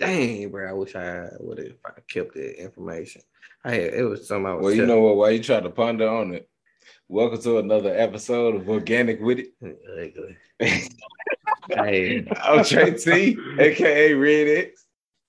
dang, 0.00 0.48
bro, 0.48 0.68
I 0.68 0.72
wish 0.72 0.96
I 0.96 1.28
would 1.40 1.58
have 1.58 2.06
kept 2.08 2.34
that 2.34 2.62
information. 2.62 3.20
I 3.64 3.72
had, 3.72 3.94
it 3.94 4.02
was 4.02 4.26
something 4.26 4.46
I 4.46 4.54
was 4.54 4.64
Well, 4.64 4.74
you 4.74 4.86
know 4.86 5.00
what? 5.02 5.16
Why 5.16 5.30
you 5.30 5.42
try 5.42 5.60
to 5.60 5.68
ponder 5.68 6.08
on 6.08 6.32
it? 6.32 6.48
Welcome 7.06 7.42
to 7.42 7.58
another 7.58 7.94
episode 7.94 8.54
of 8.54 8.68
Organic 8.68 9.20
with 9.20 9.40
It. 9.40 9.52
hey, 11.68 12.26
I'm 12.42 12.64
Trey 12.64 12.94
T, 12.94 13.36
aka 13.58 14.14
Red 14.14 14.64
X. 14.68 14.86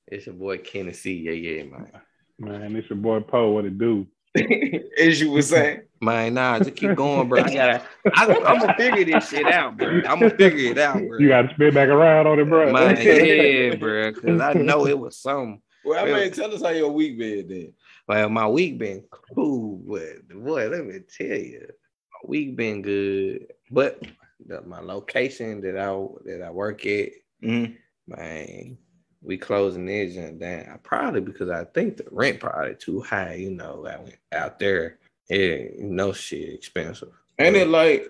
it's 0.07 0.25
your 0.25 0.35
boy 0.35 0.59
Kenny 0.59 0.93
C. 0.93 1.15
Yeah, 1.15 1.31
yeah, 1.31 1.63
man. 1.63 1.91
Man, 2.39 2.75
it's 2.77 2.89
your 2.89 2.97
boy 2.97 3.19
Poe. 3.19 3.51
What 3.51 3.65
it 3.65 3.77
do? 3.77 4.07
As 4.99 5.19
you 5.19 5.31
were 5.31 5.41
saying. 5.41 5.81
Man, 5.99 6.33
nah, 6.33 6.59
just 6.59 6.75
keep 6.75 6.95
going, 6.95 7.29
bro. 7.29 7.43
I 7.43 7.53
gotta, 7.53 7.83
I, 8.15 8.25
I'm 8.25 8.59
gonna 8.59 8.73
figure 8.75 9.03
this 9.03 9.29
shit 9.29 9.47
out, 9.49 9.77
bro. 9.77 9.87
I'm 10.07 10.19
gonna 10.19 10.29
figure 10.31 10.71
it 10.71 10.77
out, 10.79 11.05
bro. 11.07 11.19
You 11.19 11.27
got 11.27 11.43
to 11.43 11.53
spin 11.53 11.73
back 11.73 11.89
around 11.89 12.25
on 12.27 12.39
it, 12.39 12.45
bro. 12.45 12.71
Man, 12.71 13.05
yeah, 13.05 13.75
bro, 13.75 14.11
because 14.11 14.41
I 14.41 14.53
know 14.53 14.87
it 14.87 14.97
was 14.97 15.17
some. 15.17 15.61
Well, 15.83 15.99
I 15.99 16.03
Really? 16.03 16.21
mean, 16.21 16.31
tell 16.31 16.53
us 16.53 16.61
how 16.63 16.69
your 16.69 16.89
week 16.91 17.19
been 17.19 17.47
then. 17.47 17.73
Well, 18.07 18.29
my 18.29 18.47
week 18.47 18.79
been 18.79 19.03
cool, 19.35 19.77
but 19.87 20.27
boy, 20.29 20.69
let 20.69 20.85
me 20.85 20.99
tell 21.17 21.27
you, 21.27 21.67
my 21.67 22.29
week 22.29 22.55
been 22.55 22.81
good. 22.81 23.47
But 23.69 24.01
the, 24.45 24.61
my 24.63 24.79
location 24.79 25.61
that 25.61 25.77
I 25.77 25.91
that 26.25 26.41
I 26.43 26.49
work 26.49 26.85
at, 26.85 27.09
Mhm. 27.43 27.75
man, 28.07 28.77
we 29.23 29.37
closing 29.37 29.85
this 29.85 30.15
and 30.17 30.39
down. 30.39 30.79
Probably 30.83 31.21
because 31.21 31.49
I 31.49 31.63
think 31.65 31.97
the 31.97 32.05
rent 32.11 32.39
probably 32.39 32.75
too 32.75 33.01
high. 33.01 33.35
You 33.35 33.51
know, 33.51 33.87
out, 33.87 34.09
out 34.33 34.59
there, 34.59 34.97
yeah, 35.29 35.57
know, 35.77 36.11
shit 36.11 36.53
expensive. 36.53 37.09
Ain't 37.39 37.55
it 37.55 37.67
like 37.67 38.07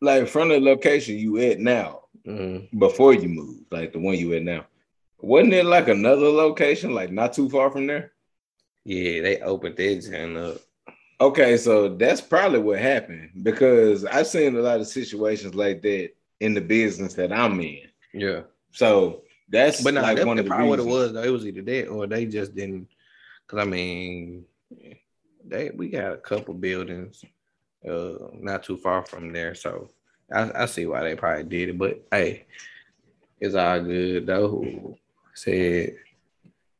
like 0.00 0.28
from 0.28 0.48
the 0.48 0.60
location 0.60 1.16
you 1.16 1.38
at 1.38 1.60
now 1.60 2.00
Mhm. 2.26 2.68
before 2.78 3.14
you 3.14 3.28
moved, 3.28 3.66
like 3.70 3.92
the 3.92 3.98
one 3.98 4.16
you 4.16 4.32
at 4.34 4.42
now? 4.42 4.66
Wasn't 5.20 5.52
it 5.52 5.64
like 5.64 5.88
another 5.88 6.28
location, 6.28 6.94
like 6.94 7.12
not 7.12 7.32
too 7.32 7.48
far 7.48 7.70
from 7.70 7.86
there? 7.86 8.12
Yeah, 8.84 9.22
they 9.22 9.40
opened 9.40 9.76
that 9.76 10.00
joint 10.10 10.36
up. 10.36 10.58
Okay, 11.20 11.56
so 11.56 11.88
that's 11.88 12.20
probably 12.20 12.58
what 12.58 12.80
happened 12.80 13.30
because 13.44 14.04
I've 14.04 14.26
seen 14.26 14.56
a 14.56 14.60
lot 14.60 14.80
of 14.80 14.88
situations 14.88 15.54
like 15.54 15.80
that 15.82 16.10
in 16.40 16.54
the 16.54 16.60
business 16.60 17.14
that 17.14 17.32
I'm 17.32 17.60
in. 17.60 17.82
Yeah, 18.12 18.42
So 18.72 19.22
that's 19.52 19.82
but 19.82 19.94
no, 19.94 20.00
like 20.00 20.16
that, 20.16 20.26
one 20.26 20.38
of 20.38 20.44
the 20.46 20.48
probably 20.48 20.68
what 20.68 20.78
it 20.78 20.86
was. 20.86 21.12
Though. 21.12 21.22
It 21.22 21.28
was 21.30 21.46
either 21.46 21.62
that 21.62 21.88
or 21.88 22.06
they 22.06 22.24
just 22.26 22.54
didn't. 22.54 22.88
Cause 23.46 23.60
I 23.60 23.64
mean, 23.64 24.46
they 25.46 25.70
we 25.74 25.90
got 25.90 26.14
a 26.14 26.16
couple 26.16 26.54
buildings, 26.54 27.22
uh, 27.88 28.14
not 28.32 28.62
too 28.62 28.78
far 28.78 29.04
from 29.04 29.32
there, 29.32 29.54
so 29.54 29.90
I, 30.32 30.62
I 30.62 30.66
see 30.66 30.86
why 30.86 31.02
they 31.02 31.16
probably 31.16 31.44
did 31.44 31.68
it. 31.68 31.78
But 31.78 32.02
hey, 32.10 32.46
it's 33.40 33.54
all 33.54 33.80
good 33.80 34.26
though. 34.26 34.96
Said 35.34 35.96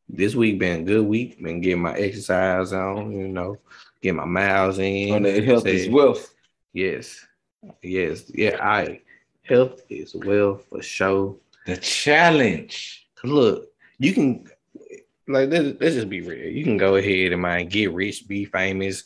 this 0.09 0.35
week 0.35 0.59
been 0.59 0.81
a 0.81 0.85
good 0.85 1.07
week. 1.07 1.43
Been 1.43 1.61
getting 1.61 1.83
my 1.83 1.95
exercise 1.95 2.73
on, 2.73 3.13
you 3.13 3.29
know, 3.29 3.59
get 4.01 4.15
my 4.15 4.25
miles 4.25 4.79
in. 4.79 5.15
On 5.15 5.23
the 5.23 5.41
health 5.43 5.67
is 5.67 5.85
Said- 5.85 5.93
wealth. 5.93 6.35
Yes, 6.73 7.27
yes, 7.83 8.31
yeah. 8.35 8.57
I 8.63 9.03
health 9.43 9.83
is 9.91 10.15
well 10.15 10.57
for 10.57 10.81
sure. 10.81 11.37
The 11.67 11.77
challenge. 11.77 13.07
Look, 13.25 13.69
you 13.99 14.13
can 14.13 14.45
like 15.29 15.49
let's, 15.51 15.81
let's 15.81 15.95
just 15.95 16.09
be 16.09 16.21
real. 16.21 16.49
You 16.51 16.65
can 16.65 16.77
go 16.77 16.97
ahead 16.97 17.33
and 17.33 17.41
mind 17.43 17.71
get 17.71 17.93
rich, 17.93 18.27
be 18.27 18.45
famous, 18.45 19.05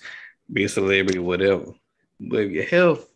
be 0.53 0.65
a 0.65 0.69
celebrity, 0.69 1.19
whatever. 1.19 1.67
But 2.19 2.41
if 2.41 2.51
your 2.53 2.65
health 2.65 3.09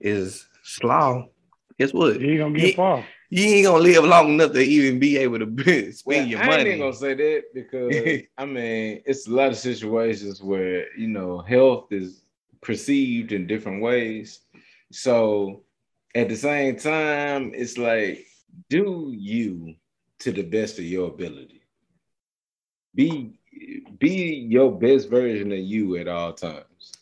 is 0.00 0.46
slow, 0.62 1.30
guess 1.78 1.92
what? 1.92 2.20
You 2.20 2.30
ain't 2.30 2.38
gonna 2.38 2.58
get 2.58 2.70
Yeah. 2.70 2.76
far. 2.76 3.04
You 3.28 3.42
ain't 3.44 3.66
gonna 3.66 3.82
live 3.82 4.04
long 4.04 4.34
enough 4.34 4.52
to 4.52 4.60
even 4.60 5.00
be 5.00 5.16
able 5.16 5.40
to 5.40 5.46
be- 5.46 5.64
spend 5.92 6.04
Well, 6.04 6.26
your 6.28 6.38
I 6.38 6.42
ain't 6.42 6.50
money. 6.58 6.70
even 6.70 6.78
gonna 6.80 6.92
say 6.92 7.14
that 7.14 7.42
because 7.52 8.22
I 8.38 8.46
mean 8.46 9.02
it's 9.04 9.26
a 9.26 9.32
lot 9.32 9.48
of 9.50 9.56
situations 9.58 10.40
where 10.40 10.86
you 10.96 11.08
know 11.08 11.40
health 11.40 11.88
is 11.90 12.22
perceived 12.60 13.32
in 13.32 13.48
different 13.48 13.82
ways. 13.82 14.40
So 14.92 15.64
at 16.14 16.28
the 16.28 16.36
same 16.36 16.76
time, 16.76 17.50
it's 17.52 17.76
like 17.76 18.24
do 18.68 19.12
you 19.16 19.76
to 20.20 20.32
the 20.32 20.42
best 20.42 20.78
of 20.78 20.84
your 20.84 21.08
ability. 21.08 21.62
Be 22.94 23.38
be 23.98 24.46
your 24.48 24.70
best 24.72 25.08
version 25.08 25.52
of 25.52 25.58
you 25.58 25.96
at 25.96 26.08
all 26.08 26.32
times. 26.32 26.92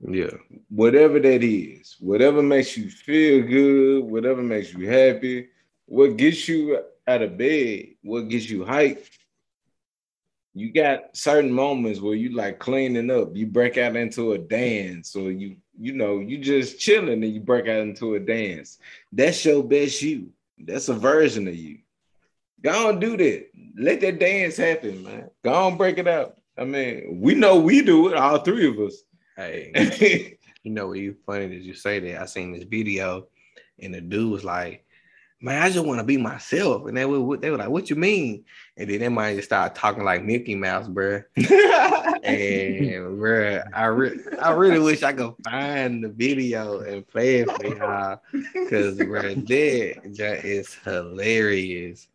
yeah, 0.00 0.30
Whatever 0.68 1.20
that 1.20 1.42
is, 1.42 1.96
whatever 2.00 2.42
makes 2.42 2.76
you 2.76 2.90
feel 2.90 3.42
good, 3.46 4.04
whatever 4.04 4.42
makes 4.42 4.72
you 4.72 4.88
happy, 4.88 5.48
what 5.86 6.16
gets 6.16 6.48
you 6.48 6.80
out 7.06 7.22
of 7.22 7.36
bed, 7.38 7.86
what 8.02 8.28
gets 8.28 8.48
you 8.48 8.64
hyped. 8.64 9.08
You 10.54 10.72
got 10.72 11.16
certain 11.16 11.52
moments 11.52 12.00
where 12.00 12.14
you 12.14 12.34
like 12.34 12.58
cleaning 12.58 13.10
up, 13.10 13.34
you 13.36 13.46
break 13.46 13.78
out 13.78 13.96
into 13.96 14.32
a 14.32 14.38
dance, 14.38 15.16
or 15.16 15.30
you, 15.30 15.56
you 15.78 15.94
know, 15.94 16.18
you 16.18 16.38
just 16.38 16.78
chilling 16.78 17.22
and 17.24 17.34
you 17.34 17.40
break 17.40 17.68
out 17.68 17.80
into 17.80 18.14
a 18.14 18.20
dance. 18.20 18.78
That's 19.12 19.44
your 19.44 19.62
best 19.62 20.02
you. 20.02 20.30
That's 20.64 20.88
a 20.88 20.94
version 20.94 21.48
of 21.48 21.54
you. 21.54 21.78
Go 22.62 22.88
on, 22.88 23.00
do 23.00 23.16
that. 23.16 23.46
Let 23.76 24.00
that 24.00 24.20
dance 24.20 24.56
happen, 24.56 25.02
man. 25.02 25.30
Go 25.44 25.52
on, 25.52 25.76
break 25.76 25.98
it 25.98 26.06
out. 26.06 26.36
I 26.56 26.64
mean, 26.64 27.18
we 27.20 27.34
know 27.34 27.58
we 27.58 27.82
do 27.82 28.08
it, 28.08 28.14
all 28.14 28.38
three 28.38 28.68
of 28.68 28.78
us. 28.78 29.02
hey, 29.36 30.38
you 30.62 30.70
know 30.70 30.88
what? 30.88 30.98
You 30.98 31.16
funny 31.26 31.48
that 31.48 31.62
you 31.62 31.74
say 31.74 31.98
that. 31.98 32.22
I 32.22 32.26
seen 32.26 32.52
this 32.52 32.64
video, 32.64 33.26
and 33.80 33.94
the 33.94 34.00
dude 34.00 34.30
was 34.30 34.44
like, 34.44 34.84
"Man, 35.42 35.60
I 35.62 35.70
just 35.70 35.84
want 35.84 35.98
to 35.98 36.04
be 36.04 36.16
myself," 36.16 36.86
and 36.86 36.96
they 36.96 37.04
were 37.04 37.36
they 37.36 37.50
were 37.50 37.56
like, 37.58 37.68
"What 37.68 37.90
you 37.90 37.96
mean?" 37.96 38.44
And 38.76 38.88
then 38.88 39.00
they 39.00 39.08
might 39.08 39.34
just 39.36 39.48
start 39.48 39.74
talking 39.74 40.04
like 40.04 40.24
Mickey 40.24 40.54
Mouse, 40.54 40.88
bruh. 40.88 41.24
And 42.24 43.18
bruh, 43.18 43.64
I 43.74 43.86
re- 43.86 44.20
I 44.40 44.52
really 44.52 44.78
wish 44.78 45.02
I 45.02 45.12
could 45.12 45.34
find 45.44 46.04
the 46.04 46.08
video 46.08 46.80
and 46.80 47.06
play 47.06 47.38
it 47.40 47.50
for 47.50 47.66
y'all, 47.66 48.20
cause 48.70 48.96
bruh, 48.98 49.44
that 49.48 50.44
is 50.44 50.74
hilarious. 50.84 52.06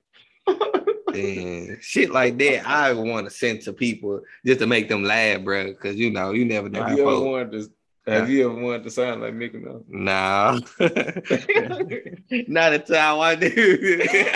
And 1.13 1.77
shit 1.81 2.11
like 2.11 2.37
that, 2.37 2.65
I 2.67 2.93
want 2.93 3.25
to 3.27 3.31
send 3.31 3.61
to 3.63 3.73
people 3.73 4.21
just 4.45 4.59
to 4.59 4.67
make 4.67 4.87
them 4.87 5.03
laugh, 5.03 5.39
bruh. 5.41 5.77
Cause 5.77 5.95
you 5.95 6.09
know, 6.11 6.31
you 6.31 6.45
never 6.45 6.69
know. 6.69 6.83
have 6.83 6.97
you 6.97 7.03
ever 7.03 7.11
folks- 7.11 7.25
wanted 7.25 7.51
to? 7.51 7.71
Have 8.07 8.29
you 8.29 8.49
ever 8.49 8.59
wanted 8.59 8.83
to 8.83 8.91
sound 8.91 9.21
like 9.21 9.33
Mickey 9.33 9.57
Mouse? 9.57 9.83
Nah, 9.87 10.59
not 12.47 12.73
a 12.73 12.79
time 12.79 12.95
I 12.95 13.13
want 13.13 13.41
to. 13.41 14.31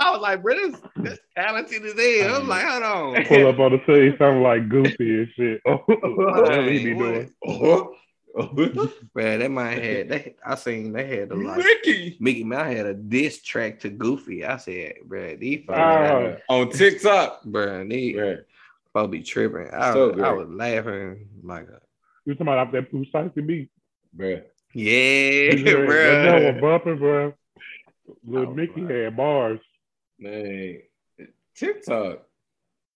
I 0.00 0.10
was 0.10 0.20
like, 0.20 0.42
bro, 0.42 0.54
this, 0.54 0.80
this 0.96 1.18
talented 1.36 1.84
as 1.84 1.94
hell. 1.94 2.36
I'm 2.42 2.48
like, 2.48 2.64
hold 2.66 2.82
on. 2.82 3.24
Pull 3.24 3.46
up 3.46 3.58
on 3.58 3.72
the 3.72 3.80
scene, 3.86 4.16
something 4.18 4.42
like 4.42 4.68
Goofy 4.68 5.18
and 5.20 5.28
shit. 5.36 5.60
Oh, 5.66 5.78
whatever 5.86 6.70
he 6.70 6.84
be 6.84 6.94
Man, 6.94 7.30
doing. 7.44 8.78
Man, 9.14 9.38
that 9.38 9.50
man 9.50 9.80
had 9.80 10.08
they 10.08 10.34
I 10.44 10.56
seen 10.56 10.92
they 10.92 11.06
had 11.06 11.28
the 11.28 11.36
like 11.36 11.58
Mickey 11.58 12.16
Mickey 12.18 12.42
Mouse 12.44 12.72
had 12.74 12.86
a 12.86 12.94
diss 12.94 13.40
track 13.42 13.78
to 13.80 13.88
Goofy. 13.90 14.44
I 14.44 14.56
said, 14.56 14.94
bro, 15.04 15.36
these 15.36 15.64
folks, 15.64 15.78
Oh. 15.78 16.36
on 16.48 16.70
TikTok. 16.70 17.44
bro, 17.44 17.86
these 17.86 18.16
Yeah. 18.16 18.34
folks 18.92 19.10
be 19.12 19.22
tripping. 19.22 19.68
I, 19.72 19.92
So 19.92 20.10
was- 20.12 20.20
I 20.20 20.32
was 20.32 20.48
laughing 20.48 21.28
like, 21.44 21.68
a, 21.68 21.80
You 22.24 22.34
talking 22.34 22.48
about 22.48 22.72
that 22.72 22.90
precisely 22.90 23.42
beat? 23.42 23.70
Bruh. 24.16 24.42
yeah, 24.72 25.50
that 25.54 25.64
joint 25.64 25.86
bro. 25.86 26.52
was 26.52 26.60
bumping, 26.60 26.98
bro. 26.98 27.34
Little 28.26 28.48
Oh, 28.48 28.54
Mickey 28.54 28.80
bro. 28.82 29.04
had 29.04 29.16
bars. 29.16 29.60
Man, 30.18 30.78
TikTok 31.56 32.22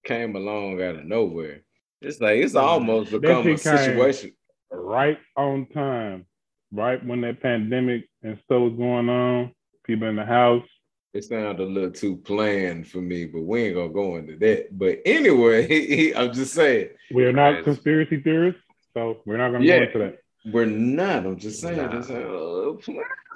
came 0.04 0.36
along 0.36 0.80
out 0.82 0.96
of 0.96 1.04
nowhere. 1.04 1.62
It's 2.00 2.20
like 2.20 2.38
it's 2.38 2.54
Yeah. 2.54 2.60
almost 2.60 3.10
That 3.10 3.20
become 3.20 3.46
a 3.48 3.58
situation. 3.58 4.32
right 4.70 5.18
on 5.36 5.66
time, 5.66 6.26
right 6.72 7.04
when 7.04 7.20
that 7.22 7.40
pandemic 7.42 8.08
and 8.22 8.38
stuff 8.44 8.60
was 8.62 8.74
going 8.74 9.08
on. 9.08 9.52
People 9.84 10.08
in 10.08 10.16
the 10.16 10.24
house. 10.24 10.66
It 11.14 11.24
sounded 11.24 11.60
a 11.60 11.64
little 11.66 11.90
too 11.90 12.16
planned 12.18 12.86
for 12.86 12.98
me, 12.98 13.24
but 13.24 13.40
we 13.40 13.62
ain't 13.64 13.74
gonna 13.74 13.88
go 13.92 14.16
into 14.16 14.36
that. 14.38 14.76
But 14.78 15.00
anyway, 15.06 16.12
I'm 16.16 16.32
just 16.32 16.52
saying 16.54 16.90
We're 17.10 17.32
not 17.32 17.64
conspiracy 17.64 18.20
theorists, 18.20 18.60
so 18.94 19.20
we're 19.26 19.37
not 19.37 19.52
gonna 19.52 19.64
Yeah. 19.64 19.79
go 19.79 19.85
into 19.85 19.99
that. 19.99 20.19
we're 20.52 20.64
not. 20.67 21.26
I'm 21.26 21.37
just 21.38 21.61
saying 21.61 21.76
Nah. 21.79 21.99
it's 21.99 22.08
a 22.08 22.14
little 22.14 22.81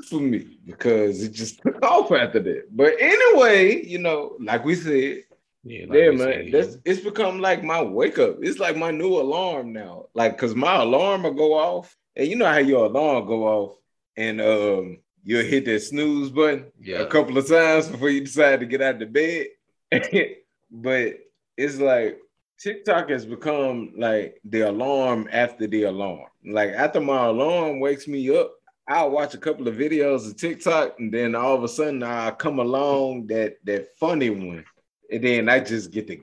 for 0.08 0.20
me 0.20 0.58
because 0.66 1.22
it 1.22 1.32
just 1.32 1.60
took 1.62 1.82
off 1.84 2.10
after 2.12 2.40
that. 2.40 2.64
But 2.75 2.94
anyway, 2.99 3.84
you 3.84 3.99
know, 3.99 4.37
like 4.40 4.64
we 4.64 4.75
said, 4.75 5.25
Yeah, 5.64 5.87
yeah, 5.93 6.10
man. 6.10 6.19
said, 6.19 6.49
That's 6.52 6.76
it's 6.84 7.00
become 7.00 7.40
like 7.40 7.62
my 7.62 7.82
wake 7.82 8.19
up. 8.19 8.37
It's 8.40 8.58
like 8.58 8.76
my 8.76 8.90
new 8.90 9.14
alarm 9.20 9.72
now. 9.72 10.06
Like, 10.14 10.37
cause 10.38 10.54
my 10.54 10.76
alarm 10.82 11.22
will 11.25 11.34
go 11.34 11.55
off, 11.55 11.96
and 12.16 12.26
you 12.28 12.37
know 12.37 12.46
how 12.46 12.58
your 12.58 12.87
alarm 12.87 13.26
go 13.26 13.44
off, 13.46 13.78
and 14.16 14.40
um, 14.40 14.98
you'll 15.25 15.44
hit 15.44 15.64
that 15.66 15.81
snooze 15.81 16.31
button 16.31 16.72
yeah. 16.81 16.98
a 16.98 17.06
couple 17.06 17.37
of 17.38 17.46
times 17.48 17.88
before 17.88 18.10
you 18.10 18.20
decide 18.22 18.60
to 18.60 18.66
get 18.66 18.82
out 18.82 19.00
of 19.02 19.12
bed. 19.12 19.46
but 20.70 21.14
it's 21.56 21.78
like 21.78 22.19
TikTok 22.62 23.10
has 23.10 23.26
become 23.26 23.92
like 23.96 24.40
the 24.44 24.60
alarm 24.62 25.28
after 25.32 25.66
the 25.66 25.84
alarm. 25.84 26.26
Like 26.46 26.70
after 26.70 27.00
my 27.00 27.26
alarm 27.26 27.80
wakes 27.80 28.06
me 28.06 28.30
up, 28.36 28.52
I'll 28.88 29.10
watch 29.10 29.34
a 29.34 29.38
couple 29.38 29.66
of 29.66 29.74
videos 29.74 30.26
of 30.28 30.36
TikTok, 30.36 30.98
and 31.00 31.12
then 31.12 31.34
all 31.34 31.56
of 31.56 31.64
a 31.64 31.68
sudden 31.68 32.02
I 32.02 32.30
come 32.30 32.60
along 32.60 33.26
that 33.28 33.56
that 33.64 33.88
funny 33.98 34.30
one, 34.30 34.64
and 35.10 35.24
then 35.24 35.48
I 35.48 35.60
just 35.60 35.90
get 35.90 36.06
to 36.08 36.18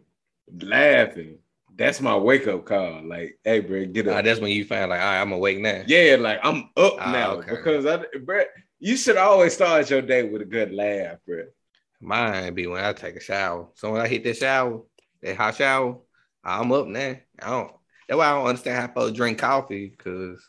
laughing. 0.61 1.39
That's 1.75 2.01
my 2.01 2.15
wake 2.15 2.47
up 2.47 2.65
call. 2.65 3.01
Like, 3.05 3.37
hey, 3.43 3.59
bro, 3.61 3.85
get 3.85 4.07
up. 4.07 4.23
that's 4.23 4.39
when 4.41 4.51
you 4.51 4.65
find 4.65 4.89
like, 4.89 4.99
all 4.99 5.05
right, 5.05 5.21
I'm 5.21 5.31
awake 5.31 5.59
now. 5.59 5.83
yeah, 5.87 6.15
like 6.19 6.39
I'm 6.43 6.69
up 6.77 6.95
Ah, 6.99 7.11
now 7.11 7.31
okay. 7.35 7.51
because 7.51 7.85
I, 7.85 8.03
bro, 8.23 8.43
you 8.79 8.95
should 8.97 9.17
always 9.17 9.53
start 9.53 9.89
your 9.89 10.01
day 10.01 10.23
with 10.23 10.41
a 10.41 10.45
good 10.45 10.73
laugh, 10.73 11.17
bro. 11.25 11.43
Mine 12.01 12.53
be 12.53 12.67
when 12.67 12.83
I 12.83 12.93
take 12.93 13.15
a 13.17 13.21
shower. 13.21 13.67
So 13.75 13.91
when 13.91 14.01
I 14.01 14.07
hit 14.07 14.23
that 14.25 14.37
shower, 14.37 14.81
that 15.21 15.35
hot 15.37 15.55
shower, 15.55 15.97
I'm 16.43 16.71
up 16.71 16.87
now. 16.87 17.15
I 17.41 17.49
don't. 17.49 17.71
That's 18.07 18.17
why 18.17 18.27
I 18.27 18.35
don't 18.35 18.47
understand 18.47 18.77
how 18.77 18.93
folks 18.93 19.15
drink 19.15 19.37
coffee 19.39 19.87
because 19.95 20.43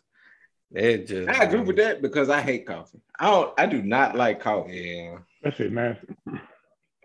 it 0.73 1.07
just. 1.07 1.29
I 1.29 1.45
agree 1.45 1.61
with 1.61 1.77
that 1.77 2.01
because 2.03 2.31
I 2.31 2.41
hate 2.41 2.67
coffee. 2.67 3.01
I 3.19 3.31
don't. 3.31 3.53
I 3.59 3.67
do 3.67 3.83
not 3.83 4.17
like 4.17 4.41
coffee, 4.41 4.79
Yeah. 4.97 5.19
That 5.43 5.57
shit 5.57 5.73
nasty. 5.73 6.07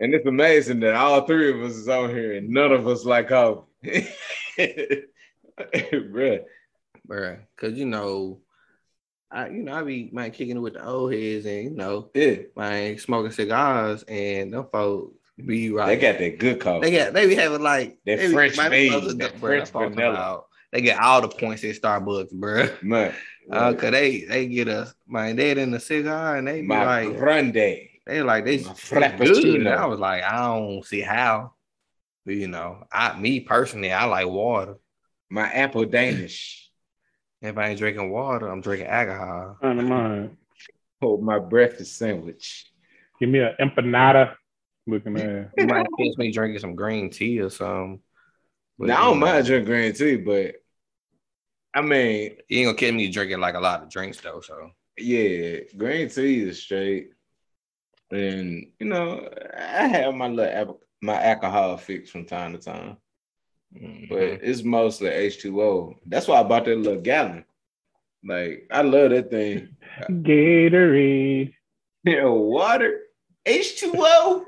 and 0.00 0.14
it's 0.14 0.26
amazing 0.26 0.80
that 0.80 0.94
all 0.94 1.26
three 1.26 1.50
of 1.50 1.60
us 1.62 1.74
is 1.76 1.88
on 1.88 2.10
here 2.10 2.34
and 2.34 2.48
none 2.50 2.70
of 2.72 2.86
us 2.86 3.04
like 3.04 3.28
coffee, 3.28 4.06
bro. 6.10 6.38
bruh. 7.08 7.38
Cause 7.56 7.72
you 7.74 7.86
know, 7.86 8.40
I 9.30 9.48
you 9.48 9.62
know 9.62 9.74
I 9.74 9.82
be 9.82 10.10
man 10.12 10.30
kicking 10.30 10.56
it 10.56 10.60
with 10.60 10.74
the 10.74 10.86
old 10.86 11.12
heads 11.12 11.46
and 11.46 11.64
you 11.64 11.70
know 11.70 12.10
Yeah, 12.14 12.36
man 12.56 12.98
smoking 12.98 13.32
cigars 13.32 14.02
and 14.04 14.52
them 14.52 14.66
folks 14.70 15.14
be 15.44 15.70
right. 15.70 15.86
they 15.86 15.96
got 15.98 16.18
that 16.18 16.38
good 16.38 16.60
coffee. 16.60 16.90
they 16.90 16.96
got 16.96 17.12
they 17.12 17.26
be 17.26 17.34
having 17.34 17.62
like 17.62 17.98
That 18.06 18.18
they 18.18 18.26
be- 18.28 18.32
French 18.32 18.56
man, 18.56 18.64
them 18.64 18.70
made, 18.70 19.18
that 19.18 19.32
the- 19.32 19.38
French 19.38 19.70
I'm 19.74 19.90
vanilla. 19.94 20.10
about- 20.14 20.46
They 20.72 20.80
get 20.80 20.98
all 20.98 21.20
the 21.20 21.28
points 21.28 21.62
at 21.64 21.74
Starbucks, 21.80 22.32
bro. 22.32 22.68
Man, 22.82 23.14
Uh, 23.50 23.72
cause 23.74 23.92
they 23.92 24.22
they 24.22 24.48
get 24.48 24.66
us 24.66 24.92
man 25.06 25.36
they 25.36 25.52
in 25.52 25.70
the 25.70 25.78
cigar 25.78 26.36
and 26.36 26.48
they 26.48 26.62
be 26.62 26.66
my 26.66 27.04
like 27.04 27.16
grande. 27.16 27.52
they 27.54 28.20
like 28.22 28.44
they, 28.44 28.58
My 28.64 28.72
they 29.08 29.24
good. 29.24 29.54
And. 29.58 29.68
I 29.68 29.86
was 29.86 30.00
like 30.00 30.24
I 30.24 30.38
don't 30.48 30.84
see 30.84 31.00
how. 31.00 31.52
But, 32.24 32.34
you 32.34 32.48
know, 32.48 32.82
I 32.90 33.16
me 33.16 33.38
personally 33.38 33.92
I 33.92 34.04
like 34.06 34.26
water. 34.26 34.78
My 35.30 35.44
apple 35.52 35.84
Danish. 35.84 36.68
If 37.40 37.56
I 37.56 37.68
ain't 37.68 37.78
drinking 37.78 38.10
water, 38.10 38.48
I'm 38.48 38.62
drinking 38.62 38.88
alcohol. 38.88 39.58
I 39.62 39.66
don't 39.74 39.88
mind. 39.88 40.36
Oh, 41.02 41.18
my 41.18 41.38
breakfast 41.38 41.96
sandwich. 41.98 42.66
Give 43.20 43.28
me 43.28 43.38
an 43.40 43.54
empanada 43.60 44.34
looking 44.86 45.16
at. 45.18 45.50
You 45.56 45.66
might 45.66 45.86
catch 45.98 46.16
me 46.16 46.32
drinking 46.32 46.60
some 46.60 46.74
green 46.74 47.10
tea 47.10 47.40
or 47.40 47.50
something. 47.50 48.00
But, 48.78 48.88
Now 48.88 48.96
I 48.96 49.04
don't 49.06 49.18
mind 49.20 49.46
drinking 49.46 49.66
green 49.66 49.92
tea, 49.92 50.16
but 50.16 50.56
I 51.74 51.80
mean, 51.82 52.36
You 52.48 52.58
ain't 52.60 52.66
gonna 52.68 52.78
catch 52.78 52.94
me 52.94 53.10
drinking 53.10 53.40
like 53.40 53.54
a 53.54 53.60
lot 53.60 53.82
of 53.82 53.90
drinks 53.90 54.20
though. 54.20 54.40
So 54.40 54.70
yeah, 54.98 55.60
green 55.76 56.08
tea 56.08 56.42
is 56.42 56.62
straight. 56.62 57.10
And 58.10 58.68
you 58.78 58.86
know, 58.86 59.28
I 59.56 59.86
have 59.88 60.14
my 60.14 60.28
little 60.28 60.80
my 61.02 61.22
alcohol 61.22 61.76
fix 61.76 62.10
from 62.10 62.24
time 62.24 62.52
to 62.52 62.58
time, 62.58 62.96
mhm. 63.74 64.08
but 64.08 64.18
it's 64.18 64.62
mostly 64.62 65.10
H2O. 65.10 65.94
That's 66.06 66.28
why 66.28 66.40
I 66.40 66.42
bought 66.44 66.64
that 66.66 66.78
little 66.78 67.00
gallon. 67.00 67.44
Like 68.24 68.68
I 68.70 68.82
love 68.82 69.10
that 69.10 69.30
thing. 69.30 69.76
Gatorade. 70.10 71.52
Yeah, 72.04 72.26
water, 72.26 73.00
H2O. 73.46 74.44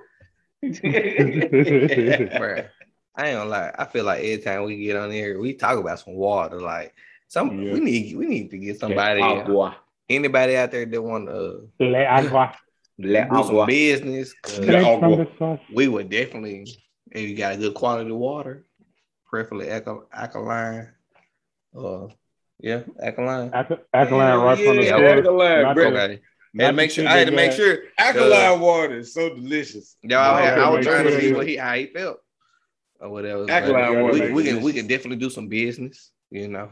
Bruh, 0.65 2.69
I 3.15 3.29
ain't 3.29 3.37
gonna 3.39 3.51
lie. 3.51 3.73
I 3.79 3.85
feel 3.85 4.05
like 4.05 4.19
every 4.21 4.39
time 4.39 4.65
we 4.65 4.77
get 4.85 4.97
on 4.97 5.11
here, 5.11 5.39
we 5.41 5.55
talk 5.55 5.79
about 5.79 6.01
some 6.01 6.15
water. 6.15 6.61
Like 6.61 6.95
some 7.29 7.63
Yeah. 7.63 7.75
we 7.75 7.81
need 7.81 8.17
we 8.17 8.27
need 8.27 8.51
to 8.51 8.59
get 8.59 8.79
somebody 8.79 9.21
Agua. 9.21 9.67
Uh, 9.69 9.75
anybody 10.09 10.57
out 10.57 10.71
there 10.71 10.87
that 10.87 11.03
want 11.03 11.27
to 11.29 11.35
uh, 11.35 11.61
Le 11.85 12.05
agua. 12.05 12.55
Le 12.99 13.25
do 13.25 13.31
uh, 13.31 13.43
some 13.43 13.51
agua. 13.51 13.67
business. 13.67 14.35
'cause 14.43 14.59
Le 14.61 14.79
agua. 14.79 15.59
we 15.73 15.89
would 15.89 16.09
definitely 16.11 16.67
if 17.13 17.29
you 17.29 17.37
got 17.37 17.55
a 17.55 17.57
good 17.57 17.75
quality 17.75 18.11
water, 18.11 18.65
preferably 19.27 19.71
alka- 19.71 20.03
alkaline. 20.13 20.89
Uh, 21.77 22.09
yeah, 22.61 22.83
alkaline. 23.01 23.51
Alka- 23.55 23.81
Alkaline 23.95 24.39
right 24.41 24.59
from 24.59 24.77
the 24.77 24.85
Yeah, 24.85 24.97
alkaline, 24.97 25.63
Not 25.63 25.75
bro. 25.77 25.91
the- 25.91 26.03
Okay. 26.03 26.21
Not 26.55 26.69
And 26.69 26.77
make 26.77 26.91
sure 26.91 27.06
I 27.06 27.17
had 27.19 27.29
to 27.29 27.35
make 27.35 27.53
sure. 27.53 27.79
Alkaline 27.99 28.61
water 28.61 28.99
is 28.99 29.12
so 29.15 29.29
delicious. 29.35 29.97
Yeah, 30.03 30.21
I, 30.21 30.50
Okay, 30.53 30.61
I 30.61 30.69
was 30.71 30.85
make 30.87 30.95
trying 30.95 31.06
to 31.06 31.21
see 31.21 31.33
what 31.33 31.47
he 31.47 31.56
how 31.56 31.75
he 31.75 31.87
felt 31.87 32.19
or 33.00 33.11
whatever. 33.11 33.45
but 33.47 33.53
Alkaline 33.53 34.03
water 34.03 34.12
we, 34.15 34.33
we 34.33 34.45
can 34.45 34.62
we 34.62 34.73
can 34.73 34.87
definitely 34.87 35.17
do 35.19 35.31
some 35.31 35.49
business. 35.49 36.11
You 36.31 36.49
know. 36.49 36.71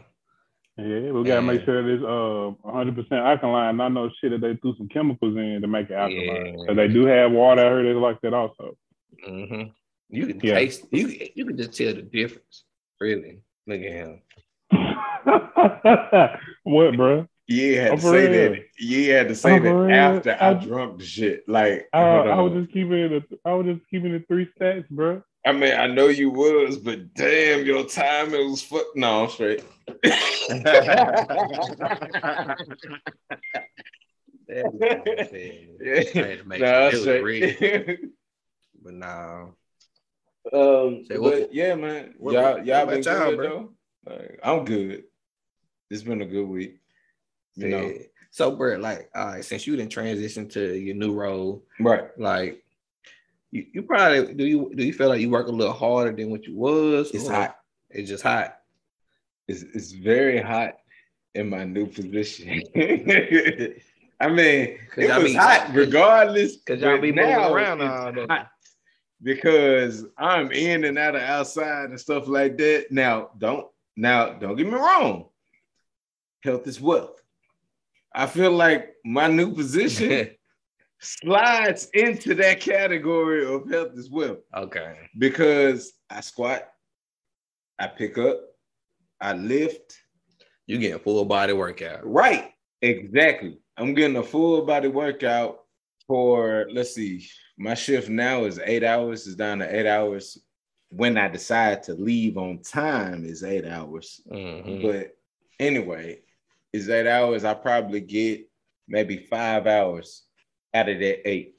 Yeah, 0.78 1.11
we 1.11 1.25
gotta 1.25 1.40
make 1.40 1.64
sure 1.64 1.82
that 1.82 1.90
it's 1.90 2.05
uh 2.05 2.50
100 2.69 2.94
percent 2.94 3.20
alkaline. 3.25 3.76
Not 3.78 3.93
no 3.93 4.11
shit 4.20 4.31
that 4.32 4.43
they 4.43 4.56
threw 4.56 4.75
some 4.76 4.88
chemicals 4.88 5.34
in 5.37 5.61
to 5.62 5.67
make 5.67 5.88
it 5.88 5.94
alkaline. 5.94 6.58
Yeah. 6.69 6.75
They 6.75 6.88
do 6.88 7.06
have 7.06 7.32
water. 7.32 7.64
I 7.64 7.70
heard 7.70 7.87
it's 7.87 7.96
like 7.99 8.20
that 8.20 8.34
also. 8.34 8.76
Mm-hmm. 9.26 9.70
You 10.11 10.26
can 10.26 10.40
Yeah. 10.43 10.55
taste. 10.55 10.84
You 10.90 11.08
you 11.34 11.46
can 11.46 11.56
just 11.56 11.73
tell 11.73 11.94
the 11.94 12.02
difference. 12.02 12.64
Really. 13.00 13.40
Look 13.67 13.81
at 13.81 13.93
him. 13.93 14.20
what, 16.64 16.96
bro? 16.96 17.26
You 17.48 17.78
had 17.81 17.93
Oh, 17.93 17.96
to 17.96 18.02
say 18.02 18.28
real? 18.28 18.50
that. 18.54 18.64
You 18.78 19.12
had 19.12 19.28
to 19.28 19.34
say 19.37 19.52
Oh, 19.54 19.56
for 19.58 19.62
that 19.62 19.72
real? 19.75 19.94
after 19.94 20.37
I 20.40 20.50
I- 20.50 20.54
drunk 20.54 20.98
the 20.98 21.04
shit. 21.04 21.48
Like, 21.48 21.88
I, 21.93 21.98
I 22.00 22.40
was 22.40 22.52
just 22.54 22.72
keeping 22.72 22.93
it. 22.93 23.12
A, 23.12 23.22
I 23.48 23.54
was 23.54 23.66
just 23.66 23.88
keeping 23.88 24.12
it 24.14 24.26
three 24.26 24.48
stats, 24.60 24.88
bro. 24.90 25.22
I 25.44 25.52
mean, 25.52 25.72
I 25.75 25.87
know 25.87 26.08
you 26.08 26.31
was, 26.31 26.76
but 26.76 27.14
damn, 27.14 27.64
your 27.64 27.84
time 27.84 28.34
it 28.34 28.44
was 28.44 28.62
fuck. 28.62 28.87
No, 28.96 29.25
I'm 29.25 29.31
straight. 29.31 29.62
That's 34.49 34.69
what 34.72 35.19
I'm 35.19 35.26
saying. 35.28 35.69
I 35.82 36.19
had 36.19 36.38
to 36.38 36.44
make 36.46 36.60
Nah, 36.60 36.66
sure 36.66 36.75
I'm 36.76 36.88
it 36.88 36.92
was 36.94 37.02
straight. 37.02 37.22
real. 37.60 37.96
But 38.82 38.94
no. 38.94 39.54
um, 40.52 41.04
Say, 41.06 41.19
what- 41.19 41.32
but 41.40 41.54
yeah, 41.54 41.75
man, 41.75 42.14
what- 42.19 42.34
y'all, 42.34 42.58
y'all 42.64 42.82
about 42.84 42.88
been 42.90 43.02
y'all, 43.02 43.31
good 43.31 43.37
bro? 43.37 43.49
though. 44.04 44.12
Like, 44.14 44.38
I'm 44.44 44.64
good. 44.64 45.04
It's 45.90 46.02
been 46.04 46.22
a 46.22 46.26
good 46.26 46.46
week. 46.46 46.78
You 47.56 47.69
know, 47.69 47.93
So, 48.31 48.50
Brett, 48.50 48.81
like, 48.81 49.11
all 49.14 49.26
right, 49.26 49.44
since 49.44 49.67
you 49.67 49.76
didn't 49.76 49.93
transition 49.93 50.49
to 50.50 50.75
your 50.76 50.94
new 50.94 51.14
role, 51.14 51.64
right? 51.81 52.05
like, 52.19 52.62
you, 53.50 53.64
you 53.73 53.82
probably 53.82 54.35
do 54.35 54.44
you 54.44 54.73
do 54.75 54.85
you 54.85 54.93
feel 54.93 55.08
like 55.08 55.20
you 55.20 55.31
work 55.31 55.49
a 55.49 55.53
little 55.53 55.73
harder 55.73 56.12
than 56.14 56.31
what 56.31 56.44
you 56.47 56.56
was? 56.56 57.11
It's 57.12 57.29
hot. 57.29 57.56
It's 57.91 58.08
just 58.08 58.23
hot. 58.23 58.58
It's 59.49 59.62
it's 59.62 59.93
very 59.93 60.41
hot 60.41 60.75
in 61.35 61.49
my 61.49 61.64
new 61.64 61.87
position. 61.87 62.62
I 64.19 64.29
mean, 64.29 64.79
it 64.97 65.09
y'all 65.09 65.23
was 65.23 65.32
be- 65.32 65.38
hot 65.38 65.70
regardless. 65.73 66.56
Cause 66.67 66.81
y'all 66.81 66.99
be 67.00 67.12
moving 67.12 67.35
around 67.35 67.81
all 67.82 68.12
day. 68.12 68.26
because 69.23 70.05
I'm 70.19 70.50
in 70.52 70.85
and 70.85 70.99
out 70.99 71.14
of 71.17 71.23
outside 71.23 71.90
and 71.90 72.00
stuff 72.00 72.26
like 72.26 72.57
that. 72.59 72.87
Now, 72.90 73.30
don't 73.38 73.66
now 73.97 74.35
don't 74.35 74.57
get 74.57 74.66
me 74.66 74.73
wrong. 74.75 75.26
Health 76.42 76.66
is 76.66 76.80
wealth. 76.80 77.23
I 78.16 78.26
feel 78.26 78.50
like 78.50 78.94
my 79.04 79.28
new 79.28 79.52
position 79.54 80.30
slides 81.00 81.88
into 81.92 82.35
that 82.37 82.61
category 82.61 83.44
of 83.46 83.70
health 83.70 83.92
as 83.99 84.08
well. 84.11 84.38
okay. 84.54 84.94
because 85.18 85.92
I 86.08 86.23
squat, 86.23 86.62
I 87.78 87.88
pick 87.88 88.16
up, 88.16 88.40
I 89.20 89.35
lift. 89.35 89.99
You 90.66 90.78
getting 90.78 90.99
full 90.99 91.25
body 91.26 91.52
workout. 91.52 92.00
Right. 92.06 92.52
Exactly. 92.80 93.58
I'm 93.76 93.92
getting 93.94 94.16
a 94.16 94.23
full 94.23 94.64
body 94.64 94.88
workout 94.88 95.58
for 96.06 96.66
let's 96.73 96.94
see, 96.94 97.26
my 97.58 97.75
shift 97.75 98.08
now 98.08 98.44
is 98.44 98.58
eight 98.64 98.82
hours, 98.82 99.26
is 99.26 99.37
down 99.37 99.58
to 99.58 99.76
eight 99.78 99.87
hours. 99.87 100.38
When 100.88 101.18
I 101.18 101.28
decide 101.28 101.82
to 101.85 101.94
leave 101.94 102.38
on 102.38 102.62
time 102.62 103.25
is 103.26 103.44
eight 103.44 103.66
hours. 103.66 104.20
Mhm. 104.32 104.82
But 104.82 105.16
anyway, 105.61 106.20
is 106.76 106.88
eight 106.88 107.06
hours. 107.06 107.45
I 107.45 107.54
probably 107.54 108.00
get 108.00 108.49
maybe 108.88 109.18
five 109.18 109.66
hours 109.66 110.25
out 110.75 110.88
of 110.88 110.99
that 110.99 111.28
eight 111.28 111.54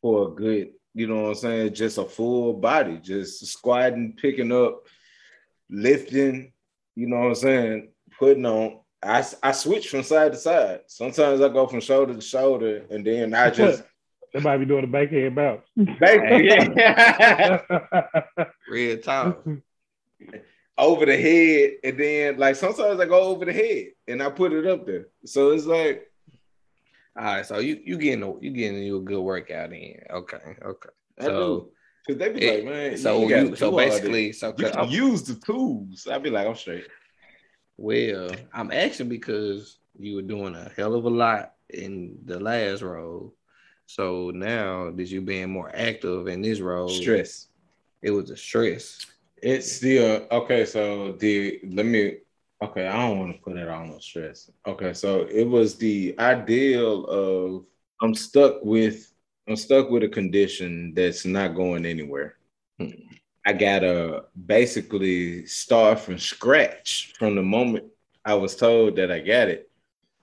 for 0.00 0.28
a 0.28 0.30
good, 0.30 0.70
you 0.94 1.06
know 1.06 1.22
what 1.22 1.28
I'm 1.28 1.34
saying? 1.34 1.74
Just 1.74 1.98
a 1.98 2.04
full 2.04 2.54
body, 2.54 2.98
just 2.98 3.44
squatting, 3.46 4.16
picking 4.20 4.52
up, 4.52 4.82
lifting, 5.70 6.52
you 6.94 7.06
know 7.06 7.18
what 7.18 7.28
I'm 7.28 7.34
saying? 7.34 7.88
Putting 8.18 8.46
on. 8.46 8.80
I, 9.02 9.24
I 9.42 9.52
switch 9.52 9.88
from 9.88 10.02
side 10.02 10.32
to 10.32 10.38
side. 10.38 10.80
Sometimes 10.86 11.40
I 11.40 11.48
go 11.48 11.66
from 11.66 11.80
shoulder 11.80 12.14
to 12.14 12.20
shoulder, 12.20 12.82
and 12.90 13.06
then 13.06 13.34
I 13.34 13.50
just 13.50 13.82
They 14.36 14.42
might 14.42 14.58
be 14.58 14.66
doing 14.66 14.84
a 14.84 14.86
backhead 14.86 15.34
bounce. 15.34 15.62
Real 18.68 18.98
talk. 18.98 19.42
over 20.78 21.06
the 21.06 21.16
head, 21.16 21.76
and 21.82 21.98
then 21.98 22.36
like 22.36 22.56
sometimes 22.56 23.00
I 23.00 23.06
go 23.06 23.20
over 23.20 23.46
the 23.46 23.54
head 23.54 23.86
and 24.08 24.22
I 24.22 24.30
put 24.30 24.52
it 24.52 24.66
up 24.66 24.86
there. 24.86 25.06
So 25.24 25.50
it's 25.50 25.66
like 25.66 26.10
All 27.18 27.24
right, 27.24 27.46
so 27.46 27.58
you 27.58 27.80
you 27.84 27.96
getting 27.98 28.22
a, 28.22 28.38
you 28.40 28.50
getting 28.50 28.82
you 28.82 28.98
a 28.98 29.00
good 29.02 29.20
workout 29.20 29.72
in. 29.72 29.98
Okay, 30.10 30.38
okay. 30.64 30.88
I 31.20 31.24
So- 31.24 31.30
do. 31.60 31.70
Cause 32.08 32.18
they 32.18 32.28
be 32.28 32.40
It- 32.44 32.64
like, 32.64 32.72
man, 32.72 32.96
so 32.96 33.26
you, 33.26 33.36
you, 33.36 33.56
so 33.56 33.70
do 33.70 33.72
all 33.72 33.76
that. 33.78 33.88
basically, 33.88 34.32
so 34.32 34.54
you 34.56 34.64
can 34.70 34.78
I'm, 34.78 34.88
use 34.88 35.22
the 35.24 35.34
tools. 35.34 36.06
I'd 36.08 36.22
be 36.22 36.30
like, 36.30 36.46
I'm 36.46 36.54
straight. 36.54 36.86
well, 37.76 38.30
I'm 38.54 38.70
asking 38.70 39.08
because 39.08 39.78
you 39.98 40.14
were 40.16 40.22
doing 40.22 40.54
a 40.54 40.70
hell 40.76 40.94
of 40.94 41.04
a 41.04 41.10
lot 41.10 41.54
in 41.70 42.16
the 42.24 42.38
last 42.38 42.82
role. 42.82 43.34
So 43.86 44.30
now 44.30 44.92
that 44.92 45.08
you 45.10 45.20
being 45.20 45.50
more 45.50 45.70
active 45.74 46.28
in 46.28 46.42
this 46.42 46.60
role, 46.60 46.88
Stress. 46.88 47.48
it 48.02 48.10
was 48.12 48.30
a 48.30 48.36
stress. 48.36 49.04
It's 49.42 49.72
still 49.72 50.26
okay. 50.30 50.64
So 50.64 51.12
the 51.12 51.60
let 51.72 51.86
me. 51.86 52.18
Okay, 52.62 52.86
I 52.86 53.08
don't 53.08 53.18
want 53.18 53.36
to 53.36 53.42
put 53.42 53.56
it 53.56 53.68
on 53.68 53.90
no 53.90 53.98
stress. 53.98 54.50
Okay, 54.66 54.94
so 54.94 55.26
it 55.30 55.44
was 55.44 55.76
the 55.76 56.14
ideal 56.18 57.04
of 57.04 57.66
I'm 58.00 58.14
stuck 58.14 58.64
with 58.64 59.12
I'm 59.48 59.56
stuck 59.56 59.90
with 59.90 60.02
a 60.02 60.08
condition 60.08 60.92
that's 60.94 61.24
not 61.24 61.54
going 61.54 61.86
anywhere. 61.86 62.36
I 63.44 63.52
gotta 63.52 64.24
basically 64.46 65.46
start 65.46 66.00
from 66.00 66.18
scratch 66.18 67.12
from 67.18 67.36
the 67.36 67.42
moment 67.42 67.84
I 68.24 68.34
was 68.34 68.56
told 68.56 68.96
that 68.96 69.12
I 69.12 69.20
got 69.20 69.48
it 69.48 69.70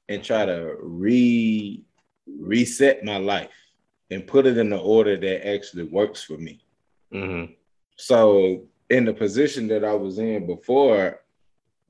and 0.09 0.23
try 0.23 0.45
to 0.45 0.75
re 0.81 1.81
reset 2.27 3.05
my 3.05 3.17
life 3.17 3.49
and 4.11 4.27
put 4.27 4.45
it 4.45 4.57
in 4.57 4.69
the 4.69 4.77
order 4.77 5.15
that 5.17 5.47
actually 5.47 5.83
works 5.83 6.23
for 6.23 6.37
me. 6.37 6.65
Mm-hmm. 7.13 7.53
So 7.95 8.63
in 8.89 9.05
the 9.05 9.13
position 9.13 9.67
that 9.67 9.83
I 9.85 9.93
was 9.93 10.19
in 10.19 10.45
before, 10.45 11.21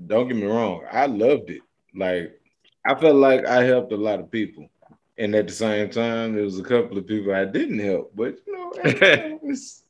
don't 0.07 0.27
get 0.27 0.37
me 0.37 0.45
wrong, 0.45 0.83
I 0.91 1.05
loved 1.05 1.49
it. 1.49 1.61
Like 1.95 2.39
I 2.85 2.95
felt 2.95 3.15
like 3.15 3.45
I 3.45 3.63
helped 3.63 3.91
a 3.91 3.97
lot 3.97 4.19
of 4.19 4.31
people. 4.31 4.69
And 5.17 5.35
at 5.35 5.47
the 5.47 5.53
same 5.53 5.89
time, 5.89 6.33
there 6.33 6.43
was 6.43 6.59
a 6.59 6.63
couple 6.63 6.97
of 6.97 7.05
people 7.05 7.33
I 7.33 7.45
didn't 7.45 7.79
help. 7.79 8.13
But 8.15 8.35
you 8.47 8.53
know, 8.53 8.71
it's, 8.83 9.83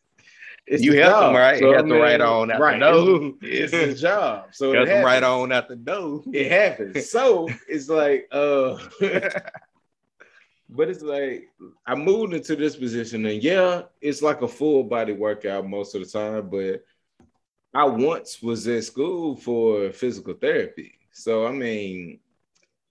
it's 0.68 0.84
You 0.84 0.92
the 0.92 1.04
helped 1.04 1.22
them, 1.28 1.36
right? 1.36 1.62
You 1.62 1.70
I 1.70 1.74
helped 1.76 1.90
them 1.90 2.00
right 2.00 2.22
on 2.22 2.52
out 2.52 2.58
the 2.58 2.64
right. 2.64 2.80
door. 2.80 3.32
It's, 3.42 3.74
it's 3.74 4.02
the 4.02 4.08
job. 4.08 4.48
So 4.52 4.72
it 4.72 4.76
Got 4.76 4.86
them 4.88 5.06
right 5.06 5.24
on 5.24 5.52
out 5.52 5.68
the 5.70 5.76
door. 5.76 6.24
It 6.32 6.52
happens. 6.52 7.10
So 7.10 7.50
it's 7.68 7.90
like 7.90 8.28
uh 8.32 8.78
but 10.70 10.90
it's 10.90 11.02
like 11.02 11.50
I 11.86 11.96
moved 11.96 12.34
into 12.34 12.56
this 12.56 12.76
position, 12.76 13.26
and 13.26 13.42
yeah, 13.42 13.84
it's 14.02 14.22
like 14.22 14.42
a 14.42 14.48
full 14.48 14.84
body 14.84 15.14
workout 15.14 15.68
most 15.68 15.96
of 15.96 16.04
the 16.04 16.08
time. 16.08 16.50
But 16.50 16.84
I 17.74 17.86
once 17.86 18.42
was 18.42 18.68
at 18.68 18.84
school 18.84 19.36
for 19.36 19.92
physical 19.92 20.34
therapy, 20.36 20.94
so 21.12 21.48
I 21.48 21.52
mean, 21.52 22.20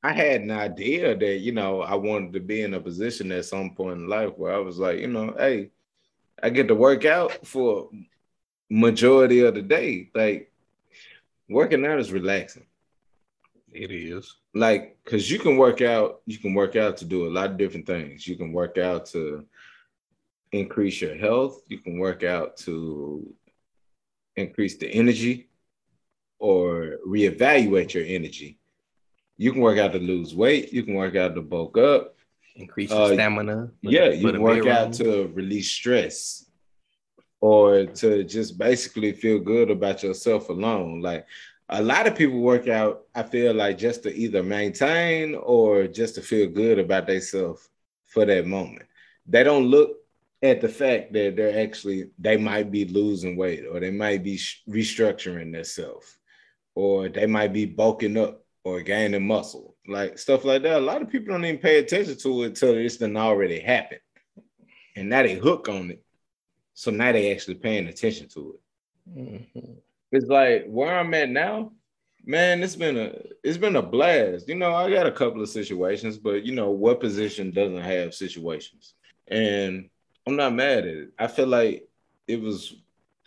I 0.02 0.12
had 0.12 0.40
an 0.42 0.50
idea 0.50 1.16
that 1.16 1.38
you 1.38 1.52
know 1.52 1.82
I 1.82 1.94
wanted 1.94 2.32
to 2.34 2.40
be 2.40 2.62
in 2.62 2.74
a 2.74 2.80
position 2.80 3.30
at 3.32 3.44
some 3.44 3.74
point 3.74 3.98
in 3.98 4.08
life 4.08 4.32
where 4.36 4.54
I 4.54 4.58
was 4.58 4.78
like, 4.78 4.98
you 4.98 5.08
know, 5.08 5.34
hey, 5.38 5.70
I 6.42 6.50
get 6.50 6.68
to 6.68 6.74
work 6.74 7.04
out 7.04 7.46
for 7.46 7.90
majority 8.70 9.40
of 9.40 9.54
the 9.54 9.62
day. 9.62 10.10
Like 10.14 10.50
working 11.48 11.84
out 11.86 11.98
is 12.00 12.12
relaxing 12.12 12.66
It 13.72 13.90
is. 13.90 14.36
like 14.54 14.98
because 15.04 15.30
you 15.30 15.38
can 15.38 15.56
work 15.56 15.80
out 15.82 16.20
you 16.26 16.38
can 16.38 16.54
work 16.54 16.76
out 16.76 16.96
to 16.98 17.04
do 17.04 17.26
a 17.26 17.30
lot 17.30 17.50
of 17.50 17.56
different 17.58 17.86
things 17.86 18.26
you 18.26 18.36
can 18.36 18.52
work 18.52 18.78
out 18.78 19.06
to 19.06 19.44
increase 20.52 21.00
your 21.00 21.14
health 21.16 21.62
you 21.68 21.78
can 21.78 21.98
work 21.98 22.22
out 22.22 22.56
to 22.58 23.34
increase 24.36 24.76
the 24.76 24.88
energy 24.88 25.48
or 26.38 26.96
reevaluate 27.06 27.94
your 27.94 28.04
energy. 28.04 28.58
You 29.36 29.52
can 29.52 29.60
work 29.60 29.78
out 29.78 29.92
to 29.92 29.98
lose 29.98 30.34
weight. 30.34 30.72
You 30.72 30.82
can 30.82 30.94
work 30.94 31.16
out 31.16 31.34
to 31.34 31.42
bulk 31.42 31.78
up. 31.78 32.16
Increase 32.56 32.90
your 32.90 33.00
Uh, 33.02 33.12
stamina. 33.14 33.70
yeah 33.80 34.08
the- 34.10 34.16
you 34.16 34.32
can 34.32 34.42
work 34.42 34.66
out 34.66 34.92
to 34.94 35.28
release 35.28 35.70
stress 35.70 36.50
or 37.40 37.86
to 37.86 38.24
just 38.24 38.58
basically 38.58 39.12
feel 39.12 39.38
good 39.38 39.70
about 39.70 40.02
yourself 40.02 40.48
alone. 40.48 41.00
Like 41.00 41.26
a 41.68 41.82
lot 41.82 42.06
of 42.06 42.14
people 42.14 42.40
work 42.40 42.68
out 42.68 43.06
i 43.14 43.22
feel 43.22 43.54
like 43.54 43.78
just 43.78 44.02
to 44.02 44.14
either 44.14 44.42
maintain 44.42 45.34
or 45.36 45.86
just 45.86 46.14
to 46.16 46.20
feel 46.20 46.46
good 46.50 46.78
about 46.78 47.06
themselves 47.06 47.70
for 48.06 48.26
that 48.26 48.46
moment. 48.46 48.86
They 49.26 49.42
don't 49.42 49.66
look 49.66 50.01
at 50.42 50.60
the 50.60 50.68
fact 50.68 51.12
that 51.12 51.36
they're 51.36 51.62
actually 51.62 52.10
they 52.18 52.36
might 52.36 52.70
be 52.70 52.84
losing 52.86 53.36
weight 53.36 53.64
or 53.70 53.78
they 53.80 53.90
might 53.90 54.22
be 54.24 54.36
restructuring 54.68 55.52
themselves 55.52 56.18
or 56.74 57.08
they 57.08 57.26
might 57.26 57.52
be 57.52 57.64
bulking 57.64 58.16
up 58.16 58.44
or 58.64 58.80
gaining 58.82 59.26
muscle 59.26 59.76
like 59.88 60.18
stuff 60.18 60.44
like 60.44 60.62
that 60.62 60.78
a 60.78 60.84
lot 60.84 61.02
of 61.02 61.08
people 61.10 61.32
don't 61.32 61.44
even 61.44 61.58
pay 61.60 61.78
attention 61.78 62.16
to 62.16 62.42
it 62.42 62.46
until 62.46 62.76
it's 62.76 62.96
done 62.96 63.16
already 63.16 63.60
happened 63.60 64.00
and 64.96 65.08
now 65.08 65.22
they 65.22 65.34
hook 65.34 65.68
on 65.68 65.90
it 65.90 66.04
so 66.74 66.90
now 66.90 67.12
they 67.12 67.32
actually 67.32 67.54
paying 67.54 67.86
attention 67.86 68.28
to 68.28 68.54
it 68.54 68.60
Mhm. 69.18 69.76
it's 70.12 70.26
like 70.26 70.66
where 70.68 70.96
I'm 70.96 71.12
at 71.14 71.28
now, 71.28 71.72
man. 72.24 72.62
It's 72.62 72.76
been 72.76 72.96
a 72.96 73.14
it's 73.42 73.58
been 73.58 73.74
a 73.74 73.82
blast. 73.82 74.48
You 74.48 74.54
know, 74.54 74.72
I 74.72 74.88
got 74.88 75.08
a 75.08 75.12
couple 75.12 75.42
of 75.42 75.48
situations, 75.48 76.18
but 76.18 76.44
you 76.44 76.54
know, 76.54 76.70
what 76.70 77.00
position 77.00 77.50
doesn't 77.50 77.82
have 77.82 78.14
situations? 78.14 78.94
And 79.26 79.90
I'm 80.26 80.36
not 80.36 80.54
mad 80.54 80.78
at 80.80 80.86
it. 80.86 81.08
I 81.18 81.26
feel 81.26 81.46
like 81.48 81.88
it 82.28 82.40
was 82.40 82.74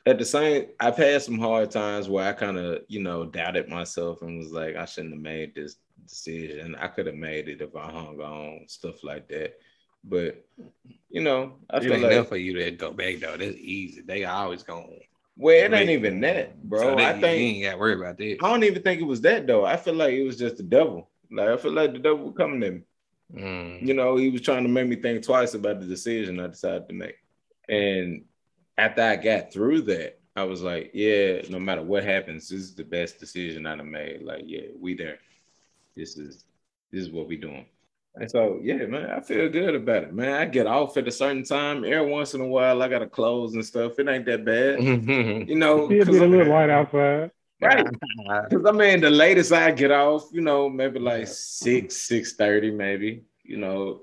at 0.06 0.18
the 0.18 0.26
same. 0.26 0.68
I've 0.80 0.98
had 0.98 1.22
some 1.22 1.40
hard 1.40 1.72
times 1.72 2.08
where 2.10 2.28
I 2.28 2.34
kind 2.34 2.58
of 2.58 2.82
you 2.88 3.02
know 3.02 3.26
doubted 3.26 3.68
myself 3.70 4.22
and 4.22 4.38
was 4.40 4.52
like, 4.52 4.76
I 4.76 4.86
shouldn't 4.86 5.14
have 5.14 5.22
made 5.22 5.56
this 5.56 5.78
decision. 6.08 6.76
I 6.76 6.88
could 6.88 7.08
have 7.08 7.16
made 7.16 7.50
it 7.50 7.62
if 7.62 7.76
I 7.76 7.92
hung 7.92 8.20
on 8.22 8.66
stuff 8.68 9.04
like 9.04 9.28
that. 9.30 9.58
But 10.04 10.46
you 11.10 11.22
know, 11.22 11.56
I 11.70 11.78
It 11.78 11.84
feel 11.84 11.94
ain't 11.94 12.04
like 12.04 12.12
enough 12.14 12.28
for 12.30 12.38
you 12.38 12.54
to 12.54 12.72
go 12.72 12.92
back 12.92 13.20
though. 13.20 13.38
That's 13.38 13.58
easy. 13.58 14.02
They 14.02 14.24
always 14.26 14.64
going. 14.64 15.00
well, 15.38 15.56
it 15.66 15.74
ain't 15.74 15.90
even 15.90 16.22
that, 16.22 16.62
bro. 16.64 16.82
So 16.82 16.96
they, 16.96 17.06
I 17.06 17.14
think 17.20 17.40
you 17.40 17.48
ain't 17.48 17.64
got 17.64 17.72
to 17.74 17.78
worry 17.78 17.94
about 17.96 18.18
that. 18.18 18.38
I 18.42 18.50
don't 18.50 18.64
even 18.64 18.84
think 18.84 19.02
it 19.02 19.06
was 19.06 19.22
that 19.22 19.48
though. 19.48 19.66
I 19.66 19.78
feel 19.78 19.96
like 19.96 20.14
it 20.14 20.24
was 20.24 20.38
just 20.38 20.58
the 20.58 20.64
devil. 20.64 21.10
Like 21.32 21.50
I 21.50 21.58
feel 21.58 21.74
like 21.74 21.94
the 21.94 22.00
devil 22.00 22.26
was 22.28 22.36
coming 22.38 22.64
at 22.64 22.74
me. 22.74 22.82
Mm. 23.34 23.86
You 23.86 23.94
know, 23.94 24.16
he 24.18 24.30
was 24.30 24.42
trying 24.42 24.64
to 24.64 24.70
make 24.70 24.88
me 24.88 24.96
think 24.96 25.24
twice 25.24 25.54
about 25.54 25.80
the 25.80 25.86
decision 25.86 26.40
I 26.40 26.48
decided 26.48 26.88
to 26.90 26.94
make. 26.94 27.16
And 27.68 28.26
after 28.78 29.02
I 29.02 29.16
got 29.16 29.52
through 29.52 29.82
that, 29.84 30.20
I 30.36 30.44
was 30.44 30.62
like, 30.62 30.92
yeah, 30.94 31.42
no 31.50 31.60
matter 31.60 31.82
what 31.82 32.04
happens, 32.04 32.50
this 32.50 32.60
is 32.60 32.76
the 32.76 32.84
best 32.84 33.20
decision 33.20 33.66
I've 33.66 33.84
made. 33.86 34.22
Like, 34.22 34.44
yeah, 34.46 34.68
we 34.80 34.94
there. 34.96 35.20
This 35.96 36.18
is 36.18 36.44
this 36.92 37.04
is 37.04 37.10
what 37.12 37.28
we 37.28 37.38
doing. 37.38 37.66
And 38.18 38.30
so, 38.32 38.60
yeah, 38.62 38.86
man, 38.86 39.10
I 39.10 39.20
feel 39.20 39.50
good 39.50 39.76
about 39.76 40.04
it, 40.04 40.14
man. 40.14 40.34
I 40.34 40.46
get 40.46 40.68
off 40.68 40.96
at 40.96 41.08
a 41.08 41.12
certain 41.12 41.44
time. 41.44 41.84
Every 41.84 42.10
once 42.10 42.34
in 42.34 42.42
a 42.42 42.48
while, 42.48 42.82
I 42.82 42.88
gotta 42.88 43.08
close 43.08 43.54
and 43.56 43.66
stuff. 43.66 44.00
It 44.00 44.08
ain't 44.08 44.26
that 44.26 44.46
bad, 44.46 44.82
you 45.50 45.56
know. 45.56 45.90
It'll 45.92 46.06
'cause 46.06 46.20
be 46.20 46.28
little 46.28 46.48
light 46.54 46.70
outside. 46.70 47.32
Right? 47.62 47.88
Because 48.50 48.66
I 48.66 48.72
mean, 48.72 49.02
the 49.02 49.10
latest 49.10 49.52
I 49.52 49.72
get 49.72 49.92
off, 49.92 50.30
you 50.32 50.42
know, 50.42 50.70
maybe 50.70 51.00
like 51.00 51.28
six, 51.28 51.98
six 51.98 52.34
thirty, 52.34 52.72
maybe. 52.72 53.24
You 53.44 53.58
know, 53.58 54.02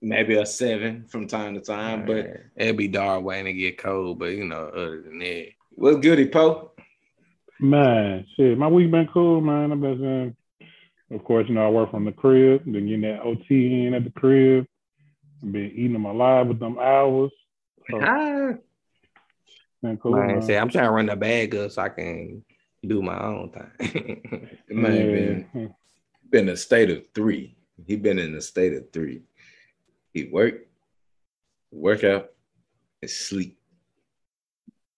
maybe 0.00 0.36
a 0.36 0.46
seven 0.46 1.06
from 1.08 1.26
time 1.26 1.54
to 1.54 1.60
time. 1.60 2.06
But 2.06 2.26
it'll 2.56 2.76
be 2.76 2.88
dark 2.88 3.22
waiting 3.22 3.46
to 3.46 3.52
get 3.52 3.78
cold. 3.78 4.18
But 4.18 4.32
you 4.32 4.44
know, 4.44 4.68
other 4.68 5.02
than 5.02 5.18
that, 5.18 5.48
what's 5.70 5.98
goody, 5.98 6.28
Poe? 6.28 6.72
Man, 7.60 8.26
shit, 8.36 8.58
my 8.58 8.68
week 8.68 8.90
been 8.90 9.08
cool, 9.12 9.40
man. 9.40 9.72
I've 9.72 9.80
been, 9.80 9.98
saying, 10.00 10.36
of 11.12 11.24
course, 11.24 11.48
you 11.48 11.54
know, 11.54 11.66
I 11.66 11.70
work 11.70 11.90
from 11.90 12.04
the 12.04 12.12
crib, 12.12 12.64
been 12.64 12.86
getting 12.86 13.02
that 13.02 13.22
OT 13.22 13.86
in 13.86 13.94
at 13.94 14.04
the 14.04 14.10
crib, 14.10 14.66
been 15.40 15.70
eating 15.74 15.92
them 15.92 16.04
alive 16.04 16.48
with 16.48 16.58
them 16.58 16.78
hours. 16.78 17.30
So, 17.90 18.00
ah, 18.02 18.52
been 19.82 19.96
cool, 19.98 20.16
man, 20.16 20.26
man. 20.26 20.42
say 20.42 20.58
I'm 20.58 20.68
trying 20.68 20.86
to 20.86 20.90
run 20.90 21.06
the 21.06 21.16
bag 21.16 21.54
up 21.54 21.70
so 21.70 21.82
I 21.82 21.90
can 21.90 22.44
do 22.84 23.02
my 23.02 23.18
own 23.22 23.50
thing. 23.50 24.20
It 24.68 24.76
might 24.76 24.92
have 24.92 25.06
Yeah. 25.06 25.12
been 25.12 25.46
mm-hmm. 25.54 25.66
been 26.30 26.48
a 26.48 26.56
state 26.56 26.90
of 26.90 27.06
three. 27.14 27.56
He 27.86 27.96
been 27.96 28.18
in 28.18 28.34
a 28.34 28.40
state 28.40 28.72
of 28.72 28.90
three. 28.92 29.22
He 30.12 30.24
work, 30.24 30.66
work 31.72 32.04
out, 32.04 32.30
and 33.02 33.10
sleep. 33.10 33.58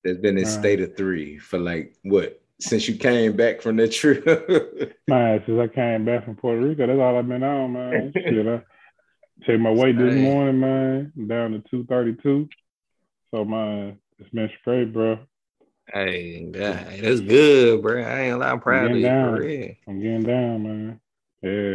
There's 0.05 0.19
been 0.19 0.39
a 0.39 0.43
Right. 0.43 0.49
state 0.49 0.81
of 0.81 0.97
three 0.97 1.39
for 1.39 1.59
like 1.59 1.95
what 2.03 2.41
since 2.59 2.89
you 2.89 2.97
came 2.97 3.37
back 3.37 3.61
from 3.61 3.77
that 3.77 3.93
trip. 3.93 4.25
Man, 5.09 5.43
since 5.47 5.59
I 5.59 5.69
came 5.69 6.05
back 6.05 6.25
from 6.25 6.37
Puerto 6.37 6.61
Rico, 6.61 6.87
that's 6.87 6.99
all 6.99 7.19
I've 7.19 7.29
been 7.29 7.43
on, 7.43 7.73
man. 7.73 8.13
Shit, 8.15 8.47
I 8.47 8.63
checked 9.45 9.61
my 9.61 9.71
weight 9.71 9.99
this 9.99 10.15
morning, 10.15 10.61
man. 10.61 11.13
Down 11.29 11.53
to 11.53 11.59
232. 11.71 12.49
So, 13.31 13.45
man, 13.45 13.99
it's 14.19 14.31
been 14.31 14.49
straight, 14.61 14.93
bro. 14.93 15.19
Hey, 16.05 16.45
that- 16.51 17.01
that's 17.03 17.21
good, 17.21 17.83
bro. 17.83 18.03
I 18.03 18.21
ain't 18.23 18.39
lie, 18.39 18.51
I'm 18.51 18.61
proud 18.61 18.91
of 18.91 18.97
you 18.97 19.03
down. 19.03 19.37
for 19.37 19.43
real. 19.43 19.75
I'm 19.89 20.01
getting 20.01 20.23
down, 20.23 20.63
man. 20.63 21.01
Yeah. 21.43 21.75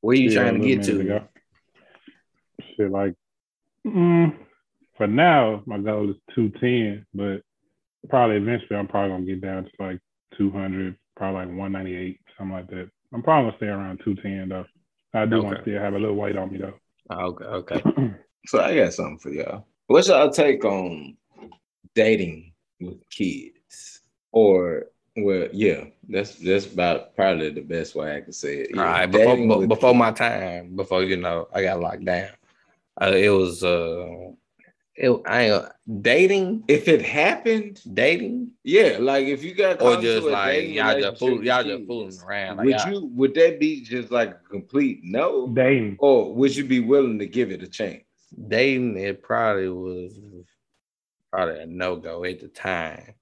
Where 0.00 0.16
you 0.16 0.30
Yeah, 0.30 0.36
trying 0.36 0.60
to 0.60 0.68
get 0.68 0.84
to? 0.84 1.00
ago. 1.00 1.28
Shit, 2.76 2.90
like, 2.90 3.14
mm, 3.86 4.36
for 4.96 5.06
now, 5.06 5.62
my 5.66 5.78
goal 5.78 6.10
is 6.10 6.16
210, 6.34 7.06
but 7.14 7.42
probably 8.08 8.36
eventually 8.36 8.76
I'm 8.76 8.88
probably 8.88 9.10
going 9.10 9.26
to 9.26 9.32
get 9.32 9.40
down 9.40 9.64
to 9.64 9.70
like 9.78 10.00
200, 10.36 10.96
probably 11.16 11.40
like 11.46 11.48
198, 11.48 12.20
something 12.38 12.54
like 12.56 12.68
that. 12.68 12.90
I'm 13.12 13.22
probably 13.22 13.50
going 13.50 13.52
to 13.52 13.58
stay 13.58 13.66
around 13.66 14.00
210, 14.04 14.48
though. 14.48 14.64
I 15.14 15.26
do 15.26 15.42
want 15.42 15.56
to 15.56 15.62
still 15.62 15.80
have 15.80 15.94
a 15.94 15.98
little 15.98 16.16
weight 16.16 16.36
on 16.36 16.50
me, 16.52 16.58
though. 16.58 16.74
Okay, 17.10 17.44
okay. 17.44 17.82
So 18.48 18.60
I 18.60 18.74
got 18.74 18.92
something 18.92 19.18
for 19.20 19.30
y'all. 19.30 19.68
What's 19.86 20.08
y'all 20.08 20.28
take 20.28 20.64
on 20.64 21.16
dating 21.94 22.52
with 22.80 22.98
kids 23.08 23.51
or 24.32 24.86
Well, 25.16 25.48
yeah, 25.52 25.84
that's 26.08 26.36
that's 26.36 26.66
about 26.66 27.14
probably 27.14 27.50
the 27.50 27.60
best 27.60 27.94
way 27.94 28.16
I 28.16 28.20
can 28.22 28.32
say 28.32 28.60
it. 28.60 28.70
All 28.74 28.82
Yeah, 28.82 28.90
right, 28.90 29.06
before 29.10 29.26
dating 29.34 29.48
be- 29.48 29.54
with- 29.56 29.68
before 29.68 29.94
my 29.94 30.10
time, 30.10 30.74
before 30.74 31.02
you 31.02 31.16
know, 31.18 31.48
I 31.52 31.62
got 31.62 31.80
locked 31.80 32.04
down. 32.06 32.30
Uh, 33.00 33.12
it 33.14 33.28
was 33.28 33.62
uh, 33.62 34.30
it 34.96 35.10
I 35.26 35.42
ain't, 35.50 35.64
dating, 36.02 36.64
if 36.68 36.88
it 36.88 37.02
happened, 37.02 37.80
dating, 37.94 38.52
yeah, 38.64 38.96
like 39.00 39.26
if 39.26 39.42
you 39.44 39.54
got 39.54 39.76
or 39.82 39.94
caught 39.96 40.02
just 40.02 40.16
into 40.24 40.28
a 40.28 40.32
like 40.32 40.52
dating 40.54 40.74
y'all 40.74 41.00
just 41.00 41.18
fool, 41.18 41.44
y'all 41.44 41.62
just 41.64 41.86
fooling 41.86 42.18
around. 42.26 42.56
Like, 42.58 42.66
would 42.66 42.74
y'all- 42.76 42.92
you 42.92 43.06
would 43.14 43.34
that 43.34 43.58
be 43.60 43.82
just 43.82 44.10
like 44.10 44.30
a 44.30 44.48
complete 44.48 45.00
no, 45.02 45.48
Dating. 45.48 45.96
or 45.98 46.34
would 46.34 46.56
you 46.56 46.64
be 46.64 46.80
willing 46.80 47.18
to 47.18 47.26
give 47.26 47.50
it 47.50 47.62
a 47.62 47.68
chance? 47.68 48.04
dating 48.48 48.96
it 48.96 49.22
probably 49.22 49.68
was 49.68 50.18
probably 51.30 51.60
a 51.60 51.66
no 51.66 51.96
go 51.96 52.24
at 52.24 52.40
the 52.40 52.48
time. 52.48 53.12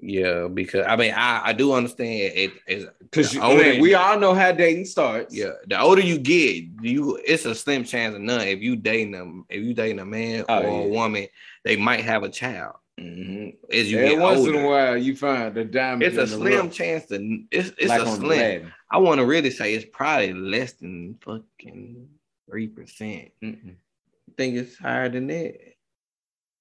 Yeah, 0.00 0.48
because 0.52 0.84
I 0.86 0.96
mean 0.96 1.12
I, 1.14 1.42
I 1.46 1.52
do 1.52 1.72
understand 1.72 2.32
it 2.34 2.52
is 2.66 2.86
Because 3.00 3.32
The 3.32 3.40
I 3.42 3.56
mean, 3.56 3.80
we 3.80 3.94
all 3.94 4.18
know 4.18 4.34
how 4.34 4.52
dating 4.52 4.84
starts. 4.86 5.34
yeah 5.34 5.52
the 5.66 5.80
older 5.80 6.02
you 6.02 6.18
get 6.18 6.64
you 6.82 7.16
it's 7.26 7.44
a 7.44 7.54
slim 7.54 7.84
chance 7.84 8.14
of 8.14 8.20
none 8.20 8.42
if 8.48 8.60
you 8.60 8.76
dating 8.76 9.12
them 9.12 9.44
if 9.48 9.62
you 9.62 9.74
dating 9.74 9.98
a 10.00 10.04
man 10.04 10.44
Oh, 10.48 10.62
or 10.62 10.84
a 10.84 10.88
woman 10.88 11.26
they 11.64 11.76
might 11.76 12.00
have 12.00 12.22
a 12.22 12.28
child 12.28 12.76
Mhm. 13.00 13.54
as 13.72 13.90
you 13.90 13.98
Every 13.98 14.10
get 14.10 14.18
once 14.20 14.40
older. 14.40 14.54
in 14.58 14.64
a 14.64 14.68
while, 14.68 14.96
you 14.96 15.14
find 15.14 15.54
the 15.54 15.64
diamond. 15.64 16.02
it's 16.02 16.16
a 16.16 16.26
slim 16.26 16.66
rough, 16.66 16.72
chance 16.74 17.06
to 17.06 17.14
it's 17.52 17.68
it's 17.78 17.86
like 17.88 18.02
a 18.02 18.06
slim. 18.16 18.72
I 18.90 18.98
want 18.98 19.18
to 19.20 19.24
really 19.24 19.50
say 19.50 19.74
it's 19.74 19.86
probably 19.92 20.32
less 20.32 20.72
than 20.72 21.14
fucking 21.24 22.08
three 22.50 22.66
percent. 22.66 23.30
Think 23.40 24.56
it's 24.56 24.76
higher 24.76 25.08
than 25.08 25.28
that. 25.28 25.54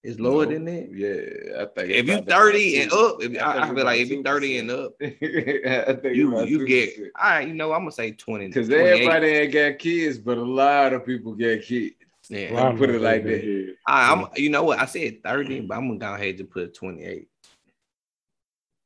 It's 0.07 0.21
lower 0.21 0.45
No. 0.45 0.51
than 0.53 0.63
that. 0.65 0.89
Yeah, 0.93 1.61
I 1.63 1.65
think. 1.65 1.89
If 1.93 2.07
you 2.07 2.21
thirty 2.21 2.79
and 2.81 2.93
up, 2.93 3.21
if, 3.21 3.25
I 3.25 3.27
think 3.33 3.41
I, 3.41 3.61
I 3.61 3.65
feel 3.67 3.75
like 3.75 3.81
about 3.81 3.97
if 3.97 4.09
you 4.09 4.23
thirty 4.23 4.57
and 4.57 4.71
up, 4.71 4.93
I 5.01 5.93
think 6.01 6.15
you 6.15 6.43
you 6.45 6.65
get. 6.65 6.93
All 7.21 7.29
right, 7.29 7.45
you 7.45 7.53
know 7.53 7.73
I'm 7.73 7.81
gonna 7.81 7.91
say 7.91 8.11
twenty. 8.11 8.47
because 8.47 8.69
everybody 8.69 9.27
ain't 9.27 9.51
got 9.53 9.79
kids, 9.79 10.17
but 10.17 10.37
a 10.37 10.41
lot 10.41 10.93
of 10.93 11.05
people 11.05 11.33
get 11.33 11.65
kids. 11.65 11.95
A 12.31 12.33
Yeah. 12.39 12.53
lot 12.53 12.71
of 12.71 12.77
put 12.77 12.89
it 12.89 13.01
like 13.01 13.23
motherfuckers 13.23 13.25
that. 13.25 13.41
did. 13.41 13.75
I, 13.85 14.13
I'm. 14.13 14.27
You 14.37 14.49
know 14.49 14.63
what? 14.63 14.79
I 14.79 14.85
said 14.85 15.21
thirty, 15.23 15.59
but 15.59 15.77
I'm 15.77 15.87
gonna 15.89 15.99
go 15.99 16.13
ahead 16.13 16.39
and 16.39 16.49
put 16.49 16.73
twenty 16.73 17.03
eight. 17.03 17.27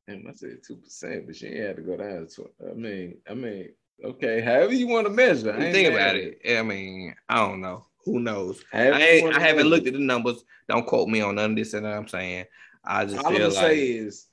Damn, 0.07 0.25
I 0.27 0.33
said 0.33 0.57
two 0.65 0.77
percent, 0.77 1.27
but 1.27 1.35
she 1.35 1.45
ain't 1.49 1.57
had 1.59 1.75
to 1.75 1.81
go 1.83 1.97
down 1.97 2.25
to. 2.25 2.41
Tw- 2.45 2.51
I 2.67 2.73
mean, 2.73 3.17
I 3.29 3.35
mean, 3.35 3.69
okay, 4.03 4.41
however 4.41 4.73
you 4.73 4.87
want 4.87 5.05
to 5.05 5.13
measure. 5.13 5.53
I 5.53 5.71
Think 5.71 5.89
about 5.89 6.01
at 6.01 6.15
it. 6.15 6.41
I 6.57 6.63
mean, 6.63 7.13
I 7.29 7.35
don't 7.47 7.61
know. 7.61 7.85
Who 8.05 8.19
knows? 8.19 8.63
I 8.73 8.87
you 8.87 8.93
ain't, 8.93 9.23
wanna 9.25 9.37
I 9.37 9.39
haven't 9.41 9.67
looked 9.67 9.87
at 9.87 9.93
the 9.93 9.99
numbers. 9.99 10.43
Don't 10.67 10.85
quote 10.87 11.09
me 11.09 11.21
on 11.21 11.35
none 11.35 11.51
of 11.51 11.55
this 11.57 11.71
that 11.73 11.85
I'm 11.85 12.07
saying. 12.07 12.45
I 12.83 13.05
just 13.05 13.17
All 13.17 13.27
I'm 13.27 13.33
feel 13.35 13.49
gonna 13.49 13.53
like 13.53 13.63
say 13.71 13.87
is, 13.91 14.27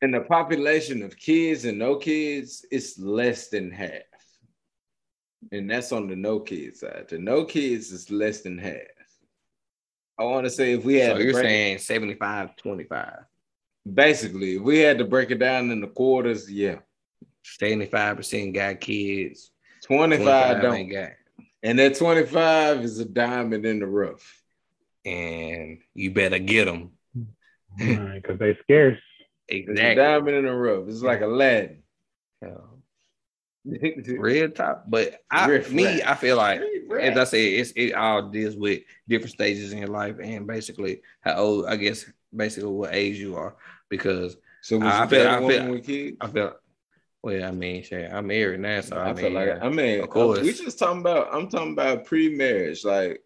in 0.00 0.10
the 0.12 0.20
population 0.20 1.02
of 1.02 1.16
kids 1.16 1.64
and 1.64 1.78
no 1.78 1.96
kids, 1.96 2.64
it's 2.70 2.98
less 2.98 3.48
than 3.48 3.70
half, 3.70 3.90
and 5.50 5.70
that's 5.70 5.92
on 5.92 6.08
the 6.08 6.16
no 6.16 6.40
kids 6.40 6.80
side. 6.80 7.06
The 7.08 7.18
no 7.18 7.44
kids 7.44 7.92
is 7.92 8.10
less 8.10 8.40
than 8.40 8.58
half. 8.58 8.76
I 10.18 10.24
want 10.24 10.44
to 10.44 10.50
say 10.50 10.72
if 10.72 10.84
we 10.84 10.94
had 10.96 11.16
so. 11.16 11.22
You're 11.22 11.34
saying 11.34 11.78
75, 11.78 12.56
25. 12.56 13.24
basically 13.92 14.56
if 14.56 14.62
we 14.62 14.78
had 14.78 14.98
to 14.98 15.04
break 15.04 15.30
it 15.30 15.38
down 15.38 15.70
in 15.70 15.80
the 15.80 15.88
quarters, 15.88 16.50
yeah, 16.50 16.76
75 17.44 18.16
percent 18.16 18.54
got 18.54 18.80
kids. 18.80 19.50
twenty 19.84 20.16
five 20.18 20.60
25 20.60 20.62
don't, 20.62 20.88
got. 20.88 21.10
And 21.62 21.78
that 21.78 21.96
twenty 21.96 22.24
five 22.26 22.80
is 22.82 22.98
a 22.98 23.04
diamond 23.04 23.64
in 23.66 23.78
the 23.80 23.86
rough. 23.86 24.40
And 25.04 25.78
you 25.94 26.10
better 26.12 26.38
get 26.38 26.66
them. 26.66 26.90
Because 27.76 28.38
they're 28.38 28.58
scarce. 28.62 28.98
It's 29.48 29.68
a 29.68 29.72
Exactly. 29.72 29.94
diamond 29.96 30.36
in 30.36 30.44
the 30.46 30.54
rough. 30.54 30.88
It's 30.88 31.02
like 31.02 31.20
Aladdin. 31.22 31.82
Real 33.64 34.50
top, 34.50 34.84
but 34.88 35.20
I, 35.30 35.46
Riff 35.48 35.70
me, 35.72 35.84
raff. 35.84 36.00
I 36.08 36.14
feel 36.16 36.36
like 36.36 36.60
Right. 36.88 37.04
as 37.12 37.16
I 37.16 37.24
said, 37.24 37.38
it's 37.38 37.70
it 37.76 37.92
all 37.94 38.28
deals 38.28 38.56
with 38.56 38.82
different 39.08 39.30
stages 39.32 39.72
in 39.72 39.78
your 39.78 39.86
life 39.88 40.16
and 40.20 40.46
basically 40.48 41.02
how 41.20 41.36
old, 41.36 41.66
I 41.66 41.76
guess, 41.76 42.04
basically 42.34 42.70
what 42.70 42.92
age 42.92 43.18
you 43.18 43.36
are. 43.36 43.54
Because 43.88 44.36
So 44.62 44.78
would 44.78 44.86
I 44.88 45.04
you 45.04 45.08
feel- 45.10 45.18
date 45.20 45.28
I 45.28 45.36
a 45.36 45.40
woman 45.40 45.56
feel- 45.62 45.70
with 45.70 45.86
kids? 45.86 46.16
I 46.20 46.26
feel, 46.28 46.56
well, 47.22 47.44
I 47.44 47.52
mean, 47.52 47.82
shit, 47.84 48.12
I'm 48.12 48.26
married 48.26 48.60
now, 48.60 48.80
so 48.80 48.96
I, 48.96 49.10
I, 49.10 49.12
mean, 49.12 49.16
feel 49.16 49.32
like 49.32 49.62
I 49.62 49.68
mean, 49.68 50.00
of 50.00 50.10
course. 50.10 50.40
we 50.40 50.52
just 50.52 50.78
talking 50.78 51.00
about. 51.00 51.32
I'm 51.32 51.48
talking 51.48 51.72
about 51.72 52.04
pre-marriage. 52.04 52.84
Like, 52.84 53.22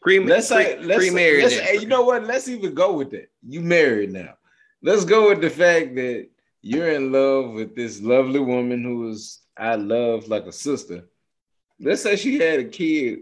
pre, 0.00 0.20
let's 0.20 0.48
say, 0.48 0.76
pre, 0.76 0.84
let's, 0.86 0.98
pre-marriage. 0.98 1.42
let's 1.44 1.58
hey, 1.58 1.78
you 1.78 1.86
know 1.86 2.02
what? 2.02 2.22
Let's 2.24 2.46
even 2.48 2.72
go 2.72 2.92
with 2.92 3.10
that. 3.10 3.30
You 3.46 3.60
married 3.60 4.12
now. 4.12 4.34
Let's 4.80 5.04
go 5.04 5.30
with 5.30 5.40
the 5.40 5.50
fact 5.50 5.96
that 5.96 6.28
you're 6.60 6.92
in 6.92 7.10
love 7.10 7.50
with 7.50 7.74
this 7.74 8.00
lovely 8.00 8.40
woman 8.40 8.84
who 8.84 9.08
is 9.08 9.40
I 9.56 9.74
love 9.74 10.28
like 10.28 10.46
a 10.46 10.52
sister. 10.52 11.08
Let's 11.80 12.02
say 12.02 12.14
she 12.14 12.38
had 12.38 12.60
a 12.60 12.64
kid 12.64 13.20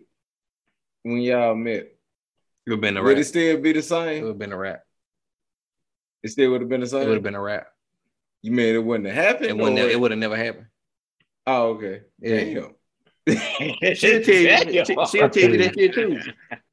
when 1.03 1.19
y'all 1.19 1.55
met. 1.55 1.77
it 1.77 1.97
would 2.67 2.73
have 2.75 2.81
been 2.83 2.97
a 2.99 3.03
rap. 3.03 3.07
Would 3.09 3.19
it 3.19 3.25
still 3.25 3.59
be 3.59 3.73
the 3.73 3.83
same? 3.83 4.19
It 4.19 4.23
would 4.23 4.29
have 4.29 4.39
been 4.39 4.53
a 4.53 4.59
rap. 4.59 4.85
It 6.23 6.29
still 6.29 6.51
would 6.51 6.61
have 6.61 6.69
been 6.69 6.83
the 6.83 6.87
It 6.87 7.07
would 7.07 7.15
have 7.15 7.23
been 7.23 7.35
a 7.35 7.41
rap. 7.41 7.69
You 8.43 8.53
mean 8.53 8.75
it 8.75 8.85
wouldn't 8.85 9.07
have 9.09 9.17
happened? 9.25 9.47
It 9.51 9.57
wouldn't. 9.57 9.79
or- 9.79 9.89
It 9.89 10.01
would 10.01 10.11
have 10.11 10.21
never 10.21 10.37
happened. 10.37 10.67
Oh, 11.47 11.69
okay. 11.71 12.03
Yeah. 12.21 12.45
Damn. 12.45 13.95
She'll 13.97 14.23
tell 14.23 14.35
you. 14.35 14.47
Damn. 14.49 14.85
she- 14.85 14.95
She'll 15.19 15.29
tell 15.31 15.51
you 15.51 15.59
that 15.59 15.75
shit 15.79 15.95
too. 15.95 16.19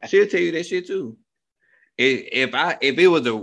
She'll 0.08 0.28
tell 0.28 0.40
you 0.40 0.52
that 0.54 0.66
shit 0.66 0.88
too. 0.88 1.18
If, 1.98 2.28
if 2.50 2.56
I 2.56 2.78
if 2.80 2.98
it 3.00 3.08
was 3.08 3.26
a 3.26 3.34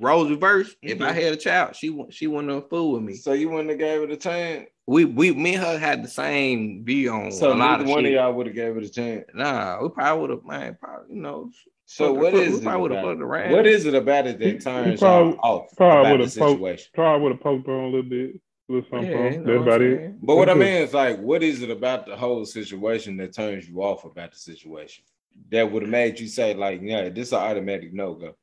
rose 0.00 0.28
reverse, 0.30 0.74
if 0.82 1.00
I 1.00 1.12
Mhm. 1.12 1.14
had 1.14 1.32
a 1.32 1.36
child, 1.36 1.76
she 1.76 1.96
she 2.10 2.26
wouldn't 2.26 2.52
have 2.52 2.68
fool 2.68 2.92
with 2.92 3.02
me. 3.02 3.14
So 3.14 3.32
you 3.32 3.48
wouldn't 3.48 3.70
have 3.70 3.78
gave 3.78 4.02
it 4.02 4.10
a 4.10 4.16
chance. 4.16 4.68
We 4.88 5.04
we 5.04 5.32
me 5.32 5.54
and 5.54 5.62
her 5.64 5.78
had 5.78 6.02
the 6.02 6.08
same 6.08 6.84
view 6.84 7.12
on 7.12 7.30
So 7.30 7.48
a 7.48 7.54
lot 7.54 7.58
neither 7.78 7.84
of 7.84 7.90
one 7.90 8.04
shit. 8.04 8.14
of 8.14 8.20
y'all 8.20 8.32
would 8.34 8.46
have 8.48 8.56
gave 8.56 8.76
it 8.76 8.82
a 8.84 8.88
chance. 8.90 9.24
Nah, 9.34 9.80
we 9.80 9.88
probably 9.88 10.20
would 10.20 10.30
have 10.30 10.44
man, 10.44 10.76
probably 10.80 11.14
you 11.14 11.22
know. 11.22 11.50
So 11.94 12.14
fucked- 12.14 12.22
what 12.22 12.32
we 12.32 12.40
it? 12.40 12.62
about 12.62 13.04
fucked 13.04 13.20
it? 13.20 13.22
around. 13.22 13.52
What 13.52 13.66
is 13.66 13.84
it 13.86 13.94
about 13.94 14.26
it 14.26 14.38
that 14.38 14.60
turns 14.62 14.92
he 14.92 14.96
probably- 15.04 15.32
y'all 15.34 15.40
off 15.42 15.76
probably 15.76 16.00
about 16.00 16.08
the 16.08 16.12
would've 16.24 16.36
poked- 16.38 16.50
situation? 16.58 16.90
Probably 16.94 17.22
would 17.22 17.32
have 17.32 17.40
poked 17.42 17.68
on 17.68 17.84
a 17.84 17.86
little 17.88 18.02
bit. 18.02 18.40
A 18.68 18.72
little 18.72 18.88
something. 18.90 19.10
Yeah, 19.10 19.16
you 19.24 19.32
something. 19.32 19.44
know 19.44 19.52
That's 19.52 19.58
what 19.58 19.68
about 19.68 19.82
it. 19.82 20.14
But 20.26 20.36
what 20.36 20.48
I 20.48 20.54
mean 20.54 20.82
is 20.82 20.94
like, 20.94 21.18
what 21.20 21.42
is 21.42 21.62
it 21.62 21.70
about 21.70 22.06
the 22.06 22.16
whole 22.16 22.44
situation 22.46 23.16
that 23.18 23.34
turns 23.34 23.68
you 23.68 23.82
off 23.82 24.04
about 24.04 24.32
the 24.32 24.38
situation? 24.38 25.04
That 25.50 25.70
would 25.70 25.82
have 25.82 25.90
made 25.90 26.18
you 26.20 26.28
say, 26.28 26.54
like, 26.54 26.80
yeah, 26.82 27.08
this 27.10 27.28
is 27.28 27.32
an 27.32 27.40
automatic 27.40 27.92
no 27.92 28.14
go. 28.14 28.34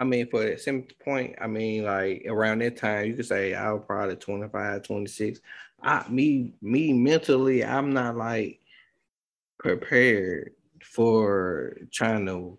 I 0.00 0.04
mean, 0.04 0.26
for 0.28 0.40
that 0.44 0.60
same 0.60 0.88
point, 1.04 1.36
I 1.40 1.46
mean, 1.46 1.84
like 1.84 2.24
around 2.28 2.62
that 2.62 2.76
time, 2.76 3.06
you 3.06 3.14
could 3.14 3.26
say 3.26 3.54
I 3.54 3.70
was 3.72 3.84
probably 3.86 4.16
25, 4.16 4.82
26. 4.82 5.40
I 5.80 6.04
me 6.08 6.54
me 6.60 6.92
mentally, 6.92 7.62
I'm 7.64 7.92
not 7.92 8.16
like 8.16 8.58
prepared 9.58 10.52
for 10.84 11.76
trying 11.92 12.26
to 12.26 12.58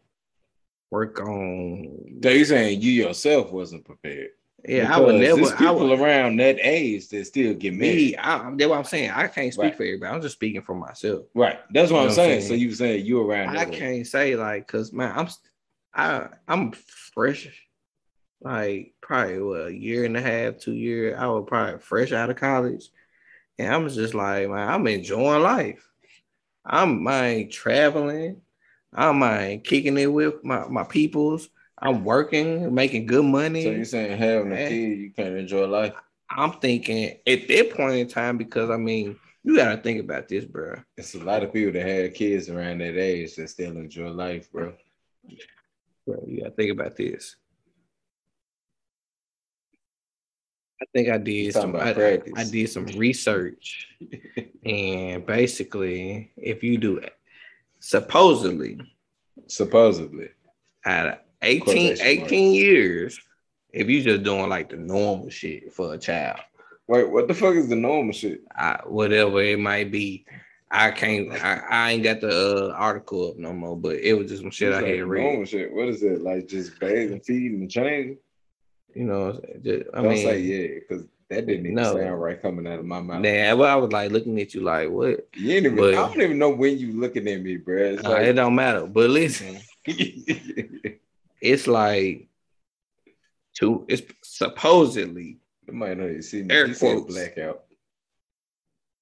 work 0.92 1.20
on. 1.22 2.20
So 2.24 2.30
you 2.30 2.46
saying 2.46 2.82
you 2.82 2.92
yourself 2.92 3.52
wasn't 3.52 3.86
prepared? 3.86 4.30
Yeah, 4.68 4.96
I 4.96 5.00
would 5.00 5.16
never. 5.16 5.42
There's 5.42 5.52
people 5.54 5.90
would, 5.90 6.00
around 6.00 6.40
that 6.40 6.58
age 6.60 7.08
that 7.10 7.26
still 7.28 7.54
get 7.54 7.76
married. 7.76 7.96
me, 7.96 8.18
I, 8.18 8.50
that's 8.56 8.68
what 8.70 8.78
I'm 8.80 8.84
saying. 8.84 9.12
I 9.12 9.28
can't 9.28 9.54
speak 9.54 9.64
Right. 9.64 9.76
for 9.78 9.84
everybody. 9.84 10.16
I'm 10.16 10.22
just 10.22 10.36
speaking 10.36 10.64
for 10.64 10.74
myself. 10.74 11.26
Right. 11.36 11.60
That's 11.72 11.92
what 11.92 12.02
You 12.02 12.08
I'm 12.08 12.12
saying. 12.14 12.40
saying? 12.42 12.50
So 12.50 12.56
you 12.56 12.74
saying 12.74 13.06
you 13.06 13.22
around 13.22 13.56
I 13.56 13.66
can't 13.66 14.08
say 14.08 14.36
like, 14.36 14.68
cause 14.68 14.92
man, 14.92 15.14
I'm 15.16 15.28
I 15.94 16.30
I'm 16.48 16.72
fresh, 16.72 17.48
like 18.42 18.96
probably 19.02 19.40
what, 19.42 19.68
a 19.68 19.74
year 19.74 20.04
and 20.06 20.18
a 20.18 20.22
half, 20.22 20.58
two 20.58 20.74
years. 20.74 21.16
I 21.18 21.28
was 21.28 21.46
probably 21.48 21.80
fresh 21.80 22.12
out 22.12 22.32
of 22.32 22.36
college, 22.38 22.90
and 23.60 23.72
I'm 23.72 23.88
just 23.88 24.16
like, 24.16 24.50
man, 24.50 24.68
I'm 24.68 24.88
enjoying 24.88 25.44
life. 25.44 25.88
I'm 26.66 27.04
my 27.04 27.48
traveling. 27.52 28.42
I'm 28.94 29.20
my 29.20 29.62
kicking 29.64 29.98
it 29.98 30.12
with 30.12 30.44
my 30.44 30.68
my 30.68 30.84
peoples. 30.84 31.50
I'm 31.78 32.04
working, 32.04 32.74
making 32.74 33.06
good 33.06 33.26
money. 33.26 33.64
So 33.64 33.72
you're 33.72 33.86
saying 33.86 34.18
having 34.18 34.52
a 34.52 34.56
eh. 34.56 34.70
kid, 34.70 34.98
you 34.98 35.12
can't 35.12 35.36
enjoy 35.36 35.68
life? 35.68 35.94
I'm 36.30 36.54
thinking 36.54 37.18
at 37.28 37.48
that 37.48 37.74
point 37.76 37.96
in 37.96 38.08
time 38.08 38.38
because 38.38 38.70
I 38.70 38.78
mean, 38.78 39.18
you 39.44 39.56
gotta 39.56 39.78
think 39.78 40.00
about 40.00 40.28
this, 40.28 40.46
bro. 40.46 40.82
It's 40.98 41.14
a 41.14 41.20
lot 41.20 41.44
of 41.44 41.54
people 41.54 41.74
that 41.74 41.88
have 41.88 42.14
kids 42.14 42.50
around 42.50 42.80
that 42.80 42.98
age 42.98 43.36
that 43.36 43.50
still 43.50 43.78
enjoy 43.78 44.10
life, 44.10 44.52
bro. 44.52 44.74
Bro, 46.08 46.24
you 46.28 46.42
gotta 46.42 46.56
think 46.56 46.72
about 46.72 46.96
this. 46.96 47.36
I 50.82 50.86
think 50.94 51.10
I 51.10 51.18
did 51.18 51.54
some. 51.54 51.76
I. 51.76 52.22
I 52.36 52.44
did 52.44 52.70
some 52.70 52.86
research, 52.98 53.88
and 54.66 55.26
basically, 55.26 56.32
if 56.36 56.64
you 56.64 56.78
do 56.78 56.98
it, 56.98 57.14
supposedly 57.80 58.80
Supposedly. 59.48 60.30
at 60.86 61.26
18, 61.42 61.62
Quotation 61.62 62.06
18 62.06 62.54
years, 62.54 63.20
if 63.72 63.90
you 63.90 64.02
just 64.02 64.24
doing 64.24 64.50
like 64.50 64.70
the 64.70 64.78
normal 64.78 65.30
shit 65.30 65.74
for 65.74 65.94
a 65.94 65.98
child, 65.98 66.40
Wait, 66.88 67.10
what 67.10 67.28
the 67.28 67.34
fuck 67.34 67.56
is 67.56 67.68
the 67.68 67.76
normal 67.76 68.14
shit? 68.14 68.42
I, 68.56 68.80
whatever 68.86 69.42
it 69.42 69.60
might 69.60 69.92
be, 69.92 70.26
I 70.70 70.92
can't. 70.92 71.32
I, 71.32 71.62
I 71.70 71.92
ain't 71.92 72.04
got 72.04 72.22
the 72.22 72.70
uh, 72.70 72.74
article 72.76 73.30
up 73.30 73.38
no 73.38 73.54
more, 73.54 73.76
but 73.76 73.96
it 73.96 74.14
was 74.14 74.30
just 74.30 74.42
some 74.42 74.52
shit 74.52 74.70
It's 74.70 74.84
I 74.84 74.88
had 74.88 75.04
read. 75.06 75.24
normal 75.24 75.46
shit. 75.46 75.74
What 75.74 75.88
is 75.88 76.04
it? 76.04 76.22
Like 76.22 76.48
just 76.48 76.80
bathing, 76.80 77.22
feeding, 77.22 77.62
and 77.62 77.72
changing? 77.72 78.18
You 78.96 79.04
know, 79.04 79.34
just, 79.62 79.84
I 79.94 80.02
Don't 80.02 80.14
mean, 80.14 80.26
say 80.26 80.40
yeah, 80.40 80.80
because 80.80 81.06
that 81.30 81.46
didn't 81.46 81.66
even 81.66 81.76
No. 81.76 81.94
sound 81.96 82.22
right 82.22 82.42
coming 82.42 82.66
out 82.66 82.80
of 82.80 82.86
my 82.86 83.02
mouth. 83.02 83.22
Nah, 83.22 83.56
well, 83.56 83.64
I 83.66 83.76
was 83.76 83.92
like 83.92 84.10
looking 84.12 84.40
at 84.40 84.54
you 84.54 84.62
like, 84.62 84.90
what? 84.90 85.28
You 85.36 85.52
ain't 85.58 85.66
even, 85.66 85.76
But- 85.78 85.96
I 85.96 86.08
don't 86.08 86.22
even 86.22 86.38
know 86.40 86.50
when 86.52 86.78
you 86.78 86.94
looking 86.94 87.28
at 87.28 87.42
me, 87.42 87.58
bro. 87.58 87.76
It's 87.94 88.04
Nah, 88.04 88.16
it 88.16 88.34
don't 88.34 88.56
matter. 88.56 88.86
But 88.88 89.10
listen, 89.10 89.60
it's 91.42 91.68
like 91.68 92.28
two. 93.54 93.86
It's 93.90 94.02
supposedly 94.24 95.38
you 95.68 95.74
might 95.74 95.98
not 95.98 96.10
even 96.10 96.22
see 96.22 96.44
me. 96.44 96.56
Air 96.56 96.74
quotes. 96.74 97.14
blackout. 97.14 97.64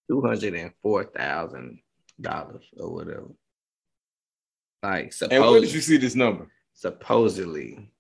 two 0.10 0.22
hundred 0.22 0.56
and 0.56 0.72
four 0.82 1.04
thousand 1.04 1.80
dollars 2.20 2.64
or 2.78 2.92
whatever. 2.94 3.30
Like 4.82 5.14
And 5.30 5.44
where 5.44 5.62
did 5.62 5.74
you 5.74 5.82
see 5.82 5.98
this 5.98 6.16
number? 6.16 6.50
supposedly, 6.76 7.92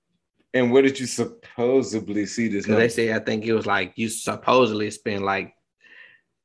And 0.53 0.71
where 0.71 0.83
did 0.83 0.99
you 0.99 1.07
supposedly 1.07 2.25
see 2.25 2.47
this 2.47 2.65
they 2.65 2.89
say 2.89 3.13
I 3.13 3.19
think 3.19 3.45
it 3.45 3.53
was 3.53 3.65
like 3.65 3.93
you 3.95 4.09
supposedly 4.09 4.91
spend 4.91 5.25
like 5.25 5.55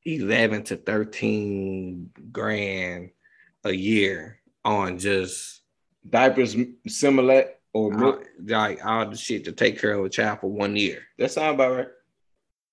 eleven 0.05 0.63
to 0.63 0.77
thirteen 0.77 2.09
grand 2.31 3.11
a 3.63 3.71
year 3.71 4.39
on 4.65 4.97
just 4.97 5.61
Diapers, 6.09 6.55
Similac, 6.87 7.49
or 7.73 8.03
all, 8.03 8.19
like 8.45 8.83
all 8.85 9.09
the 9.09 9.17
shit 9.17 9.43
to 9.45 9.51
take 9.51 9.79
care 9.79 9.93
of 9.93 10.05
a 10.05 10.09
child 10.09 10.39
for 10.39 10.49
one 10.49 10.75
year. 10.75 11.03
That 11.17 11.31
sound 11.31 11.55
about 11.55 11.75
right. 11.75 11.87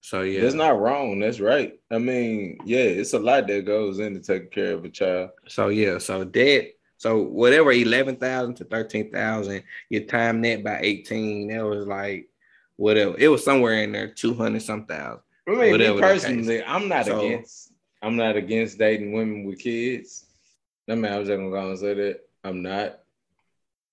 So 0.01 0.23
yeah, 0.23 0.43
That's 0.43 0.55
not 0.55 0.81
wrong. 0.81 1.19
That's 1.19 1.41
right. 1.41 1.81
I 1.91 1.99
mean, 1.99 2.59
yeah, 2.65 2.79
it's 2.79 3.13
a 3.13 3.19
lot 3.19 3.49
that 3.49 3.67
goes 3.67 3.99
into 3.99 4.21
taking 4.21 4.51
care 4.51 4.75
of 4.75 4.85
a 4.85 4.89
child. 4.89 5.31
So 5.49 5.69
yeah, 5.69 5.99
so 5.99 6.23
that 6.23 6.73
so 6.99 7.23
whatever 7.23 7.73
eleven 7.73 8.17
thousand 8.17 8.55
to 8.57 8.65
thirteen 8.65 9.11
thousand, 9.11 9.63
you 9.91 10.07
time 10.07 10.41
that 10.43 10.65
by 10.65 10.81
eighteen, 10.83 11.49
that 11.49 11.65
was 11.65 11.87
like 11.87 12.29
whatever. 12.77 13.17
It 13.19 13.29
was 13.29 13.45
somewhere 13.45 13.83
in 13.83 13.93
there, 13.93 14.09
two 14.09 14.35
hundred 14.35 14.63
some 14.63 14.87
thousand. 14.87 15.21
I 15.49 15.53
mean, 15.53 15.71
Whatever 15.71 15.95
me 15.97 16.01
personally, 16.01 16.65
I'm 16.65 16.89
not 16.89 17.07
So- 17.07 17.19
against. 17.21 17.73
I'm 18.03 18.15
not 18.17 18.37
against 18.37 18.79
dating 18.79 19.13
women 19.13 19.45
with 19.45 19.59
kids. 19.59 20.27
I 20.89 20.95
mean, 20.95 21.11
I 21.11 21.19
was 21.19 21.29
just 21.29 21.39
gonna 21.39 21.51
go 21.51 21.71
and 21.71 21.79
say 21.79 21.95
that 21.95 22.21
I'm 22.45 22.63
not. 22.63 23.01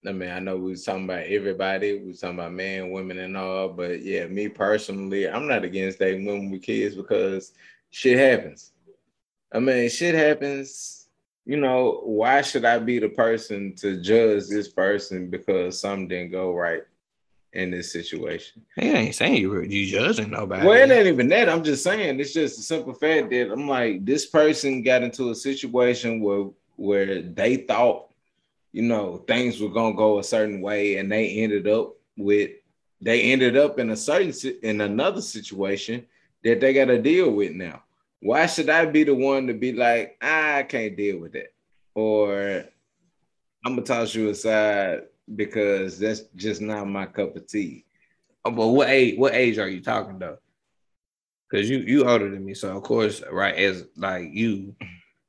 I 0.05 0.11
mean, 0.11 0.29
I 0.29 0.39
know 0.39 0.57
we 0.57 0.71
was 0.71 0.83
talking 0.83 1.05
about 1.05 1.23
everybody. 1.23 1.97
We 1.97 2.07
was 2.09 2.19
talking 2.19 2.37
about 2.37 2.51
men, 2.51 2.91
women, 2.91 3.17
and 3.19 3.37
all. 3.37 3.69
But 3.69 4.01
yeah, 4.03 4.27
me 4.27 4.49
personally, 4.49 5.27
I'm 5.29 5.47
not 5.47 5.63
against 5.63 5.99
dating 5.99 6.25
women 6.25 6.51
with 6.51 6.61
kids 6.61 6.95
because 6.95 7.53
shit 7.89 8.17
happens. 8.17 8.73
I 9.51 9.59
mean, 9.59 9.89
shit 9.89 10.13
happens. 10.15 11.02
You 11.45 11.57
know, 11.57 12.01
why 12.03 12.41
should 12.41 12.63
I 12.63 12.79
be 12.79 12.99
the 12.99 13.09
person 13.09 13.75
to 13.75 14.01
judge 14.01 14.47
this 14.47 14.69
person 14.69 15.29
because 15.29 15.79
something 15.79 16.07
didn't 16.07 16.31
go 16.31 16.53
right 16.53 16.83
in 17.51 17.69
this 17.69 17.91
situation? 17.91 18.61
He 18.77 18.89
ain't 18.89 19.15
saying 19.15 19.35
you 19.35 19.49
were 19.49 19.63
you 19.63 19.85
judging 19.85 20.31
nobody. 20.31 20.65
Well, 20.65 20.89
it 20.89 20.93
ain't 20.93 21.07
even 21.07 21.27
that. 21.29 21.49
I'm 21.49 21.63
just 21.63 21.83
saying 21.83 22.19
it's 22.19 22.33
just 22.33 22.59
a 22.59 22.61
simple 22.61 22.93
fact 22.93 23.29
that 23.31 23.51
I'm 23.51 23.67
like 23.67 24.05
this 24.05 24.25
person 24.25 24.83
got 24.83 25.03
into 25.03 25.31
a 25.31 25.35
situation 25.35 26.21
where 26.21 26.49
where 26.77 27.21
they 27.21 27.57
thought, 27.57 28.09
you 28.71 28.83
know, 28.83 29.17
things 29.27 29.59
were 29.59 29.69
gonna 29.69 29.95
go 29.95 30.19
a 30.19 30.23
certain 30.23 30.61
way, 30.61 30.97
and 30.97 31.11
they 31.11 31.27
ended 31.29 31.67
up 31.67 31.95
with 32.17 32.51
they 33.01 33.33
ended 33.33 33.57
up 33.57 33.79
in 33.79 33.89
a 33.89 33.97
certain 33.97 34.33
in 34.63 34.79
another 34.79 35.21
situation 35.21 36.05
that 36.43 36.61
they 36.61 36.73
got 36.73 36.85
to 36.85 37.01
deal 37.01 37.31
with 37.31 37.51
now. 37.51 37.82
Why 38.23 38.45
should 38.45 38.69
I 38.69 38.85
be 38.85 39.03
the 39.03 39.13
one 39.13 39.47
to 39.47 39.53
be 39.53 39.73
like, 39.73 40.17
"Ah, 40.21 40.55
I 40.57 40.63
can't 40.63 40.95
deal 40.95 41.19
with 41.19 41.33
that, 41.33 41.53
or 41.93 42.63
I'm 43.65 43.75
gonna 43.75 43.81
toss 43.85 44.15
you 44.15 44.29
aside 44.29 45.01
because 45.35 45.99
that's 45.99 46.21
just 46.35 46.61
not 46.61 46.87
my 46.87 47.05
cup 47.05 47.35
of 47.35 47.45
tea. 47.47 47.83
Oh, 48.45 48.51
but 48.51 48.67
what 48.69 48.87
age? 48.89 49.17
What 49.17 49.33
age 49.33 49.57
are 49.57 49.67
you 49.67 49.81
talking 49.81 50.19
though? 50.19 50.37
Because 51.49 51.69
you 51.69 51.79
you 51.79 52.07
older 52.07 52.29
than 52.29 52.45
me, 52.45 52.53
so 52.53 52.75
of 52.77 52.83
course, 52.83 53.21
right? 53.29 53.55
As 53.55 53.85
like 53.97 54.29
you, 54.31 54.73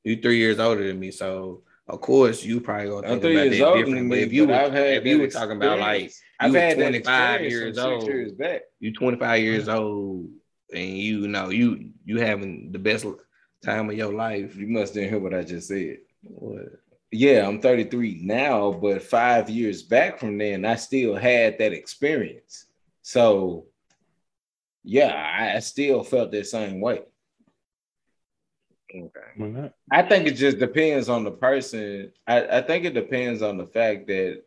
you 0.05 0.21
three 0.21 0.37
years 0.37 0.59
older 0.59 0.87
than 0.87 0.97
me, 0.99 1.11
so 1.11 1.63
of 1.87 1.99
course 1.99 2.43
you 2.45 2.61
probably 2.61 2.87
gonna 2.89 3.07
think 3.09 3.21
three 3.21 3.35
about 3.35 3.43
years 3.47 3.57
that 3.59 3.67
older 3.67 3.77
different. 3.79 3.95
than 3.99 4.09
But 4.09 4.15
me, 4.15 4.21
if 4.23 4.31
you 4.33 4.47
but 4.47 4.71
were, 4.71 4.77
if 4.77 5.05
you 5.05 5.19
were 5.19 5.27
talking 5.27 5.57
about 5.57 5.79
like 5.79 6.03
experience. 6.05 6.21
I've 6.39 6.53
had 6.53 6.77
that 6.77 6.89
25 6.89 7.41
experience 7.41 7.51
years 7.53 7.77
old. 7.77 8.07
years 8.07 8.31
back. 8.33 8.61
you 8.79 8.93
25 8.93 9.41
years 9.43 9.67
old 9.67 10.29
and 10.73 10.97
you 10.97 11.27
know 11.27 11.49
you 11.49 11.91
you 12.03 12.19
having 12.19 12.71
the 12.71 12.79
best 12.79 13.05
time 13.63 13.89
of 13.89 13.95
your 13.95 14.13
life. 14.13 14.55
You 14.55 14.67
must 14.67 14.93
didn't 14.93 15.09
hear 15.09 15.19
what 15.19 15.33
I 15.33 15.43
just 15.43 15.67
said. 15.67 15.97
What? 16.21 16.65
Yeah, 17.11 17.47
I'm 17.47 17.61
33 17.61 18.21
now, 18.23 18.71
but 18.71 19.01
five 19.01 19.49
years 19.49 19.83
back 19.83 20.19
from 20.19 20.37
then, 20.37 20.65
I 20.65 20.75
still 20.75 21.15
had 21.15 21.57
that 21.59 21.71
experience. 21.71 22.65
So, 23.01 23.67
yeah, 24.83 25.13
I 25.13 25.55
I 25.55 25.59
still 25.59 26.03
felt 26.03 26.31
the 26.31 26.43
same 26.43 26.81
way. 26.81 27.01
Okay. 28.93 29.71
I 29.91 30.01
think 30.03 30.27
it 30.27 30.35
just 30.35 30.57
depends 30.57 31.09
on 31.09 31.23
the 31.23 31.31
person. 31.31 32.11
I, 32.27 32.57
I 32.57 32.61
think 32.61 32.85
it 32.85 32.93
depends 32.93 33.41
on 33.41 33.57
the 33.57 33.67
fact 33.67 34.07
that 34.07 34.43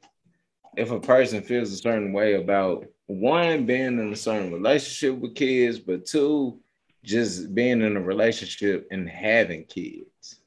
if 0.77 0.91
a 0.91 1.01
person 1.01 1.43
feels 1.43 1.73
a 1.73 1.77
certain 1.77 2.13
way 2.13 2.35
about 2.35 2.87
one 3.09 3.65
being 3.65 3.99
in 3.99 4.13
a 4.13 4.17
certain 4.17 4.53
relationship 4.53 5.19
with 5.19 5.35
kids, 5.35 5.79
but 5.79 6.07
two, 6.07 6.61
just 7.03 7.55
being 7.55 7.81
in 7.81 7.97
a 7.97 8.01
relationship 8.01 8.87
and 8.91 9.09
having 9.09 9.65
kids. 9.65 10.41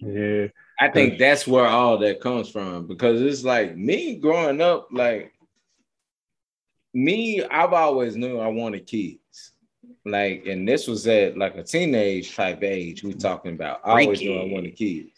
yeah, 0.00 0.48
I 0.80 0.88
think 0.88 1.18
that's 1.18 1.46
where 1.46 1.66
all 1.66 1.98
that 1.98 2.20
comes 2.20 2.50
from 2.50 2.86
because 2.86 3.22
it's 3.22 3.44
like 3.44 3.76
me 3.76 4.16
growing 4.16 4.60
up, 4.60 4.88
like 4.90 5.32
me, 6.92 7.44
I've 7.44 7.72
always 7.72 8.16
knew 8.16 8.40
I 8.40 8.48
wanted 8.48 8.86
kids. 8.86 9.52
Like, 10.04 10.46
and 10.46 10.66
this 10.66 10.88
was 10.88 11.06
at 11.06 11.38
like 11.38 11.56
a 11.56 11.62
teenage 11.62 12.34
type 12.34 12.62
age 12.62 13.04
we 13.04 13.14
talking 13.14 13.52
about. 13.52 13.80
I 13.84 14.02
always 14.02 14.20
knew 14.20 14.38
I 14.38 14.44
wanted 14.44 14.74
kids. 14.74 15.10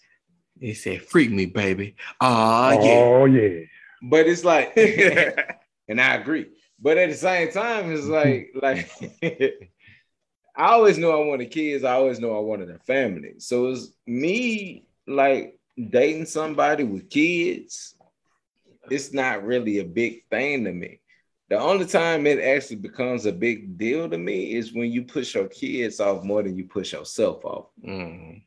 He 0.60 0.74
said, 0.74 1.02
"Freak 1.02 1.30
me, 1.30 1.46
baby." 1.46 1.94
Oh 2.20 2.70
yeah. 2.70 3.00
oh 3.00 3.24
yeah, 3.26 3.64
But 4.02 4.26
it's 4.26 4.44
like, 4.44 4.72
and 5.88 6.00
I 6.00 6.14
agree. 6.14 6.46
But 6.80 6.98
at 6.98 7.10
the 7.10 7.16
same 7.16 7.50
time, 7.50 7.92
it's 7.92 8.06
like, 8.06 8.50
like 8.62 8.90
I 10.56 10.72
always 10.72 10.98
knew 10.98 11.10
I 11.10 11.24
wanted 11.24 11.50
kids. 11.50 11.84
I 11.84 11.94
always 11.94 12.20
knew 12.20 12.34
I 12.34 12.40
wanted 12.40 12.70
a 12.70 12.78
family. 12.78 13.34
So 13.38 13.68
it's 13.68 13.92
me 14.06 14.84
like 15.06 15.58
dating 15.90 16.26
somebody 16.26 16.84
with 16.84 17.10
kids. 17.10 17.96
It's 18.90 19.12
not 19.12 19.44
really 19.44 19.78
a 19.78 19.84
big 19.84 20.24
thing 20.30 20.64
to 20.64 20.72
me. 20.72 21.00
The 21.48 21.58
only 21.58 21.86
time 21.86 22.26
it 22.26 22.40
actually 22.40 22.76
becomes 22.76 23.24
a 23.24 23.32
big 23.32 23.78
deal 23.78 24.08
to 24.08 24.18
me 24.18 24.54
is 24.54 24.74
when 24.74 24.92
you 24.92 25.04
push 25.04 25.34
your 25.34 25.48
kids 25.48 25.98
off 25.98 26.22
more 26.22 26.42
than 26.42 26.56
you 26.56 26.64
push 26.64 26.92
yourself 26.92 27.44
off. 27.44 27.66
Mm. 27.82 28.42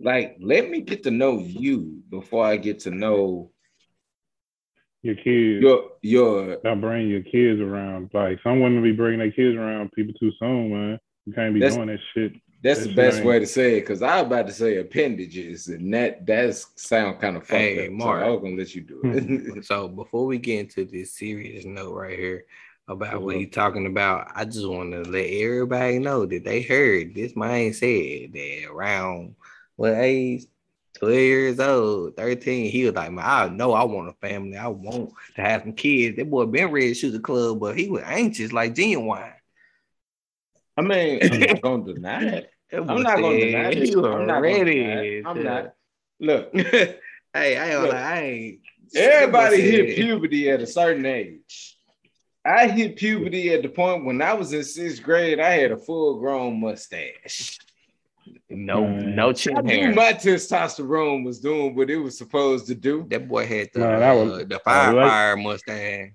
Like, 0.00 0.36
let 0.40 0.68
me 0.68 0.80
get 0.80 1.04
to 1.04 1.10
know 1.10 1.38
you 1.38 2.02
before 2.08 2.44
I 2.44 2.56
get 2.56 2.80
to 2.80 2.90
know 2.90 3.50
your 5.02 5.14
kids. 5.16 5.62
your 5.62 5.90
your 6.02 6.58
Stop 6.60 6.80
bringing 6.80 7.08
your 7.08 7.22
kids 7.22 7.60
around. 7.60 8.10
Like 8.12 8.38
some 8.42 8.60
women 8.60 8.82
be 8.82 8.92
bringing 8.92 9.20
their 9.20 9.30
kids 9.32 9.56
around 9.56 9.92
people 9.92 10.14
too 10.18 10.32
soon, 10.38 10.70
man. 10.72 10.98
You 11.26 11.32
can't 11.32 11.54
be 11.54 11.60
That's- 11.60 11.76
doing 11.76 11.88
that 11.88 12.00
shit. 12.14 12.32
That's 12.60 12.80
That 12.80 12.88
the 12.88 12.94
best 12.96 13.22
way 13.22 13.38
to 13.38 13.46
say 13.46 13.76
it 13.76 13.82
because 13.82 14.02
I 14.02 14.16
was 14.20 14.26
about 14.26 14.48
to 14.48 14.52
say 14.52 14.78
appendages, 14.78 15.68
and 15.68 15.94
that 15.94 16.26
that's 16.26 16.66
sound 16.74 17.20
kind 17.20 17.36
of 17.36 17.44
fucked 17.46 17.60
Hey, 17.60 17.86
up. 17.86 17.92
Mark. 17.92 18.20
So 18.20 18.26
I 18.26 18.30
was 18.30 18.40
gonna 18.40 18.56
let 18.56 18.74
you 18.74 18.80
do 18.82 19.00
it. 19.04 19.22
Hmm. 19.22 19.60
So 19.62 19.86
before 19.86 20.26
we 20.26 20.38
get 20.38 20.58
into 20.60 20.84
this 20.84 21.12
serious 21.12 21.64
note 21.64 21.94
right 21.94 22.18
here 22.18 22.46
about 22.88 23.22
what 23.22 23.36
he's 23.36 23.50
talking 23.50 23.86
about, 23.86 24.32
I 24.34 24.44
just 24.44 24.66
want 24.68 24.90
to 24.92 25.02
let 25.08 25.26
everybody 25.26 26.00
know 26.00 26.26
that 26.26 26.42
they 26.42 26.62
heard 26.62 27.14
this 27.14 27.36
man 27.36 27.72
said 27.74 28.32
that 28.32 28.66
around 28.68 29.36
what 29.76 29.92
age? 29.94 30.46
12 30.98 31.14
years 31.14 31.60
old, 31.60 32.16
13. 32.16 32.70
He 32.70 32.84
was 32.84 32.94
like, 32.94 33.12
man, 33.12 33.24
I 33.24 33.48
know 33.48 33.72
I 33.72 33.84
want 33.84 34.08
a 34.08 34.12
family. 34.26 34.56
I 34.56 34.68
want 34.68 35.12
to 35.36 35.42
have 35.42 35.62
some 35.62 35.72
kids. 35.72 36.16
That 36.16 36.30
boy 36.30 36.46
been 36.46 36.70
ready 36.70 36.88
to 36.88 36.94
shoot 36.94 37.12
the 37.12 37.20
club, 37.20 37.60
but 37.60 37.78
he 37.78 37.88
was 37.88 38.02
anxious 38.04 38.52
like 38.52 38.74
genuine. 38.74 39.32
I 40.76 40.82
mean, 40.82 41.20
I'm 41.22 41.40
not 41.40 41.60
gonna 41.62 41.94
deny 41.94 42.24
it. 42.24 42.50
I'm 42.72 43.02
not 43.02 43.20
gonna 43.20 43.38
deny 43.38 43.70
it. 43.70 43.96
Was 43.96 44.04
I'm 44.04 44.26
not 44.26 44.42
ready. 44.42 45.22
I'm 45.24 45.42
not. 45.42 45.74
Look, 46.20 46.52
hey, 46.54 46.98
I 47.34 47.70
ain't, 47.70 47.82
Look. 47.82 47.94
I 47.94 48.22
ain't. 48.22 48.60
everybody 48.94 49.60
hit 49.60 49.96
puberty 49.96 50.50
at 50.50 50.60
a 50.60 50.66
certain 50.66 51.06
age. 51.06 51.78
I 52.44 52.68
hit 52.68 52.96
puberty 52.96 53.52
at 53.52 53.62
the 53.62 53.68
point 53.68 54.04
when 54.04 54.22
I 54.22 54.32
was 54.32 54.52
in 54.52 54.64
sixth 54.64 55.02
grade. 55.02 55.38
I 55.38 55.50
had 55.50 55.70
a 55.70 55.76
full 55.76 56.18
grown 56.18 56.60
mustache. 56.60 57.58
No, 58.50 58.82
Man. 58.86 59.14
no 59.16 59.30
I 59.30 59.32
chin 59.32 59.54
knew 59.64 59.72
hair. 59.80 59.94
my 59.94 60.12
testosterone 60.12 61.24
was 61.24 61.40
doing 61.40 61.74
what 61.74 61.90
it 61.90 61.96
was 61.96 62.16
supposed 62.18 62.66
to 62.68 62.74
do. 62.74 63.06
That 63.10 63.28
boy 63.28 63.46
had 63.46 63.68
the 63.72 63.80
Man, 63.80 64.00
that 64.00 64.12
was- 64.12 64.32
uh, 64.42 64.44
the 64.48 64.58
fire 64.60 64.92
like- 64.94 65.08
fire 65.08 65.36
Mustang. 65.36 66.14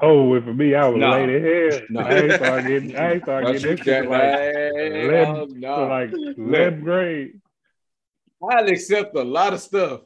Oh, 0.00 0.24
well, 0.24 0.40
for 0.42 0.52
me, 0.54 0.74
I 0.74 0.88
was 0.88 0.98
No. 0.98 1.10
late 1.12 1.28
as 1.30 1.74
hell. 1.74 1.82
No. 1.90 2.00
I 2.00 2.14
ain't 2.14 2.32
start 2.32 2.66
getting, 2.66 2.96
I 2.96 3.12
ain't 3.12 3.22
start 3.22 3.46
getting 3.46 3.62
this 3.76 3.80
shit 3.80 4.08
like, 4.08 4.22
Hell 4.22 5.48
so 5.48 5.54
no. 5.54 5.86
like 5.86 6.10
11th 6.10 6.82
grade. 6.82 7.40
I'll 8.42 8.66
accept 8.68 9.14
a 9.16 9.22
lot 9.22 9.52
of 9.52 9.60
stuff, 9.60 10.00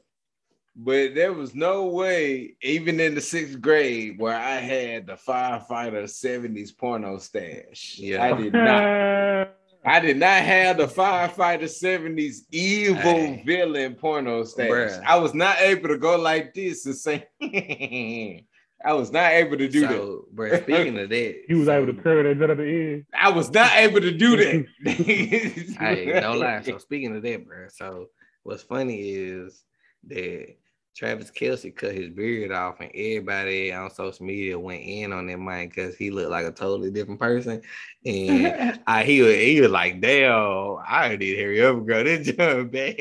but 0.75 1.15
there 1.15 1.33
was 1.33 1.55
no 1.55 1.87
way, 1.87 2.57
even 2.61 3.01
in 3.01 3.15
the 3.15 3.23
sixth 3.23 3.59
grade, 3.63 4.19
where 4.19 4.37
I 4.37 4.57
had 4.57 5.07
the 5.07 5.15
firefighter 5.15 6.05
70s 6.05 6.73
porno 6.77 7.17
stash. 7.17 7.97
Yeah. 7.99 8.23
I 8.23 8.33
did 8.35 8.53
not. 8.53 9.49
I 9.87 10.01
did 10.01 10.17
not 10.17 10.43
have 10.43 10.79
the 10.79 10.87
firefighter 10.89 11.63
70s 11.63 12.39
evil 12.51 12.97
Hey. 13.01 13.43
villain 13.47 13.95
porno 13.95 14.43
stash. 14.45 14.69
Bruh. 14.69 15.03
I 15.05 15.17
was 15.17 15.33
not 15.33 15.61
able 15.61 15.89
to 15.89 15.97
go 15.99 16.19
like 16.19 16.53
this 16.55 16.85
and 16.87 16.97
say, 16.97 17.27
I 18.85 18.93
was 18.93 19.11
not 19.13 19.33
able 19.33 19.57
to 19.59 19.69
do 19.69 19.81
that. 19.83 19.91
so, 19.91 20.25
bro, 20.33 20.57
speaking 20.61 20.99
of 20.99 21.09
that, 21.09 21.37
He 21.49 21.55
was 21.55 21.69
able 21.69 21.87
to 21.87 21.95
curve 22.03 22.25
that 22.25 22.39
jet 22.39 22.51
at 22.51 22.57
the 22.59 22.65
end. 22.65 23.05
I 23.15 23.31
was 23.31 23.51
not 23.51 23.73
able 23.77 24.01
to 24.01 24.11
do 24.11 24.37
that. 24.37 24.67
Hey, 25.79 26.19
no 26.21 26.33
lie. 26.35 26.63
So 26.63 26.79
speaking 26.79 27.15
of 27.17 27.23
that, 27.23 27.47
bro. 27.47 27.69
So 27.69 28.07
what's 28.43 28.63
funny 28.65 29.01
is 29.13 29.63
that 30.09 30.57
Travis 30.97 31.31
Kelce 31.31 31.75
cut 31.77 31.95
his 31.95 32.09
beard 32.09 32.53
off, 32.53 32.81
and 32.81 32.91
everybody 32.95 33.73
on 33.73 33.91
social 33.91 34.25
media 34.25 34.59
went 34.59 34.83
in 34.83 35.13
on 35.13 35.27
that 35.27 35.39
man 35.39 35.69
because 35.69 35.95
he 35.97 36.11
looked 36.11 36.31
like 36.31 36.47
a 36.47 36.53
totally 36.53 36.91
different 36.91 37.21
person. 37.21 37.61
And 38.05 38.81
I 38.87 39.05
he 39.05 39.21
was, 39.21 39.35
he 39.35 39.61
was 39.61 39.71
like, 39.71 40.01
"Damn, 40.01 40.79
I 40.89 41.11
need 41.11 41.19
to 41.37 41.43
hurry 41.43 41.63
up, 41.65 41.85
girl. 41.87 42.05
This 42.05 42.27
jump 42.37 42.73
back." 42.73 42.97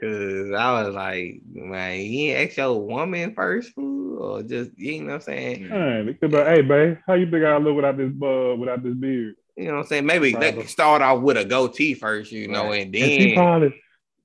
Cause 0.00 0.52
I 0.52 0.82
was 0.84 0.94
like, 0.94 1.40
man, 1.52 2.00
you 2.00 2.30
ain't 2.30 2.50
ask 2.50 2.56
your 2.56 2.80
woman 2.80 3.34
first, 3.34 3.72
fool, 3.74 4.22
or 4.22 4.42
just 4.44 4.70
you 4.78 5.00
know 5.02 5.06
what 5.06 5.14
I'm 5.14 5.20
saying? 5.22 5.68
Man, 5.68 6.06
they 6.06 6.14
could 6.14 6.30
be 6.30 6.36
like, 6.36 6.46
hey, 6.46 6.62
babe, 6.62 6.98
how 7.04 7.14
you 7.14 7.28
think 7.28 7.44
I 7.44 7.56
look 7.56 7.74
without 7.74 7.96
this 7.96 8.12
uh, 8.22 8.54
without 8.56 8.84
this 8.84 8.94
beard? 8.94 9.34
You 9.56 9.64
know 9.66 9.72
what 9.72 9.80
I'm 9.80 9.86
saying? 9.86 10.06
Maybe 10.06 10.30
they 10.34 10.52
Probably. 10.52 10.66
start 10.66 11.02
off 11.02 11.20
with 11.20 11.36
a 11.36 11.44
goatee 11.44 11.94
first, 11.94 12.30
you 12.30 12.46
know, 12.46 12.66
Right. 12.68 12.86
and 12.86 12.94
And 12.94 13.10
she 13.10 13.34
then 13.34 13.34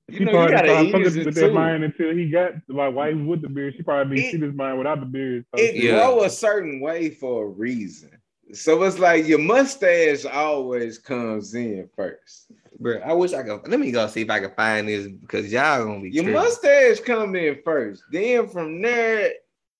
probably, 0.06 0.14
You 0.14 0.18
she 0.18 0.24
know, 0.24 0.30
you 0.30 0.48
probably 0.48 0.52
gotta 0.52 0.68
started 0.68 0.92
fucking 0.92 1.24
with 1.24 1.34
that 1.34 1.52
mind 1.52 1.84
until 1.84 2.14
he 2.16 2.30
got 2.30 2.52
like 2.68 2.94
while 2.94 3.08
he 3.08 3.14
was 3.14 3.26
with 3.26 3.42
the 3.42 3.48
beard. 3.48 3.74
She 3.76 3.82
probably 3.82 4.16
be 4.16 4.26
It- 4.26 4.30
see 4.32 4.36
this 4.38 4.54
mind 4.54 4.78
without 4.78 5.00
the 5.00 5.06
beard. 5.06 5.44
So 5.54 5.62
it 5.62 5.74
Yeah. 5.76 5.92
grow 5.92 6.22
a 6.24 6.30
certain 6.30 6.80
way 6.80 7.10
for 7.10 7.44
a 7.44 7.48
reason. 7.48 8.10
So 8.52 8.82
it's 8.82 8.98
like 8.98 9.26
your 9.26 9.38
mustache 9.38 10.24
always 10.26 10.98
comes 10.98 11.54
in 11.54 11.88
first. 11.96 12.52
Bro, 12.78 12.98
I 12.98 13.12
wish 13.14 13.32
I 13.32 13.42
could. 13.42 13.66
Let 13.68 13.80
me 13.80 13.90
go 13.90 14.06
see 14.08 14.20
if 14.22 14.30
I 14.30 14.40
can 14.40 14.50
find 14.54 14.86
this 14.88 15.06
because 15.08 15.50
y'all 15.50 15.84
gonna 15.84 16.00
be. 16.00 16.10
Your 16.10 16.24
tripping. 16.24 16.40
mustache 16.40 17.00
come 17.00 17.34
in 17.36 17.62
first. 17.64 18.02
Then 18.12 18.48
from 18.48 18.82
there, 18.82 19.32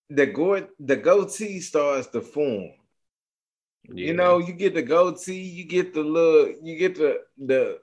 the 0.08 0.26
go 0.26 0.66
the 0.80 0.96
goatee 0.96 1.60
starts 1.60 2.06
to 2.08 2.20
form. 2.20 2.70
Yeah. 3.92 4.06
You 4.06 4.14
know, 4.14 4.38
you 4.38 4.54
get 4.54 4.74
the 4.74 4.82
goatee, 4.82 5.34
you 5.42 5.64
get 5.64 5.92
the 5.92 6.02
look, 6.02 6.56
you 6.62 6.78
get 6.78 6.94
the 6.94 7.20
the. 7.36 7.80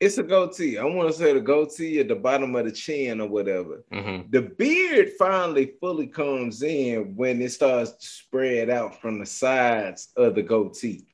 It's 0.00 0.18
a 0.18 0.22
goatee. 0.22 0.76
I 0.76 0.84
want 0.84 1.08
to 1.10 1.16
say 1.16 1.32
the 1.32 1.40
goatee 1.40 2.00
at 2.00 2.08
the 2.08 2.16
bottom 2.16 2.54
of 2.56 2.64
the 2.64 2.72
chin 2.72 3.20
or 3.20 3.28
whatever. 3.28 3.84
Mhm. 3.92 4.30
The 4.30 4.42
beard 4.42 5.12
finally 5.18 5.74
fully 5.80 6.08
comes 6.08 6.62
in 6.62 7.14
when 7.16 7.40
it 7.40 7.50
starts 7.52 7.92
to 7.92 8.06
spread 8.06 8.70
out 8.70 9.00
from 9.00 9.18
the 9.18 9.26
sides 9.26 10.12
of 10.16 10.34
the 10.34 10.42
goatee. 10.42 11.06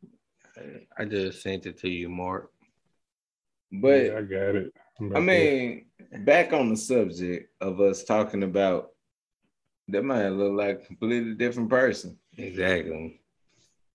I 0.97 1.05
just 1.05 1.43
sent 1.43 1.67
it 1.67 1.79
to 1.79 1.89
you, 1.89 2.09
Mark. 2.09 2.51
But 3.71 4.07
yeah, 4.07 4.19
I 4.19 4.23
got 4.23 4.57
it. 4.57 4.73
I'm 4.99 5.17
I 5.17 5.21
mean, 5.21 5.87
back 6.25 6.53
on 6.53 6.71
the 6.71 6.77
subject 6.77 7.53
of 7.61 7.81
us 7.81 8.05
talking 8.05 8.43
about 8.43 8.91
that 9.89 10.03
might 10.03 10.29
look 10.29 10.53
like 10.53 10.83
a 10.83 10.87
completely 10.87 11.35
different 11.35 11.71
person. 11.71 12.19
Exactly. 12.37 13.21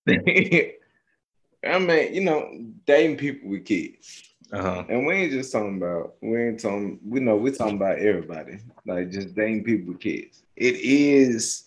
I 0.08 1.78
mean, 1.78 2.14
you 2.14 2.20
know, 2.22 2.72
dating 2.86 3.16
people 3.16 3.50
with 3.50 3.64
kids. 3.64 4.25
Uh 4.52 4.62
huh. 4.62 4.84
And 4.88 5.06
we 5.06 5.14
ain't 5.14 5.32
just 5.32 5.52
talking 5.52 5.76
about, 5.76 6.14
we 6.20 6.40
ain't 6.40 6.60
talking, 6.60 7.00
we 7.04 7.20
know 7.20 7.36
we're 7.36 7.52
talking 7.52 7.76
about 7.76 7.98
everybody, 7.98 8.58
like 8.86 9.10
just 9.10 9.34
dating 9.34 9.64
people 9.64 9.92
with 9.92 10.00
kids. 10.00 10.44
It 10.54 10.76
is, 10.76 11.64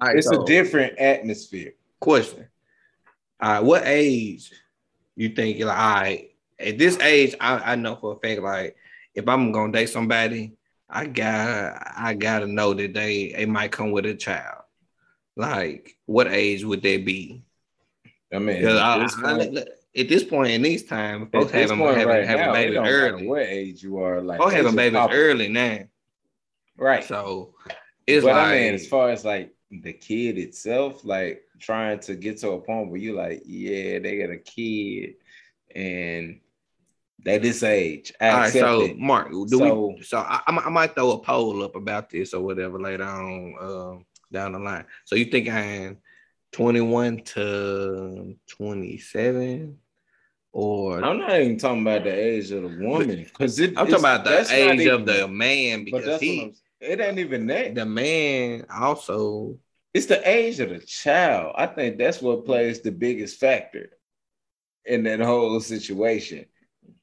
right, 0.00 0.16
it's 0.16 0.28
so, 0.28 0.42
a 0.42 0.46
different 0.46 0.98
atmosphere. 0.98 1.72
question. 2.00 2.46
All 3.40 3.52
right, 3.52 3.64
what 3.64 3.82
age 3.84 4.52
you 5.16 5.30
think 5.30 5.58
you're 5.58 5.66
like? 5.66 5.78
All 5.78 5.94
right, 5.94 6.30
at 6.60 6.78
this 6.78 6.98
age, 7.00 7.34
I, 7.40 7.72
I 7.72 7.74
know 7.74 7.96
for 7.96 8.12
a 8.14 8.18
fact, 8.20 8.40
like 8.40 8.76
if 9.14 9.28
I'm 9.28 9.50
gonna 9.50 9.72
date 9.72 9.88
somebody, 9.88 10.52
I 10.88 11.06
got 11.06 11.82
I 11.96 12.14
gotta 12.14 12.46
know 12.46 12.72
that 12.72 12.94
they 12.94 13.32
they 13.36 13.46
might 13.46 13.72
come 13.72 13.90
with 13.90 14.06
a 14.06 14.14
child. 14.14 14.62
Like, 15.36 15.96
what 16.06 16.28
age 16.28 16.64
would 16.64 16.82
they 16.82 16.98
be? 16.98 17.42
I 18.32 18.38
mean, 18.38 18.64
I, 18.66 19.04
I- 19.04 19.08
point, 19.08 19.58
at 19.96 20.08
this 20.08 20.24
point 20.24 20.50
in 20.52 20.62
these 20.62 20.84
times, 20.84 21.28
folks 21.32 21.50
having 21.52 21.78
having, 21.78 22.06
right 22.06 22.26
having 22.26 22.46
now, 22.46 22.52
babies 22.52 22.74
matter 22.80 22.90
early. 23.14 23.26
what 23.26 23.42
age 23.42 23.82
you 23.82 23.98
are, 23.98 24.20
like 24.22 24.38
Folks 24.40 24.54
having 24.54 24.74
babies 24.76 24.98
pop- 24.98 25.10
early 25.12 25.48
now. 25.48 25.80
right? 26.76 27.04
So 27.04 27.54
it's 28.06 28.24
but 28.24 28.34
like 28.34 28.46
I 28.46 28.60
mean, 28.60 28.74
as 28.74 28.86
far 28.88 29.10
as 29.10 29.24
like 29.24 29.54
the 29.70 29.92
kid 29.92 30.38
itself, 30.38 31.04
like 31.04 31.42
trying 31.58 31.98
to 32.00 32.14
get 32.14 32.38
to 32.38 32.50
a 32.52 32.60
point 32.60 32.88
where 32.90 32.98
you're 33.00 33.16
like, 33.16 33.42
yeah, 33.44 33.98
they 33.98 34.18
got 34.18 34.30
a 34.30 34.38
kid 34.38 35.14
and 35.74 36.40
they 37.24 37.38
this 37.38 37.62
age. 37.62 38.12
I 38.20 38.28
All 38.30 38.36
right, 38.38 38.52
so 38.52 38.80
it. 38.82 38.98
Mark, 38.98 39.30
do 39.30 39.46
So- 39.48 39.86
we? 39.96 40.02
So 40.02 40.18
I, 40.18 40.40
I 40.46 40.52
might- 40.52 40.66
I 40.66 40.70
might 40.70 40.94
throw 40.94 41.12
a 41.12 41.18
poll 41.18 41.62
up 41.62 41.76
about 41.76 42.10
this 42.10 42.32
or 42.34 42.42
whatever 42.42 42.80
later 42.80 43.04
on 43.04 43.54
um, 43.60 44.06
down 44.32 44.52
the 44.52 44.58
line. 44.58 44.86
So 45.04 45.14
you 45.16 45.26
think 45.26 45.48
I'm 45.48 45.98
21 46.52 47.20
to 47.20 48.36
27, 48.48 49.78
or 50.52 51.02
I'm 51.02 51.18
not 51.18 51.40
even 51.40 51.56
talking 51.56 51.82
about 51.82 52.04
the 52.04 52.12
age 52.12 52.50
of 52.50 52.62
the 52.62 52.78
woman 52.84 53.24
because. 53.24 53.58
I'm 53.58 53.74
talking 53.74 53.94
about 53.94 54.24
the 54.24 54.46
age 54.52 54.80
even- 54.80 54.94
of 54.94 55.06
the 55.06 55.26
man 55.26 55.84
because 55.84 56.04
that's 56.04 56.14
what 56.14 56.22
he, 56.22 56.42
I'm, 56.42 56.54
it 56.80 57.00
ain't 57.00 57.18
even 57.18 57.46
that. 57.46 57.74
the 57.74 57.86
man, 57.86 58.66
also. 58.70 59.58
It's 59.94 60.06
the 60.06 60.26
age 60.28 60.58
of 60.60 60.70
the 60.70 60.78
child. 60.78 61.54
I 61.56 61.66
think 61.66 61.98
that's 61.98 62.22
what 62.22 62.46
plays 62.46 62.80
the 62.80 62.90
biggest 62.90 63.38
factor 63.38 63.90
in 64.86 65.02
that 65.04 65.20
whole 65.20 65.60
situation. 65.60 66.46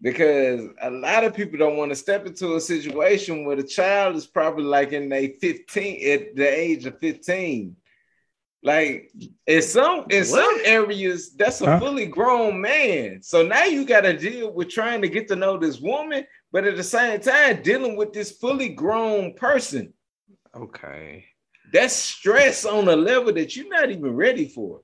Because 0.01 0.69
a 0.81 0.89
lot 0.89 1.23
of 1.23 1.35
people 1.35 1.59
don't 1.59 1.77
want 1.77 1.91
to 1.91 1.95
step 1.95 2.25
into 2.25 2.55
a 2.55 2.61
situation 2.61 3.45
where 3.45 3.55
the 3.55 3.63
child 3.63 4.15
is 4.15 4.25
probably 4.25 4.63
like 4.63 4.91
in 4.91 5.11
a 5.11 5.35
15 5.39 6.11
at 6.11 6.35
the 6.35 6.47
age 6.47 6.85
of 6.85 6.97
15. 6.99 7.75
Like 8.61 9.11
in 9.47 9.61
some 9.61 10.05
in 10.09 10.25
some 10.25 10.57
areas, 10.65 11.33
that's 11.35 11.61
a 11.61 11.65
Huh? 11.65 11.79
fully 11.79 12.05
grown 12.05 12.59
man. 12.59 13.21
So 13.23 13.41
now 13.45 13.63
you 13.63 13.85
got 13.85 14.01
to 14.01 14.17
deal 14.17 14.51
with 14.51 14.69
trying 14.69 15.01
to 15.01 15.07
get 15.07 15.27
to 15.29 15.35
know 15.37 15.57
this 15.57 15.79
woman, 15.79 16.25
but 16.51 16.65
at 16.65 16.75
the 16.75 16.83
same 16.83 17.21
time 17.21 17.61
dealing 17.61 17.95
with 17.95 18.11
this 18.11 18.31
fully 18.33 18.69
grown 18.69 19.33
person. 19.35 19.93
Okay. 20.53 21.25
That's 21.71 21.93
stress 21.93 22.65
on 22.65 22.89
a 22.89 22.95
level 22.95 23.31
that 23.33 23.55
you're 23.55 23.69
not 23.69 23.91
even 23.91 24.13
ready 24.15 24.47
for. 24.49 24.81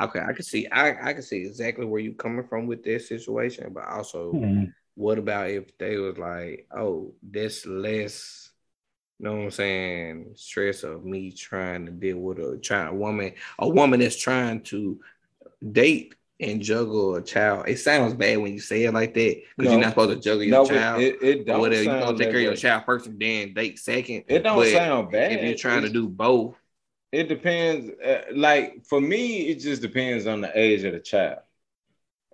Okay, 0.00 0.20
I 0.20 0.32
can 0.32 0.42
see. 0.42 0.66
I 0.68 1.10
I 1.10 1.12
can 1.14 1.22
see 1.22 1.42
exactly 1.46 1.86
where 1.86 2.00
you're 2.00 2.14
coming 2.14 2.46
from 2.46 2.66
with 2.66 2.82
this 2.82 3.08
situation, 3.08 3.72
but 3.72 3.84
also, 3.88 4.32
Hmm. 4.32 4.64
what 4.96 5.18
about 5.18 5.48
if 5.50 5.76
they 5.78 5.96
was 5.96 6.18
like, 6.18 6.66
oh, 6.76 7.14
this 7.22 7.64
less, 7.66 8.50
know 9.22 9.36
what 9.36 9.42
I'm 9.44 9.50
saying, 9.52 10.32
stress 10.34 10.82
of 10.82 11.04
me 11.04 11.30
trying 11.30 11.86
to 11.86 11.92
deal 11.92 12.18
with 12.18 12.38
a 12.38 12.58
child 12.58 12.98
woman, 12.98 13.32
a 13.58 13.68
woman 13.68 14.00
that's 14.00 14.16
trying 14.16 14.60
to 14.62 15.00
date 15.70 16.14
and 16.40 16.60
juggle 16.60 17.14
a 17.14 17.22
child. 17.22 17.68
It 17.68 17.78
sounds 17.78 18.14
bad 18.14 18.38
when 18.38 18.52
you 18.52 18.58
say 18.58 18.82
it 18.84 18.92
like 18.92 19.14
that 19.14 19.42
because 19.56 19.70
No. 19.70 19.72
you're 19.72 19.80
not 19.80 19.90
supposed 19.90 20.16
to 20.16 20.20
juggle 20.28 20.42
your 20.42 20.64
No, 20.64 20.66
child. 20.66 21.00
it, 21.02 21.22
it 21.22 21.46
don't 21.46 21.60
whatever, 21.60 21.82
you 21.82 21.88
sound 21.88 22.04
gonna 22.04 22.18
take 22.18 22.28
care 22.30 22.36
of 22.38 22.42
your 22.42 22.56
child 22.56 22.82
first 22.84 23.06
and 23.06 23.20
then 23.20 23.54
date 23.54 23.78
second. 23.78 24.24
It 24.26 24.40
don't 24.42 24.56
But 24.56 24.72
sound 24.72 25.12
bad. 25.12 25.32
If 25.32 25.42
you're 25.44 25.54
trying 25.54 25.82
to 25.82 25.88
do 25.88 26.08
both, 26.08 26.56
It 27.12 27.28
depends. 27.28 27.90
Uh, 28.04 28.22
like 28.34 28.84
for 28.86 29.00
me, 29.00 29.42
it 29.50 29.60
just 29.60 29.82
depends 29.82 30.26
on 30.26 30.40
the 30.40 30.50
age 30.58 30.82
of 30.82 30.94
the 30.94 31.00
child. 31.00 31.38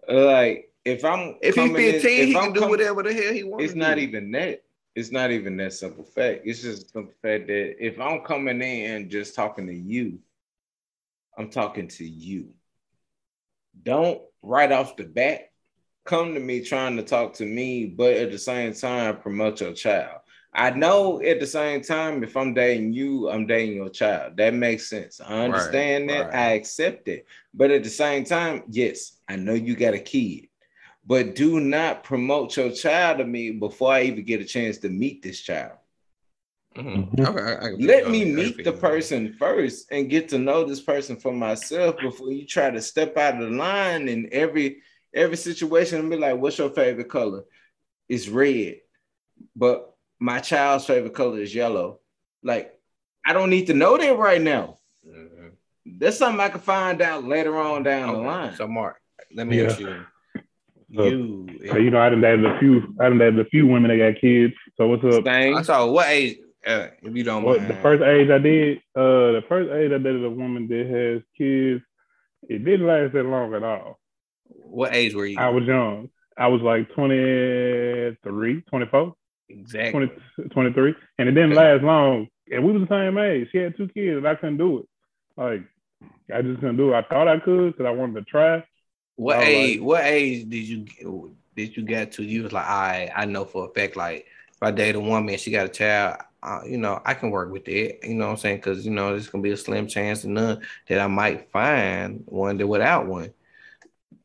Like 0.09 0.73
if 0.85 1.05
I'm 1.05 1.35
if 1.43 1.55
he's 1.55 1.67
coming 1.67 1.85
in- 1.85 1.93
15, 2.01 2.27
he 2.29 2.37
I'm 2.37 2.45
can 2.45 2.63
do 2.63 2.69
whatever 2.69 3.03
the 3.03 3.13
hell 3.13 3.33
he 3.35 3.45
wants. 3.45 3.65
It's 3.67 3.75
not 3.75 3.99
even 3.99 4.31
that. 4.33 4.63
It's 4.99 5.13
not 5.13 5.31
even 5.31 5.57
that 5.59 5.75
simple 5.75 6.03
fact. 6.03 6.41
It's 6.45 6.63
just 6.63 6.87
a 6.87 6.89
simple 6.89 7.15
fact 7.23 7.47
that 7.47 7.77
if 7.79 8.01
I'm 8.01 8.21
coming 8.23 8.61
in 8.61 8.91
and 8.91 9.11
just 9.11 9.37
talking 9.37 9.69
to 9.69 9.73
you, 9.75 10.19
I'm 11.37 11.51
talking 11.51 11.87
to 11.87 12.05
you. 12.05 12.49
Don't 13.81 14.21
right 14.43 14.73
off 14.73 14.97
the 14.97 15.05
bat 15.05 15.53
come 16.05 16.35
to 16.35 16.41
me 16.41 16.65
trying 16.65 16.97
to 16.97 17.05
talk 17.05 17.35
to 17.35 17.45
me, 17.45 17.87
but 17.87 18.15
at 18.15 18.33
the 18.33 18.39
same 18.39 18.75
time 18.75 19.19
promote 19.19 19.61
your 19.61 19.73
child. 19.73 20.19
I 20.53 20.71
know 20.71 21.23
at 21.23 21.39
the 21.39 21.47
same 21.47 21.83
time, 21.83 22.25
if 22.25 22.37
I'm 22.37 22.55
dating 22.55 22.93
you, 22.93 23.31
I'm 23.31 23.47
dating 23.47 23.77
your 23.77 23.91
child. 23.91 24.37
That 24.39 24.55
makes 24.55 24.91
sense. 24.91 25.21
I 25.21 25.45
understand 25.45 26.09
that. 26.09 26.27
right. 26.27 26.35
I 26.35 26.53
accept 26.55 27.07
it. 27.07 27.27
But 27.55 27.71
at 27.71 27.85
the 27.85 27.91
same 27.91 28.25
time, 28.25 28.65
yes, 28.69 29.19
I 29.29 29.37
know 29.37 29.55
you 29.55 29.77
got 29.77 29.95
a 29.95 30.01
kid, 30.01 30.48
but 31.09 31.35
do 31.35 31.59
not 31.59 32.05
promote 32.05 32.55
your 32.59 32.71
child 32.71 33.17
to 33.19 33.25
me 33.25 33.51
before 33.51 33.93
I 33.95 34.03
even 34.03 34.25
get 34.25 34.43
a 34.43 34.45
chance 34.45 34.77
to 34.79 34.91
meet 34.91 35.23
this 35.23 35.41
child. 35.41 35.73
Mhm. 36.77 37.11
Mhm. 37.15 37.29
Okay, 37.29 37.41
I- 37.43 37.67
I 37.69 37.71
Let 37.71 38.03
feel 38.05 38.11
me. 38.11 38.23
I 38.23 38.25
meet 38.27 38.57
feel 38.57 38.65
the 38.67 38.73
that. 38.73 38.81
person 38.81 39.33
first 39.33 39.91
and 39.91 40.11
get 40.11 40.29
to 40.29 40.39
know 40.39 40.65
this 40.65 40.83
person 40.83 41.17
for 41.17 41.33
myself 41.33 41.97
before 41.99 42.31
you 42.31 42.45
try 42.47 42.71
to 42.71 42.83
step 42.83 43.17
out 43.17 43.41
of 43.43 43.51
the 43.51 43.57
line 43.57 44.07
in 44.09 44.29
every 44.33 44.83
every 45.15 45.39
situation 45.39 45.99
and 46.01 46.11
be 46.11 46.17
like, 46.17 46.37
"What's 46.39 46.59
your 46.59 46.69
favorite 46.71 47.09
color?" 47.09 47.45
It's 48.11 48.29
red, 48.29 48.83
but 49.57 49.95
my 50.19 50.39
child's 50.41 50.85
favorite 50.85 51.15
color 51.15 51.41
is 51.41 51.55
yellow. 51.55 52.01
Like, 52.43 52.79
I 53.25 53.33
don't 53.33 53.51
need 53.51 53.67
to 53.69 53.75
know 53.75 53.97
that 53.97 54.19
right 54.19 54.41
now. 54.43 54.79
Mhm. 55.07 55.53
That's 55.87 56.19
something 56.19 56.39
I 56.41 56.51
can 56.51 56.61
find 56.61 57.01
out 57.01 57.25
later 57.25 57.57
on 57.57 57.83
down 57.83 58.13
the 58.13 58.21
line. 58.21 58.55
So 58.57 58.69
Mark, 58.69 59.01
let 59.35 59.47
me 59.47 59.57
Yeah. 59.59 59.65
ask 59.69 59.81
you. 59.81 60.05
So- 60.95 61.05
You, 61.05 61.47
So, 61.67 61.77
you 61.79 61.91
know, 61.91 62.01
I 62.01 62.09
done 62.09 62.21
dated 62.21 62.45
a 62.47 62.59
few. 62.59 62.95
I 63.01 63.09
done 63.09 63.19
dated 63.19 63.39
a 63.41 63.45
few 63.47 63.67
women 63.67 63.91
that 63.91 64.13
got 64.13 64.21
kids. 64.21 64.55
So 64.77 64.87
what's 64.89 65.05
up? 65.05 65.25
Thing. 65.25 65.55
I 65.57 65.63
saw 65.63 65.87
what 65.87 66.09
age? 66.09 66.39
Uh, 66.67 66.89
if 67.03 67.15
you 67.17 67.23
don't 67.25 67.43
What 67.45 67.59
mind. 67.59 67.71
the 67.71 67.75
first 67.77 68.03
age 68.03 68.31
I 68.31 68.39
did? 68.39 68.79
Uh, 68.97 69.33
the 69.33 69.45
first 69.49 69.71
age 69.71 69.93
I 69.93 69.99
dated 69.99 70.25
a 70.25 70.31
woman 70.31 70.67
that 70.69 70.87
has 70.87 71.23
kids. 71.37 71.83
It 72.49 72.65
didn't 72.65 72.87
last 72.87 73.13
that 73.15 73.25
long 73.25 73.55
at 73.55 73.63
all. 73.63 73.99
what 74.49 74.95
age 74.95 75.15
were 75.15 75.27
you? 75.27 75.39
I 75.39 75.49
was 75.51 75.65
young. 75.65 76.09
I 76.37 76.47
was 76.49 76.61
like 76.63 76.89
23, 76.95 78.63
24, 78.63 79.15
exactly. 79.49 80.07
20, 80.37 80.49
23. 80.51 80.95
And 81.19 81.29
it 81.29 81.33
didn't 81.33 81.55
last 81.55 81.83
long. 81.83 82.29
And 82.51 82.65
we 82.65 82.73
was 82.73 82.89
the 82.89 82.95
same 82.95 83.19
age. 83.19 83.49
She 83.53 83.59
had 83.59 83.77
two 83.77 83.89
kids 83.89 84.19
and 84.19 84.27
I 84.29 84.35
couldn't 84.35 84.59
do 84.59 84.79
it. 84.81 84.87
Like, 85.37 85.63
I 86.35 86.43
just 86.43 86.61
couldn't 86.61 86.77
do 86.77 86.93
it. 86.93 86.97
I 86.97 87.03
thought 87.03 87.29
I 87.29 87.39
could 87.41 87.73
because 87.73 87.87
I 87.87 87.91
wanted 87.91 88.15
to 88.25 88.31
try. 88.31 88.63
What 89.19 89.43
age? 89.43 89.81
like- 89.81 89.85
what 89.85 90.05
age 90.05 90.49
did 90.49 90.69
you 90.69 90.87
did 91.57 91.77
you 91.77 91.83
get 91.83 92.13
to? 92.13 92.23
You 92.23 92.45
was 92.45 92.53
like, 92.53 92.67
I 92.67 93.11
I 93.15 93.25
know 93.25 93.45
for 93.45 93.67
a 93.67 93.69
fact, 93.69 93.97
like 93.97 94.27
if 94.53 94.63
I 94.63 94.71
date 94.71 94.95
a 94.95 95.01
woman, 95.01 95.31
and 95.31 95.41
she 95.41 95.51
got 95.51 95.67
a 95.67 95.69
child, 95.69 96.19
uh, 96.41 96.61
you 96.65 96.79
know, 96.79 97.03
I 97.05 97.15
can 97.15 97.33
work 97.33 97.51
with 97.51 97.67
it. 97.67 97.99
You 98.05 98.15
know 98.15 98.27
what 98.27 98.33
I'm 98.33 98.37
saying? 98.39 98.57
Because 98.59 98.87
you 98.87 98.93
know, 98.93 99.11
there's 99.11 99.29
gonna 99.29 99.43
be 99.43 99.51
a 99.51 99.57
slim 99.57 99.89
chance 99.89 100.21
to 100.23 100.29
none 100.29 100.61
that 100.89 101.01
I 101.01 101.09
might 101.09 101.51
find 101.51 102.23
one 102.27 102.59
that 102.59 102.67
without 102.69 103.07
one. 103.07 103.33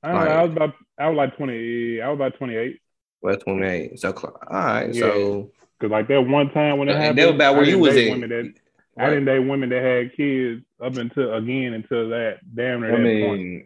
I, 0.04 0.12
don't 0.12 0.26
know, 0.26 0.32
I 0.32 0.44
was 0.44 0.52
about, 0.52 0.74
I 1.00 1.10
was 1.10 1.18
like 1.18 1.38
20, 1.38 2.02
I 2.02 2.10
was 2.10 2.16
about 2.18 2.38
28. 2.38 2.80
Well, 3.22 3.38
28. 3.38 4.00
So 4.00 4.14
cl- 4.14 4.38
all 4.48 4.58
right. 4.58 4.94
Yeah. 4.94 5.02
So 5.02 5.52
Cause 5.80 5.90
like 5.90 6.08
that 6.10 6.22
one 6.22 6.52
time 6.52 6.78
when 6.78 6.88
it 6.88 6.98
happened, 6.98 7.18
that 7.18 7.26
was 7.26 7.36
about 7.36 7.56
where 7.56 7.66
you 7.66 7.80
was 7.80 7.98
at. 7.98 8.20
That, 8.30 8.54
I 8.98 9.10
didn't 9.10 9.26
date 9.26 9.40
women 9.40 9.70
that 9.70 9.82
had 9.82 10.16
kids 10.16 10.64
up 10.80 10.98
until 10.98 11.34
again 11.34 11.74
until 11.74 12.10
that 12.10 12.42
damn 12.54 12.82
near 12.82 12.94
I 12.94 12.98
that 12.98 13.02
mean, 13.02 13.26
point. 13.26 13.66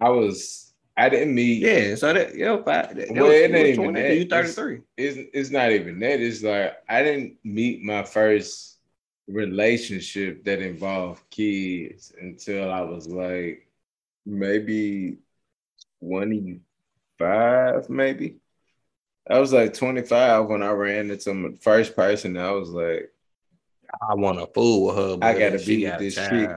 I 0.00 0.08
was 0.08 0.72
I 0.96 1.08
didn't 1.08 1.34
meet. 1.34 1.62
Yeah. 1.62 1.94
So 1.94 2.12
that 2.12 2.34
yeah, 2.36 2.56
five, 2.62 2.94
that, 2.96 3.10
Well, 3.10 3.30
it 3.30 3.50
you 3.50 3.56
ain't 3.56 3.78
even 3.78 3.94
that. 3.94 4.14
You 4.14 4.22
It's- 4.22 4.54
33. 4.54 4.80
It's 4.96 5.30
it's 5.32 5.50
not 5.50 5.70
even 5.72 5.98
that. 6.00 6.20
It's 6.20 6.42
like 6.42 6.74
I 6.88 7.02
didn't 7.02 7.36
meet 7.44 7.82
my 7.82 8.02
first 8.02 8.78
relationship 9.28 10.44
that 10.44 10.60
involved 10.60 11.22
kids 11.30 12.12
until 12.20 12.70
I 12.70 12.82
was 12.82 13.06
like 13.08 13.66
maybe 14.26 15.18
25, 16.00 17.88
maybe. 17.88 18.36
I 19.28 19.38
was 19.38 19.52
like 19.52 19.74
25 19.74 20.46
when 20.46 20.62
I 20.62 20.70
ran 20.70 21.10
into 21.10 21.32
my 21.34 21.50
first 21.60 21.94
person. 21.94 22.36
I 22.36 22.50
was 22.50 22.70
like, 22.70 23.12
I 24.08 24.14
want 24.14 24.38
to 24.38 24.46
fool 24.52 24.86
with 24.86 24.96
her. 24.96 25.18
I 25.22 25.38
gotta 25.38 25.64
be 25.64 25.84
with 25.84 25.98
this 25.98 26.14
child. 26.16 26.30
chick. 26.30 26.50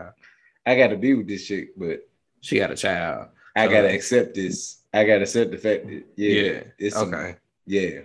I 0.66 0.76
gotta 0.76 0.98
be 0.98 1.14
with 1.14 1.28
this 1.28 1.46
chick, 1.46 1.70
but 1.78 2.08
She 2.44 2.58
got 2.60 2.72
a 2.72 2.76
child. 2.76 3.30
I 3.56 3.66
So- 3.66 3.72
gotta 3.72 3.94
accept 3.94 4.36
this. 4.36 4.82
I 4.94 5.06
gotta 5.06 5.22
accept 5.24 5.52
the 5.52 5.58
fact 5.58 5.88
that 5.88 6.04
yeah, 6.18 6.30
Yeah. 6.42 6.64
it's 6.78 6.96
Okay. 6.96 7.36
yeah. 7.66 8.02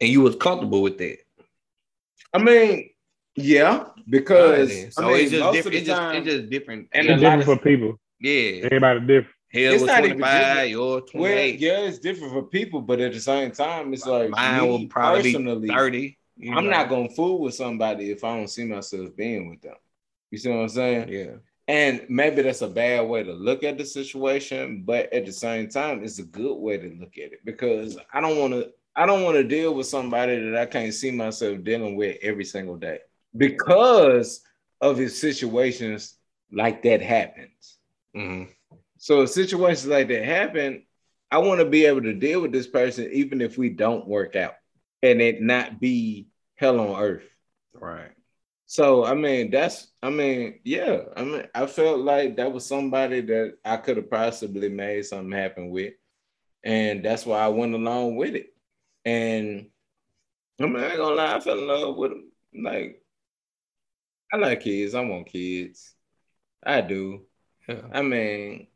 And 0.00 0.10
you 0.10 0.22
was 0.22 0.34
comfortable 0.36 0.82
with 0.82 0.98
that. 0.98 1.18
I 2.32 2.42
mean, 2.42 2.90
yeah, 3.36 3.88
because 4.08 4.70
Alright 4.70 4.92
so 4.94 5.02
I 5.04 5.06
mean, 5.12 5.16
it's 5.22 5.30
just 5.30 5.52
different. 5.52 5.76
It's 5.76 5.86
the 5.86 5.92
just, 5.94 6.14
it's 6.16 6.26
just 6.26 6.50
different. 6.50 6.88
And 6.92 7.06
It's 7.06 7.20
different 7.20 7.44
for 7.44 7.56
people. 7.58 8.00
yeah. 8.20 8.62
Everybody 8.64 9.00
different. 9.00 9.26
Hell 9.52 9.72
It's 9.74 9.82
was 9.82 9.88
not 9.88 10.04
even 10.06 10.18
25, 10.18 10.46
different. 10.46 10.70
yours 10.70 11.02
well, 11.12 11.22
28. 11.22 11.60
yeah, 11.60 11.78
it's 11.80 11.98
different 11.98 12.32
for 12.32 12.42
people, 12.44 12.80
but 12.80 13.00
at 13.00 13.12
the 13.12 13.20
same 13.20 13.50
time, 13.50 13.92
it's 13.92 14.06
like 14.06 14.30
Mine 14.30 14.62
me 14.62 14.68
will 14.68 14.86
probably 14.88 15.22
personally, 15.34 15.68
be 15.68 15.74
30. 15.74 16.18
I'm 16.48 16.64
know. 16.64 16.70
not 16.70 16.88
gonna 16.88 17.10
fool 17.10 17.38
with 17.40 17.54
somebody 17.54 18.10
if 18.10 18.24
I 18.24 18.34
don't 18.38 18.48
see 18.48 18.64
myself 18.64 19.14
being 19.14 19.50
with 19.50 19.60
them. 19.60 19.74
You 20.30 20.38
see 20.38 20.48
what 20.48 20.60
I'm 20.62 20.68
saying? 20.70 21.08
Yeah. 21.10 21.32
And 21.72 22.04
maybe 22.10 22.42
that's 22.42 22.60
a 22.60 22.68
bad 22.68 23.08
way 23.08 23.22
to 23.22 23.32
look 23.32 23.64
at 23.64 23.78
the 23.78 23.86
situation, 23.86 24.82
but 24.84 25.10
at 25.10 25.24
the 25.24 25.32
same 25.32 25.70
time, 25.70 26.04
it's 26.04 26.18
a 26.18 26.22
good 26.22 26.56
way 26.56 26.76
to 26.76 26.88
look 27.00 27.16
at 27.16 27.32
it 27.32 27.42
because 27.46 27.96
I 28.12 28.20
don't 28.20 28.38
want 28.38 28.52
to. 28.52 28.70
I 28.94 29.06
don't 29.06 29.22
want 29.22 29.36
to 29.36 29.42
deal 29.44 29.72
with 29.72 29.86
somebody 29.86 30.38
that 30.38 30.54
I 30.54 30.66
can't 30.66 30.92
see 30.92 31.10
myself 31.10 31.64
dealing 31.64 31.96
with 31.96 32.18
every 32.20 32.44
single 32.44 32.76
day 32.76 32.98
because 33.34 34.42
of 34.82 34.98
his 34.98 35.18
situations 35.18 36.18
like 36.52 36.82
that 36.82 37.00
happens. 37.00 37.78
hmm 38.14 38.42
So 38.98 39.22
if 39.22 39.30
situations 39.30 39.86
like 39.86 40.08
that 40.08 40.26
happen, 40.26 40.84
I 41.30 41.38
want 41.38 41.60
to 41.60 41.64
be 41.64 41.86
able 41.86 42.02
to 42.02 42.12
deal 42.12 42.42
with 42.42 42.52
this 42.52 42.66
person 42.66 43.08
even 43.12 43.40
if 43.40 43.56
we 43.56 43.70
don't 43.70 44.06
work 44.06 44.36
out 44.36 44.56
and 45.02 45.22
it 45.22 45.40
not 45.40 45.80
be 45.80 46.28
hell 46.56 46.78
on 46.80 47.02
earth. 47.02 47.24
Right. 47.72 48.10
So 48.72 49.04
I 49.04 49.12
mean, 49.12 49.50
that's 49.50 49.88
I 50.02 50.08
mean, 50.08 50.60
yeah. 50.64 51.00
I 51.14 51.24
mean, 51.24 51.44
I 51.54 51.66
felt 51.66 51.98
like 52.00 52.36
that 52.36 52.50
was 52.50 52.64
somebody 52.64 53.20
that 53.20 53.58
I 53.62 53.76
could 53.76 53.98
have 53.98 54.08
possibly 54.10 54.70
made 54.70 55.04
something 55.04 55.30
happen 55.30 55.68
with, 55.68 55.92
and 56.64 57.04
that's 57.04 57.26
why 57.26 57.40
I 57.40 57.48
went 57.48 57.74
along 57.74 58.16
with 58.16 58.34
it. 58.34 58.46
And 59.04 59.66
I 60.58 60.64
mean, 60.64 60.76
I 60.76 60.88
ain't 60.88 60.96
gonna 60.96 61.16
lie, 61.16 61.36
I 61.36 61.40
fell 61.40 61.58
in 61.58 61.66
love 61.66 61.96
with 61.98 62.12
him. 62.12 62.32
Like, 62.64 63.02
I 64.32 64.38
like 64.38 64.62
kids. 64.62 64.94
I 64.94 65.02
want 65.02 65.26
kids. 65.26 65.94
I 66.64 66.80
do. 66.80 67.26
Yeah. 67.68 67.82
I 67.92 68.00
mean, 68.00 68.68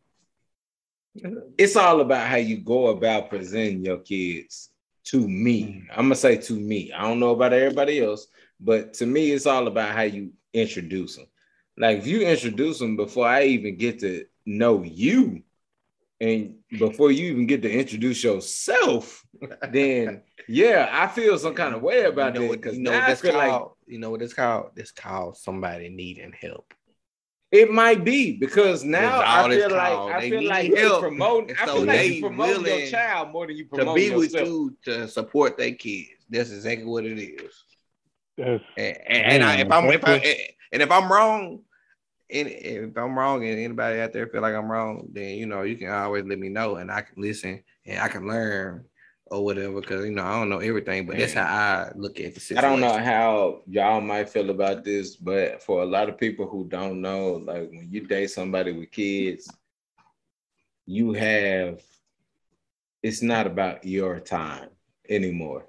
it's 1.56 1.76
all 1.76 2.02
about 2.02 2.28
how 2.28 2.37
you 2.37 2.59
go 2.59 2.88
about 2.88 3.30
presenting 3.30 3.82
your 3.82 4.00
kids 4.00 4.68
to 5.04 5.26
me. 5.26 5.62
Mm. 5.62 5.87
I'm 5.92 6.04
gonna 6.04 6.16
say 6.16 6.37
to 6.37 6.52
me. 6.52 6.92
I 6.92 7.00
don't 7.04 7.18
know 7.18 7.30
about 7.30 7.54
everybody 7.54 8.04
else, 8.04 8.26
but 8.60 8.94
to 8.94 9.06
me, 9.06 9.32
it's 9.32 9.46
all 9.46 9.66
about 9.66 9.94
how 9.94 10.02
you 10.02 10.32
introduce 10.52 11.16
them. 11.16 11.26
Like 11.76 11.98
if 11.98 12.06
you 12.06 12.26
introduce 12.26 12.78
them 12.78 12.96
before 12.96 13.26
I 13.26 13.44
even 13.44 13.76
get 13.76 14.00
to 14.00 14.24
know 14.46 14.82
you, 14.82 15.42
and 16.20 16.54
before 16.70 17.10
you 17.12 17.30
even 17.32 17.46
get 17.46 17.62
to 17.62 17.70
introduce 17.70 18.24
yourself, 18.24 19.24
then 19.70 20.22
yeah, 20.48 20.88
I 20.90 21.08
feel 21.08 21.38
some 21.38 21.54
kind 21.54 21.74
of 21.74 21.82
way 21.82 22.04
about 22.04 22.34
you 22.34 22.40
know 22.40 22.48
that 22.48 22.60
because 22.60 22.76
you 22.76 22.82
know 22.82 22.92
now 22.92 23.00
what 23.00 23.10
I 23.10 23.14
feel 23.14 23.32
called? 23.32 23.62
like 23.62 23.70
you 23.86 23.98
know 23.98 24.10
what 24.10 24.22
it's 24.22 24.34
called? 24.34 24.70
It's 24.76 24.92
called 24.92 25.36
somebody 25.36 25.88
needing 25.90 26.32
help. 26.32 26.72
It 27.52 27.70
might 27.70 28.04
be 28.04 28.36
because 28.36 28.82
now 28.82 29.20
I 29.20 29.46
it's 29.52 29.66
feel 29.66 29.76
like. 29.76 29.92
I 29.92 30.20
They 30.20 30.30
feel 30.30 30.48
like 30.48 30.68
you're 30.68 31.00
promoting. 31.00 31.50
And 31.50 31.58
I 31.58 31.66
so 31.66 31.74
feel 31.76 31.84
like 31.86 32.12
you 32.12 32.20
promoting 32.22 32.66
your 32.66 32.90
child 32.90 33.30
more 33.30 33.46
than 33.46 33.56
you 33.56 33.66
promote 33.66 33.80
To 33.80 33.92
promoting 33.92 34.10
be 34.10 34.16
with 34.16 34.34
you 34.34 34.76
to 34.84 35.08
support 35.08 35.56
their 35.56 35.72
kids. 35.72 36.26
That's 36.28 36.50
exactly 36.50 36.86
what 36.86 37.04
it 37.04 37.18
is. 37.18 37.64
That's 38.37 38.62
And, 38.77 38.96
and, 39.07 39.27
and 39.33 39.44
I, 39.44 39.57
if 39.61 39.72
I'm 39.72 39.85
if 39.87 40.05
I, 40.05 40.16
eh, 40.18 40.37
and 40.72 40.83
if 40.83 40.90
I'm 40.90 41.11
wrong, 41.11 41.61
and 42.31 42.49
if 42.49 42.96
I'm 42.96 43.18
wrong, 43.18 43.46
and 43.46 43.59
anybody 43.59 44.01
out 44.01 44.12
there 44.12 44.27
feel 44.27 44.42
like 44.42 44.55
I'm 44.55 44.70
wrong, 44.70 45.09
then 45.12 45.37
you 45.37 45.46
know 45.46 45.62
you 45.62 45.77
can 45.77 45.90
always 45.90 46.25
let 46.25 46.38
me 46.38 46.49
know, 46.49 46.77
and 46.77 46.90
I 46.90 47.03
can 47.03 47.22
listen 47.22 47.62
and 47.87 48.01
I 48.01 48.09
can 48.09 48.27
learn 48.27 48.85
or 49.27 49.44
whatever. 49.44 49.81
Because 49.81 50.05
you 50.05 50.12
know 50.12 50.25
I 50.25 50.38
don't 50.38 50.49
know 50.49 50.59
everything, 50.59 51.07
but 51.07 51.16
that's 51.16 51.35
how 51.35 51.44
I 51.44 51.92
look 51.94 52.20
at 52.20 52.35
the 52.35 52.40
situation. 52.40 52.64
I 52.64 52.68
don't 52.68 52.81
know 52.81 52.99
how 52.99 53.62
y'all 53.66 54.01
might 54.01 54.29
feel 54.29 54.51
about 54.51 54.85
this, 54.85 55.16
but 55.16 55.62
for 55.62 55.83
a 55.83 55.87
lot 55.87 56.09
of 56.09 56.18
people 56.18 56.46
who 56.46 56.66
don't 56.68 57.01
know, 57.01 57.42
like 57.44 57.70
when 57.70 57.88
you 57.90 58.07
date 58.07 58.31
somebody 58.31 58.72
with 58.72 58.90
kids, 58.90 59.51
you 60.85 61.12
have 61.12 61.81
it's 63.03 63.22
not 63.22 63.46
about 63.46 63.85
your 63.85 64.18
time 64.18 64.68
anymore. 65.09 65.68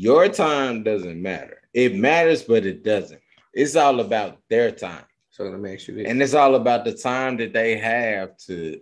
Your 0.00 0.28
time 0.28 0.82
doesn't 0.82 1.20
matter. 1.20 1.58
It 1.74 1.94
matters, 1.94 2.42
but 2.42 2.64
it 2.64 2.82
doesn't. 2.82 3.20
It's 3.52 3.76
all 3.76 4.00
about 4.00 4.38
their 4.48 4.70
time. 4.70 5.04
So 5.28 5.44
let 5.44 5.60
me 5.60 5.74
ask 5.74 5.88
you 5.88 5.94
this. 5.94 6.06
and 6.08 6.22
it's 6.22 6.32
all 6.34 6.54
about 6.54 6.84
the 6.86 6.94
time 6.94 7.36
that 7.36 7.52
they 7.52 7.76
have 7.76 8.36
to 8.48 8.80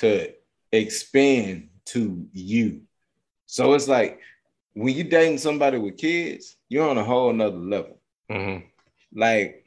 to 0.00 0.32
expend 0.72 1.68
to 1.86 2.26
you 2.32 2.80
so 3.46 3.74
it's 3.74 3.86
like 3.88 4.18
when 4.72 4.94
you 4.96 5.04
dating 5.04 5.38
somebody 5.38 5.78
with 5.78 5.96
kids 5.96 6.56
you're 6.68 6.88
on 6.88 6.98
a 6.98 7.04
whole 7.04 7.32
nother 7.32 7.56
level 7.74 7.96
Mhm. 8.30 8.64
like 9.14 9.64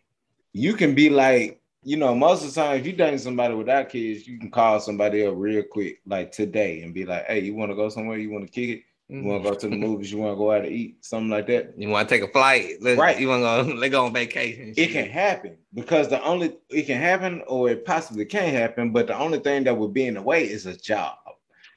you 0.54 0.74
can 0.74 0.94
be 0.96 1.10
like 1.10 1.62
you 1.84 1.96
know 1.96 2.14
most 2.16 2.44
of 2.44 2.54
the 2.54 2.60
time 2.62 2.78
if 2.80 2.86
you're 2.86 2.96
dating 3.04 3.20
somebody 3.20 3.54
without 3.54 3.88
kids 3.90 4.28
you 4.28 4.38
can 4.38 4.50
call 4.52 4.80
somebody 4.82 5.26
up 5.26 5.36
real 5.38 5.64
quick 5.64 6.02
like 6.06 6.32
today 6.32 6.82
and 6.82 6.94
be 6.94 7.06
like 7.06 7.26
hey 7.28 7.40
you 7.40 7.54
want 7.54 7.72
to 7.72 7.76
go 7.76 7.88
somewhere 7.88 8.18
you 8.18 8.32
want 8.32 8.46
to 8.46 8.52
kick 8.52 8.70
it 8.78 8.84
Mm-hmm. 9.10 9.24
you 9.24 9.30
want 9.30 9.44
to 9.44 9.50
go 9.52 9.56
to 9.56 9.70
the 9.70 9.76
movies 9.78 10.12
you 10.12 10.18
want 10.18 10.34
to 10.34 10.38
go 10.38 10.52
out 10.52 10.64
to 10.64 10.70
eat 10.70 11.06
something 11.06 11.30
like 11.30 11.48
that 11.48 11.74
You 11.78 11.88
want 11.88 12.10
to 12.10 12.14
take 12.14 12.28
a 12.28 12.32
flight? 12.32 12.74
Let's, 12.82 13.00
Right. 13.00 13.18
You 13.20 13.30
want 13.30 13.42
to 13.42 13.72
go? 13.74 13.76
Let's 13.80 13.92
go 13.92 14.06
on 14.06 14.14
vacation. 14.14 14.74
it 14.76 14.92
can 14.92 15.08
happen 15.08 15.58
because 15.74 16.10
the 16.10 16.22
only 16.24 16.58
it 16.70 16.88
can 16.88 17.00
happen 17.00 17.42
or 17.48 17.70
it 17.70 17.86
possibly 17.86 18.26
can 18.26 18.54
happen, 18.54 18.92
but 18.92 19.08
the 19.08 19.18
only 19.18 19.40
thing 19.40 19.64
that 19.64 19.78
would 19.78 19.94
be 19.94 20.08
in 20.08 20.16
the 20.16 20.22
way 20.22 20.44
is 20.44 20.66
a 20.66 20.76
job. 20.76 21.16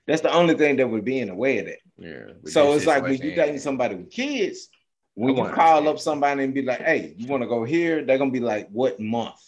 That's 0.08 0.22
the 0.22 0.32
only 0.32 0.54
thing 0.54 0.74
that 0.76 0.88
would 0.90 1.04
be 1.04 1.20
in 1.20 1.28
the 1.28 1.34
way 1.36 1.58
of 1.58 1.66
that. 1.66 1.78
Yeah. 1.98 2.50
So 2.50 2.72
it's 2.72 2.86
like 2.86 3.02
when 3.02 3.12
you 3.12 3.18
situation, 3.18 3.38
dating 3.44 3.60
somebody 3.60 3.94
with 3.94 4.10
kids, 4.10 4.68
we 5.14 5.30
I 5.32 5.34
call 5.34 5.78
understand. 5.78 5.88
up 5.88 5.98
somebody 6.00 6.42
and 6.44 6.52
be 6.54 6.62
like, 6.62 6.80
"Hey, 6.80 7.14
you 7.16 7.28
want 7.28 7.42
to 7.44 7.48
go 7.48 7.62
here?" 7.62 8.04
They're 8.04 8.18
gonna 8.18 8.30
be 8.32 8.40
like, 8.40 8.68
"What 8.70 8.98
month 8.98 9.40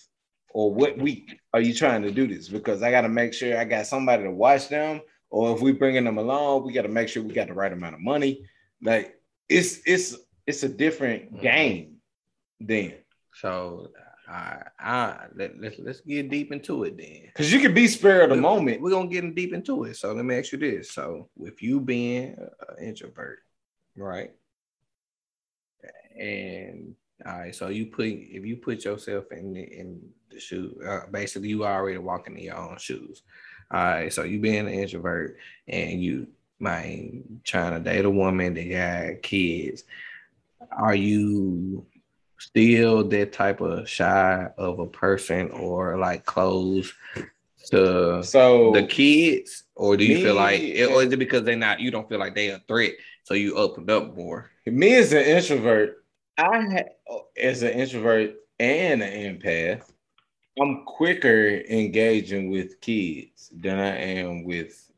or 0.51 0.73
what 0.73 0.99
week 0.99 1.41
are 1.53 1.61
you 1.61 1.75
trying 1.75 2.03
to 2.03 2.13
do 2.13 2.29
this?" 2.29 2.49
Because 2.49 2.83
I 2.83 2.91
got 2.93 3.01
to 3.01 3.09
make 3.09 3.33
sure 3.35 3.59
I 3.59 3.65
got 3.65 3.87
somebody 3.87 4.23
to 4.25 4.31
watch 4.31 4.69
them, 4.69 5.01
or 5.33 5.57
if 5.57 5.63
we're 5.63 5.73
bringing 5.73 6.05
them 6.05 6.19
along, 6.19 6.63
we 6.63 6.75
got 6.75 6.83
to 6.83 6.89
make 6.89 7.09
sure 7.09 7.23
we 7.23 7.33
got 7.33 7.49
the 7.49 7.55
right 7.55 7.73
amount 7.73 7.95
of 7.95 8.01
money. 8.03 8.45
Like 8.83 9.19
it's 9.49 9.81
it's 9.87 10.15
it's 10.47 10.63
a 10.63 10.69
different 10.69 11.33
Mhm. 11.33 11.41
game 11.41 11.97
then. 12.61 12.95
So 13.41 13.89
I 14.29 14.63
I 14.79 15.27
let, 15.35 15.59
let's 15.59 15.79
let's 15.79 16.01
get 16.03 16.29
deep 16.31 16.53
into 16.53 16.85
it 16.85 16.99
then. 16.99 17.23
Because 17.27 17.51
you 17.53 17.61
can 17.61 17.73
be 17.73 17.89
spare 17.89 18.23
of 18.25 18.31
the 18.31 18.37
moment. 18.37 18.83
We're 18.83 18.91
gonna 18.91 19.09
get 19.09 19.35
deep 19.35 19.55
into 19.55 19.85
it. 19.85 19.97
So 19.97 20.13
let 20.13 20.25
me 20.25 20.37
ask 20.37 20.53
you 20.53 20.59
this. 20.59 20.91
So 20.91 21.31
with 21.35 21.63
you 21.63 21.81
being 21.81 22.37
an 22.69 22.85
introvert, 22.85 23.39
right? 23.97 24.33
And 26.19 26.95
all 27.25 27.39
right, 27.39 27.55
so 27.55 27.69
you 27.69 27.87
put 27.87 28.07
if 28.09 28.45
you 28.45 28.57
put 28.57 28.85
yourself 28.85 29.25
in 29.33 29.55
the 29.55 29.63
in 29.63 30.03
the 30.31 30.39
shoe, 30.41 30.79
uh, 30.87 31.07
basically 31.11 31.49
you 31.49 31.65
already 31.65 31.99
walking 31.99 32.37
in 32.37 32.45
your 32.45 32.57
own 32.57 32.77
shoes. 32.79 33.23
All 33.73 33.83
right, 33.83 34.13
so 34.13 34.23
you 34.25 34.39
being 34.39 34.67
an 34.67 34.69
introvert 34.69 35.39
and 35.67 36.03
you 36.03 36.27
man 36.61 37.41
trying 37.43 37.73
to 37.73 37.81
date 37.91 38.05
a 38.05 38.11
woman 38.11 38.55
that 38.55 38.65
got 39.15 39.23
kids, 39.23 39.85
are 40.71 40.95
you 40.95 41.87
still 42.39 43.05
that 43.09 43.33
type 43.33 43.61
of 43.61 43.89
shy 43.89 44.49
of 44.59 44.79
a 44.79 44.87
person 44.87 45.51
or 45.53 45.97
like 45.97 46.25
close 46.27 46.93
to 47.71 48.23
So 48.23 48.73
the 48.73 48.87
kids, 48.87 49.65
or 49.75 49.97
do 49.97 50.05
you 50.05 50.17
feel 50.17 50.35
Me- 50.35 50.41
like, 50.41 50.61
or 50.91 51.03
is 51.03 51.13
it 51.13 51.19
because 51.19 51.45
they're 51.45 51.57
not? 51.57 51.81
You 51.81 51.91
don't 51.91 52.09
feel 52.09 52.19
like 52.19 52.35
they're 52.35 52.57
a 52.57 52.63
threat, 52.69 52.93
so 53.25 53.35
you 53.35 53.55
opened 53.55 53.91
up 53.91 54.15
more. 54.17 54.51
me 54.67 54.97
as 54.97 55.13
an 55.13 55.23
introvert, 55.23 56.05
I 56.37 56.61
ha- 57.09 57.19
as 57.37 57.63
an 57.63 57.71
introvert 57.71 58.35
and 58.59 59.03
an 59.03 59.39
empath, 59.39 59.85
I'm 60.61 60.85
quicker 60.85 61.63
engaging 61.69 62.51
with 62.51 62.81
kids 62.81 63.51
than 63.55 63.79
I 63.79 63.97
am 63.97 64.45
with 64.45 64.91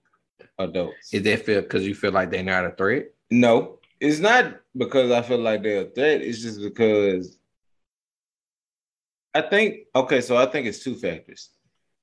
adults. 0.58 1.12
Is 1.12 1.22
that 1.22 1.44
feel 1.44 1.62
because 1.62 1.86
you 1.86 1.94
feel 1.94 2.12
like 2.12 2.30
they're 2.30 2.42
not 2.42 2.64
a 2.64 2.70
threat? 2.70 3.06
No, 3.30 3.78
it's 4.00 4.18
not 4.18 4.60
because 4.76 5.10
I 5.10 5.22
feel 5.22 5.38
like 5.38 5.62
they're 5.62 5.82
a 5.82 5.90
threat. 5.90 6.22
It's 6.22 6.42
just 6.42 6.60
because 6.60 7.38
I 9.32 9.42
think 9.42 9.86
okay, 9.94 10.20
so 10.20 10.36
I 10.36 10.46
think 10.46 10.66
it's 10.66 10.82
two 10.82 10.94
factors. 10.94 11.50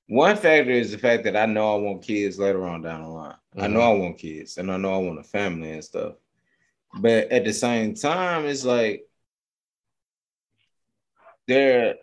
One 0.08 0.36
factor 0.36 0.72
is 0.72 0.92
the 0.92 0.98
fact 0.98 1.24
that 1.24 1.38
I 1.38 1.46
know 1.46 1.76
I 1.76 1.80
want 1.80 2.04
kids 2.04 2.38
later 2.38 2.66
on 2.66 2.82
down 2.82 3.04
the 3.04 3.08
line. 3.08 3.36
I 3.58 3.68
know 3.68 3.80
mm-hmm. 3.80 4.02
I 4.02 4.04
want 4.04 4.18
kids 4.18 4.58
and 4.58 4.72
I 4.72 4.78
know 4.78 4.94
I 4.94 4.98
want 4.98 5.20
a 5.20 5.24
family 5.24 5.72
and 5.72 5.84
stuff. 5.84 6.16
But 7.00 7.32
at 7.32 7.46
the 7.46 7.54
same 7.54 7.96
time, 7.96 8.46
it's 8.46 8.66
like 8.66 9.08
they're 11.48 11.96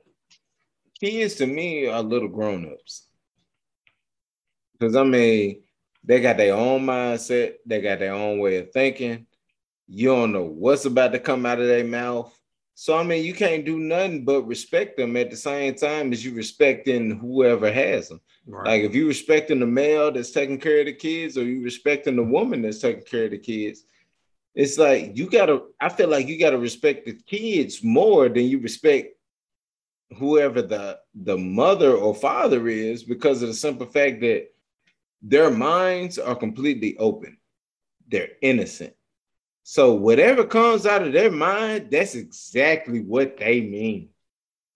kids 1.00 1.34
to 1.36 1.46
me 1.46 1.86
are 1.86 2.02
little 2.02 2.28
grown-ups. 2.28 3.06
Because 4.72 4.96
I 4.96 5.04
mean, 5.04 5.62
they 6.04 6.20
got 6.20 6.36
their 6.36 6.54
own 6.54 6.86
mindset, 6.86 7.54
they 7.66 7.80
got 7.80 7.98
their 7.98 8.14
own 8.14 8.38
way 8.38 8.58
of 8.58 8.72
thinking. 8.72 9.26
You 9.86 10.08
don't 10.08 10.32
know 10.32 10.44
what's 10.44 10.84
about 10.84 11.12
to 11.12 11.18
come 11.18 11.46
out 11.46 11.60
of 11.60 11.66
their 11.66 11.84
mouth. 11.84 12.34
So 12.74 12.96
I 12.96 13.02
mean, 13.02 13.24
you 13.24 13.34
can't 13.34 13.64
do 13.64 13.78
nothing 13.78 14.24
but 14.24 14.46
respect 14.46 14.96
them 14.96 15.16
at 15.16 15.30
the 15.30 15.36
same 15.36 15.74
time 15.74 16.12
as 16.12 16.24
you 16.24 16.32
respecting 16.32 17.18
whoever 17.18 17.72
has 17.72 18.08
them. 18.08 18.20
Right. 18.46 18.66
Like 18.66 18.82
if 18.82 18.94
you 18.94 19.08
respecting 19.08 19.58
the 19.58 19.66
male 19.66 20.12
that's 20.12 20.30
taking 20.30 20.58
care 20.58 20.80
of 20.80 20.86
the 20.86 20.92
kids, 20.92 21.36
or 21.36 21.44
you 21.44 21.62
respecting 21.64 22.16
the 22.16 22.22
woman 22.22 22.62
that's 22.62 22.78
taking 22.78 23.02
care 23.02 23.24
of 23.24 23.32
the 23.32 23.38
kids, 23.38 23.82
it's 24.54 24.78
like 24.78 25.16
you 25.16 25.28
gotta. 25.28 25.62
I 25.80 25.88
feel 25.88 26.08
like 26.08 26.28
you 26.28 26.38
gotta 26.38 26.56
respect 26.56 27.04
the 27.04 27.14
kids 27.14 27.82
more 27.82 28.28
than 28.28 28.44
you 28.44 28.60
respect 28.60 29.17
whoever 30.16 30.62
the 30.62 30.98
the 31.14 31.36
mother 31.36 31.92
or 31.92 32.14
father 32.14 32.68
is, 32.68 33.02
because 33.02 33.42
of 33.42 33.48
the 33.48 33.54
simple 33.54 33.86
fact 33.86 34.20
that 34.20 34.48
their 35.20 35.50
minds 35.50 36.18
are 36.18 36.36
completely 36.36 36.96
open. 36.98 37.36
They're 38.10 38.30
innocent. 38.40 38.94
So 39.64 39.94
whatever 39.94 40.44
comes 40.44 40.86
out 40.86 41.02
of 41.06 41.12
their 41.12 41.30
mind, 41.30 41.90
that's 41.90 42.14
exactly 42.14 43.00
what 43.00 43.36
they 43.36 43.60
mean. 43.60 44.10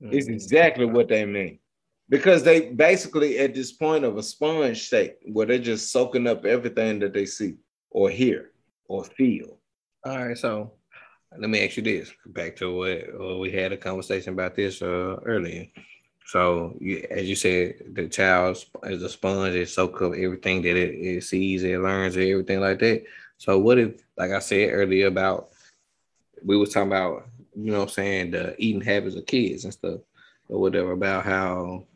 It's 0.02 0.28
Mhm. 0.28 0.32
exactly 0.34 0.84
what 0.84 1.08
they 1.08 1.24
mean. 1.24 1.60
Because 2.08 2.42
they 2.42 2.70
basically 2.70 3.38
at 3.38 3.54
this 3.54 3.72
point 3.72 4.04
of 4.04 4.18
a 4.18 4.22
sponge 4.22 4.84
state 4.86 5.16
where 5.24 5.46
they're 5.46 5.58
just 5.58 5.90
soaking 5.90 6.26
up 6.26 6.44
everything 6.44 6.98
that 6.98 7.14
they 7.14 7.24
see 7.24 7.54
or 7.90 8.10
hear 8.10 8.52
or 8.86 9.04
feel. 9.04 9.60
All 10.04 10.26
right, 10.26 10.36
so 10.36 10.72
let 11.38 11.50
me 11.50 11.64
ask 11.64 11.76
you 11.76 11.82
this. 11.82 12.12
Back 12.26 12.56
to 12.56 12.74
what 12.74 13.04
uh, 13.20 13.38
we 13.38 13.50
had 13.50 13.72
a 13.72 13.76
conversation 13.76 14.32
about 14.32 14.54
this 14.54 14.82
uh, 14.82 15.16
earlier. 15.24 15.66
So, 16.26 16.76
you, 16.80 17.06
as 17.10 17.28
you 17.28 17.34
said, 17.34 17.74
the 17.92 18.08
child 18.08 18.64
is 18.84 19.02
a 19.02 19.08
sponge; 19.08 19.54
it 19.54 19.68
soaks 19.68 20.02
up 20.02 20.12
everything 20.12 20.62
that 20.62 20.76
it, 20.76 20.94
it 20.94 21.24
sees, 21.24 21.64
it 21.64 21.80
learns, 21.80 22.16
and 22.16 22.24
everything 22.24 22.60
like 22.60 22.78
that. 22.78 23.04
So, 23.38 23.58
what 23.58 23.78
if, 23.78 24.02
like 24.16 24.30
I 24.30 24.38
said 24.38 24.70
earlier, 24.72 25.08
about 25.08 25.50
we 26.44 26.56
was 26.56 26.72
talking 26.72 26.88
about, 26.88 27.26
you 27.54 27.72
know, 27.72 27.80
what 27.80 27.84
I'm 27.84 27.88
saying 27.90 28.30
the 28.32 28.54
eating 28.58 28.80
habits 28.80 29.16
of 29.16 29.26
kids 29.26 29.64
and 29.64 29.72
stuff, 29.72 30.00
or 30.48 30.60
whatever, 30.60 30.92
about 30.92 31.24
how, 31.24 31.56
all 31.56 31.86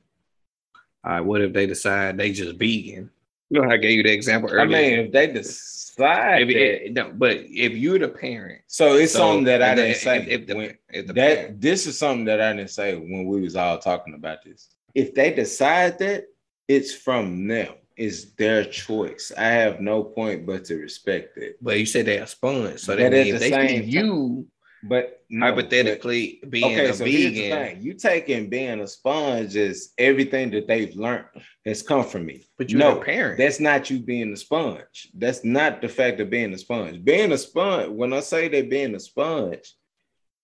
right, 1.04 1.20
what 1.20 1.40
if 1.40 1.52
they 1.52 1.66
decide 1.66 2.16
they 2.16 2.32
just 2.32 2.56
vegan? 2.56 3.10
You 3.50 3.62
know, 3.62 3.70
I 3.70 3.76
gave 3.76 3.92
you 3.92 4.02
the 4.02 4.12
example 4.12 4.50
earlier. 4.50 4.62
I 4.62 4.66
mean, 4.66 4.98
if 5.06 5.12
they 5.12 5.26
decide 5.28 6.42
If 6.42 6.48
it- 6.50 6.92
no, 6.92 7.12
but 7.14 7.36
if 7.48 7.72
you're 7.72 7.98
the 7.98 8.08
parent. 8.08 8.62
so 8.66 8.94
it's 8.96 9.12
So, 9.12 9.18
something 9.20 9.44
that 9.44 9.62
I 9.62 9.74
didn't 9.74 9.96
say. 9.96 10.18
If, 10.22 10.28
if 10.28 10.46
the, 10.46 10.56
when- 10.56 10.78
if 10.90 11.06
the 11.06 11.12
that 11.14 11.36
parent- 11.38 11.60
this 11.60 11.86
is 11.86 11.96
something 11.98 12.24
that 12.26 12.40
I 12.40 12.52
didn't 12.54 12.70
say 12.70 12.94
when 12.96 13.24
we 13.26 13.40
was 13.40 13.56
all 13.56 13.78
talking 13.78 14.14
about 14.14 14.42
this. 14.44 14.68
If 14.94 15.14
they 15.14 15.32
decide 15.32 15.98
that, 16.00 16.24
it's 16.68 16.92
from 16.92 17.46
them. 17.46 17.74
It's 17.96 18.24
their 18.34 18.64
choice. 18.64 19.32
I 19.38 19.44
have 19.46 19.80
no 19.80 20.02
point 20.04 20.44
but 20.44 20.64
to 20.66 20.76
respect 20.76 21.38
it. 21.38 21.56
but 21.62 21.78
you 21.78 21.86
said 21.86 22.04
they're 22.06 22.24
a 22.24 22.26
sponge, 22.26 22.80
so 22.80 22.94
that 22.96 23.06
at 23.06 23.12
means 23.12 23.40
the 23.40 23.50
they 23.50 23.68
see 23.68 23.84
you 23.84 24.46
But 24.82 25.24
no, 25.30 25.46
hypothetically 25.46 26.38
but- 26.42 26.50
being 26.50 26.64
okay, 26.78 26.90
a 26.90 26.94
so 26.94 27.04
vegan, 27.04 27.50
thing: 27.50 27.82
you 27.82 27.94
taking 27.94 28.48
being 28.48 28.80
a 28.80 28.86
sponge 28.86 29.56
is 29.56 29.92
everything 29.98 30.50
that 30.50 30.68
they've 30.68 30.94
learned 30.94 31.24
has 31.64 31.82
come 31.82 32.04
from 32.04 32.26
me. 32.26 32.44
but 32.58 32.70
you're 32.70 32.78
no, 32.78 32.94
the 32.96 33.00
parent. 33.04 33.38
That's 33.38 33.58
not 33.58 33.90
you 33.90 33.98
being 34.00 34.32
a 34.32 34.36
sponge. 34.36 35.08
That's 35.14 35.44
not 35.44 35.80
the 35.80 35.88
fact 35.88 36.20
of 36.20 36.30
being 36.30 36.52
a 36.52 36.58
sponge. 36.58 37.02
Being 37.04 37.32
a 37.32 37.38
sponge, 37.38 37.88
when 37.90 38.12
I 38.12 38.20
say 38.20 38.48
they're 38.48 38.64
being 38.64 38.94
a 38.94 39.00
sponge, 39.00 39.74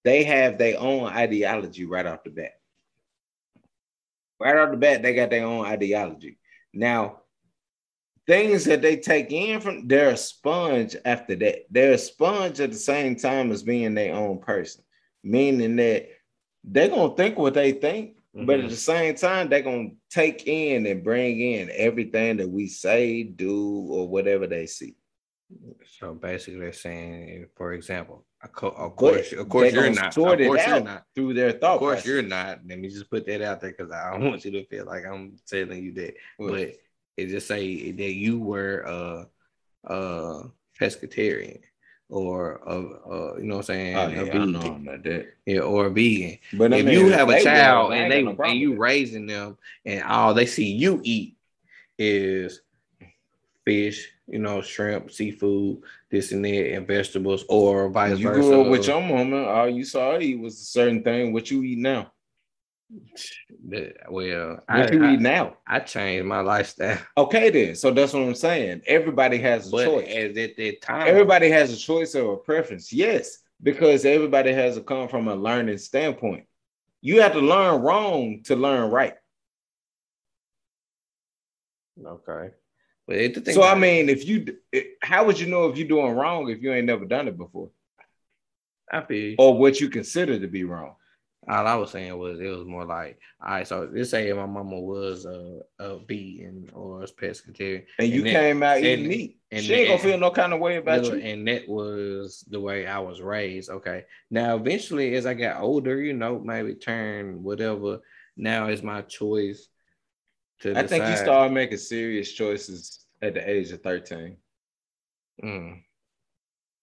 they 0.04 0.24
have 0.24 0.58
their 0.58 0.80
own 0.80 1.04
ideology 1.04 1.84
right 1.84 2.06
off 2.06 2.24
the 2.24 2.30
bat. 2.30 2.52
Right 4.40 4.56
off 4.56 4.70
the 4.72 4.76
bat, 4.76 5.02
they 5.02 5.14
got 5.14 5.30
their 5.30 5.44
own 5.46 5.64
ideology. 5.66 6.38
Now, 6.74 7.21
things 8.26 8.64
that 8.64 8.82
they 8.82 8.96
take 8.96 9.32
in 9.32 9.60
from, 9.60 9.88
they're 9.88 10.10
a 10.10 10.16
sponge 10.16 10.96
after 11.04 11.34
that. 11.36 11.66
They're 11.70 11.92
a 11.92 11.98
sponge 11.98 12.60
at 12.60 12.70
the 12.70 12.78
same 12.78 13.16
time 13.16 13.50
as 13.50 13.62
being 13.62 13.94
their 13.94 14.14
own 14.14 14.38
person, 14.38 14.84
meaning 15.24 15.76
that 15.76 16.08
they're 16.64 16.88
to 16.88 17.14
think 17.16 17.36
what 17.38 17.54
they 17.54 17.72
think, 17.72 18.16
but 18.34 18.60
at 18.60 18.66
Mhm. 18.66 18.70
the 18.70 18.76
same 18.76 19.14
time, 19.16 19.48
they're 19.48 19.62
gonna 19.62 19.90
take 20.10 20.46
in 20.46 20.86
and 20.86 21.02
bring 21.02 21.40
in 21.40 21.70
everything 21.74 22.36
that 22.36 22.48
we 22.48 22.68
say, 22.68 23.24
do, 23.24 23.86
or 23.90 24.08
whatever 24.08 24.46
they 24.46 24.66
see. 24.66 24.94
so 25.98 26.14
basically, 26.14 26.58
they're 26.60 26.72
saying, 26.72 27.46
for 27.56 27.74
example, 27.74 28.24
of 28.42 28.52
co- 28.52 28.68
of 28.68 28.90
But 28.92 28.96
course, 28.96 29.32
of 29.34 29.48
course, 29.50 29.72
you're 29.72 29.90
not. 29.90 30.16
Of 30.16 30.22
course, 30.24 30.66
you're 30.66 30.80
not. 30.80 31.04
through 31.14 31.34
their 31.34 31.52
thought. 31.52 31.74
Of 31.74 31.78
course, 31.80 31.92
process. 31.96 32.06
you're 32.06 32.22
not. 32.22 32.60
Let 32.66 32.78
me 32.78 32.88
just 32.88 33.10
put 33.10 33.26
that 33.26 33.42
out 33.42 33.60
there 33.60 33.70
because 33.76 33.92
I 33.92 34.12
don't 34.12 34.24
want 34.30 34.44
you 34.46 34.50
to 34.52 34.64
feel 34.66 34.86
like 34.86 35.04
I'm 35.04 35.36
telling 35.46 35.84
you 35.84 35.92
that. 35.92 36.14
But 36.38 36.74
it 37.16 37.26
just 37.28 37.46
say 37.46 37.90
that 37.92 38.12
you 38.14 38.38
were 38.38 38.80
a, 38.80 39.26
a 39.92 40.42
pescatarian 40.80 41.60
or 42.08 42.60
a, 42.66 42.74
a 42.76 43.38
you 43.40 43.44
know 43.46 43.56
what 43.56 43.60
I'm 43.60 43.62
saying, 43.64 43.96
Oh, 43.96 44.08
yeah, 44.08 44.32
I 44.42 44.44
know 44.44 44.60
I'm 44.60 44.84
that. 44.84 45.26
Yeah, 45.46 45.60
or 45.60 45.86
a 45.86 45.90
vegan. 45.90 46.38
But 46.54 46.74
I 46.74 46.78
if 46.78 46.86
mean, 46.86 46.98
you 46.98 47.08
have 47.10 47.28
a 47.28 47.42
child 47.42 47.92
and 47.92 48.10
they 48.10 48.22
no 48.22 48.36
and 48.44 48.58
you 48.58 48.76
raising 48.76 49.26
them 49.26 49.56
and 49.84 50.02
all 50.04 50.34
they 50.34 50.46
see 50.46 50.70
you 50.72 51.00
eat 51.04 51.36
is 51.98 52.60
fish, 53.64 54.08
you 54.26 54.38
know, 54.38 54.60
shrimp, 54.60 55.10
seafood, 55.10 55.82
this 56.10 56.32
and 56.32 56.44
that, 56.44 56.74
and 56.74 56.86
vegetables, 56.86 57.44
or 57.48 57.88
vice 57.88 58.18
You 58.18 58.28
versa. 58.28 58.40
grew 58.40 58.60
up 58.62 58.66
with 58.68 58.86
your 58.86 59.00
mama, 59.00 59.44
all 59.44 59.68
you 59.68 59.84
saw 59.84 60.18
eat 60.18 60.38
was 60.38 60.54
a 60.60 60.64
certain 60.64 61.02
thing. 61.02 61.32
What 61.32 61.50
you 61.50 61.62
eat 61.62 61.78
now? 61.78 62.12
The- 63.68 63.94
well, 64.10 64.60
I, 64.68 64.80
What 64.80 64.92
you 64.92 65.04
I, 65.04 65.14
eat 65.14 65.20
now? 65.20 65.56
I 65.66 65.80
changed 65.80 66.26
my 66.26 66.40
lifestyle, 66.40 66.98
Okay, 67.16 67.50
then. 67.50 67.74
So 67.74 67.90
that's 67.90 68.12
what 68.12 68.22
I'm 68.22 68.34
saying. 68.34 68.82
Everybody 68.86 69.38
has 69.38 69.68
a 69.68 69.70
but 69.70 69.84
choice. 69.86 70.14
at 70.14 70.34
that 70.34 70.82
time, 70.82 71.08
Everybody 71.08 71.48
has 71.50 71.72
a 71.72 71.76
choice 71.76 72.14
or 72.14 72.34
a 72.34 72.36
preference. 72.38 72.92
Yes, 72.92 73.38
because 73.62 74.04
everybody 74.04 74.52
has 74.52 74.76
to 74.76 74.82
come 74.82 75.08
from 75.08 75.28
a 75.28 75.34
learning 75.34 75.78
standpoint. 75.78 76.46
You 77.00 77.20
have 77.22 77.32
to 77.32 77.40
learn 77.40 77.82
wrong 77.82 78.42
to 78.44 78.56
learn 78.56 78.90
right. 78.90 79.14
okay. 82.04 82.50
But 83.06 83.16
the 83.34 83.40
thing 83.40 83.54
So 83.54 83.62
I 83.62 83.74
mean, 83.74 84.08
if 84.08 84.26
you, 84.26 84.56
how 85.02 85.24
would 85.26 85.38
you 85.40 85.46
know 85.46 85.68
if 85.68 85.76
you're 85.76 85.88
doing 85.88 86.12
wrong 86.12 86.48
if 86.48 86.62
you 86.62 86.72
ain't 86.72 86.86
never 86.86 87.04
done 87.04 87.28
it 87.28 87.36
before, 87.36 87.70
I 88.92 89.02
feel 89.02 89.36
or 89.38 89.58
what 89.58 89.80
you 89.80 89.88
consider 89.88 90.38
to 90.38 90.46
be 90.46 90.64
wrong? 90.64 90.94
All 91.48 91.66
I 91.66 91.74
was 91.74 91.90
saying 91.90 92.16
was 92.16 92.38
it 92.40 92.46
was 92.46 92.64
more 92.64 92.84
like, 92.84 93.18
all 93.44 93.50
right, 93.50 93.66
so 93.66 93.88
let's 93.92 94.10
say 94.10 94.32
my 94.32 94.46
mama 94.46 94.78
was 94.78 95.24
a, 95.24 95.60
a 95.80 95.98
vegan 95.98 96.70
or 96.72 97.02
a 97.02 97.06
pescatarian, 97.06 97.84
And 97.98 98.08
you 98.08 98.18
And 98.18 98.26
then- 98.26 98.34
came 98.34 98.62
out 98.62 98.78
eating 98.78 99.00
and- 99.00 99.08
meat. 99.08 99.38
and 99.50 99.64
she 99.64 99.74
ain't 99.74 99.88
gonna 99.88 99.98
feel 99.98 100.18
no 100.18 100.30
kind 100.30 100.52
of 100.52 100.60
way 100.60 100.76
about 100.76 101.04
you. 101.04 101.14
and 101.14 101.46
that 101.48 101.68
was 101.68 102.44
the 102.48 102.60
way 102.60 102.86
I 102.86 103.00
was 103.00 103.20
raised. 103.20 103.70
Okay. 103.70 104.04
Now, 104.30 104.54
eventually, 104.54 105.16
as 105.16 105.26
I 105.26 105.34
got 105.34 105.60
older, 105.60 106.00
you 106.00 106.12
know, 106.12 106.38
maybe 106.38 106.74
turn 106.76 107.42
whatever. 107.42 107.98
Now 108.36 108.68
it's 108.68 108.82
my 108.84 109.02
choice 109.02 109.66
to 110.60 110.78
I 110.78 110.86
think 110.86 111.02
you 111.04 111.10
decide. 111.10 111.24
started 111.24 111.52
making 111.54 111.78
serious 111.78 112.30
choices 112.32 113.04
at 113.20 113.34
the 113.34 113.50
age 113.50 113.72
of 113.72 113.82
13. 113.82 114.36
Mm, 115.42 115.82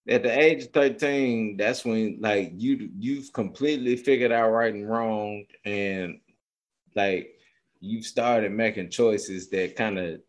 At 0.10 0.24
the 0.24 0.39
age 0.39 0.64
of 0.64 0.72
13, 0.72 1.55
that's 1.57 1.86
when 1.86 2.18
like 2.20 2.51
you 2.55 2.89
you've 2.97 3.32
completely 3.32 3.95
figured 3.95 4.32
out 4.32 4.49
right 4.49 4.74
and 4.74 4.89
wrong, 4.89 5.45
and 5.66 6.20
like 6.95 7.30
you've 7.80 8.05
started 8.05 8.51
making 8.51 8.89
choices 8.89 9.49
that 9.49 9.76
kind 9.76 9.99
of 9.99 10.22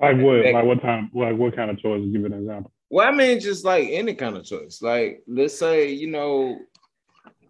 Like 0.00 0.16
what? 0.16 0.44
Like- 0.44 0.54
Like 0.54 0.64
what 0.64 0.82
time? 0.82 1.10
Like 1.14 1.36
what 1.36 1.54
kind 1.54 1.70
of 1.70 1.78
choices? 1.78 2.10
Give 2.12 2.24
an 2.24 2.32
example. 2.32 2.72
Well, 2.90 3.08
I 3.08 3.12
mean, 3.12 3.40
just 3.40 3.64
like 3.64 3.88
any 3.90 4.14
kind 4.14 4.36
of 4.36 4.44
choice. 4.44 4.82
Like, 4.82 5.22
let's 5.26 5.58
say, 5.58 5.90
you 5.92 6.08
know, 6.10 6.58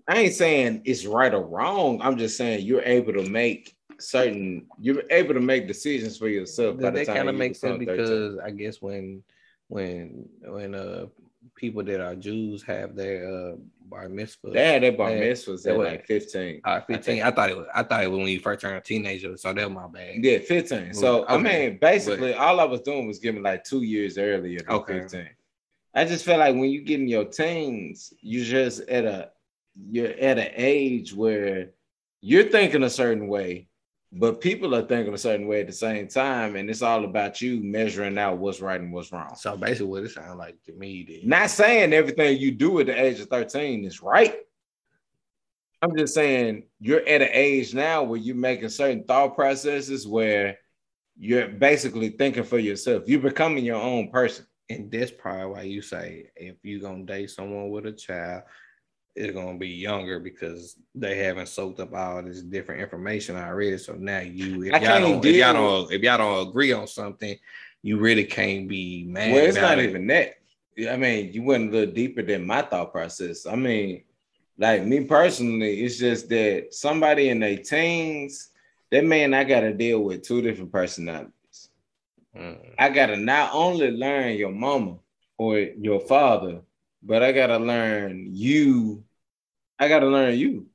I 0.06 0.18
ain't 0.18 0.34
saying 0.34 0.82
it's 0.84 1.04
right 1.06 1.32
or 1.34 1.42
wrong. 1.44 2.00
I'm 2.02 2.16
just 2.16 2.36
saying 2.36 2.64
you're 2.66 2.82
able 2.84 3.12
to 3.14 3.28
make 3.28 3.74
certain, 3.98 4.66
you're 4.80 5.02
able 5.10 5.34
to 5.34 5.40
make 5.40 5.66
decisions 5.66 6.16
for 6.18 6.28
yourself. 6.28 6.76
by 6.76 6.90
that 6.90 6.94
the 6.94 7.04
time 7.06 7.16
kind 7.16 7.28
of 7.28 7.34
you 7.34 7.38
makes 7.40 7.58
sense 7.60 7.78
become 7.78 7.96
13. 7.96 8.06
because 8.06 8.38
I 8.38 8.50
guess 8.50 8.80
when 8.82 9.22
when 9.72 10.28
when 10.44 10.74
uh 10.74 11.06
people 11.56 11.82
that 11.82 12.00
are 12.00 12.14
Jews 12.14 12.62
have 12.64 12.94
their 12.94 13.26
uh 13.26 13.56
bar 13.86 14.08
mitzvah, 14.08 14.50
they 14.50 14.72
had 14.74 14.82
that 14.82 14.98
bar 14.98 15.10
mitzvahs 15.10 15.66
at 15.66 15.78
like 15.78 16.06
15. 16.06 16.60
uh, 16.64 16.80
15. 16.82 17.22
I, 17.22 17.30
thought 17.30 17.50
it 17.50 17.56
was 17.56 17.66
I 17.74 17.82
thought 17.82 18.04
it 18.04 18.10
was 18.10 18.18
when 18.18 18.28
you 18.28 18.40
first 18.40 18.60
turned 18.60 18.76
a 18.76 18.80
teenager, 18.82 19.36
so 19.36 19.52
that 19.52 19.66
was 19.66 19.74
my 19.74 19.88
bad. 19.88 20.22
Yeah, 20.22 20.38
15. 20.38 20.92
So 20.92 21.26
I 21.26 21.38
mean, 21.38 21.78
basically, 21.80 22.34
all 22.34 22.60
I 22.60 22.64
was 22.64 22.82
doing 22.82 23.06
was 23.06 23.18
giving 23.18 23.42
like 23.42 23.64
two 23.64 23.82
years 23.82 24.18
earlier 24.18 24.60
than 24.60 24.70
Okay. 24.76 25.00
15. 25.00 25.28
I 25.94 26.04
just 26.04 26.24
feel 26.24 26.38
like 26.38 26.54
when 26.54 26.70
you 26.70 26.82
get 26.82 27.00
in 27.00 27.08
your 27.08 27.24
teens, 27.24 28.12
you're 28.20 28.44
just 28.44 28.80
at 28.88 29.04
a 29.04 29.30
you're 29.90 30.08
at 30.08 30.38
an 30.38 30.50
age 30.54 31.14
where 31.14 31.70
you're 32.20 32.44
thinking 32.44 32.82
a 32.82 32.90
certain 32.90 33.26
way, 33.26 33.68
but 34.14 34.42
people 34.42 34.74
are 34.74 34.82
thinking 34.82 35.14
a 35.14 35.18
certain 35.18 35.46
way 35.46 35.62
at 35.62 35.66
the 35.66 35.72
same 35.72 36.06
time, 36.06 36.56
and 36.56 36.68
it's 36.68 36.82
all 36.82 37.04
about 37.04 37.40
you 37.40 37.62
measuring 37.62 38.18
out 38.18 38.36
what's 38.36 38.60
right 38.60 38.80
and 38.80 38.92
what's 38.92 39.10
wrong. 39.10 39.34
So 39.36 39.56
basically, 39.56 39.86
what 39.86 40.04
it 40.04 40.10
sounds 40.10 40.38
like 40.38 40.62
to 40.64 40.72
me, 40.74 41.06
then, 41.08 41.28
Not 41.28 41.48
saying 41.48 41.94
everything 41.94 42.38
you 42.38 42.52
do 42.52 42.78
at 42.80 42.86
the 42.86 43.00
age 43.00 43.20
of 43.20 43.28
13 43.28 43.84
is 43.86 44.02
right. 44.02 44.36
I'm 45.80 45.96
just 45.96 46.14
saying 46.14 46.64
you're 46.78 47.00
at 47.08 47.22
an 47.22 47.30
age 47.32 47.74
now 47.74 48.02
where 48.02 48.18
you're 48.18 48.36
making 48.36 48.68
certain 48.68 49.02
thought 49.04 49.34
processes 49.34 50.06
where 50.06 50.58
you're 51.16 51.48
basically 51.48 52.10
thinking 52.10 52.44
for 52.44 52.58
yourself. 52.58 53.04
You're 53.06 53.20
becoming 53.20 53.64
your 53.64 53.80
own 53.80 54.10
person. 54.10 54.46
and 54.68 54.90
that's 54.90 55.10
probably 55.10 55.46
why 55.46 55.62
you 55.62 55.82
say 55.82 56.30
if 56.36 56.56
you're 56.62 56.80
gonna 56.80 57.04
date 57.04 57.30
someone 57.30 57.70
with 57.70 57.86
a 57.86 57.92
child, 57.92 58.42
it's 59.14 59.34
gonna 59.34 59.58
be 59.58 59.68
younger 59.68 60.18
because 60.18 60.76
they 60.94 61.18
haven't 61.18 61.48
soaked 61.48 61.80
up 61.80 61.94
all 61.94 62.22
this 62.22 62.42
different 62.42 62.80
information 62.80 63.36
already. 63.36 63.76
So 63.78 63.94
now 63.94 64.20
you, 64.20 64.64
if 64.64 64.74
I 64.74 64.78
y'all 64.78 65.00
don't, 65.00 65.24
if 65.24 65.36
y'all 65.36 65.52
don't, 65.52 65.92
if 65.92 66.02
y'all 66.02 66.18
don't 66.18 66.48
agree 66.48 66.72
on 66.72 66.86
something, 66.86 67.36
you 67.82 67.98
really 67.98 68.24
can't 68.24 68.68
be 68.68 69.04
mad. 69.08 69.32
Well, 69.32 69.44
it's 69.44 69.56
not 69.56 69.78
it. 69.78 69.88
even 69.88 70.06
that. 70.08 70.36
I 70.90 70.96
mean, 70.96 71.32
you 71.32 71.42
went 71.42 71.68
a 71.68 71.72
little 71.72 71.94
deeper 71.94 72.22
than 72.22 72.46
my 72.46 72.62
thought 72.62 72.92
process. 72.92 73.46
I 73.46 73.56
mean, 73.56 74.04
like 74.56 74.84
me 74.84 75.04
personally, 75.04 75.82
it's 75.82 75.98
just 75.98 76.28
that 76.30 76.68
somebody 76.70 77.28
in 77.28 77.40
their 77.40 77.58
teens, 77.58 78.50
that 78.90 79.04
man, 79.04 79.34
I 79.34 79.44
got 79.44 79.60
to 79.60 79.74
deal 79.74 80.00
with 80.00 80.22
two 80.22 80.40
different 80.40 80.72
personalities. 80.72 81.32
Mm. 82.36 82.74
I 82.78 82.88
gotta 82.88 83.16
not 83.16 83.50
only 83.52 83.90
learn 83.90 84.36
your 84.36 84.52
mama 84.52 84.96
or 85.36 85.58
your 85.58 86.00
father, 86.00 86.62
but 87.02 87.22
I 87.22 87.32
gotta 87.32 87.58
learn 87.58 88.28
you. 88.30 89.04
I 89.78 89.88
gotta 89.88 90.06
learn 90.06 90.38
you. 90.38 90.66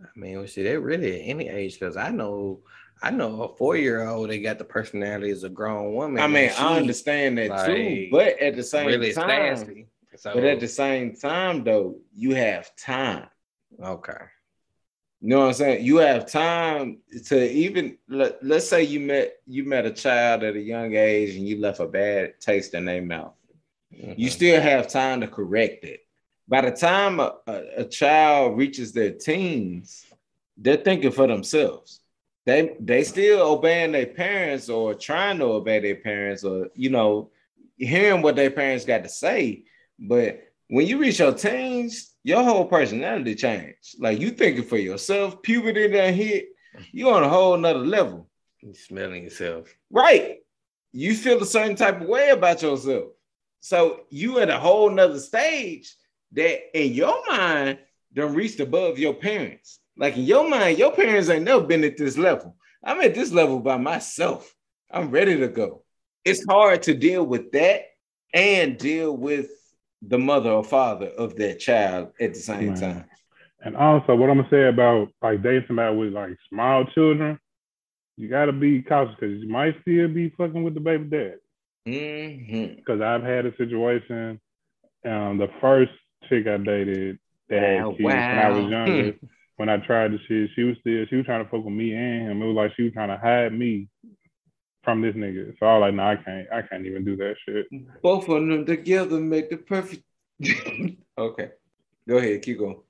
I 0.00 0.18
mean, 0.18 0.38
well, 0.38 0.46
see, 0.46 0.62
that 0.64 0.80
really 0.80 1.20
at 1.20 1.28
any 1.28 1.48
age 1.48 1.78
because 1.78 1.96
I 1.96 2.10
know, 2.10 2.60
I 3.02 3.10
know 3.10 3.42
a 3.42 3.56
four 3.56 3.76
year 3.76 4.06
old 4.06 4.30
that 4.30 4.38
got 4.38 4.58
the 4.58 4.64
personality 4.64 5.30
as 5.30 5.44
a 5.44 5.48
grown 5.48 5.94
woman. 5.94 6.22
I 6.22 6.26
mean, 6.26 6.50
and 6.50 6.56
I 6.58 6.76
understand 6.76 7.38
that 7.38 7.66
too, 7.66 8.08
but 8.10 8.38
at 8.38 8.56
the 8.56 8.62
same 8.62 8.86
really 8.86 9.12
time, 9.12 9.56
sassy. 9.56 9.86
So, 10.16 10.34
but 10.34 10.44
at 10.44 10.60
the 10.60 10.68
same 10.68 11.16
time, 11.16 11.64
though, 11.64 11.96
you 12.12 12.34
have 12.34 12.74
time. 12.76 13.28
okay, 13.82 14.12
You 15.20 15.28
know 15.30 15.38
what 15.40 15.46
I'm 15.46 15.54
saying? 15.54 15.86
You 15.86 15.96
have 15.98 16.30
time 16.30 16.98
to 17.26 17.50
even 17.50 17.96
let, 18.08 18.44
let's 18.44 18.68
say 18.68 18.82
you 18.82 19.00
met 19.00 19.36
you 19.46 19.64
met 19.64 19.86
a 19.86 19.90
child 19.90 20.42
at 20.42 20.54
a 20.54 20.60
young 20.60 20.94
age 20.94 21.34
and 21.36 21.46
you 21.48 21.60
left 21.60 21.80
a 21.80 21.86
bad 21.86 22.34
taste 22.40 22.74
in 22.74 22.84
their 22.84 23.02
mouth. 23.02 23.34
You 23.92 24.28
Mhm. 24.28 24.30
still 24.30 24.60
have 24.60 24.88
time 24.88 25.20
to 25.20 25.28
correct 25.28 25.84
it. 25.84 26.00
By 26.48 26.62
the 26.62 26.70
time 26.70 27.20
a, 27.20 27.36
a, 27.46 27.62
a 27.78 27.84
child 27.84 28.56
reaches 28.58 28.92
their 28.92 29.12
teens, 29.12 30.04
they're 30.56 30.76
thinking 30.76 31.12
for 31.12 31.26
themselves. 31.26 32.00
They 32.44 32.76
they 32.80 33.04
still 33.04 33.40
obeying 33.42 33.92
their 33.92 34.06
parents 34.06 34.68
or 34.68 34.94
trying 34.94 35.38
to 35.38 35.44
obey 35.44 35.78
their 35.80 35.96
parents 35.96 36.42
or 36.44 36.68
you 36.74 36.90
know 36.90 37.30
hearing 37.76 38.22
what 38.22 38.36
their 38.36 38.50
parents 38.50 38.84
got 38.84 39.02
to 39.04 39.08
say. 39.08 39.64
But 39.98 40.42
when 40.68 40.86
you 40.86 40.98
reach 40.98 41.20
your 41.20 41.32
teens, 41.34 42.10
your 42.24 42.42
whole 42.42 42.64
personality 42.66 43.34
change. 43.34 43.76
Like 43.98 44.18
you 44.20 44.30
thinking 44.30 44.64
for 44.64 44.76
yourself, 44.78 45.42
puberty 45.42 45.88
done 45.88 46.14
hit, 46.14 46.48
you 46.92 47.10
on 47.10 47.22
a 47.22 47.28
whole 47.28 47.56
nother 47.56 47.78
level. 47.80 48.28
You 48.60 48.74
smelling 48.74 49.24
yourself. 49.24 49.74
Right. 49.90 50.38
You 50.92 51.14
feel 51.14 51.42
a 51.42 51.46
certain 51.46 51.76
type 51.76 52.00
of 52.00 52.08
way 52.08 52.30
about 52.30 52.62
yourself. 52.62 53.12
So 53.62 54.00
you 54.10 54.40
at 54.40 54.50
a 54.50 54.58
whole 54.58 54.90
nother 54.90 55.20
stage 55.20 55.94
that 56.32 56.76
in 56.76 56.94
your 56.94 57.14
mind 57.28 57.78
done 58.12 58.34
reached 58.34 58.58
above 58.58 58.98
your 58.98 59.14
parents. 59.14 59.78
Like 59.96 60.16
in 60.16 60.24
your 60.24 60.50
mind, 60.50 60.78
your 60.78 60.90
parents 60.90 61.28
ain't 61.28 61.44
never 61.44 61.64
been 61.64 61.84
at 61.84 61.96
this 61.96 62.18
level. 62.18 62.56
I'm 62.82 63.00
at 63.00 63.14
this 63.14 63.30
level 63.30 63.60
by 63.60 63.76
myself. 63.76 64.52
I'm 64.90 65.12
ready 65.12 65.36
to 65.38 65.46
go. 65.46 65.84
It's 66.24 66.44
hard 66.44 66.82
to 66.82 66.94
deal 66.94 67.24
with 67.24 67.52
that 67.52 67.84
and 68.34 68.76
deal 68.76 69.16
with 69.16 69.48
the 70.02 70.18
mother 70.18 70.50
or 70.50 70.64
father 70.64 71.06
of 71.06 71.36
that 71.36 71.60
child 71.60 72.10
at 72.20 72.34
the 72.34 72.40
same 72.40 72.74
Man. 72.74 72.80
time. 72.80 73.04
And 73.60 73.76
also, 73.76 74.16
what 74.16 74.28
I'm 74.28 74.38
gonna 74.38 74.48
say 74.50 74.66
about 74.66 75.08
like 75.22 75.40
dating 75.40 75.64
somebody 75.68 75.96
with 75.96 76.12
like 76.12 76.36
small 76.48 76.84
children, 76.86 77.38
you 78.16 78.28
gotta 78.28 78.52
be 78.52 78.82
cautious 78.82 79.14
because 79.20 79.40
you 79.40 79.48
might 79.48 79.80
still 79.82 80.08
be 80.08 80.30
fucking 80.30 80.64
with 80.64 80.74
the 80.74 80.80
baby 80.80 81.04
dad. 81.04 81.36
Mhm. 81.86 82.76
Because 82.76 83.00
I've 83.00 83.22
had 83.22 83.46
a 83.46 83.56
situation. 83.56 84.40
Um, 85.04 85.38
the 85.38 85.48
first 85.60 85.92
chick 86.28 86.46
I 86.46 86.56
dated 86.58 87.18
that 87.48 87.62
had 87.62 87.82
Oh, 87.84 87.90
kids 87.92 88.04
when 88.04 88.18
I 88.18 88.48
was 88.50 88.64
wow. 88.64 88.68
younger. 88.70 89.14
when 89.56 89.68
I 89.68 89.76
tried 89.78 90.12
to 90.12 90.18
shit, 90.26 90.50
she 90.54 90.62
was 90.62 90.76
still 90.80 91.04
she 91.06 91.16
was 91.16 91.26
trying 91.26 91.44
to 91.44 91.50
fuck 91.50 91.64
with 91.64 91.74
me 91.74 91.92
and 91.94 92.30
him. 92.30 92.42
It 92.42 92.46
was 92.46 92.56
like 92.56 92.72
she 92.76 92.84
was 92.84 92.92
trying 92.92 93.08
to 93.10 93.16
hide 93.18 93.52
me 93.52 93.88
from 94.82 95.02
this 95.02 95.14
nigga. 95.14 95.56
So 95.58 95.66
I 95.66 95.78
was 95.78 95.80
like, 95.82 95.94
no, 95.94 96.02
I 96.04 96.16
can't. 96.16 96.48
I 96.52 96.62
can't 96.62 96.86
even 96.86 97.04
do 97.04 97.16
that 97.16 97.36
shit. 97.44 97.66
Both 98.02 98.28
of 98.28 98.46
them 98.46 98.64
together 98.66 99.20
make 99.20 99.50
the 99.50 99.56
perfect. 99.58 100.02
okay, 101.18 101.50
go 102.08 102.16
ahead, 102.18 102.42
keep 102.42 102.58
going. 102.58 102.80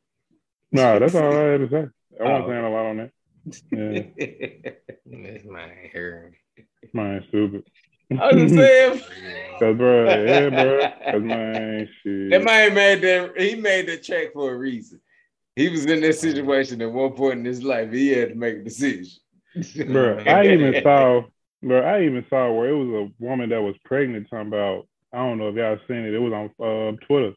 No, 0.71 0.99
that's 0.99 1.15
all 1.15 1.37
I 1.37 1.43
had 1.53 1.61
to 1.61 1.69
say. 1.69 1.87
I 2.21 2.25
wasn't 2.25 2.45
Oh. 2.45 2.49
saying 2.49 2.65
a 2.65 2.71
lot 2.71 2.87
on 2.87 2.97
that. 2.99 3.11
Yeah, 3.73 4.73
It's 5.05 5.45
my 5.45 5.69
hair. 5.93 6.33
man, 6.95 7.25
stupid. 7.29 7.65
I 8.21 8.35
was 8.35 8.53
saying. 8.53 9.01
Cause 9.59 9.77
bro, 9.77 10.25
yeah, 10.25 10.49
bro. 10.49 11.13
Cause 11.13 11.23
man, 11.23 11.89
shit. 12.03 12.31
That 12.31 12.43
man 12.43 12.75
made 12.75 13.01
that. 13.03 13.41
He 13.41 13.55
made 13.55 13.87
that 13.89 14.03
check 14.03 14.33
for 14.33 14.53
a 14.53 14.57
reason. 14.57 15.01
He 15.55 15.69
was 15.69 15.85
in 15.87 16.01
that 16.01 16.15
situation 16.15 16.81
at 16.81 16.91
one 16.91 17.13
point 17.13 17.41
in 17.41 17.45
his 17.45 17.63
life. 17.63 17.93
He 17.93 18.09
had 18.09 18.31
to 18.31 18.35
make 18.35 18.57
a 18.57 18.65
decision. 18.65 19.21
bro, 19.87 20.19
I 20.27 20.47
even 20.47 20.83
saw, 20.83 21.23
bro, 21.63 21.81
I 21.81 22.05
even 22.05 22.25
saw 22.31 22.51
where 22.53 22.71
it 22.71 22.77
was 22.77 22.89
a 22.89 23.25
woman 23.25 23.51
that 23.51 23.63
was 23.63 23.77
pregnant. 23.85 24.29
Talking 24.31 24.49
about, 24.49 24.89
I 25.13 25.19
don't 25.19 25.39
know 25.39 25.49
if 25.49 25.57
y'all 25.57 25.79
seen 25.87 25.99
it. 25.99 26.15
It 26.15 26.19
was 26.19 26.33
on 26.33 26.47
uh, 26.59 26.97
Twitter. 27.07 27.33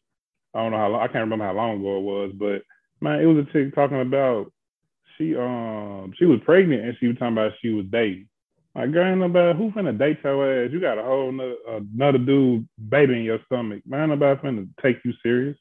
I 0.53 0.59
don't 0.59 0.71
know 0.71 0.77
how 0.77 0.87
long. 0.87 1.01
I 1.01 1.07
can't 1.07 1.29
remember 1.29 1.45
how 1.45 1.53
long 1.53 1.79
ago 1.79 1.97
it 1.97 2.03
was, 2.03 2.31
but 2.33 2.61
man, 3.01 3.19
it 3.19 3.25
was 3.25 3.45
a 3.45 3.51
chick 3.51 3.75
talking 3.75 3.99
about 3.99 4.51
she 5.17 5.35
um 5.35 6.13
she 6.17 6.25
was 6.25 6.39
pregnant 6.45 6.83
and 6.83 6.97
she 6.99 7.07
was 7.07 7.17
talking 7.17 7.33
about 7.33 7.51
she 7.61 7.69
was 7.69 7.85
dating. 7.91 8.27
Like, 8.75 8.91
girl, 8.91 9.07
ain't 9.09 9.19
nobody 9.19 9.57
who 9.57 9.71
finna 9.71 9.97
date 9.97 10.19
your 10.23 10.65
ass. 10.65 10.71
You 10.71 10.81
got 10.81 10.97
a 10.97 11.03
whole 11.03 11.31
nother 11.31 11.55
another 11.93 12.17
dude 12.17 12.67
baby 12.89 13.13
in 13.13 13.23
your 13.23 13.39
stomach. 13.45 13.83
Man, 13.85 14.09
nobody 14.09 14.39
finna 14.41 14.67
take 14.81 14.97
you 15.05 15.13
serious. 15.23 15.57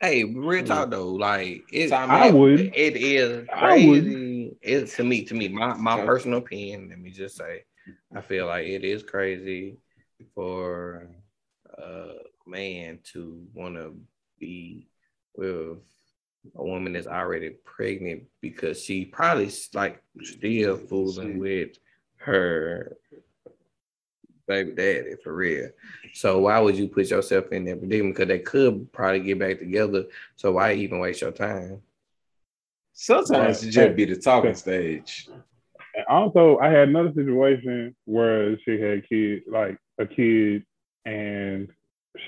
Hey, 0.00 0.24
real 0.24 0.64
talk 0.64 0.90
though, 0.90 1.08
like 1.12 1.64
it, 1.72 1.88
Time 1.88 2.10
I 2.10 2.28
out. 2.28 2.34
would. 2.34 2.60
it 2.60 2.96
is 2.96 3.48
I 3.52 3.74
would. 3.86 4.04
crazy. 4.04 4.56
It's 4.60 4.96
to 4.96 5.04
me, 5.04 5.24
to 5.24 5.34
me, 5.34 5.48
my, 5.48 5.74
my 5.74 6.04
personal 6.04 6.38
opinion. 6.38 6.88
Let 6.88 6.98
me 6.98 7.10
just 7.10 7.36
say, 7.36 7.62
I 8.14 8.20
feel 8.20 8.46
like 8.46 8.66
it 8.66 8.82
is 8.84 9.02
crazy 9.04 9.76
for 10.34 11.08
uh, 11.80 11.82
a 11.82 12.48
man 12.50 12.98
to 13.12 13.44
want 13.54 13.76
to 13.76 13.96
be 14.40 14.88
with 15.36 15.78
a 16.56 16.64
woman 16.64 16.92
that's 16.92 17.06
already 17.06 17.50
pregnant 17.64 18.24
because 18.40 18.82
she 18.82 19.04
probably 19.04 19.50
like 19.74 20.02
still 20.22 20.76
fooling 20.76 21.38
with 21.38 21.70
her 22.28 22.96
baby 24.46 24.72
daddy 24.72 25.14
for 25.22 25.34
real. 25.34 25.70
So 26.14 26.40
why 26.40 26.58
would 26.58 26.76
you 26.76 26.88
put 26.88 27.10
yourself 27.10 27.52
in 27.52 27.64
that 27.64 27.78
predicament? 27.78 28.14
Because 28.14 28.28
they 28.28 28.38
could 28.38 28.90
probably 28.92 29.20
get 29.20 29.38
back 29.38 29.58
together. 29.58 30.04
So 30.36 30.52
why 30.52 30.74
even 30.74 30.98
waste 30.98 31.20
your 31.20 31.32
time? 31.32 31.82
Sometimes 32.92 33.62
it 33.62 33.70
just 33.70 33.94
be 33.94 34.06
the 34.06 34.16
talking 34.16 34.54
stage. 34.54 35.28
Also, 36.08 36.58
I 36.58 36.68
had 36.68 36.88
another 36.88 37.12
situation 37.14 37.94
where 38.04 38.58
she 38.64 38.80
had 38.80 39.08
kid, 39.08 39.42
like 39.48 39.78
a 39.98 40.06
kid, 40.06 40.64
and 41.04 41.68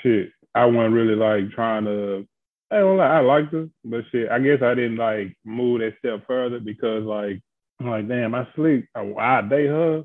shit. 0.03 0.31
I 0.55 0.67
wasn't 0.67 0.95
really 0.95 1.15
like 1.15 1.51
trying 1.51 1.85
to. 1.85 2.27
I 2.71 2.79
don't 2.79 2.99
like. 2.99 3.11
I 3.11 3.21
liked 3.21 3.53
her, 3.53 3.69
but 3.85 4.05
shit. 4.13 4.31
I 4.31 4.39
guess 4.39 4.63
I 4.63 4.75
didn't 4.75 4.97
like 4.97 5.37
move 5.45 5.81
that 5.81 5.95
step 5.99 6.27
further 6.27 6.61
because 6.61 7.05
like, 7.05 7.41
I'm 7.81 7.89
like, 7.89 8.09
damn, 8.09 8.35
I 8.35 8.47
sleep. 8.55 8.89
I, 8.95 9.01
I 9.19 9.43
date 9.43 9.69
her, 9.69 10.05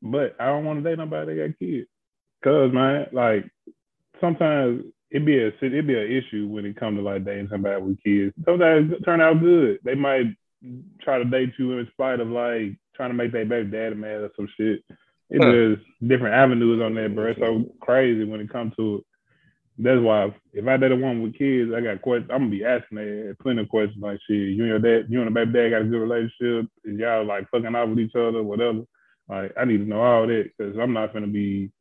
but 0.00 0.36
I 0.38 0.46
don't 0.46 0.64
want 0.64 0.82
to 0.82 0.88
date 0.88 0.98
nobody 0.98 1.34
that 1.34 1.48
got 1.48 1.58
kids. 1.58 1.88
Cause 2.44 2.72
man, 2.72 3.06
like 3.12 3.44
sometimes 4.20 4.84
it 5.10 5.24
be 5.24 5.38
a 5.38 5.48
it 5.48 5.86
be 5.86 5.94
an 5.94 6.10
issue 6.10 6.48
when 6.48 6.64
it 6.64 6.78
comes 6.78 6.98
to 6.98 7.02
like 7.02 7.24
dating 7.24 7.48
somebody 7.50 7.80
with 7.82 8.02
kids. 8.02 8.34
Sometimes 8.44 8.92
it 8.92 9.04
turn 9.04 9.20
out 9.20 9.40
good. 9.40 9.78
They 9.84 9.94
might 9.94 10.26
try 11.00 11.18
to 11.18 11.24
date 11.24 11.52
you 11.58 11.78
in 11.78 11.88
spite 11.92 12.20
of 12.20 12.28
like 12.28 12.76
trying 12.96 13.10
to 13.10 13.14
make 13.14 13.32
their 13.32 13.44
baby 13.44 13.70
daddy 13.70 13.94
mad 13.94 14.22
or 14.22 14.30
some 14.36 14.48
shit. 14.56 14.82
It 15.30 15.42
huh. 15.42 15.76
just 15.76 16.08
different 16.08 16.34
avenues 16.34 16.82
on 16.82 16.94
that, 16.94 17.14
bro. 17.14 17.30
It's 17.30 17.40
so 17.40 17.64
crazy 17.80 18.24
when 18.24 18.40
it 18.40 18.50
comes 18.50 18.74
to 18.76 18.96
it. 18.96 19.04
That's 19.82 20.00
why 20.00 20.32
if 20.52 20.66
I 20.66 20.76
did 20.76 20.92
a 20.92 20.96
one 20.96 21.22
with 21.22 21.36
kids, 21.36 21.72
I 21.74 21.80
got 21.80 22.02
questions. 22.02 22.30
I'm 22.32 22.42
gonna 22.42 22.50
be 22.50 22.64
asking 22.64 22.98
her 22.98 23.36
plenty 23.42 23.62
of 23.62 23.68
questions 23.68 24.00
like 24.00 24.20
shit. 24.28 24.54
You 24.54 24.62
and 24.62 24.68
your 24.68 24.78
dad, 24.78 25.10
you 25.10 25.20
and 25.20 25.26
the 25.26 25.32
baby 25.32 25.52
dad 25.52 25.70
got 25.70 25.82
a 25.82 25.84
good 25.84 25.98
relationship. 25.98 26.70
Is 26.84 26.98
y'all 26.98 27.26
like 27.26 27.50
fucking 27.50 27.74
off 27.74 27.88
with 27.88 27.98
each 27.98 28.14
other, 28.14 28.42
whatever. 28.42 28.82
Like 29.28 29.52
I 29.58 29.64
need 29.64 29.78
to 29.78 29.84
know 29.84 30.00
all 30.00 30.26
that 30.28 30.50
because 30.56 30.76
I'm 30.78 30.92
not 30.92 31.12
gonna 31.12 31.26
be 31.26 31.72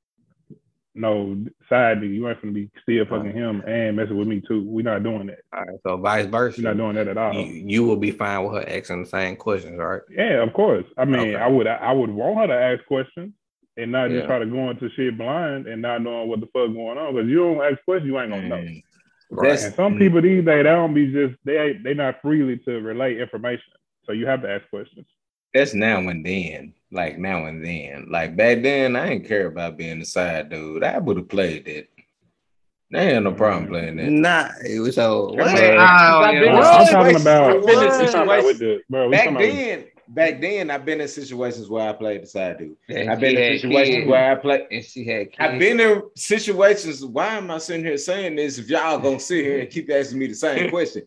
no 0.96 1.46
side 1.70 2.00
nigga. 2.00 2.14
You 2.14 2.28
ain't 2.28 2.42
gonna 2.42 2.54
be 2.54 2.72
still 2.82 3.06
fucking 3.06 3.34
him 3.34 3.62
and 3.68 3.96
messing 3.98 4.18
with 4.18 4.28
me 4.28 4.42
too. 4.48 4.64
We're 4.66 4.84
not 4.84 5.04
doing 5.04 5.28
that. 5.28 5.40
All 5.54 5.64
right, 5.64 5.80
so 5.86 5.98
vice 5.98 6.26
versa. 6.26 6.62
We're 6.62 6.70
not 6.70 6.78
doing 6.78 6.96
that 6.96 7.08
at 7.08 7.18
all. 7.18 7.34
You, 7.34 7.46
you 7.46 7.84
will 7.84 7.98
be 7.98 8.12
fine 8.12 8.44
with 8.44 8.54
her 8.54 8.70
asking 8.70 9.04
the 9.04 9.10
same 9.10 9.36
questions, 9.36 9.78
right? 9.78 10.02
Yeah, 10.10 10.42
of 10.42 10.54
course. 10.54 10.86
I 10.98 11.06
mean, 11.06 11.20
okay. 11.20 11.36
I 11.36 11.48
would 11.48 11.68
I 11.68 11.92
would 11.92 12.10
want 12.10 12.40
her 12.40 12.48
to 12.48 12.54
ask 12.60 12.86
questions 12.88 13.34
and 13.78 13.92
not 13.92 14.10
just 14.10 14.22
yeah. 14.22 14.28
try 14.28 14.40
to 14.40 14.46
go 14.46 14.70
into 14.70 14.90
shit 14.92 15.18
blind 15.18 15.68
and 15.68 15.82
not 15.82 16.02
knowing 16.02 16.30
what 16.30 16.40
the 16.40 16.48
fuck 16.48 16.74
going 16.74 16.98
on. 16.98 17.16
Because 17.16 17.30
you 17.30 17.38
don't 17.38 17.62
ask 17.62 17.84
questions, 17.86 18.08
you 18.08 18.20
ain't 18.20 18.32
gonna 18.32 18.48
know. 18.48 18.56
Mm. 18.58 18.84
Right. 19.30 19.52
And 19.52 19.74
some 19.76 19.96
mm. 19.96 20.00
people 20.00 20.22
these 20.22 20.44
days 20.44 20.64
they 20.64 20.64
don't 20.64 20.94
be 20.94 21.12
just 21.12 21.36
they 21.46 21.80
they 21.84 21.94
not 21.94 22.22
freely 22.22 22.58
to 22.66 22.80
relay 22.80 23.20
information. 23.20 23.74
So 24.06 24.12
you 24.12 24.28
have 24.28 24.42
to 24.42 24.50
ask 24.52 24.70
questions. 24.70 25.08
That's 25.54 25.74
now 25.74 25.98
and 25.98 26.26
then 26.26 26.74
like 26.92 27.18
now 27.18 27.46
and 27.46 27.64
then. 27.64 28.08
Like 28.10 28.36
back 28.36 28.62
then, 28.62 28.96
I 28.96 29.10
didn't 29.10 29.28
care 29.28 29.48
about 29.48 29.78
being 29.78 30.02
a 30.02 30.06
side 30.06 30.50
dude. 30.50 30.84
I 30.84 30.98
would 30.98 31.18
have 31.18 31.30
played 31.30 31.68
it. 31.68 31.90
They 32.92 33.14
had 33.14 33.24
no 33.24 33.32
problem 33.32 33.68
playing 33.68 33.96
that. 33.98 34.10
Nah, 34.10 34.50
it 34.68 34.80
was 34.80 34.96
so. 34.96 35.32
What? 35.34 35.48
I'm 35.48 36.88
talking 36.88 37.16
about. 37.22 37.66
Back 37.66 39.38
then, 39.38 39.86
back 40.08 40.42
then, 40.42 40.70
I've 40.70 40.86
been 40.86 41.02
in 41.02 41.08
situations 41.08 41.70
where 41.70 41.88
I 41.88 41.94
played 41.94 42.24
the 42.24 42.28
side 42.28 42.58
dude. 42.58 42.76
And 42.90 43.10
I've 43.10 43.20
been 43.20 43.38
in 43.38 43.60
situations 43.60 43.96
kids. 43.96 44.10
where 44.10 44.32
I 44.32 44.36
play. 44.36 44.68
And 44.72 44.84
she 44.84 45.06
had. 45.06 45.32
Kids. 45.32 45.38
I've 45.40 45.60
been 45.60 45.80
in 45.80 46.04
situations. 46.16 47.06
Why 47.06 47.36
am 47.36 47.52
I 47.52 47.58
sitting 47.58 47.86
here 47.86 47.98
saying 47.98 48.36
this? 48.36 48.58
If 48.58 48.70
y'all 48.70 49.00
gonna 49.00 49.20
sit 49.20 49.46
here 49.46 49.60
and 49.60 49.70
keep 49.70 49.90
asking 49.92 50.20
me 50.20 50.28
the 50.28 50.34
same 50.34 50.70
question, 50.70 51.04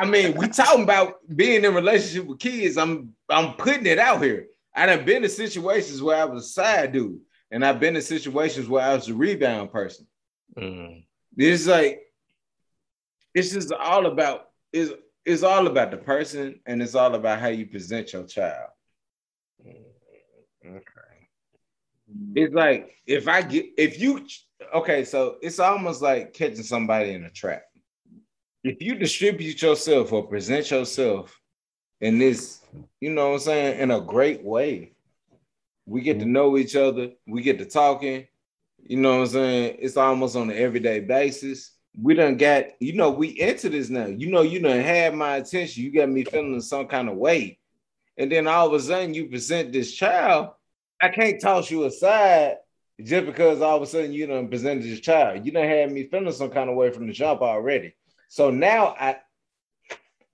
I 0.00 0.04
mean, 0.04 0.36
we 0.36 0.48
talking 0.48 0.82
about 0.82 1.14
being 1.34 1.64
in 1.64 1.74
relationship 1.74 2.26
with 2.26 2.38
kids. 2.38 2.76
I'm 2.76 3.14
I'm 3.28 3.54
putting 3.54 3.86
it 3.86 3.98
out 3.98 4.22
here. 4.22 4.46
I 4.74 4.86
done 4.86 5.04
been 5.04 5.24
in 5.24 5.30
situations 5.30 6.00
where 6.00 6.16
I 6.16 6.24
was 6.24 6.44
a 6.44 6.48
side 6.48 6.92
dude, 6.92 7.20
and 7.50 7.64
I've 7.64 7.80
been 7.80 7.96
in 7.96 8.02
situations 8.02 8.68
where 8.68 8.84
I 8.84 8.94
was 8.94 9.08
a 9.08 9.14
rebound 9.14 9.72
person. 9.72 10.06
Mm. 10.56 11.04
It's 11.36 11.66
like 11.66 12.02
it's 13.34 13.52
just 13.52 13.72
all 13.72 14.06
about 14.06 14.48
it's 14.72 14.92
it's 15.28 15.42
all 15.42 15.66
about 15.66 15.90
the 15.90 15.98
person 15.98 16.58
and 16.64 16.82
it's 16.82 16.94
all 16.94 17.14
about 17.14 17.38
how 17.38 17.48
you 17.48 17.66
present 17.66 18.12
your 18.12 18.24
child. 18.24 18.70
Okay. 20.66 20.82
It's 22.34 22.54
like 22.54 22.96
if 23.06 23.28
I 23.28 23.42
get 23.42 23.66
if 23.76 24.00
you 24.00 24.26
okay, 24.74 25.04
so 25.04 25.36
it's 25.42 25.58
almost 25.58 26.00
like 26.00 26.32
catching 26.32 26.62
somebody 26.62 27.12
in 27.12 27.24
a 27.24 27.30
trap. 27.30 27.62
If 28.64 28.80
you 28.80 28.94
distribute 28.94 29.60
yourself 29.60 30.12
or 30.12 30.26
present 30.26 30.70
yourself 30.70 31.38
in 32.00 32.18
this, 32.18 32.60
you 33.00 33.10
know 33.10 33.28
what 33.28 33.34
I'm 33.34 33.40
saying, 33.40 33.80
in 33.80 33.90
a 33.90 34.00
great 34.00 34.42
way. 34.42 34.92
We 35.84 36.00
get 36.00 36.18
to 36.18 36.24
mm-hmm. 36.24 36.32
know 36.32 36.58
each 36.58 36.76
other, 36.76 37.10
we 37.26 37.42
get 37.42 37.58
to 37.58 37.64
talking, 37.66 38.26
you 38.82 38.96
know 38.96 39.18
what 39.18 39.22
I'm 39.22 39.26
saying? 39.26 39.76
It's 39.80 39.96
almost 39.96 40.36
on 40.36 40.50
an 40.50 40.56
everyday 40.56 41.00
basis. 41.00 41.72
We 42.00 42.14
done 42.14 42.36
got, 42.36 42.66
you 42.80 42.92
know, 42.94 43.10
we 43.10 43.28
into 43.28 43.68
this 43.68 43.90
now. 43.90 44.06
You 44.06 44.30
know, 44.30 44.42
you 44.42 44.60
done 44.60 44.80
had 44.80 45.14
my 45.14 45.36
attention. 45.36 45.82
You 45.82 45.92
got 45.92 46.08
me 46.08 46.24
feeling 46.24 46.60
some 46.60 46.86
kind 46.86 47.08
of 47.08 47.16
way. 47.16 47.58
And 48.16 48.30
then 48.30 48.46
all 48.46 48.68
of 48.68 48.72
a 48.72 48.80
sudden 48.80 49.14
you 49.14 49.26
present 49.26 49.72
this 49.72 49.92
child. 49.92 50.50
I 51.00 51.08
can't 51.08 51.40
toss 51.40 51.70
you 51.70 51.84
aside 51.84 52.56
just 53.00 53.26
because 53.26 53.60
all 53.60 53.76
of 53.76 53.82
a 53.82 53.86
sudden 53.86 54.12
you 54.12 54.26
done 54.26 54.48
presented 54.48 54.84
this 54.84 55.00
child. 55.00 55.44
You 55.44 55.52
done 55.52 55.68
had 55.68 55.92
me 55.92 56.08
feeling 56.08 56.32
some 56.32 56.50
kind 56.50 56.68
of 56.68 56.76
way 56.76 56.90
from 56.90 57.06
the 57.06 57.12
jump 57.12 57.42
already. 57.42 57.94
So 58.28 58.50
now 58.50 58.94
I, 58.98 59.18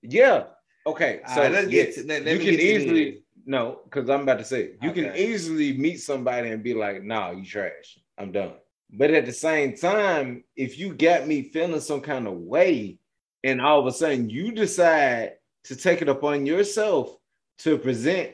yeah, 0.01 0.45
Okay, 0.87 1.21
so 1.33 1.41
right, 1.41 1.51
let's 1.51 1.67
get 1.67 1.95
to, 1.95 2.05
let, 2.05 2.23
let 2.25 2.39
you 2.39 2.51
can 2.51 2.59
easily 2.59 3.23
no, 3.47 3.79
because 3.85 4.09
I'm 4.09 4.21
about 4.21 4.37
to 4.37 4.43
say 4.43 4.73
you 4.81 4.91
okay. 4.91 5.05
can 5.05 5.15
easily 5.15 5.73
meet 5.73 5.97
somebody 5.97 6.49
and 6.49 6.61
be 6.61 6.75
like, 6.75 7.03
"Nah, 7.03 7.31
you 7.31 7.43
trash. 7.43 7.97
I'm 8.17 8.31
done." 8.31 8.53
But 8.97 9.11
at 9.11 9.25
the 9.25 9.33
same 9.33 9.75
time, 9.75 10.43
if 10.55 10.79
you 10.79 10.93
got 10.93 11.27
me 11.27 11.43
feeling 11.43 11.81
some 11.81 12.01
kind 12.01 12.27
of 12.27 12.33
way, 12.33 12.99
and 13.43 13.61
all 13.61 13.79
of 13.79 13.85
a 13.87 13.91
sudden 13.91 14.29
you 14.29 14.51
decide 14.51 15.33
to 15.65 15.75
take 15.75 16.01
it 16.01 16.09
upon 16.09 16.45
yourself 16.45 17.15
to 17.59 17.77
present 17.77 18.31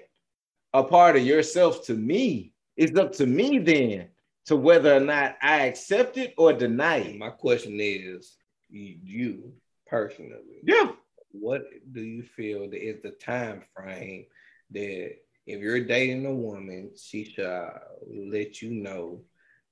a 0.74 0.84
part 0.84 1.16
of 1.16 1.24
yourself 1.24 1.86
to 1.88 1.96
me, 1.96 2.54
it's 2.78 2.98
up 2.98 3.12
to 3.14 3.26
me 3.26 3.58
then 3.58 4.10
to 4.46 4.56
whether 4.56 4.96
or 4.96 5.00
not 5.00 5.36
I 5.42 5.66
accept 5.66 6.18
it 6.18 6.34
or 6.38 6.54
deny 6.54 6.98
it. 6.98 7.18
My 7.18 7.30
question 7.30 7.78
is, 7.80 8.38
you 8.70 9.54
personally, 9.88 10.62
yeah, 10.64 10.92
what 11.32 11.64
do 11.92 12.02
you 12.02 12.24
feel 12.24 12.70
that 12.70 12.82
is 12.82 13.02
the 13.02 13.12
time 13.12 13.64
frame 13.76 14.26
that 14.72 15.16
if 15.46 15.60
you're 15.60 15.84
dating 15.84 16.26
a 16.26 16.34
woman, 16.34 16.92
she 16.96 17.26
should 17.26 17.70
let 18.08 18.62
you 18.62 18.70
know 18.72 19.22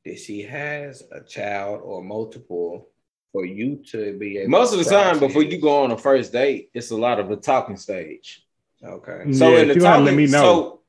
that 0.05 0.19
she 0.19 0.41
has 0.41 1.03
a 1.11 1.21
child 1.21 1.81
or 1.83 2.03
multiple 2.03 2.89
for 3.31 3.45
you 3.45 3.83
to 3.91 4.17
be 4.17 4.39
able 4.39 4.49
most 4.49 4.73
of 4.73 4.79
the 4.79 4.85
time 4.85 5.19
before 5.19 5.43
you 5.43 5.59
go 5.61 5.83
on 5.83 5.91
a 5.91 5.97
first 5.97 6.31
date, 6.31 6.69
it's 6.73 6.91
a 6.91 6.97
lot 6.97 7.19
of 7.19 7.29
the 7.29 7.35
talking 7.35 7.77
stage. 7.77 8.45
Okay. 8.83 9.31
So 9.33 9.49
yeah, 9.49 9.59
in 9.59 9.67
the 9.67 9.75
talking, 9.75 10.27
so 10.27 10.79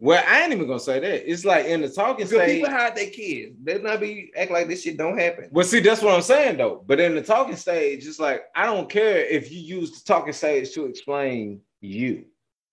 well, 0.00 0.22
I 0.28 0.42
ain't 0.42 0.52
even 0.52 0.68
gonna 0.68 0.78
say 0.78 1.00
that. 1.00 1.30
It's 1.30 1.44
like 1.44 1.66
in 1.66 1.80
the 1.80 1.88
talking 1.88 2.26
because 2.26 2.30
stage. 2.30 2.60
People 2.60 2.70
hide 2.70 2.94
their 2.94 3.10
kids. 3.10 3.56
They 3.64 3.80
not 3.80 4.00
be 4.00 4.30
act 4.36 4.52
like 4.52 4.68
this 4.68 4.82
shit 4.82 4.96
don't 4.96 5.18
happen. 5.18 5.48
Well, 5.50 5.64
see, 5.64 5.80
that's 5.80 6.02
what 6.02 6.14
I'm 6.14 6.22
saying 6.22 6.58
though. 6.58 6.84
But 6.86 7.00
in 7.00 7.14
the 7.14 7.22
talking 7.22 7.56
stage, 7.56 8.06
it's 8.06 8.20
like 8.20 8.44
I 8.54 8.66
don't 8.66 8.88
care 8.88 9.18
if 9.18 9.50
you 9.50 9.60
use 9.60 9.98
the 9.98 10.06
talking 10.06 10.32
stage 10.32 10.72
to 10.74 10.86
explain 10.86 11.62
you 11.80 12.26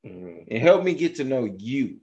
mm-hmm. 0.05 0.43
and 0.51 0.61
help 0.61 0.83
me 0.83 0.93
get 0.93 1.15
to 1.15 1.23
know 1.23 1.45
you 1.57 1.97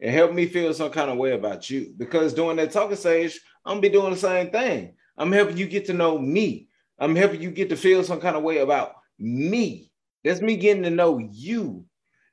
and 0.00 0.14
help 0.14 0.32
me 0.32 0.46
feel 0.46 0.72
some 0.74 0.90
kind 0.90 1.10
of 1.10 1.16
way 1.16 1.32
about 1.32 1.70
you. 1.70 1.94
Because 1.96 2.34
during 2.34 2.56
that 2.56 2.70
talking 2.70 2.96
stage, 2.96 3.40
I'm 3.64 3.72
gonna 3.74 3.80
be 3.82 3.88
doing 3.88 4.12
the 4.12 4.18
same 4.18 4.50
thing. 4.50 4.94
I'm 5.16 5.32
helping 5.32 5.56
you 5.56 5.66
get 5.66 5.86
to 5.86 5.92
know 5.92 6.18
me. 6.18 6.68
I'm 6.98 7.16
helping 7.16 7.42
you 7.42 7.50
get 7.50 7.68
to 7.70 7.76
feel 7.76 8.04
some 8.04 8.20
kind 8.20 8.36
of 8.36 8.42
way 8.42 8.58
about 8.58 8.94
me. 9.18 9.90
That's 10.24 10.40
me 10.40 10.56
getting 10.56 10.82
to 10.82 10.90
know 10.90 11.18
you. 11.18 11.84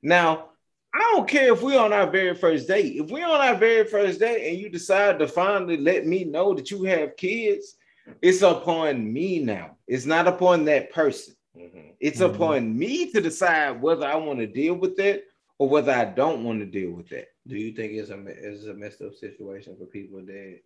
Now, 0.01 0.49
I 0.93 0.99
don't 0.99 1.27
care 1.27 1.53
if 1.53 1.61
we're 1.61 1.79
on 1.79 1.93
our 1.93 2.09
very 2.09 2.35
first 2.35 2.67
date. 2.67 2.97
If 2.97 3.09
we're 3.09 3.25
on 3.25 3.41
our 3.41 3.55
very 3.55 3.85
first 3.85 4.19
date 4.19 4.49
and 4.49 4.59
you 4.59 4.69
decide 4.69 5.19
to 5.19 5.27
finally 5.27 5.77
let 5.77 6.05
me 6.05 6.23
know 6.23 6.53
that 6.53 6.69
you 6.69 6.83
have 6.83 7.17
kids, 7.17 7.75
it's 8.21 8.41
upon 8.41 9.11
me 9.11 9.39
now. 9.39 9.77
It's 9.87 10.05
not 10.05 10.27
upon 10.27 10.65
that 10.65 10.91
person. 10.91 11.35
Mm-hmm. 11.57 11.89
It's 11.99 12.19
mm-hmm. 12.19 12.35
upon 12.35 12.77
me 12.77 13.11
to 13.11 13.21
decide 13.21 13.81
whether 13.81 14.05
I 14.05 14.15
want 14.15 14.39
to 14.39 14.47
deal 14.47 14.75
with 14.75 14.95
that 14.97 15.23
or 15.57 15.69
whether 15.69 15.91
I 15.91 16.05
don't 16.05 16.43
want 16.43 16.59
to 16.59 16.65
deal 16.65 16.91
with 16.91 17.09
that. 17.09 17.27
Do 17.47 17.55
you 17.57 17.73
think 17.73 17.93
it's 17.93 18.09
a 18.09 18.23
it's 18.25 18.65
a 18.65 18.73
messed 18.73 19.01
up 19.01 19.15
situation 19.15 19.75
for 19.77 19.85
people 19.85 20.21
that 20.25 20.59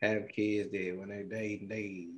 have 0.00 0.28
kids 0.28 0.70
that 0.72 0.96
when 0.98 1.08
they 1.08 1.22
date 1.22 1.68
they 1.68 2.08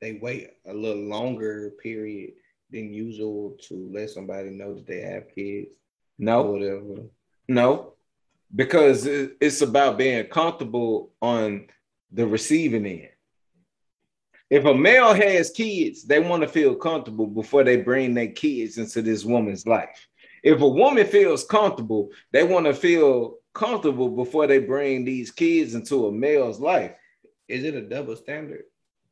they 0.00 0.18
wait 0.20 0.50
a 0.66 0.72
little 0.72 1.02
longer 1.02 1.72
period 1.82 2.34
than 2.70 2.92
usual 2.92 3.56
to 3.68 3.90
let 3.92 4.10
somebody 4.10 4.50
know 4.50 4.74
that 4.74 4.86
they 4.86 5.00
have 5.00 5.34
kids? 5.34 5.76
No, 6.18 6.42
whatever. 6.42 7.02
No, 7.48 7.94
because 8.54 9.06
it's 9.06 9.62
about 9.62 9.98
being 9.98 10.26
comfortable 10.26 11.12
on 11.20 11.68
the 12.12 12.26
receiving 12.26 12.86
end. 12.86 13.08
If 14.50 14.64
a 14.66 14.74
male 14.74 15.14
has 15.14 15.50
kids, 15.50 16.04
they 16.04 16.20
want 16.20 16.42
to 16.42 16.48
feel 16.48 16.74
comfortable 16.74 17.26
before 17.26 17.64
they 17.64 17.78
bring 17.78 18.14
their 18.14 18.28
kids 18.28 18.78
into 18.78 19.02
this 19.02 19.24
woman's 19.24 19.66
life. 19.66 20.06
If 20.42 20.60
a 20.60 20.68
woman 20.68 21.06
feels 21.06 21.44
comfortable, 21.44 22.10
they 22.30 22.44
want 22.44 22.66
to 22.66 22.74
feel 22.74 23.38
comfortable 23.54 24.08
before 24.08 24.46
they 24.46 24.58
bring 24.58 25.04
these 25.04 25.30
kids 25.30 25.74
into 25.74 26.06
a 26.06 26.12
male's 26.12 26.60
life. 26.60 26.92
Is 27.48 27.64
it 27.64 27.74
a 27.74 27.82
double 27.82 28.16
standard 28.16 28.64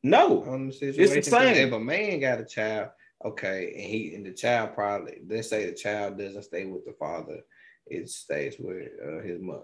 No, 0.03 0.43
on 0.43 0.67
the 0.67 0.73
situation? 0.73 1.17
It's 1.17 1.29
the 1.29 1.39
same. 1.39 1.67
If 1.67 1.73
a 1.73 1.79
man 1.79 2.19
got 2.19 2.41
a 2.41 2.45
child, 2.45 2.89
okay, 3.23 3.73
and 3.75 3.83
he 3.83 4.15
and 4.15 4.25
the 4.25 4.33
child 4.33 4.73
probably 4.73 5.19
let's 5.27 5.49
say 5.49 5.65
the 5.65 5.73
child 5.75 6.17
doesn't 6.17 6.43
stay 6.43 6.65
with 6.65 6.85
the 6.85 6.93
father, 6.93 7.39
it 7.87 8.09
stays 8.09 8.55
with 8.59 8.89
uh, 9.05 9.21
his 9.21 9.41
mother, 9.41 9.63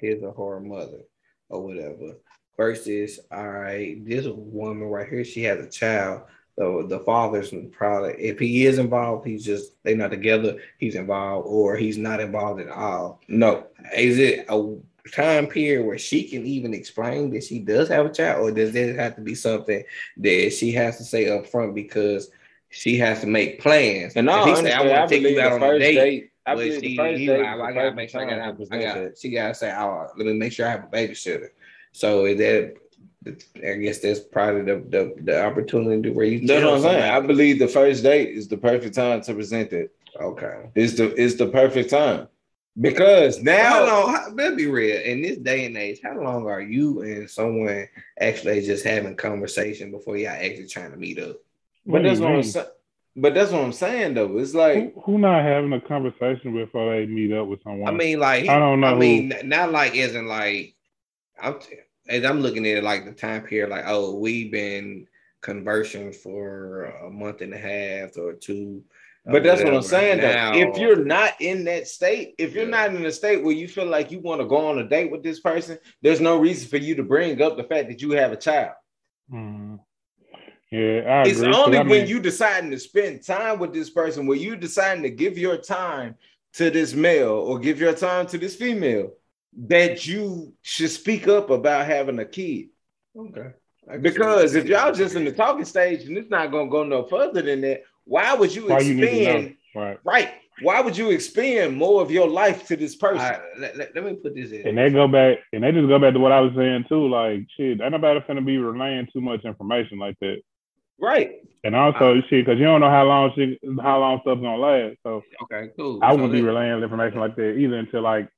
his 0.00 0.22
or 0.22 0.54
her 0.54 0.60
mother, 0.60 1.00
or 1.48 1.62
whatever. 1.62 2.18
Versus, 2.56 3.18
all 3.30 3.48
right, 3.48 4.04
this 4.04 4.26
woman 4.26 4.86
right 4.88 5.08
here, 5.08 5.24
she 5.24 5.42
has 5.44 5.58
a 5.58 5.70
child. 5.70 6.22
So 6.58 6.82
the 6.82 7.00
father's 7.00 7.52
probably, 7.72 8.12
if 8.18 8.38
he 8.38 8.66
is 8.66 8.78
involved, 8.78 9.26
he's 9.26 9.44
just 9.44 9.72
they're 9.84 9.96
not 9.96 10.10
together. 10.10 10.58
He's 10.78 10.94
involved, 10.94 11.46
or 11.48 11.76
he's 11.76 11.98
not 11.98 12.20
involved 12.20 12.60
at 12.60 12.68
all. 12.68 13.20
no. 13.28 13.66
Is 13.96 14.18
it 14.18 14.46
a 14.48 14.76
time 15.10 15.46
period 15.46 15.84
where 15.86 15.98
she 15.98 16.28
can 16.28 16.46
even 16.46 16.74
explain 16.74 17.30
that 17.30 17.44
she 17.44 17.58
does 17.58 17.88
have 17.88 18.06
a 18.06 18.12
child, 18.12 18.48
or 18.48 18.52
does 18.52 18.74
it 18.74 18.96
have 18.96 19.16
to 19.16 19.22
be 19.22 19.34
something 19.34 19.82
that 20.18 20.50
she 20.50 20.72
has 20.72 20.98
to 20.98 21.04
say 21.04 21.28
up 21.30 21.46
front 21.46 21.74
because 21.74 22.30
she 22.68 22.98
has 22.98 23.20
to 23.20 23.26
make 23.26 23.60
plans? 23.60 24.14
And 24.14 24.28
If 24.28 24.34
no, 24.34 24.44
he 24.44 24.56
say, 24.56 24.72
I, 24.72 24.86
want 24.86 25.08
to 25.08 25.20
take 25.20 25.30
you 25.30 25.40
out 25.40 25.52
on 25.52 25.62
a 25.62 25.78
date. 25.78 25.94
date. 25.94 26.28
I 26.44 26.54
but 26.54 26.64
she, 26.64 26.80
he 26.80 27.30
like, 27.30 27.46
I 27.46 27.72
gotta 27.72 27.94
make 27.94 28.10
sure 28.10 28.20
I 28.20 28.28
time 28.28 28.56
got, 28.58 28.70
to 28.70 29.06
I. 29.06 29.10
She 29.18 29.30
gotta 29.30 29.54
say, 29.54 29.72
oh, 29.72 30.08
let 30.16 30.26
me 30.26 30.32
make 30.34 30.52
sure 30.52 30.66
I 30.66 30.70
have 30.72 30.84
a 30.84 30.88
babysitter. 30.88 31.48
So 31.92 32.26
is 32.26 32.38
that? 32.38 32.74
I 33.26 33.74
guess 33.74 33.98
that's 34.00 34.20
probably 34.20 34.62
the 34.62 34.84
the, 34.88 35.14
the 35.22 35.44
opportunity 35.44 36.10
where 36.10 36.26
you. 36.26 36.46
That's 36.46 36.64
what 36.64 36.74
I'm 36.74 36.80
saying. 36.82 37.02
I 37.02 37.20
believe 37.20 37.58
the 37.58 37.68
first 37.68 38.02
date 38.02 38.30
is 38.30 38.48
the 38.48 38.56
perfect 38.56 38.94
time 38.94 39.20
to 39.22 39.34
present 39.34 39.72
it. 39.72 39.94
Okay. 40.20 40.70
It's 40.74 40.96
the 40.96 41.14
it's 41.22 41.36
the 41.36 41.46
perfect 41.48 41.90
time 41.90 42.28
because 42.80 43.42
Now, 43.42 43.62
how 43.64 43.84
now 43.84 43.86
long? 44.04 44.14
How, 44.14 44.28
let's 44.34 44.56
be 44.56 44.66
real. 44.66 45.00
In 45.00 45.22
this 45.22 45.38
day 45.38 45.64
and 45.66 45.76
age, 45.76 46.00
how 46.02 46.20
long 46.20 46.46
are 46.46 46.60
you 46.60 47.02
and 47.02 47.28
someone 47.28 47.88
actually 48.20 48.60
just 48.62 48.84
having 48.84 49.16
conversation 49.16 49.90
before 49.90 50.16
y'all 50.16 50.30
actually 50.30 50.68
trying 50.68 50.90
to 50.90 50.96
meet 50.96 51.18
up? 51.18 51.36
But 51.86 52.02
that's 52.02 52.18
you 52.20 52.24
what 52.26 52.34
I'm 52.34 52.42
saying. 52.42 52.66
But 53.14 53.34
that's 53.34 53.52
what 53.52 53.62
I'm 53.62 53.72
saying 53.72 54.14
though. 54.14 54.38
It's 54.38 54.54
like 54.54 54.94
Who, 54.94 55.00
who 55.02 55.18
not 55.18 55.42
having 55.44 55.72
a 55.72 55.80
conversation 55.80 56.54
before 56.54 56.94
they 56.94 57.06
meet 57.06 57.32
up 57.32 57.46
with 57.46 57.62
someone? 57.62 57.92
I 57.92 57.96
mean, 57.96 58.18
like 58.20 58.48
I 58.48 58.58
don't 58.58 58.80
know 58.80 58.86
I 58.88 58.92
who- 58.94 58.98
mean, 58.98 59.32
not 59.44 59.70
like 59.72 59.94
isn't 59.94 60.26
like 60.26 60.74
I'm 61.40 61.58
as 62.08 62.24
I'm 62.24 62.40
looking 62.40 62.66
at 62.66 62.78
it 62.78 62.84
like 62.84 63.04
the 63.04 63.12
time 63.12 63.42
period, 63.42 63.70
like 63.70 63.84
oh, 63.86 64.16
we've 64.16 64.50
been 64.50 65.06
conversing 65.40 66.12
for 66.12 66.84
a 66.84 67.10
month 67.10 67.40
and 67.40 67.52
a 67.52 67.58
half 67.58 68.16
or 68.16 68.34
two. 68.34 68.84
or 69.26 69.32
But 69.32 69.42
that's 69.42 69.58
what 69.62 69.68
I'm 69.68 69.82
whatever. 69.82 69.88
saying 69.88 70.20
though. 70.20 70.52
If 70.54 70.78
you're 70.78 71.04
not 71.04 71.34
in 71.40 71.64
that 71.64 71.88
state, 71.88 72.34
if 72.38 72.54
you're 72.54 72.64
Yeah. 72.64 72.70
not 72.70 72.94
in 72.94 73.04
a 73.06 73.12
state 73.12 73.42
where 73.42 73.54
you 73.54 73.68
feel 73.68 73.86
like 73.86 74.10
you 74.10 74.20
want 74.20 74.40
to 74.40 74.46
go 74.46 74.56
on 74.68 74.78
a 74.78 74.88
date 74.88 75.10
with 75.10 75.22
this 75.22 75.40
person, 75.40 75.78
there's 76.00 76.20
no 76.20 76.38
reason 76.38 76.68
for 76.68 76.76
you 76.76 76.94
to 76.96 77.02
bring 77.02 77.40
up 77.42 77.56
the 77.56 77.64
fact 77.64 77.88
that 77.88 78.00
you 78.02 78.12
have 78.12 78.32
a 78.32 78.36
child. 78.36 78.74
Hmm. 79.30 79.76
Yeah, 80.70 81.02
I 81.06 81.28
It's 81.28 81.38
agree. 81.40 81.52
'cause 81.52 81.66
only 81.66 81.78
I 81.78 81.82
when 81.82 81.90
mean, 82.00 82.06
you 82.06 82.18
deciding 82.20 82.70
to 82.70 82.78
spend 82.78 83.22
time 83.24 83.58
with 83.58 83.72
this 83.74 83.90
person, 83.90 84.26
when 84.26 84.38
you 84.40 84.56
deciding 84.56 85.02
to 85.02 85.10
give 85.10 85.36
your 85.36 85.56
time 85.58 86.16
to 86.54 86.70
this 86.70 86.94
male 86.94 87.32
or 87.32 87.58
give 87.58 87.78
your 87.80 87.94
time 87.94 88.26
to 88.28 88.38
this 88.38 88.56
female, 88.56 89.12
that 89.66 90.06
you 90.06 90.52
should 90.62 90.90
speak 90.90 91.28
up 91.28 91.50
about 91.50 91.86
having 91.86 92.18
a 92.18 92.24
kid. 92.24 92.68
okay. 93.16 93.50
Because 94.00 94.54
if 94.54 94.66
y'all 94.66 94.92
just 94.94 95.16
in 95.16 95.24
the 95.24 95.32
talking 95.32 95.64
stage 95.64 96.04
and 96.04 96.16
it's 96.16 96.30
not 96.30 96.52
gonna 96.52 96.70
go 96.70 96.84
no 96.84 97.04
further 97.04 97.42
than 97.42 97.60
that, 97.62 97.82
why 98.04 98.32
would 98.32 98.54
you 98.54 98.68
why 98.68 98.78
you 98.78 98.94
need 98.94 99.00
to 99.00 99.06
know? 99.06 99.30
expend 99.30 99.56
Right. 99.74 99.98
right? 100.04 100.30
Why 100.60 100.80
would 100.80 100.96
you 100.96 101.10
expend 101.10 101.76
more 101.76 102.00
of 102.02 102.10
your 102.10 102.28
life 102.28 102.66
to 102.68 102.76
this 102.76 102.94
person? 102.94 103.18
All 103.18 103.30
right, 103.30 103.40
let, 103.58 103.76
let, 103.76 103.94
let 103.94 104.04
me 104.04 104.14
put 104.14 104.34
this 104.34 104.52
in. 104.52 104.68
And 104.68 104.78
they 104.78 104.90
go 104.90 105.08
back 105.08 105.38
and 105.52 105.64
they 105.64 105.72
just 105.72 105.88
go 105.88 105.98
back 105.98 106.12
to 106.12 106.20
what 106.20 106.30
I 106.30 106.40
was 106.40 106.52
saying 106.56 106.84
too. 106.88 107.08
Like 107.08 107.46
shit, 107.56 107.80
ain't 107.80 107.90
nobody 107.90 108.20
finna 108.20 108.44
be 108.44 108.58
relaying 108.58 109.08
too 109.12 109.20
much 109.20 109.44
information 109.44 109.98
like 109.98 110.16
that. 110.20 110.40
right. 111.00 111.32
And 111.64 111.74
also 111.74 112.20
shit, 112.28 112.44
because 112.44 112.58
you 112.58 112.64
don't 112.64 112.80
know 112.80 112.90
how 112.90 113.04
long 113.04 113.32
shit, 113.34 113.58
how 113.80 113.98
long 113.98 114.20
stuff's 114.22 114.40
gonna 114.40 114.56
last. 114.56 114.96
So 115.02 115.22
okay, 115.44 115.70
cool. 115.76 115.98
I 116.02 116.10
So 116.10 116.16
wouldn't 116.16 116.32
be 116.32 116.42
relaying 116.42 116.82
information 116.82 117.18
like 117.18 117.34
that 117.36 117.56
either 117.56 117.76
until 117.78 118.02
like 118.02 118.28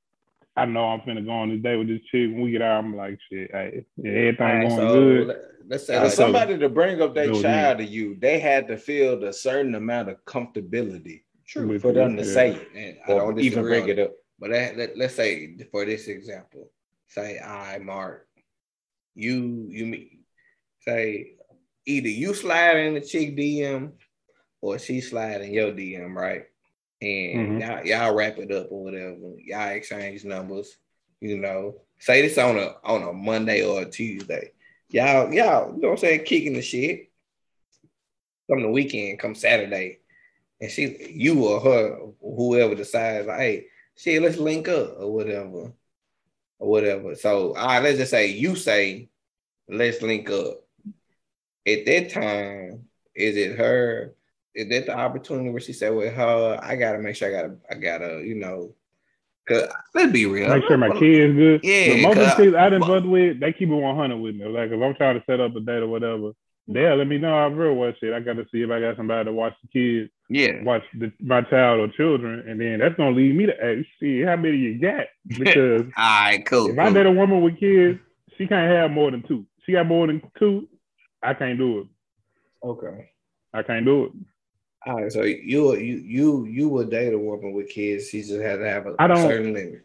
I 0.57 0.65
know 0.65 0.85
I'm 0.85 1.01
finna 1.01 1.25
go 1.25 1.31
on 1.31 1.49
this 1.49 1.61
day 1.61 1.75
with 1.75 1.87
this 1.89 2.01
chick. 2.11 2.31
When 2.31 2.41
we 2.41 2.51
get 2.51 2.61
out, 2.61 2.83
I'm 2.83 2.95
like 2.95 3.19
shit, 3.29 3.51
hey, 3.51 3.85
everything 3.99 4.35
right, 4.39 4.67
going 4.67 4.77
so 4.77 4.93
good. 4.93 5.27
let- 5.27 5.37
let's 5.67 5.87
say 5.87 5.93
For 5.93 5.97
Alright, 5.97 6.09
like, 6.09 6.15
so- 6.15 6.23
somebody 6.23 6.57
to 6.59 6.69
bring 6.69 7.01
up 7.01 7.15
their 7.15 7.33
child 7.33 7.79
to 7.79 7.83
you, 7.83 8.15
they 8.19 8.39
had 8.39 8.67
to 8.67 8.77
feel 8.77 9.23
a 9.23 9.33
certain 9.33 9.73
amount 9.75 10.09
of 10.09 10.23
comfortability 10.25 11.23
With 11.55 11.81
for 11.81 11.91
them 11.91 12.15
to 12.17 12.23
yeah. 12.23 12.33
say 12.33 12.51
it 12.53 12.67
and 12.75 12.97
I 13.05 13.17
don't 13.17 13.39
even 13.39 13.63
bring 13.63 13.87
it 13.89 13.97
up. 13.99 14.11
But 14.39 14.51
that, 14.51 14.77
let, 14.77 14.97
let's 14.97 15.15
say 15.15 15.57
for 15.71 15.83
this 15.85 16.07
example, 16.07 16.69
say 17.07 17.39
I 17.39 17.79
Mark, 17.79 18.27
you 19.15 19.65
you 19.69 19.85
meet 19.87 20.19
say 20.81 21.31
either 21.85 22.09
you 22.09 22.33
slide 22.33 22.77
in 22.77 22.93
the 22.95 23.01
chick 23.01 23.35
DM 23.35 23.93
or 24.61 24.77
she 24.77 25.01
slide 25.01 25.41
in 25.41 25.51
your 25.53 25.71
DM, 25.71 26.13
right? 26.13 26.45
And 27.05 27.61
Mhm. 27.61 27.61
y'all, 27.61 27.85
y'all 27.85 28.15
wrap 28.15 28.39
it 28.39 28.51
up 28.51 28.71
or 28.71 28.83
whatever. 28.83 29.35
Y'all 29.37 29.69
exchange 29.69 30.25
numbers, 30.25 30.75
you 31.21 31.37
know. 31.37 31.79
Say 31.99 32.23
this 32.23 32.37
on 32.39 32.57
a 32.57 32.77
on 32.83 33.03
a 33.03 33.13
Monday 33.13 33.63
or 33.63 33.83
a 33.83 33.85
Tuesday. 33.85 34.53
Y'all, 34.89 35.31
y'all, 35.31 35.75
you 35.75 35.81
know 35.81 35.89
what 35.89 35.91
I'm 35.91 35.97
saying, 35.97 36.23
kicking 36.25 36.53
the 36.53 36.63
shit. 36.63 37.11
Come 38.49 38.63
the 38.63 38.69
weekend, 38.71 39.19
come 39.19 39.35
Saturday. 39.35 39.99
And 40.59 40.71
she 40.71 41.11
you 41.11 41.45
or 41.45 41.59
her, 41.59 41.99
whoever 42.21 42.73
decides, 42.73 43.27
like, 43.27 43.37
hey, 43.37 43.67
shit, 43.95 44.21
let's 44.21 44.37
link 44.37 44.67
up 44.67 44.95
or 44.99 45.13
whatever. 45.13 45.73
Or 46.57 46.69
whatever. 46.69 47.13
So 47.15 47.53
all 47.53 47.67
right, 47.67 47.83
let's 47.83 47.99
just 47.99 48.11
say 48.11 48.27
you 48.31 48.55
say, 48.55 49.09
let's 49.69 50.01
link 50.01 50.27
up. 50.31 50.65
At 51.67 51.85
that 51.85 52.09
time, 52.09 52.87
is 53.13 53.37
it 53.37 53.59
her? 53.59 54.15
Is 54.55 54.69
that 54.69 54.85
the 54.85 54.97
opportunity 54.97 55.49
where 55.49 55.59
she 55.61 55.73
said, 55.73 55.89
"Well, 55.93 56.09
her, 56.09 56.59
I 56.63 56.75
gotta 56.77 56.99
make 56.99 57.15
sure 57.15 57.27
I 57.27 57.31
gotta, 57.31 57.57
I 57.69 57.75
gotta, 57.75 58.23
you 58.25 58.35
know, 58.35 58.73
cause 59.47 59.67
let's 59.93 60.11
be 60.13 60.25
real. 60.25 60.47
Make 60.49 60.63
sure 60.65 60.77
my 60.77 60.89
kid's 60.97 61.35
good. 61.35 61.59
Yeah, 61.63 61.89
but 61.89 62.01
most 62.01 62.17
of 62.17 62.23
the 62.23 62.25
cause- 62.29 62.37
kids 62.37 62.55
I 62.55 62.69
done 62.69 62.81
fucked 62.81 63.05
with, 63.05 63.39
they 63.39 63.51
keep 63.53 63.69
it 63.69 63.73
100 63.75 64.17
with 64.17 64.35
me. 64.35 64.45
Like 64.45 64.71
if 64.71 64.81
I'm 64.81 64.95
trying 64.95 65.19
to 65.19 65.25
set 65.25 65.39
up 65.41 65.55
a 65.55 65.59
date 65.59 65.83
or 65.83 65.87
whatever, 65.87 66.31
they'll 66.69 66.95
let 66.95 67.07
me 67.07 67.17
know 67.17 67.33
I'm 67.35 67.55
real 67.55 67.73
what 67.73 67.95
shit. 67.99 68.13
I 68.13 68.21
got 68.21 68.37
to 68.37 68.45
see 68.51 68.61
if 68.61 68.71
I 68.71 68.79
got 68.79 68.95
somebody 68.95 69.25
to 69.25 69.33
watch 69.33 69.53
the 69.61 69.67
kids, 69.67 70.09
Yeah, 70.29 70.63
watch 70.63 70.83
the, 70.97 71.11
my 71.19 71.41
child 71.41 71.81
or 71.81 71.87
children, 71.93 72.47
and 72.47 72.59
then 72.59 72.79
that's 72.79 72.95
gonna 72.95 73.11
lead 73.15 73.35
me 73.35 73.47
to 73.47 73.63
ask, 73.63 73.85
see 73.99 74.21
how 74.21 74.37
many 74.37 74.57
you 74.57 74.79
got 74.79 75.07
because 75.27 75.81
all 75.81 76.21
right, 76.21 76.45
cool. 76.45 76.69
if 76.69 76.79
I 76.79 76.85
cool. 76.85 76.93
date 76.93 77.05
a 77.07 77.11
woman 77.11 77.41
with 77.41 77.59
kids, 77.59 77.99
she 78.37 78.47
can't 78.47 78.71
have 78.71 78.89
more 78.91 79.11
than 79.11 79.21
two. 79.27 79.45
She 79.65 79.73
got 79.73 79.85
more 79.85 80.07
than 80.07 80.21
two, 80.39 80.67
I 81.21 81.33
can't 81.33 81.57
do 81.57 81.79
it. 81.79 81.87
okay. 82.63 83.09
I 83.53 83.63
can't 83.63 83.85
do 83.85 84.05
it. 84.05 84.11
All 84.85 85.01
right, 85.01 85.11
so 85.11 85.23
you 85.23 85.75
you 85.75 85.97
you 86.05 86.45
you 86.45 86.69
would 86.69 86.91
date 86.91 87.13
a 87.13 87.17
woman 87.17 87.53
with 87.53 87.69
kids. 87.69 88.09
She 88.09 88.19
just 88.21 88.33
has 88.41 88.59
to 88.59 88.69
have 88.69 88.85
a 88.85 88.95
I 88.99 89.07
don't- 89.07 89.27
certain 89.27 89.53
limit. 89.53 89.81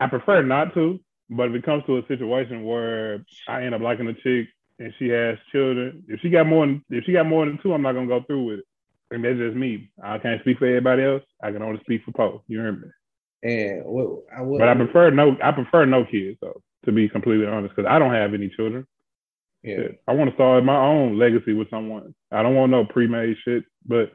I 0.00 0.06
prefer 0.08 0.42
not 0.42 0.74
to, 0.74 1.00
but 1.30 1.48
if 1.48 1.54
it 1.54 1.64
comes 1.64 1.84
to 1.86 1.98
a 1.98 2.06
situation 2.06 2.64
where 2.64 3.24
I 3.48 3.62
end 3.62 3.74
up 3.74 3.80
liking 3.80 4.08
a 4.08 4.14
chick 4.14 4.48
and 4.78 4.92
she 4.98 5.08
has 5.08 5.38
children, 5.52 6.04
if 6.08 6.20
she 6.20 6.30
got 6.30 6.46
more 6.46 6.66
than 6.66 6.84
if 6.90 7.04
she 7.04 7.12
got 7.12 7.26
more 7.26 7.46
than 7.46 7.58
two, 7.62 7.72
I'm 7.74 7.82
not 7.82 7.92
gonna 7.94 8.06
go 8.06 8.22
through 8.22 8.44
with 8.44 8.58
it. 8.60 8.64
And 9.10 9.24
that's 9.24 9.38
just 9.38 9.56
me. 9.56 9.90
I 10.02 10.18
can't 10.18 10.40
speak 10.42 10.58
for 10.58 10.66
everybody 10.66 11.02
else. 11.04 11.22
I 11.42 11.52
can 11.52 11.62
only 11.62 11.80
speak 11.80 12.02
for 12.04 12.12
Poe. 12.12 12.42
You 12.48 12.58
heard 12.60 12.80
me. 12.82 12.88
And 13.42 13.84
what 13.84 14.24
I 14.36 14.42
would, 14.42 14.58
But 14.58 14.68
I 14.68 14.74
prefer 14.74 15.10
no. 15.10 15.36
I 15.42 15.52
prefer 15.52 15.84
no 15.84 16.04
kids 16.04 16.38
though. 16.40 16.60
To 16.84 16.92
be 16.92 17.08
completely 17.08 17.46
honest, 17.46 17.74
because 17.74 17.88
I 17.90 17.98
don't 17.98 18.12
have 18.12 18.34
any 18.34 18.50
children. 18.50 18.86
yeah. 19.62 19.88
I 20.06 20.12
want 20.12 20.30
to 20.30 20.36
start 20.36 20.64
my 20.64 20.76
own 20.76 21.18
legacy 21.18 21.54
with 21.54 21.70
someone. 21.70 22.14
I 22.30 22.42
don't 22.42 22.54
want 22.54 22.70
no 22.70 22.84
pre-made 22.84 23.36
shit. 23.44 23.64
But 23.86 24.10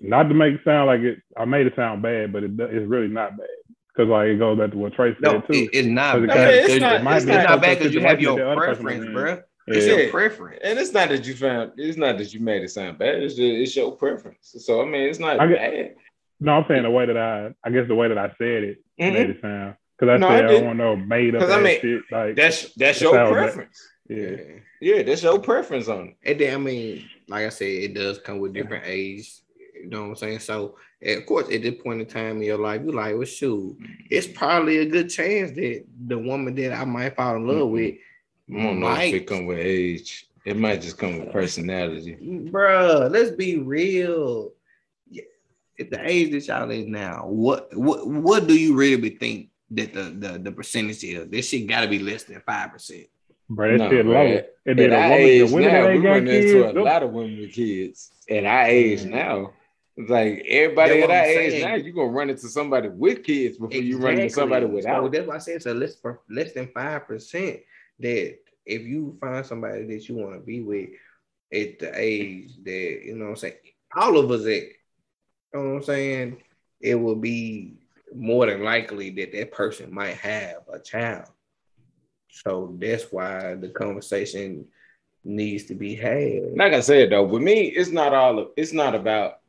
not 0.00 0.24
to 0.24 0.34
make 0.34 0.54
it 0.54 0.60
sound 0.64 0.86
like 0.86 1.00
it. 1.00 1.18
I 1.36 1.44
made 1.44 1.66
it 1.66 1.74
sound 1.76 2.02
bad, 2.02 2.32
but 2.32 2.42
it, 2.44 2.52
it's 2.58 2.88
really 2.88 3.08
not 3.08 3.36
bad. 3.36 3.46
Because 3.94 4.08
like 4.08 4.28
it 4.28 4.38
goes 4.38 4.58
back 4.58 4.70
to 4.70 4.76
what 4.78 4.94
Trey 4.94 5.12
said 5.14 5.22
No, 5.22 5.40
too. 5.40 5.52
it- 5.52 5.70
it's 5.72 5.88
not. 5.88 6.20
Because 6.20 6.34
bad. 6.36 6.48
I 6.48 6.52
it's 6.52 6.68
It's 6.74 6.80
not- 6.80 7.04
not, 7.04 7.12
it's 7.16 7.24
it's 7.24 7.32
not 7.34 7.48
not 7.48 7.60
bad 7.62 7.78
because 7.78 7.94
you 7.94 8.00
have 8.00 8.20
your 8.20 8.36
the 8.36 8.48
other 8.50 8.60
person 8.60 8.84
preference, 8.84 9.06
was 9.06 9.14
bro. 9.14 9.30
Yeah. 9.66 9.74
It's 9.76 9.86
Yeah. 9.86 9.96
your 9.96 10.10
preference. 10.10 10.60
And 10.64 10.78
it's 10.78 10.92
not 10.92 11.08
that 11.10 11.26
you 11.26 11.34
found 11.34 11.72
it's 11.76 11.98
not 11.98 12.18
that 12.18 12.32
you 12.32 12.40
made 12.40 12.62
it 12.62 12.70
sound 12.70 12.98
bad, 12.98 13.22
it's 13.22 13.34
just 13.34 13.42
it's 13.42 13.76
your 13.76 13.92
preference. 13.96 14.38
So 14.58 14.80
I 14.80 14.84
mean 14.84 15.02
it's 15.02 15.18
not 15.18 15.38
I 15.40 15.46
get- 15.46 15.56
bad. 15.58 15.94
No, 16.42 16.52
I'm 16.52 16.64
saying 16.68 16.84
the 16.84 16.90
way 16.90 17.04
that 17.04 17.16
I, 17.18 17.50
I 17.62 17.70
guess 17.70 17.86
the 17.86 17.94
way 17.94 18.08
that 18.08 18.16
I 18.16 18.28
said 18.38 18.64
it 18.64 18.78
Mhm. 18.98 19.12
made 19.12 19.30
it 19.30 19.40
sound. 19.42 19.74
Because 19.98 20.14
I 20.14 20.16
No, 20.16 20.28
said 20.28 20.44
I, 20.44 20.48
didn't. 20.48 20.54
don't 20.64 20.66
want 20.66 20.78
no 20.78 20.96
made 20.96 21.34
up 21.34 21.42
'Cause 21.42 21.50
I 21.50 21.60
mean, 21.60 21.80
shit. 21.80 22.02
Like, 22.10 22.36
That's 22.36 22.72
that's 22.74 22.98
That 23.00 23.04
your 23.04 23.12
sounds 23.14 23.30
bad. 23.30 23.42
preference. 23.42 23.88
yeah. 24.08 24.16
Yeah. 24.16 24.36
Yeah, 24.96 25.02
that's 25.02 25.22
your 25.22 25.38
preference 25.40 25.88
on 25.88 26.08
it. 26.08 26.16
And 26.24 26.40
then 26.40 26.54
I 26.54 26.56
mean, 26.58 27.04
like 27.28 27.44
I 27.44 27.50
said, 27.50 27.66
it 27.68 27.92
does 27.94 28.18
come 28.18 28.38
with 28.38 28.54
different 28.54 28.84
age. 28.86 29.30
You 29.82 29.88
know 29.88 30.02
what 30.02 30.08
I'm 30.08 30.16
saying? 30.16 30.38
So 30.40 30.76
of 31.02 31.26
course, 31.26 31.46
at 31.52 31.62
this 31.62 31.80
point 31.82 32.00
in 32.00 32.06
time 32.06 32.36
in 32.36 32.42
your 32.42 32.58
life, 32.58 32.82
you're 32.84 32.92
like, 32.92 33.14
well, 33.14 33.24
shoot, 33.24 33.76
it's 34.10 34.26
probably 34.26 34.78
a 34.78 34.86
good 34.86 35.08
chance 35.08 35.50
that 35.52 35.84
the 36.06 36.18
woman 36.18 36.54
that 36.56 36.72
I 36.72 36.84
might 36.84 37.16
fall 37.16 37.36
in 37.36 37.46
love 37.46 37.68
with 37.70 37.94
I 38.50 38.52
don't 38.62 38.80
know 38.80 38.88
if 38.90 38.96
might 38.96 39.14
it 39.14 39.26
come 39.26 39.46
with 39.46 39.58
age. 39.58 40.26
It 40.44 40.56
might 40.56 40.82
just 40.82 40.98
come 40.98 41.20
with 41.20 41.32
personality. 41.32 42.16
Bruh, 42.50 43.10
let's 43.10 43.30
be 43.30 43.58
real. 43.58 44.52
Yeah, 45.08 45.22
At 45.78 45.90
the 45.90 46.00
age 46.08 46.32
that 46.32 46.46
y'all 46.48 46.70
is 46.70 46.86
now, 46.86 47.26
what 47.28 47.74
what 47.76 48.06
what 48.06 48.46
do 48.46 48.58
you 48.58 48.74
really 48.74 49.10
think 49.10 49.50
that 49.72 49.92
the 49.94 50.02
the, 50.18 50.38
the 50.38 50.52
percentage 50.52 51.04
is? 51.04 51.28
This 51.28 51.48
shit 51.48 51.66
gotta 51.68 51.86
be 51.88 51.98
less 52.00 52.24
than 52.24 52.40
five 52.44 52.72
percent. 52.72 53.06
Bro, 53.48 53.72
that 53.72 53.78
No, 53.78 53.90
shit 53.90 54.06
low. 54.06 54.42
And 54.66 54.78
then 54.78 54.92
At 54.92 54.98
a 54.98 55.02
our 55.02 55.10
woman, 55.10 55.18
the 55.18 55.24
age 55.24 55.50
women 55.50 55.72
now, 55.72 55.86
we 55.86 55.92
ain't 55.94 56.02
got 56.02 56.10
run 56.10 56.24
kids, 56.26 56.46
into 56.52 56.68
a 56.68 56.72
them- 56.72 56.84
lot 56.84 57.02
of 57.02 57.10
women 57.10 57.40
with 57.40 57.52
kids. 57.52 58.10
At 58.28 58.44
our 58.44 58.64
age 58.66 59.00
Mm. 59.00 59.10
now, 59.10 59.36
it's 59.40 59.52
like 60.08 60.44
everybody 60.48 61.02
at 61.02 61.10
our 61.10 61.24
age 61.24 61.62
now, 61.62 61.74
you're 61.74 61.92
gonna 61.94 62.08
run 62.08 62.30
into 62.30 62.48
somebody 62.48 62.88
with 62.88 63.22
kids 63.24 63.58
before 63.58 63.80
you 63.80 63.98
run 63.98 64.18
into 64.18 64.30
somebody 64.30 64.66
So 64.66 64.72
without. 64.72 65.12
that's 65.12 65.26
why 65.26 65.34
I 65.36 65.38
say 65.38 65.52
it's 65.52 65.66
a 65.66 65.74
less 65.74 65.96
for 65.96 66.20
less 66.28 66.52
than 66.52 66.68
five 66.68 67.06
percent. 67.06 67.60
That 67.98 68.38
if 68.66 68.82
you 68.82 69.16
find 69.20 69.44
somebody 69.44 69.84
that 69.86 70.08
you 70.08 70.16
want 70.16 70.34
to 70.34 70.40
be 70.40 70.60
with 70.60 70.90
at 71.52 71.78
the 71.78 71.92
age 71.94 72.52
that 72.64 73.00
you 73.04 73.16
know 73.16 73.26
what 73.26 73.30
I'm 73.30 73.36
saying, 73.36 73.54
all 73.96 74.18
of 74.18 74.30
us 74.30 74.42
at, 74.42 74.46
you 74.48 74.72
know 75.54 75.60
what 75.60 75.76
I'm 75.76 75.82
saying, 75.82 76.42
it 76.80 76.94
will 76.94 77.16
be 77.16 77.74
more 78.14 78.46
than 78.46 78.62
likely 78.64 79.10
that 79.10 79.32
that 79.32 79.52
person 79.52 79.92
might 79.92 80.16
have 80.16 80.58
a 80.72 80.78
child. 80.78 81.26
So 82.30 82.76
that's 82.78 83.04
why 83.10 83.54
the 83.56 83.68
conversation 83.68 84.66
needs 85.24 85.64
to 85.64 85.74
be 85.74 85.94
had. 85.94 86.56
Like 86.56 86.72
I 86.72 86.80
said 86.80 87.10
though, 87.10 87.24
with 87.24 87.42
me, 87.42 87.64
it's 87.66 87.90
not 87.90 88.14
all 88.14 88.38
of, 88.38 88.48
it's 88.56 88.72
not 88.72 88.94
about 88.94 89.39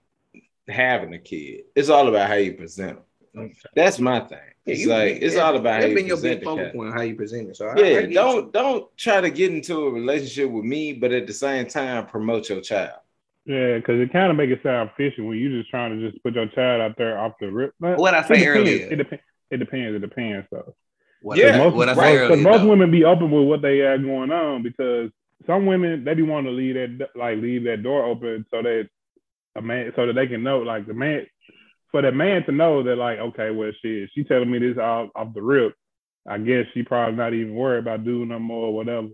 having 0.67 1.13
a 1.13 1.19
kid. 1.19 1.61
It's 1.75 1.89
all 1.89 2.07
about 2.07 2.27
how 2.29 2.35
you 2.35 2.53
present 2.53 2.99
them. 3.33 3.51
That's 3.75 3.99
my 3.99 4.19
thing. 4.21 4.37
Yeah, 4.65 4.73
It's 4.73 4.81
you- 4.81 4.89
like 4.89 5.17
it's 5.21 5.35
that- 5.35 5.43
all 5.43 5.55
about 5.55 5.81
how 5.81 5.87
you 5.87 5.95
been 5.95 6.05
your 6.07 6.17
present 6.17 6.39
big 6.39 6.39
the 6.41 6.45
focal 6.45 6.69
point, 6.71 6.93
how 6.93 7.01
you 7.01 7.15
present 7.15 7.49
it. 7.49 7.55
So 7.55 7.67
I- 7.67 7.71
I 7.71 7.75
Yeah, 7.79 7.99
get 8.01 8.09
you. 8.09 8.15
don't 8.15 8.53
don't 8.53 8.97
try 8.97 9.21
to 9.21 9.29
get 9.29 9.51
into 9.51 9.85
a 9.85 9.89
relationship 9.91 10.49
with 10.51 10.65
me, 10.65 10.93
but 10.93 11.11
at 11.11 11.25
the 11.27 11.33
same 11.33 11.65
time 11.67 12.05
promote 12.07 12.49
your 12.49 12.61
child. 12.61 12.99
Yeah, 13.45 13.77
because 13.77 13.99
it 13.99 14.11
kind 14.13 14.29
of 14.29 14.37
make 14.37 14.51
it 14.51 14.61
sound 14.61 14.91
fishy 14.95 15.21
when 15.21 15.37
you're 15.39 15.57
just 15.59 15.71
trying 15.71 15.99
to 15.99 16.09
just 16.11 16.21
put 16.23 16.35
your 16.35 16.45
child 16.47 16.79
out 16.81 16.95
there 16.97 17.17
off 17.17 17.33
the 17.39 17.51
rip. 17.51 17.73
But 17.79 17.97
What 17.97 18.13
I 18.13 18.19
it 18.19 18.27
say 18.27 18.35
depends. 18.39 18.59
earlier. 18.59 18.87
It 18.91 18.95
depends. 18.97 19.23
It 19.49 19.57
depends. 19.57 19.95
It 19.95 19.99
depends. 19.99 20.47
Though. 20.51 20.75
What 21.23 21.37
Yeah, 21.39 21.57
most, 21.57 21.75
what 21.75 21.89
I 21.89 21.93
most, 21.95 22.03
earlier. 22.05 22.37
most 22.41 22.61
though. 22.61 22.67
women 22.69 22.91
be 22.91 23.03
open 23.03 23.31
with 23.31 23.47
what 23.47 23.61
they 23.63 23.79
got 23.79 23.97
going 24.03 24.31
on 24.31 24.61
because 24.61 25.09
some 25.47 25.65
women 25.65 26.03
they 26.03 26.13
be 26.13 26.21
wanting 26.21 26.51
to 26.51 26.51
leave 26.51 26.75
that 26.75 27.09
like 27.15 27.39
leave 27.39 27.63
that 27.63 27.81
door 27.81 28.05
open 28.05 28.45
so 28.51 28.61
that 28.61 28.89
a 29.55 29.61
man 29.61 29.91
so 29.95 30.05
that 30.07 30.13
they 30.13 30.27
can 30.27 30.43
know 30.43 30.59
like 30.59 30.87
the 30.87 30.93
man 30.93 31.25
for 31.91 32.01
the 32.01 32.11
man 32.11 32.43
to 32.45 32.51
know 32.51 32.83
that 32.83 32.95
like 32.95 33.19
okay 33.19 33.51
well 33.51 33.71
shit 33.81 34.09
she 34.13 34.23
telling 34.23 34.49
me 34.49 34.59
this 34.59 34.77
off, 34.77 35.09
off 35.15 35.33
the 35.33 35.41
rip 35.41 35.73
I 36.27 36.37
guess 36.37 36.65
she 36.73 36.83
probably 36.83 37.15
not 37.15 37.33
even 37.33 37.55
worried 37.55 37.79
about 37.79 38.03
doing 38.03 38.29
no 38.29 38.39
more 38.39 38.67
or 38.67 38.75
whatever. 38.75 39.07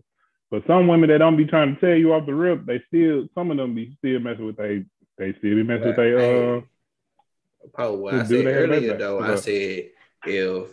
But 0.49 0.63
some 0.65 0.87
women 0.87 1.09
that 1.09 1.19
don't 1.19 1.37
be 1.37 1.45
trying 1.45 1.75
to 1.75 1.81
tell 1.81 1.95
you 1.95 2.13
off 2.13 2.25
the 2.25 2.33
rip, 2.33 2.65
they 2.65 2.81
still 2.87 3.27
some 3.35 3.51
of 3.51 3.57
them 3.57 3.75
be 3.75 3.95
still 3.97 4.19
messing 4.19 4.45
with 4.45 4.57
they 4.57 4.85
they 5.17 5.33
still 5.37 5.55
be 5.55 5.63
messing 5.63 5.87
with 5.87 5.95
they 5.95 6.13
uh 6.13 6.61
Oh, 7.77 7.93
what 7.93 8.13
I 8.13 8.23
said 8.23 8.45
earlier 8.45 8.87
that 8.89 8.99
though? 8.99 9.19
I 9.19 9.35
said 9.35 9.89
if 10.25 10.69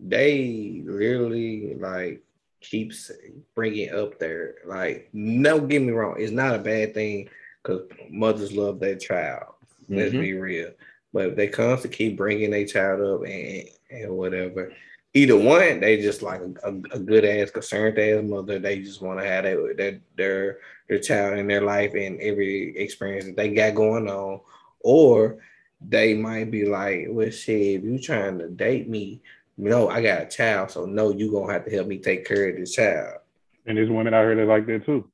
they 0.00 0.82
literally 0.84 1.74
like 1.74 2.22
keeps 2.60 3.10
bringing 3.54 3.90
up 3.90 4.18
their 4.18 4.56
like, 4.66 5.10
no, 5.12 5.60
get 5.60 5.82
me 5.82 5.92
wrong, 5.92 6.16
it's 6.18 6.32
not 6.32 6.54
a 6.54 6.58
bad 6.58 6.94
thing 6.94 7.28
because 7.62 7.82
mothers 8.10 8.52
love 8.52 8.80
their 8.80 8.96
child. 8.96 9.54
Let's 9.88 10.12
Mhm. 10.14 10.20
be 10.20 10.32
real. 10.34 10.70
But 11.12 11.28
if 11.28 11.36
they 11.36 11.48
constantly 11.48 11.96
keep 11.96 12.16
bringing 12.16 12.50
their 12.50 12.66
child 12.66 13.00
up 13.00 13.26
and 13.28 13.68
and 13.90 14.16
whatever, 14.16 14.72
either 15.12 15.36
one, 15.36 15.80
they 15.80 16.00
just 16.00 16.22
like 16.22 16.40
a, 16.40 16.68
a, 16.92 16.98
good 16.98 17.26
ass 17.26 17.50
concerned 17.50 17.98
ass 17.98 18.22
mother. 18.24 18.58
They 18.58 18.78
just 18.78 19.02
want 19.02 19.20
to 19.20 19.26
have 19.26 19.44
that, 19.44 19.74
that 19.76 20.00
their 20.16 20.58
their 20.88 20.98
child 20.98 21.38
in 21.38 21.46
their 21.46 21.60
life 21.60 21.92
and 21.94 22.18
every 22.20 22.74
experience 22.76 23.26
that 23.26 23.36
they 23.36 23.50
got 23.50 23.74
going 23.74 24.08
on, 24.08 24.40
or 24.80 25.38
they 25.86 26.14
might 26.14 26.50
be 26.50 26.64
like, 26.64 27.06
well, 27.10 27.28
shit, 27.30 27.60
if 27.80 27.84
you 27.84 27.98
trying 27.98 28.38
to 28.38 28.48
date 28.48 28.88
me, 28.88 29.20
no, 29.58 29.88
I 29.90 30.00
got 30.02 30.22
a 30.22 30.26
child, 30.26 30.70
so 30.70 30.86
no, 30.86 31.10
you 31.12 31.30
gonna 31.30 31.52
have 31.52 31.66
to 31.66 31.70
help 31.70 31.86
me 31.88 31.98
take 31.98 32.24
care 32.24 32.48
of 32.48 32.56
this 32.56 32.72
child. 32.74 33.18
and 33.66 33.76
there's 33.76 33.90
women 33.90 34.14
out 34.14 34.24
here 34.24 34.34
that 34.34 34.46
like 34.46 34.66
that 34.66 34.84
too. 34.86 35.08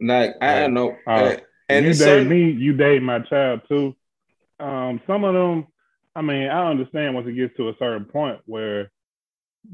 Like 0.00 0.34
I 0.42 0.62
Right. 0.62 0.70
know, 0.72 0.96
Uh, 1.06 1.36
and, 1.68 1.84
and 1.84 1.86
you 1.86 1.92
date 1.92 1.98
certain- 1.98 2.28
me, 2.28 2.50
you 2.50 2.72
date 2.74 3.02
my 3.02 3.20
child 3.20 3.60
too. 3.68 3.94
Um, 4.60 5.00
some 5.06 5.24
of 5.24 5.34
them, 5.34 5.66
I 6.16 6.22
mean, 6.22 6.48
I 6.48 6.68
understand 6.68 7.14
once 7.14 7.28
it 7.28 7.34
gets 7.34 7.56
to 7.56 7.68
a 7.68 7.74
certain 7.78 8.04
point 8.06 8.40
where 8.46 8.90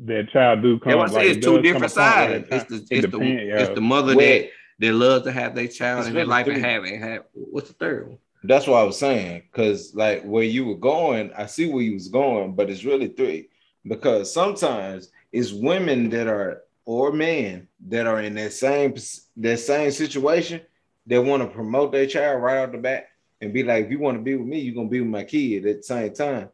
that 0.05 0.29
child 0.33 0.63
do 0.63 0.79
come. 0.79 0.93
Yeah, 0.93 0.99
I 0.99 1.01
like, 1.07 1.13
say 1.13 1.31
it's 1.31 1.47
two 1.47 1.63
different 1.63 1.93
a 1.93 1.95
point 1.95 1.97
where 1.97 2.39
sides. 2.39 2.49
that 2.51 2.57
It's 2.57 2.65
the 2.71 2.95
it's 2.97 3.05
it 3.07 3.11
the 3.11 3.19
yeah. 3.19 3.59
it's 3.61 3.75
the 3.75 3.81
mother 3.81 4.17
Well, 4.17 4.27
that 4.27 4.51
that 4.81 4.93
love 4.93 5.23
to 5.25 5.33
have 5.33 5.55
their 5.55 5.69
child 5.69 6.01
It's 6.01 6.09
in 6.09 6.15
their 6.15 6.23
really 6.25 6.31
life 6.31 6.47
and 6.49 6.65
have 6.65 6.85
it. 6.85 6.99
Have 6.99 7.23
what's 7.33 7.69
the 7.69 7.75
third 7.75 8.09
one? 8.09 8.19
That's 8.43 8.67
what 8.67 8.79
I 8.79 8.83
was 8.83 8.99
saying. 8.99 9.45
Cause 9.53 9.95
like 9.95 10.23
where 10.25 10.43
you 10.45 10.67
were 10.67 10.77
going, 10.77 11.33
I 11.37 11.47
see 11.47 11.73
where 11.73 11.83
you 11.83 11.95
was 11.95 12.09
going, 12.09 12.55
but 12.55 12.69
it's 12.69 12.85
really 12.85 13.09
three. 13.09 13.49
Because 13.87 14.33
sometimes 14.33 15.11
it's 15.33 15.53
women 15.53 16.11
that 16.11 16.27
are 16.27 16.63
or 16.85 17.13
men 17.13 17.69
that 17.89 18.07
are 18.07 18.21
in 18.21 18.35
that 18.35 18.53
same 18.53 18.95
that 19.37 19.59
same 19.59 19.91
situation 19.91 20.61
that 21.07 21.23
want 21.23 21.43
to 21.43 21.49
promote 21.49 21.93
their 21.93 22.07
child 22.07 22.43
right 22.43 22.59
off 22.59 22.73
the 22.73 22.79
bat 22.79 23.09
and 23.41 23.53
be 23.53 23.63
like, 23.63 23.87
if 23.87 23.91
you 23.91 23.99
want 23.99 24.17
to 24.17 24.23
be 24.23 24.35
with 24.35 24.47
me, 24.47 24.61
you're 24.61 24.75
gonna 24.75 24.89
be 24.89 25.01
with 25.01 25.11
my 25.11 25.25
kid 25.25 25.67
at 25.67 25.79
the 25.79 25.83
same 25.83 26.13
time. 26.13 26.49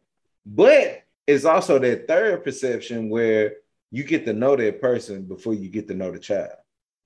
But 0.45 1.03
it's 1.27 1.45
also 1.45 1.79
that 1.79 2.07
third 2.07 2.43
perception 2.43 3.09
where 3.09 3.53
you 3.91 4.03
get 4.03 4.25
to 4.25 4.33
know 4.33 4.55
that 4.55 4.81
person 4.81 5.23
before 5.23 5.53
you 5.53 5.69
get 5.69 5.87
to 5.87 5.93
know 5.93 6.11
the 6.11 6.19
child. 6.19 6.51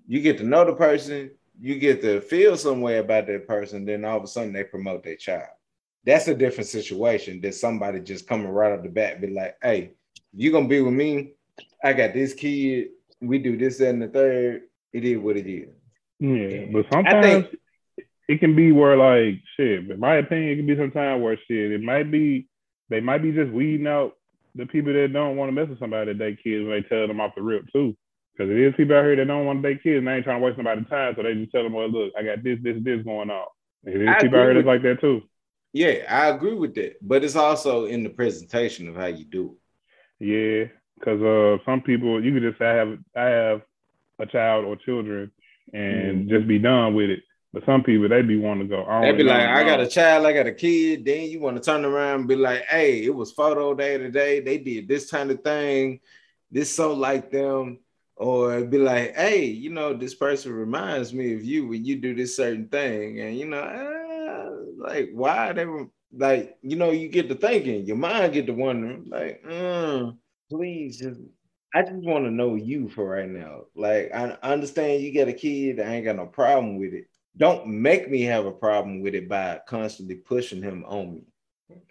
You 0.07 0.21
get 0.21 0.37
to 0.37 0.43
know 0.43 0.65
the 0.65 0.73
person, 0.73 1.31
you 1.59 1.79
get 1.79 2.01
to 2.01 2.21
feel 2.21 2.57
some 2.57 2.81
way 2.81 2.97
about 2.97 3.27
that 3.27 3.47
person, 3.47 3.85
then 3.85 4.05
all 4.05 4.17
of 4.17 4.23
a 4.23 4.27
sudden 4.27 4.53
they 4.53 4.63
promote 4.63 5.03
their 5.03 5.15
child. 5.15 5.49
That's 6.05 6.27
a 6.27 6.35
different 6.35 6.69
situation 6.69 7.41
than 7.41 7.51
somebody 7.51 7.99
just 7.99 8.27
coming 8.27 8.47
right 8.47 8.71
off 8.71 8.83
the 8.83 8.89
bat 8.89 9.21
be 9.21 9.27
like, 9.27 9.57
hey, 9.61 9.93
you 10.33 10.51
gonna 10.51 10.67
be 10.67 10.81
with 10.81 10.93
me. 10.93 11.33
I 11.83 11.93
got 11.93 12.13
this 12.13 12.33
kid, 12.33 12.89
we 13.21 13.39
do 13.39 13.57
this, 13.57 13.77
that, 13.79 13.89
and 13.89 14.01
the 14.01 14.07
third. 14.07 14.63
It 14.93 15.03
is 15.03 15.17
what 15.17 15.37
it 15.37 15.47
is. 15.47 15.69
Yeah, 16.19 16.65
but 16.71 16.85
sometimes 16.91 17.45
think 17.45 17.59
it 18.27 18.39
can 18.39 18.55
be 18.55 18.71
where 18.71 18.97
like 18.97 19.41
shit. 19.57 19.89
In 19.89 19.99
my 19.99 20.15
opinion, 20.15 20.49
it 20.49 20.55
can 20.57 20.67
be 20.67 20.75
sometimes 20.75 21.21
where 21.21 21.37
shit. 21.47 21.71
It 21.71 21.81
might 21.81 22.09
be 22.11 22.47
they 22.89 22.99
might 22.99 23.21
be 23.21 23.31
just 23.31 23.51
weeding 23.51 23.87
out 23.87 24.13
the 24.55 24.65
people 24.65 24.93
that 24.93 25.11
don't 25.11 25.35
want 25.35 25.49
to 25.49 25.51
mess 25.51 25.69
with 25.69 25.79
somebody 25.79 26.13
that 26.13 26.19
date 26.19 26.39
kids 26.43 26.65
when 26.65 26.71
they 26.71 26.87
tell 26.87 27.07
them 27.07 27.19
off 27.19 27.35
the 27.35 27.41
rip 27.41 27.65
too. 27.71 27.95
Because 28.33 28.51
it 28.51 28.57
is 28.57 28.73
people 28.75 28.95
out 28.95 29.03
here 29.03 29.15
that 29.15 29.27
don't 29.27 29.45
want 29.45 29.61
to 29.61 29.69
date 29.69 29.83
kids 29.83 29.99
and 29.99 30.07
they 30.07 30.13
ain't 30.13 30.23
trying 30.23 30.41
to 30.41 30.45
waste 30.45 30.57
nobody's 30.57 30.87
time, 30.89 31.13
so 31.15 31.23
they 31.23 31.33
just 31.35 31.51
tell 31.51 31.63
them, 31.63 31.73
well, 31.73 31.89
look, 31.89 32.11
I 32.17 32.23
got 32.23 32.43
this, 32.43 32.59
this, 32.61 32.75
this 32.83 33.01
going 33.03 33.29
on. 33.29 33.47
It 33.85 34.01
is 34.01 34.09
I 34.09 34.19
people 34.19 34.39
out 34.39 34.45
here 34.45 34.53
that's 34.55 34.67
like 34.67 34.81
that 34.83 34.99
too. 34.99 35.21
yeah, 35.73 36.05
I 36.09 36.27
agree 36.27 36.53
with 36.53 36.75
that. 36.75 36.95
But 37.01 37.23
it's 37.23 37.35
also 37.35 37.85
in 37.85 38.03
the 38.03 38.09
presentation 38.09 38.87
of 38.87 38.95
how 38.95 39.05
you 39.05 39.25
do 39.25 39.55
it. 40.19 40.25
Yeah, 40.25 40.65
because 40.99 41.21
uh, 41.21 41.63
some 41.65 41.81
people 41.81 42.23
you 42.23 42.33
could 42.33 42.43
just 42.43 42.59
say 42.59 42.65
I 42.65 42.75
have 42.75 42.97
I 43.15 43.23
have 43.23 43.61
a 44.19 44.25
child 44.25 44.65
or 44.65 44.75
children 44.77 45.31
and 45.73 46.25
Mhm. 46.25 46.29
just 46.29 46.47
be 46.47 46.59
done 46.59 46.93
with 46.93 47.09
it. 47.09 47.19
But 47.53 47.65
some 47.65 47.83
people 47.83 48.09
they 48.09 48.21
be 48.21 48.37
wanting 48.37 48.67
to 48.67 48.75
go. 48.75 48.83
On 48.83 49.01
They 49.01 49.13
be 49.13 49.23
like, 49.23 49.47
I 49.47 49.63
got 49.63 49.79
a 49.79 49.87
child, 49.87 50.25
I 50.25 50.33
got 50.33 50.45
a 50.45 50.53
kid. 50.53 51.05
Then 51.05 51.29
you 51.29 51.39
want 51.39 51.55
to 51.55 51.63
turn 51.63 51.85
around 51.85 52.19
and 52.21 52.27
be 52.27 52.35
like, 52.35 52.65
hey, 52.65 53.03
it 53.03 53.15
was 53.15 53.31
photo 53.31 53.73
day 53.73 53.97
today. 53.97 54.41
They 54.41 54.57
did 54.57 54.87
this 54.87 55.09
kind 55.09 55.31
of 55.31 55.41
thing. 55.41 56.01
This 56.51 56.75
so 56.75 56.93
like 56.93 57.31
them. 57.31 57.79
Or 58.17 58.61
be 58.63 58.77
like, 58.77 59.15
hey, 59.15 59.45
you 59.45 59.69
know, 59.71 59.93
this 59.93 60.15
person 60.15 60.53
reminds 60.53 61.13
me 61.13 61.33
of 61.33 61.43
you 61.43 61.67
when 61.67 61.83
you 61.83 61.97
do 61.97 62.15
this 62.15 62.35
certain 62.35 62.67
thing. 62.67 63.19
And 63.19 63.37
you 63.37 63.45
know, 63.45 63.59
uh, 63.59 64.49
like 64.77 65.09
why 65.13 65.51
they 65.53 65.65
were 65.65 65.87
like, 66.13 66.57
you 66.61 66.77
know, 66.77 66.91
you 66.91 67.09
get 67.09 67.27
to 67.29 67.35
thinking, 67.35 67.85
your 67.85 67.97
mind 67.97 68.33
get 68.33 68.47
to 68.47 68.53
wondering, 68.53 69.05
like, 69.09 69.43
mm, 69.43 70.17
please 70.49 70.97
just 70.99 71.19
I 71.75 71.81
just 71.81 72.05
want 72.05 72.23
to 72.23 72.31
know 72.31 72.55
you 72.55 72.87
for 72.87 73.05
right 73.09 73.29
now. 73.29 73.63
Like, 73.75 74.09
I 74.15 74.37
I 74.41 74.53
understand 74.53 75.03
you 75.03 75.13
got 75.13 75.27
a 75.27 75.33
kid, 75.33 75.81
I 75.81 75.95
ain't 75.95 76.05
got 76.05 76.15
no 76.15 76.25
problem 76.25 76.79
with 76.79 76.93
it. 76.93 77.07
Don't 77.35 77.67
make 77.67 78.09
me 78.09 78.21
have 78.21 78.45
a 78.45 78.51
problem 78.51 79.01
with 79.01 79.13
it 79.13 79.27
by 79.27 79.59
constantly 79.67 80.15
pushing 80.15 80.63
him 80.63 80.85
on 80.87 81.15
me. 81.15 81.21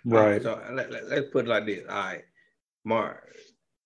Right. 0.07 0.43
So 0.43 0.59
let, 0.72 0.91
let, 0.91 1.05
us 1.05 1.24
put 1.30 1.45
it 1.45 1.51
like 1.51 1.66
this. 1.66 1.85
All 1.87 1.97
right, 1.97 2.24
Mark, 2.82 3.37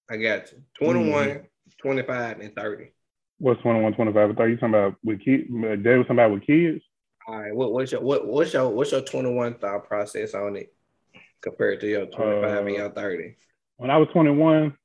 I 0.08 0.18
got 0.18 0.52
you. 0.52 0.62
21, 0.78 1.40
25, 1.82 2.40
and 2.40 2.54
30. 2.54 2.92
What's 3.38 3.60
21, 3.62 3.94
25, 3.94 4.28
and 4.28 4.38
30? 4.38 4.52
You 4.52 4.56
talking 4.56 4.68
about 4.68 4.94
with 5.02 5.24
kids? 5.24 5.48
They 5.50 5.96
was 5.96 6.06
talking 6.06 6.16
about 6.16 6.30
with 6.30 6.46
kids? 6.46 6.80
All 7.26 7.40
right, 7.40 7.52
what, 7.52 7.72
what's 7.72 7.90
your 7.90 8.02
what, 8.02 8.24
what's 8.24 8.52
your 8.52 8.68
what's 8.68 8.92
your 8.92 9.00
21 9.00 9.54
thought 9.54 9.88
process 9.88 10.32
on 10.34 10.54
it 10.54 10.72
compared 11.40 11.80
to 11.80 11.88
your 11.88 12.06
25 12.06 12.44
and 12.44 12.68
Uh, 12.68 12.70
your 12.70 12.90
30? 12.90 13.34
When 13.78 13.90
I 13.90 13.96
was 13.96 14.08
21, 14.12 14.76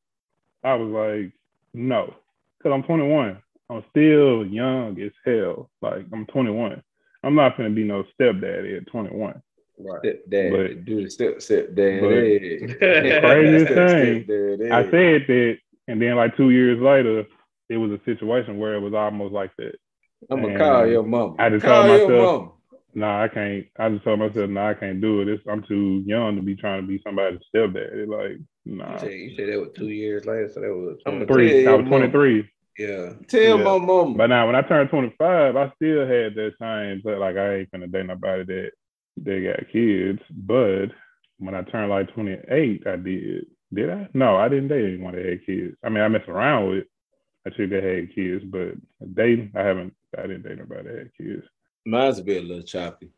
I 0.63 0.75
was 0.75 0.89
like, 0.89 1.31
no. 1.73 2.13
Because 2.57 2.73
I'm 2.75 2.83
21. 2.83 3.37
I'm 3.69 3.83
still 3.89 4.45
young 4.45 4.99
as 5.01 5.11
hell. 5.25 5.69
Like, 5.81 6.05
I'm 6.13 6.25
21. 6.27 6.81
I'm 7.23 7.35
not 7.35 7.57
going 7.57 7.69
to 7.69 7.75
be 7.75 7.83
no 7.83 8.03
stepdaddy 8.13 8.75
at 8.77 8.87
21. 8.87 9.41
Right. 9.79 9.99
Step 9.99 10.21
But- 10.29 10.85
do 10.85 11.03
the 11.03 11.09
step 11.09 11.41
step 11.41 11.73
dad. 11.73 12.01
but- 12.01 12.09
The 12.79 13.19
craziest 13.21 13.65
Step- 13.65 13.89
step 13.89 14.27
thing, 14.27 14.59
dad, 14.59 14.71
I 14.71 14.83
said 14.91 15.25
that, 15.27 15.57
and 15.87 16.01
then 16.01 16.15
like 16.15 16.37
two 16.37 16.51
years 16.51 16.79
later, 16.79 17.25
it 17.69 17.77
was 17.77 17.91
a 17.91 17.99
situation 18.05 18.59
where 18.59 18.75
it 18.75 18.79
was 18.81 18.93
almost 18.93 19.33
like 19.33 19.51
that. 19.57 19.75
I'm 20.29 20.41
gonna 20.41 20.49
And 20.53 20.57
call 20.59 20.85
your 20.87 21.03
mom. 21.03 21.35
I 21.39 21.49
just 21.49 21.65
call 21.65 21.83
told 21.87 21.99
your 21.99 22.09
myself- 22.09 22.41
mom. 22.41 22.49
Nah, 22.95 23.23
I 23.23 23.27
can't. 23.27 23.65
I 23.79 23.89
just 23.89 24.03
told 24.03 24.19
myself, 24.19 24.49
nah, 24.51 24.69
I 24.69 24.73
can't 24.75 25.01
do 25.01 25.21
it. 25.21 25.27
It's, 25.27 25.41
I'm 25.49 25.63
too 25.63 26.03
young 26.05 26.35
to 26.35 26.43
be 26.43 26.55
trying 26.55 26.81
to 26.81 26.87
be 26.87 27.01
somebody's 27.03 27.39
stepdad. 27.53 28.07
Like, 28.07 28.37
nah. 28.65 28.93
You 28.93 28.99
said, 28.99 29.11
you 29.11 29.35
said 29.35 29.49
that 29.49 29.59
was 29.59 29.69
two 29.75 29.89
years 29.89 30.25
later, 30.25 30.49
so 30.53 30.61
that 30.61 30.73
was 30.73 30.97
I'm 31.05 31.21
a 31.21 31.25
23. 31.25 31.63
Yeah, 31.63 31.71
I 31.71 31.73
was 31.75 31.85
23. 31.87 32.49
yeah. 32.77 33.13
Tell 33.27 33.57
Yeah. 33.57 33.63
my 33.63 33.77
mom. 33.77 34.15
But 34.15 34.27
now 34.27 34.45
when 34.47 34.55
I 34.55 34.61
turned 34.61 34.89
25, 34.89 35.55
I 35.55 35.71
still 35.75 36.01
had 36.07 36.35
that 36.35 36.53
same, 36.59 37.01
but 37.03 37.19
like 37.19 37.37
I 37.37 37.55
ain't 37.57 37.71
gonna 37.71 37.87
date 37.87 38.05
nobody 38.05 38.43
that 38.45 38.71
they 39.17 39.43
got 39.43 39.69
kids. 39.71 40.19
But 40.31 40.87
when 41.37 41.55
I 41.55 41.61
turned 41.63 41.89
like 41.89 42.13
28, 42.13 42.87
I 42.87 42.95
did. 42.95 43.45
Did 43.73 43.89
I? 43.89 44.07
No, 44.13 44.37
I 44.37 44.49
didn't 44.49 44.67
date 44.67 44.85
anyone 44.85 45.15
that 45.15 45.25
had 45.25 45.45
kids. 45.45 45.75
I 45.83 45.89
mean, 45.89 46.03
I 46.03 46.07
messed 46.07 46.29
around 46.29 46.69
with 46.69 46.85
a 47.45 47.51
chick 47.51 47.69
that 47.71 47.83
had 47.83 48.13
kids, 48.15 48.43
but 48.45 48.73
dating, 49.15 49.51
I 49.55 49.61
haven't. 49.61 49.93
I 50.17 50.21
didn't 50.23 50.43
date 50.43 50.59
nobody 50.59 50.83
that 50.83 50.97
had 50.97 51.11
kids. 51.17 51.43
Mine's 51.85 52.19
a 52.19 52.23
bit 52.23 52.43
a 52.43 52.47
little 52.47 52.63
choppy. 52.63 53.09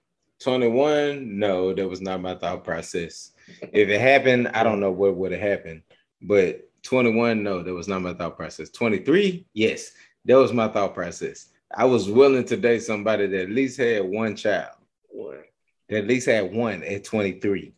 21, 0.42 1.40
no, 1.40 1.74
that 1.74 1.88
was 1.88 2.02
not 2.02 2.22
my 2.22 2.36
thought 2.36 2.64
process. 2.64 3.32
If 3.62 3.90
it 3.90 4.02
happened, 4.02 4.50
I 4.50 4.64
don't 4.64 4.80
know 4.80 4.92
what 4.92 5.16
would 5.16 5.32
have 5.32 5.42
happened. 5.42 5.84
But 6.22 6.70
21, 6.84 7.44
no, 7.44 7.64
that 7.64 7.74
was 7.74 7.88
not 7.88 8.02
my 8.02 8.14
thought 8.14 8.38
process. 8.38 8.70
23, 8.70 9.46
yes, 9.54 9.92
that 10.26 10.36
was 10.36 10.54
my 10.54 10.68
thought 10.68 10.94
process. 10.94 11.48
I 11.76 11.86
was 11.86 12.10
willing 12.10 12.46
to 12.46 12.58
date 12.58 12.84
somebody 12.84 13.28
that 13.28 13.44
at 13.44 13.50
least 13.50 13.78
had 13.78 14.04
one 14.04 14.36
child, 14.36 14.76
One. 15.10 15.44
that 15.90 16.00
at 16.00 16.08
least 16.08 16.28
had 16.28 16.54
one 16.54 16.84
at 16.84 17.04
23. 17.04 17.74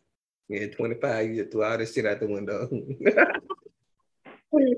Yeah, 0.48 0.66
25, 0.68 1.28
you 1.28 1.42
just 1.42 1.52
threw 1.52 1.64
all 1.64 1.76
this 1.78 1.94
shit 1.94 2.06
out 2.06 2.20
the 2.20 2.26
window. 2.26 2.68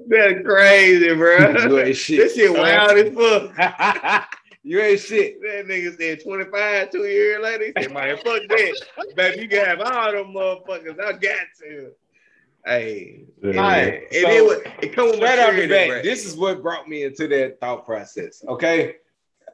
That's 0.09 0.43
crazy, 0.45 1.14
bro. 1.14 1.68
This 1.68 1.97
shit 1.99 2.53
wild 2.53 2.99
as 2.99 3.14
fuck. 3.14 4.37
you 4.62 4.80
ain't 4.80 5.00
shit. 5.00 5.40
That 5.42 5.66
nigga 5.66 5.96
said 5.96 6.22
25 6.22 6.90
two 6.90 7.04
years 7.04 7.42
later. 7.42 7.64
He 7.76 7.82
said, 7.82 7.92
man, 7.92 8.16
fuck 8.16 8.42
that. 8.48 8.82
Baby, 9.16 9.42
you 9.42 9.48
can 9.48 9.64
have 9.64 9.80
all 9.80 10.12
them 10.12 10.34
motherfuckers. 10.34 11.00
I 11.00 11.12
got 11.12 11.46
to. 11.61 11.90
Hey. 12.66 13.24
Yeah. 13.42 13.50
All 13.52 13.56
right, 13.56 14.02
It, 14.11 14.22
so- 14.22 14.30
it, 14.30 14.44
was- 14.44 14.72
it 14.82 14.92
come 14.94 15.06
with 15.06 15.16
Straight 15.16 15.38
off 15.38 15.54
the 15.56 15.66
bat, 15.66 15.88
bro. 15.88 16.02
this 16.02 16.26
is 16.26 16.36
what 16.36 16.61
brought 16.62 16.88
me 16.88 17.04
into 17.04 17.26
that 17.28 17.58
thought 17.61 17.86
process. 17.86 18.44
Okay. 18.46 18.96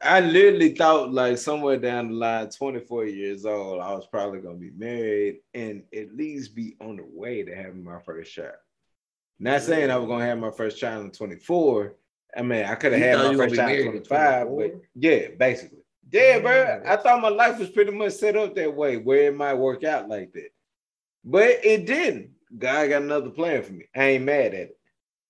I 0.03 0.19
literally 0.19 0.75
thought 0.75 1.11
like 1.11 1.37
somewhere 1.39 1.77
down 1.77 2.09
the 2.09 2.13
line, 2.15 2.49
24 2.49 3.05
years 3.05 3.45
old, 3.45 3.81
I 3.81 3.93
was 3.93 4.05
probably 4.05 4.41
gonna 4.41 4.57
be 4.57 4.69
married 4.77 5.37
and 5.55 5.83
at 5.95 6.13
least 6.15 6.53
be 6.53 6.75
on 6.81 6.97
the 6.97 7.05
way 7.09 7.41
to 7.43 7.55
having 7.55 7.83
my 7.83 7.99
first 7.99 8.31
child. 8.31 8.53
Not 9.39 9.61
saying 9.63 9.89
I 9.89 9.97
was 9.97 10.07
gonna 10.07 10.25
have 10.25 10.37
my 10.37 10.51
first 10.51 10.77
child 10.77 11.05
in 11.05 11.11
24. 11.11 11.95
I 12.37 12.41
mean, 12.43 12.65
I 12.65 12.75
could 12.75 12.93
have 12.93 13.01
had 13.01 13.17
my 13.17 13.35
first 13.35 13.55
child 13.55 13.67
be 13.69 13.79
in 13.79 13.83
married 13.85 14.01
at 14.01 14.07
25, 14.07 14.47
but 14.57 14.81
yeah, 14.95 15.27
basically. 15.37 15.79
Yeah, 16.11 16.39
bro. 16.39 16.81
I 16.85 16.95
thought 16.97 17.21
my 17.21 17.29
life 17.29 17.59
was 17.59 17.69
pretty 17.69 17.91
much 17.91 18.13
set 18.13 18.35
up 18.35 18.55
that 18.55 18.73
way 18.73 18.97
where 18.97 19.23
it 19.27 19.35
might 19.35 19.55
work 19.55 19.83
out 19.83 20.07
like 20.07 20.31
that. 20.33 20.49
But 21.25 21.65
it 21.65 21.85
didn't. 21.85 22.31
God 22.57 22.89
got 22.89 23.01
another 23.01 23.29
plan 23.29 23.63
for 23.63 23.73
me. 23.73 23.85
I 23.95 24.03
ain't 24.03 24.23
mad 24.23 24.53
at 24.53 24.53
it. 24.53 24.77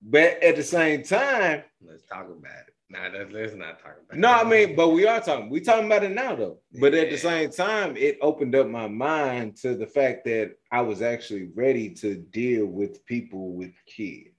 But 0.02 0.44
at 0.44 0.56
the 0.56 0.64
same 0.64 1.04
time, 1.04 1.64
Let's 1.84 2.04
talk 2.06 2.26
about 2.26 2.52
it. 2.68 2.74
Nah, 2.90 3.10
let's, 3.12 3.32
let's 3.34 3.56
not 3.56 3.80
talk 3.80 3.98
about 4.06 4.18
no, 4.18 4.30
it. 4.30 4.34
No, 4.34 4.42
I 4.42 4.44
mean, 4.44 4.76
but 4.76 4.90
we 4.90 5.08
are 5.08 5.20
talking. 5.20 5.50
We 5.50 5.60
talking 5.60 5.88
about 5.88 6.04
it 6.04 6.12
now, 6.12 6.36
though. 6.36 6.60
But 6.80 6.94
at 6.94 7.10
the 7.10 7.18
same 7.18 7.50
time, 7.50 7.98
it 7.98 8.18
opened 8.22 8.56
up 8.56 8.68
my 8.68 8.88
mind 8.88 9.58
to 9.58 9.76
the 9.76 9.88
fact 9.88 10.26
that 10.26 10.52
I 10.72 10.82
was 10.82 11.02
actually 11.02 11.50
ready 11.56 11.90
to 11.96 12.16
deal 12.16 12.66
with 12.66 13.06
people 13.06 13.54
with 13.54 13.74
kids. 13.88 14.37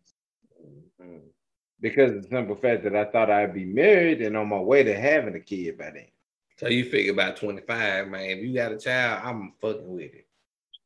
Because 1.80 2.12
of 2.12 2.22
the 2.22 2.28
simple 2.28 2.56
fact 2.56 2.84
that 2.84 2.96
I 2.96 3.04
thought 3.06 3.30
I'd 3.30 3.54
be 3.54 3.64
married 3.64 4.22
and 4.22 4.36
on 4.36 4.48
my 4.48 4.58
way 4.58 4.82
to 4.82 4.98
having 4.98 5.34
a 5.34 5.40
kid 5.40 5.78
by 5.78 5.90
then. 5.90 6.06
So 6.56 6.68
you 6.68 6.84
figure 6.84 7.12
about 7.12 7.36
25, 7.36 8.08
man. 8.08 8.30
If 8.30 8.44
you 8.44 8.54
got 8.54 8.72
a 8.72 8.78
child, 8.78 9.22
I'm 9.24 9.52
fucking 9.60 9.88
with 9.88 10.12
it. 10.14 10.26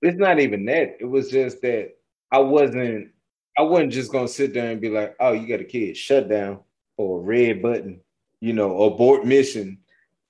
It's 0.02 0.18
not 0.18 0.38
even 0.38 0.64
that. 0.66 0.96
It 1.00 1.06
was 1.08 1.30
just 1.30 1.62
that 1.62 1.92
I 2.30 2.38
wasn't. 2.38 3.08
I 3.56 3.62
wasn't 3.62 3.92
just 3.92 4.10
gonna 4.12 4.28
sit 4.28 4.52
there 4.54 4.70
and 4.70 4.80
be 4.80 4.88
like, 4.88 5.14
"Oh, 5.20 5.32
you 5.32 5.46
got 5.46 5.60
a 5.60 5.64
kid, 5.64 5.96
shut 5.96 6.28
down," 6.28 6.60
or 6.96 7.20
red 7.20 7.62
button, 7.62 8.00
you 8.40 8.52
know, 8.54 8.82
abort 8.84 9.24
mission, 9.26 9.78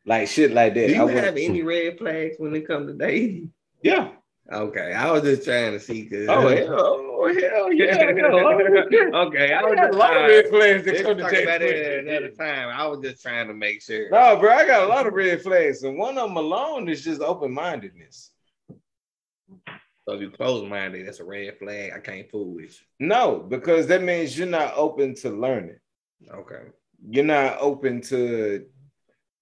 like 0.05 0.29
shit 0.29 0.53
like 0.53 0.75
that. 0.75 0.89
Do 0.89 0.93
you 0.95 1.05
wouldn't- 1.05 1.25
have 1.25 1.37
any 1.37 1.63
red 1.63 1.99
flags 1.99 2.37
when 2.39 2.55
it 2.55 2.67
comes 2.67 2.89
to 2.89 2.95
dating? 2.99 3.53
Yeah. 3.83 4.11
Okay, 4.53 4.93
I 4.93 5.11
was 5.13 5.23
just 5.23 5.45
trying 5.45 5.73
to 5.73 5.81
see. 5.81 6.05
Cause 6.07 6.27
Oh, 6.29 6.49
hell, 6.57 7.12
oh, 7.23 7.35
hell 7.35 7.73
yeah. 7.73 7.95
okay, 9.15 9.53
I 9.53 9.61
I 9.61 9.65
was 9.65 9.75
got 9.75 9.87
just 9.87 9.95
a 9.95 9.99
lot 9.99 10.17
of 10.17 10.23
red 10.29 10.49
flags 10.49 10.85
that 10.85 11.03
come 11.03 11.17
to 11.17 11.23
talk 11.23 11.33
about 11.33 11.63
it 11.63 12.07
another 12.07 12.31
time. 12.31 12.69
I 12.69 12.87
was 12.87 13.01
just 13.01 13.23
trying 13.23 13.49
to 13.49 13.55
make 13.55 13.83
sure. 13.83 14.11
No, 14.11 14.37
bro, 14.37 14.53
I 14.53 14.67
got 14.67 14.85
a 14.85 14.87
lot 14.89 15.07
of 15.07 15.15
red 15.15 15.43
flags, 15.43 15.83
and 15.83 15.99
one 15.99 16.19
of 16.19 16.29
them 16.29 16.37
alone 16.37 16.89
is 16.89 17.05
just 17.05 17.21
open 17.21 17.53
mindedness. 17.53 18.31
So 20.05 20.15
if 20.15 20.21
you 20.21 20.31
close 20.31 20.69
minded, 20.69 21.07
that's 21.07 21.21
a 21.21 21.25
red 21.25 21.59
flag. 21.59 21.93
I 21.95 22.01
can't 22.01 22.29
fool 22.31 22.55
with 22.55 22.81
you. 22.81 23.07
No, 23.07 23.39
because 23.39 23.87
that 23.87 24.03
means 24.03 24.37
you're 24.37 24.49
not 24.49 24.75
open 24.77 25.15
to 25.17 25.31
learning. 25.31 25.79
Okay. 26.29 26.63
You're 27.09 27.25
not 27.25 27.59
open 27.61 28.01
to 28.03 28.67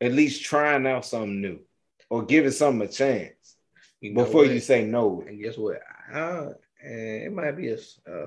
at 0.01 0.13
least 0.13 0.45
trying 0.45 0.87
out 0.87 1.07
something 1.07 1.41
new 1.41 1.61
or 2.09 2.25
giving 2.25 2.51
something 2.51 2.89
a 2.89 2.91
chance 2.91 3.57
You 4.01 4.13
know 4.13 4.25
before 4.25 4.43
what? 4.43 4.51
you 4.51 4.61
say 4.61 4.85
no. 4.85 5.25
And 5.27 5.43
guess 5.43 5.57
what? 5.57 5.81
Uh, 6.13 6.51
and 6.83 7.23
it 7.23 7.33
might 7.33 7.57
be 7.57 7.69
a 7.69 7.79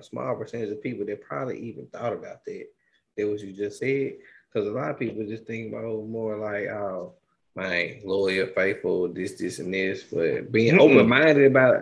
small 0.01 0.35
percentage 0.35 0.71
of 0.71 0.81
people 0.81 1.05
that 1.05 1.21
probably 1.21 1.59
even 1.59 1.87
thought 1.87 2.13
about 2.13 2.45
that. 2.45 2.67
That 3.17 3.27
what 3.27 3.39
you 3.41 3.53
just 3.53 3.79
said. 3.79 4.13
Because 4.51 4.67
a 4.67 4.71
lot 4.71 4.91
of 4.91 4.99
people 4.99 5.25
just 5.25 5.45
think 5.45 5.71
about 5.71 5.85
oh, 5.85 6.05
more 6.07 6.37
like, 6.37 6.67
oh, 6.67 7.13
my 7.55 7.99
loyal, 8.03 8.47
faithful, 8.47 9.07
this, 9.07 9.33
this, 9.33 9.59
and 9.59 9.73
this. 9.73 10.03
But 10.03 10.51
being 10.51 10.79
open 10.79 11.07
minded 11.07 11.45
about 11.45 11.75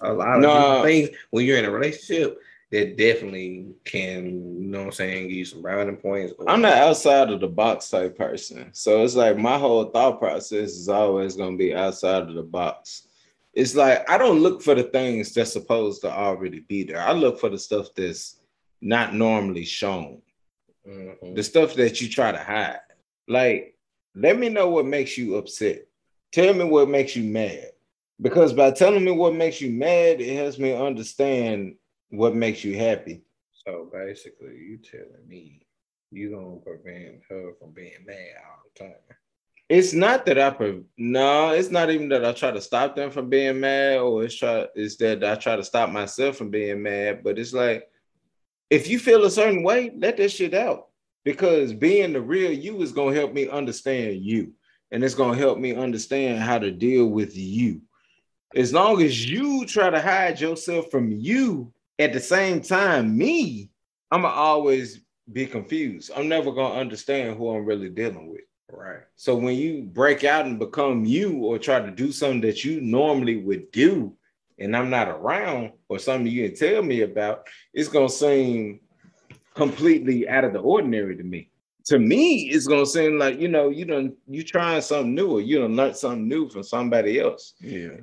a 0.00 0.12
lot 0.12 0.36
of 0.36 0.42
No. 0.42 0.82
things 0.82 1.10
when 1.30 1.44
you're 1.44 1.58
in 1.58 1.64
a 1.64 1.70
relationship, 1.70 2.40
that 2.72 2.96
definitely 2.96 3.68
can, 3.84 4.60
you 4.60 4.68
know 4.68 4.78
what 4.78 4.86
I'm 4.86 4.92
saying, 4.92 5.28
give 5.28 5.36
you 5.36 5.44
some 5.44 5.62
browning 5.62 5.96
points. 5.96 6.34
I'm 6.48 6.60
not 6.60 6.74
outside 6.74 7.30
of 7.30 7.40
the 7.40 7.46
box 7.46 7.88
type 7.88 8.18
person. 8.18 8.70
So 8.72 9.04
it's 9.04 9.14
like 9.14 9.36
my 9.38 9.56
whole 9.56 9.84
thought 9.84 10.18
process 10.18 10.70
is 10.70 10.88
always 10.88 11.36
going 11.36 11.52
to 11.52 11.58
be 11.58 11.74
outside 11.74 12.22
of 12.22 12.34
the 12.34 12.42
box. 12.42 13.05
It's 13.56 13.74
like 13.74 14.08
I 14.08 14.18
don't 14.18 14.40
look 14.40 14.62
for 14.62 14.74
the 14.74 14.84
things 14.84 15.32
that's 15.32 15.52
supposed 15.52 16.02
to 16.02 16.10
already 16.12 16.60
be 16.60 16.84
there. 16.84 17.00
I 17.00 17.12
look 17.12 17.40
for 17.40 17.48
the 17.48 17.58
stuff 17.58 17.88
that's 17.96 18.38
not 18.80 19.14
normally 19.14 19.64
shown. 19.64 20.22
Mhm. 20.86 21.34
the 21.34 21.42
stuff 21.42 21.74
that 21.74 22.00
you 22.00 22.08
try 22.08 22.30
to 22.30 22.38
hide. 22.38 22.78
Like, 23.26 23.76
let 24.14 24.38
me 24.38 24.48
know 24.48 24.68
what 24.70 24.86
makes 24.86 25.18
you 25.18 25.34
upset. 25.34 25.88
Tell 26.30 26.54
me 26.54 26.62
what 26.62 26.88
makes 26.88 27.16
you 27.16 27.24
mad. 27.24 27.72
Because 28.20 28.52
by 28.52 28.70
telling 28.70 29.04
me 29.04 29.10
what 29.10 29.34
makes 29.34 29.60
you 29.60 29.72
mad, 29.72 30.20
it 30.20 30.36
helps 30.36 30.58
me 30.58 30.72
understand 30.72 31.76
what 32.10 32.36
makes 32.36 32.62
you 32.62 32.76
happy. 32.76 33.22
So 33.52 33.90
basically, 33.92 34.56
you 34.58 34.78
telling 34.78 35.26
me 35.26 35.66
you 36.12 36.30
gonna 36.30 36.60
prevent 36.60 37.22
her 37.28 37.54
from 37.58 37.72
being 37.72 38.04
mad 38.06 38.36
all 38.48 38.62
the 38.72 38.84
time. 38.84 39.16
It's 39.68 39.92
not 39.92 40.24
that 40.26 40.38
I 40.38 40.50
pre- 40.50 40.84
no, 40.96 41.50
it's 41.50 41.70
not 41.70 41.90
even 41.90 42.08
that 42.10 42.24
I 42.24 42.32
try 42.32 42.52
to 42.52 42.60
stop 42.60 42.94
them 42.94 43.10
from 43.10 43.28
being 43.28 43.58
mad, 43.58 43.98
or 43.98 44.22
it's 44.22 44.36
try 44.36 44.66
it's 44.76 44.96
that 44.96 45.24
I 45.24 45.34
try 45.34 45.56
to 45.56 45.64
stop 45.64 45.90
myself 45.90 46.36
from 46.36 46.50
being 46.50 46.82
mad. 46.82 47.24
But 47.24 47.38
it's 47.38 47.52
like 47.52 47.88
if 48.70 48.88
you 48.88 48.98
feel 48.98 49.24
a 49.24 49.30
certain 49.30 49.62
way, 49.64 49.92
let 49.96 50.16
that 50.18 50.30
shit 50.30 50.54
out. 50.54 50.86
Because 51.24 51.72
being 51.72 52.12
the 52.12 52.20
real 52.20 52.52
you 52.52 52.80
is 52.82 52.92
gonna 52.92 53.14
help 53.14 53.32
me 53.32 53.48
understand 53.48 54.22
you. 54.22 54.52
And 54.92 55.02
it's 55.02 55.16
gonna 55.16 55.36
help 55.36 55.58
me 55.58 55.74
understand 55.74 56.38
how 56.38 56.60
to 56.60 56.70
deal 56.70 57.06
with 57.06 57.36
you. 57.36 57.80
As 58.54 58.72
long 58.72 59.02
as 59.02 59.28
you 59.28 59.66
try 59.66 59.90
to 59.90 60.00
hide 60.00 60.40
yourself 60.40 60.90
from 60.92 61.10
you 61.10 61.72
at 61.98 62.12
the 62.12 62.20
same 62.20 62.60
time, 62.60 63.18
me, 63.18 63.70
I'ma 64.12 64.28
always 64.28 65.00
be 65.32 65.46
confused. 65.46 66.12
I'm 66.14 66.28
never 66.28 66.52
gonna 66.52 66.78
understand 66.78 67.36
who 67.36 67.50
I'm 67.50 67.64
really 67.64 67.90
dealing 67.90 68.30
with. 68.30 68.42
Right. 68.70 69.00
So 69.14 69.36
when 69.36 69.54
you 69.54 69.82
break 69.82 70.24
out 70.24 70.46
and 70.46 70.58
become 70.58 71.04
you 71.04 71.44
or 71.44 71.58
try 71.58 71.80
to 71.80 71.90
do 71.90 72.10
something 72.10 72.40
that 72.42 72.64
you 72.64 72.80
normally 72.80 73.36
would 73.36 73.70
do 73.70 74.14
and 74.58 74.76
I'm 74.76 74.90
not 74.90 75.08
around 75.08 75.72
or 75.88 75.98
something 75.98 76.26
you 76.26 76.48
can 76.48 76.58
tell 76.58 76.82
me 76.82 77.02
about, 77.02 77.46
it's 77.72 77.88
gonna 77.88 78.08
seem 78.08 78.80
completely 79.54 80.28
out 80.28 80.44
of 80.44 80.52
the 80.52 80.58
ordinary 80.58 81.16
to 81.16 81.22
me. 81.22 81.50
To 81.86 81.98
me, 81.98 82.50
it's 82.50 82.66
gonna 82.66 82.86
seem 82.86 83.18
like 83.18 83.38
you 83.38 83.48
know, 83.48 83.68
you 83.68 83.84
done 83.84 84.16
you 84.26 84.42
trying 84.42 84.82
something 84.82 85.14
new 85.14 85.30
or 85.30 85.40
you 85.40 85.60
done 85.60 85.76
learned 85.76 85.96
something 85.96 86.26
new 86.26 86.48
from 86.48 86.64
somebody 86.64 87.20
else. 87.20 87.54
Yeah. 87.60 87.98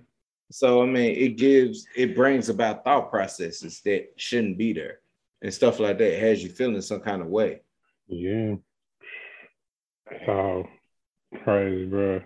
So 0.49 0.81
I 0.81 0.85
mean, 0.85 1.15
it 1.15 1.35
gives 1.35 1.85
it 1.95 2.15
brings 2.15 2.47
about 2.47 2.85
thought 2.85 3.09
processes 3.09 3.81
that 3.83 4.13
shouldn't 4.15 4.57
be 4.57 4.71
there 4.71 4.99
and 5.41 5.53
stuff 5.53 5.79
like 5.79 5.97
that. 5.97 6.13
It 6.13 6.21
has 6.21 6.41
you 6.41 6.49
feeling 6.49 6.81
some 6.81 7.01
kind 7.01 7.21
of 7.21 7.27
way. 7.27 7.61
Yeah. 8.07 8.55
So 10.25 10.67
crazy, 11.43 11.85
bro. 11.85 12.21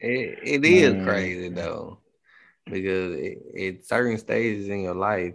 It, 0.00 0.38
it 0.42 0.64
is 0.64 0.94
Man. 0.94 1.04
crazy 1.04 1.48
though, 1.48 2.00
because 2.66 3.16
at 3.58 3.84
certain 3.86 4.18
stages 4.18 4.68
in 4.68 4.80
your 4.82 4.94
life, 4.94 5.34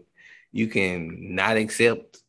you 0.51 0.67
can 0.67 1.35
not 1.35 1.57
accept 1.57 2.19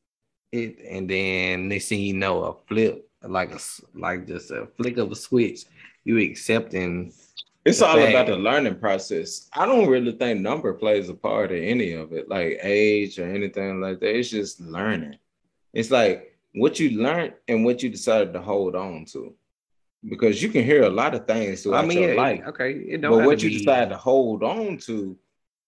it, 0.53 0.79
and 0.89 1.09
then 1.09 1.69
next 1.69 1.89
thing 1.89 2.01
you 2.01 2.15
know, 2.15 2.45
a 2.45 2.55
flip 2.69 3.07
like 3.23 3.53
a 3.53 3.59
like 3.95 4.27
just 4.27 4.51
a 4.51 4.67
flick 4.77 4.97
of 4.99 5.13
a 5.13 5.17
switch. 5.17 5.65
You 6.05 6.19
accepting 6.19 7.13
It's 7.65 7.81
The 7.81 7.87
all 7.87 8.03
about 8.03 8.27
the 8.29 8.37
learning 8.37 8.79
process. 8.81 9.49
I 9.55 9.67
don't 9.67 9.89
really 9.89 10.13
think 10.13 10.41
number 10.41 10.73
plays 10.75 11.09
a 11.09 11.15
part 11.15 11.53
in 11.53 11.65
any 11.65 11.93
of 11.93 12.13
it, 12.13 12.29
like 12.29 12.59
age 12.63 13.19
or 13.19 13.27
anything 13.27 13.81
like 13.81 14.01
that. 14.01 14.17
It's 14.17 14.31
just 14.31 14.61
learning. 14.61 15.19
It's 15.73 15.91
like 15.91 16.30
what 16.55 16.79
you 16.81 17.01
learned 17.03 17.35
and 17.49 17.65
what 17.65 17.83
you 17.83 17.89
decided 17.89 18.33
to 18.33 18.41
hold 18.41 18.75
on 18.75 19.05
to. 19.07 19.35
Because 20.09 20.43
you 20.43 20.49
can 20.49 20.65
hear 20.65 20.85
a 20.85 20.91
lot 20.91 21.15
of 21.15 21.27
things 21.27 21.63
throughout 21.63 21.85
I 21.85 21.89
mean, 21.89 21.99
your 21.99 22.15
yeah, 22.15 22.21
life, 22.21 22.43
okay, 22.49 22.73
it 22.73 23.03
don't 23.03 23.19
but 23.19 23.27
what 23.27 23.43
you 23.43 23.51
be- 23.51 23.59
decide 23.59 23.91
to 23.91 23.99
hold 23.99 24.43
on 24.43 24.79
to 24.79 25.17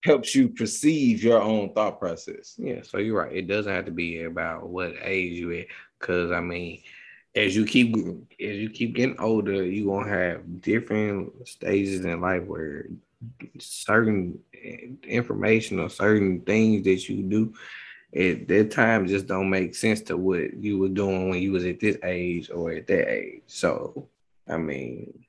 helps 0.04 0.34
you 0.34 0.48
perceive 0.48 1.22
your 1.22 1.40
own 1.40 1.72
thought 1.74 2.00
process. 2.00 2.54
Yeah, 2.58 2.80
so 2.82 2.98
you're 2.98 3.18
right. 3.18 3.36
It 3.36 3.46
doesn't 3.46 3.72
have 3.72 3.84
to 3.84 3.90
be 3.90 4.22
about 4.22 4.68
what 4.68 4.94
age 5.02 5.38
you 5.38 5.52
at, 5.52 5.66
because 6.00 6.32
I 6.32 6.40
mean, 6.40 6.80
as 7.34 7.54
you 7.54 7.64
keep 7.66 7.94
as 7.96 8.56
you 8.56 8.70
keep 8.70 8.94
getting 8.94 9.20
older, 9.20 9.64
you 9.64 9.86
gonna 9.86 10.08
have 10.08 10.60
different 10.60 11.46
stages 11.46 12.04
in 12.04 12.20
life 12.20 12.44
where 12.44 12.86
certain 13.58 14.38
eh, 14.54 14.88
information 15.04 15.78
or 15.78 15.88
certain 15.88 16.40
things 16.40 16.84
that 16.84 17.08
you 17.08 17.22
do 17.22 17.54
at 18.14 18.46
that 18.48 18.70
time 18.70 19.06
just 19.06 19.26
don't 19.26 19.48
make 19.48 19.74
sense 19.74 20.02
to 20.02 20.16
what 20.16 20.54
you 20.54 20.78
were 20.78 20.88
doing 20.88 21.30
when 21.30 21.40
you 21.40 21.52
was 21.52 21.64
at 21.64 21.80
this 21.80 21.96
age 22.04 22.50
or 22.50 22.72
at 22.72 22.86
that 22.86 23.10
age. 23.10 23.42
So, 23.46 24.08
I 24.48 24.58
mean, 24.58 25.24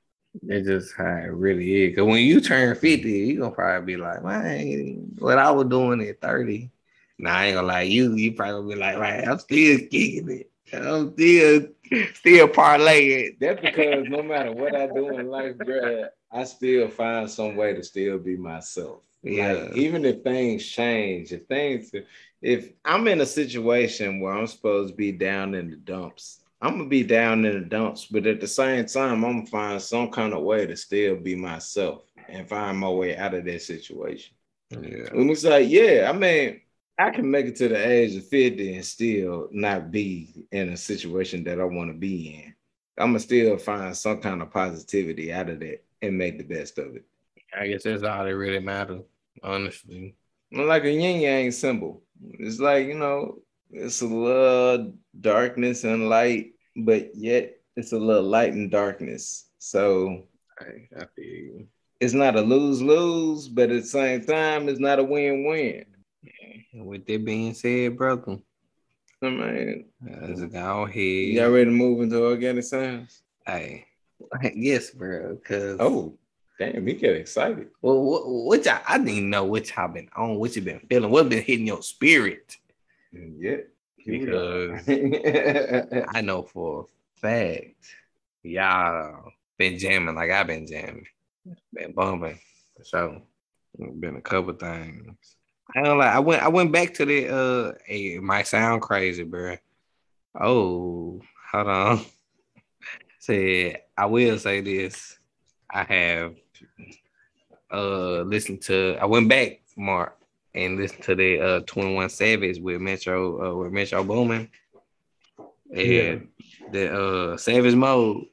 it's 0.46 0.66
just 0.66 0.94
how 0.96 1.16
it 1.16 1.32
really 1.32 1.84
is. 1.84 1.96
Cause 1.96 2.04
when 2.04 2.22
you 2.22 2.40
turn 2.40 2.74
50, 2.74 3.08
you're 3.10 3.40
gonna 3.40 3.54
probably 3.54 3.94
be 3.94 3.96
like, 3.96 4.22
man, 4.22 5.14
what 5.18 5.38
I 5.38 5.50
was 5.50 5.66
doing 5.66 6.02
at 6.02 6.20
30. 6.20 6.70
Nah, 7.18 7.30
I 7.30 7.46
ain't 7.46 7.54
gonna 7.54 7.66
lie, 7.66 7.82
you 7.82 8.14
you 8.16 8.32
probably 8.32 8.74
be 8.74 8.80
like, 8.80 8.98
man, 8.98 9.28
I'm 9.28 9.38
still 9.38 9.78
kicking 9.78 10.30
it. 10.30 10.50
I'm 10.72 11.12
still 11.12 11.68
still 12.14 12.48
parlaying. 12.48 13.38
That's 13.38 13.60
because 13.60 14.06
no 14.08 14.22
matter 14.22 14.52
what 14.52 14.74
I 14.74 14.88
do 14.88 15.08
in 15.10 15.28
life, 15.28 15.56
bruh, 15.56 16.08
I 16.30 16.44
still 16.44 16.88
find 16.88 17.30
some 17.30 17.56
way 17.56 17.74
to 17.74 17.82
still 17.82 18.18
be 18.18 18.36
myself. 18.36 19.02
Yeah. 19.22 19.52
Like, 19.52 19.76
even 19.76 20.04
if 20.04 20.22
things 20.22 20.66
change, 20.66 21.32
if 21.32 21.46
things, 21.46 21.92
if 22.44 22.72
I'm 22.84 23.08
in 23.08 23.22
a 23.22 23.26
situation 23.26 24.20
where 24.20 24.34
I'm 24.34 24.46
supposed 24.46 24.90
to 24.90 24.94
be 24.94 25.12
down 25.12 25.54
in 25.54 25.70
the 25.70 25.76
dumps, 25.76 26.40
I'm 26.60 26.76
gonna 26.76 26.88
be 26.90 27.02
down 27.02 27.46
in 27.46 27.54
the 27.54 27.66
dumps, 27.66 28.04
but 28.04 28.26
at 28.26 28.38
the 28.38 28.46
same 28.46 28.84
time, 28.84 29.24
I'm 29.24 29.38
gonna 29.38 29.46
find 29.46 29.80
some 29.80 30.10
kind 30.10 30.34
of 30.34 30.42
way 30.42 30.66
to 30.66 30.76
still 30.76 31.16
be 31.16 31.34
myself 31.34 32.02
and 32.28 32.46
find 32.46 32.78
my 32.78 32.90
way 32.90 33.16
out 33.16 33.32
of 33.32 33.46
that 33.46 33.62
situation. 33.62 34.34
Yeah. 34.70 35.08
And 35.12 35.30
it's 35.30 35.44
like, 35.44 35.70
yeah, 35.70 36.10
I 36.12 36.16
mean, 36.16 36.60
I 36.98 37.10
can 37.10 37.30
make 37.30 37.46
it 37.46 37.56
to 37.56 37.68
the 37.68 37.88
age 37.88 38.14
of 38.14 38.26
50 38.28 38.74
and 38.74 38.84
still 38.84 39.48
not 39.50 39.90
be 39.90 40.46
in 40.52 40.68
a 40.68 40.76
situation 40.76 41.44
that 41.44 41.58
I 41.58 41.64
want 41.64 41.90
to 41.90 41.96
be 41.96 42.44
in. 42.44 42.54
I'm 42.98 43.08
gonna 43.08 43.20
still 43.20 43.56
find 43.56 43.96
some 43.96 44.20
kind 44.20 44.42
of 44.42 44.52
positivity 44.52 45.32
out 45.32 45.48
of 45.48 45.60
that 45.60 45.82
and 46.02 46.18
make 46.18 46.36
the 46.36 46.44
best 46.44 46.76
of 46.76 46.94
it. 46.94 47.06
I 47.58 47.68
guess 47.68 47.84
that's 47.84 48.02
all 48.02 48.24
that 48.24 48.36
really 48.36 48.60
matters, 48.60 49.02
honestly. 49.42 50.14
Like 50.52 50.84
a 50.84 50.90
yin 50.90 51.22
yang 51.22 51.50
symbol. 51.50 52.03
It's 52.32 52.60
like, 52.60 52.86
you 52.86 52.94
know, 52.94 53.38
it's 53.70 54.00
a 54.02 54.06
little 54.06 54.94
darkness 55.20 55.84
and 55.84 56.08
light, 56.08 56.52
but 56.76 57.14
yet 57.14 57.56
it's 57.76 57.92
a 57.92 57.98
little 57.98 58.22
light 58.22 58.52
and 58.52 58.70
darkness. 58.70 59.46
So 59.58 60.24
I, 60.60 60.88
I 61.00 61.06
feel 61.16 61.24
you. 61.24 61.66
it's 62.00 62.14
not 62.14 62.36
a 62.36 62.40
lose 62.40 62.82
lose, 62.82 63.48
but 63.48 63.70
at 63.70 63.82
the 63.82 63.88
same 63.88 64.24
time, 64.24 64.68
it's 64.68 64.80
not 64.80 64.98
a 64.98 65.04
win 65.04 65.44
win. 65.44 65.84
With 66.74 67.06
that 67.06 67.24
being 67.24 67.54
said, 67.54 67.96
brother, 67.96 68.38
I 69.22 69.28
mean, 69.28 69.86
let's 70.02 70.44
go 70.44 70.82
ahead. 70.82 70.96
y'all 70.96 71.50
ready 71.50 71.66
to 71.66 71.70
move 71.70 72.02
into 72.02 72.22
organic 72.22 72.64
science? 72.64 73.22
Hey, 73.46 73.86
yes, 74.54 74.90
bro. 74.90 75.36
Cause 75.44 75.76
Oh, 75.80 76.18
damn, 76.58 76.86
he 76.86 76.94
get 76.94 77.16
excited. 77.16 77.68
well, 77.82 78.02
what, 78.02 78.28
what 78.28 78.64
y'all, 78.64 78.80
I 78.86 78.98
didn't 78.98 79.30
know 79.30 79.44
what 79.44 79.74
y'all 79.74 79.88
been 79.88 80.08
on, 80.16 80.36
what 80.36 80.54
you've 80.56 80.64
been 80.64 80.80
feeling, 80.88 81.10
what 81.10 81.28
been 81.28 81.42
hitting 81.42 81.66
your 81.66 81.82
spirit. 81.82 82.56
Yeah. 83.12 83.56
Because 84.04 84.80
I 86.14 86.20
know 86.20 86.42
for 86.42 86.82
a 86.82 87.20
fact 87.20 87.74
y'all 88.42 89.32
been 89.56 89.78
jamming 89.78 90.14
like 90.14 90.30
I've 90.30 90.46
been 90.46 90.66
jamming, 90.66 91.06
been 91.72 91.92
bumping. 91.92 92.38
So 92.82 93.22
been 93.78 94.16
a 94.16 94.20
couple 94.20 94.52
things. 94.54 95.36
I 95.74 95.82
don't 95.82 95.98
like. 95.98 96.14
I 96.14 96.18
went. 96.18 96.42
I 96.42 96.48
went 96.48 96.72
back 96.72 96.94
to 96.94 97.06
the. 97.06 97.28
Uh, 97.28 97.72
hey, 97.86 98.16
it 98.16 98.22
might 98.22 98.46
sound 98.46 98.82
crazy, 98.82 99.22
bro. 99.22 99.56
Oh, 100.38 101.20
hold 101.50 101.66
on. 101.66 102.04
Said 103.18 103.78
I 103.96 104.06
will 104.06 104.38
say 104.38 104.60
this. 104.60 105.18
I 105.70 105.84
have 105.84 106.34
uh 107.72 108.20
listened 108.22 108.62
to. 108.62 108.96
I 109.00 109.06
went 109.06 109.28
back, 109.28 109.60
Mark, 109.76 110.16
and 110.54 110.76
listened 110.76 111.02
to 111.04 111.14
the 111.14 111.40
uh 111.40 111.60
21 111.66 112.08
Savage 112.10 112.58
with 112.60 112.80
Metro 112.80 113.52
uh 113.52 113.56
with 113.56 113.72
Metro 113.72 114.02
Boomin. 114.04 114.48
And 115.72 115.80
Yeah. 115.80 116.16
the 116.70 116.94
uh 117.32 117.36
Savage 117.36 117.74
Mode. 117.74 118.26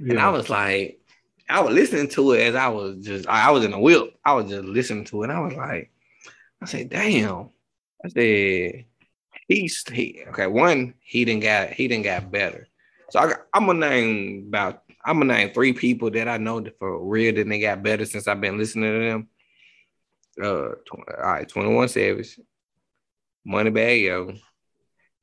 And 0.00 0.20
I 0.20 0.30
was 0.30 0.48
like, 0.48 1.00
I 1.48 1.60
was 1.60 1.74
listening 1.74 2.08
to 2.10 2.32
it 2.32 2.42
as 2.42 2.54
I 2.54 2.68
was 2.68 3.04
just 3.04 3.26
I 3.26 3.50
was 3.50 3.64
in 3.64 3.72
a 3.72 3.80
whip. 3.80 4.16
I 4.24 4.34
was 4.34 4.48
just 4.48 4.64
listening 4.64 5.04
to 5.06 5.22
it. 5.22 5.30
And 5.30 5.32
I 5.32 5.40
was 5.40 5.54
like, 5.54 5.90
I 6.62 6.66
said, 6.66 6.90
damn. 6.90 7.50
I 8.04 8.08
said, 8.10 8.84
he's 9.48 9.82
he 9.90 10.22
okay. 10.28 10.46
One, 10.46 10.94
he 11.00 11.24
didn't 11.24 11.42
got 11.42 11.70
he 11.70 11.88
didn't 11.88 12.04
got 12.04 12.30
better. 12.30 12.68
So 13.10 13.18
I 13.18 13.26
got, 13.28 13.40
I'm 13.52 13.66
gonna 13.66 13.88
name 13.90 14.44
about 14.48 14.84
I'm 15.04 15.20
gonna 15.20 15.34
name 15.34 15.50
three 15.50 15.72
people 15.72 16.10
that 16.10 16.28
I 16.28 16.38
know 16.38 16.60
that 16.60 16.78
for 16.78 17.02
real 17.04 17.34
that 17.34 17.48
they 17.48 17.60
got 17.60 17.82
better 17.82 18.04
since 18.04 18.26
I've 18.26 18.40
been 18.40 18.58
listening 18.58 18.92
to 18.92 19.08
them. 19.08 19.28
Uh, 20.40 20.74
tw- 20.84 21.08
all 21.18 21.32
right, 21.32 21.48
21 21.48 21.88
Savage, 21.88 22.38
Moneybagg 23.46 24.02
Yo, 24.02 24.34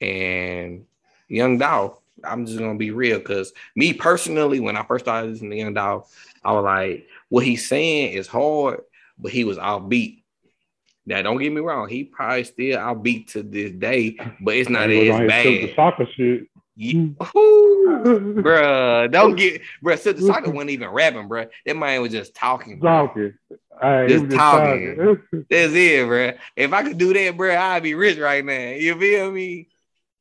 and 0.01 0.85
Young 1.27 1.57
Dog. 1.57 1.97
I'm 2.23 2.45
just 2.45 2.57
gonna 2.57 2.75
be 2.75 2.91
real 2.91 3.19
because 3.19 3.53
me 3.75 3.93
personally, 3.93 4.59
when 4.59 4.77
I 4.77 4.83
first 4.83 5.05
started 5.05 5.31
listening 5.31 5.51
to 5.51 5.57
Young 5.57 5.73
Dog, 5.73 6.05
I 6.43 6.51
was 6.53 6.63
like, 6.63 7.07
what 7.29 7.45
he's 7.45 7.67
saying 7.67 8.13
is 8.13 8.27
hard, 8.27 8.81
but 9.17 9.31
he 9.31 9.43
was 9.43 9.57
offbeat. 9.57 10.23
Now, 11.05 11.21
don't 11.21 11.37
get 11.37 11.53
me 11.53 11.61
wrong, 11.61 11.87
he 11.87 12.03
probably 12.03 12.43
still 12.45 12.79
outbeat 12.79 13.31
to 13.33 13.43
this 13.43 13.71
day, 13.71 14.17
but 14.41 14.55
it's 14.55 14.69
not 14.69 14.89
as 14.89 14.97
Silkk 14.97 15.61
the 15.61 15.73
Shocker 15.75 16.07
shit. 16.15 16.47
Yeah. 16.77 17.07
Ooh, 17.37 18.35
bruh, 18.37 19.09
don't 19.09 19.35
get 19.35 19.61
bruh. 19.83 19.97
Silkk 19.97 20.17
the 20.17 20.27
Shocker 20.27 20.51
wasn't 20.51 20.71
even 20.71 20.89
rapping, 20.89 21.29
bruh. 21.29 21.49
That 21.65 21.77
man 21.77 22.01
was 22.01 22.11
just 22.11 22.35
talking. 22.35 22.79
bruh. 22.79 23.07
Talking. 23.07 23.33
Hey, 23.81 24.07
Just 24.09 24.25
just 24.25 24.35
talking. 24.35 24.95
talking. 24.97 25.45
That's 25.49 25.73
it, 25.73 26.05
bruh. 26.05 26.37
If 26.55 26.73
I 26.73 26.83
could 26.83 26.97
do 26.97 27.13
that, 27.13 27.37
bruh, 27.37 27.55
I'd 27.57 27.83
be 27.83 27.93
rich 27.95 28.17
right 28.17 28.43
now. 28.43 28.71
You 28.71 28.99
feel 28.99 29.31
me? 29.31 29.69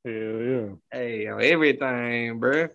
Hell 0.05 0.13
yeah. 0.13 0.67
Hey, 0.93 1.27
on 1.27 1.43
everything, 1.43 2.39
bruh. 2.41 2.71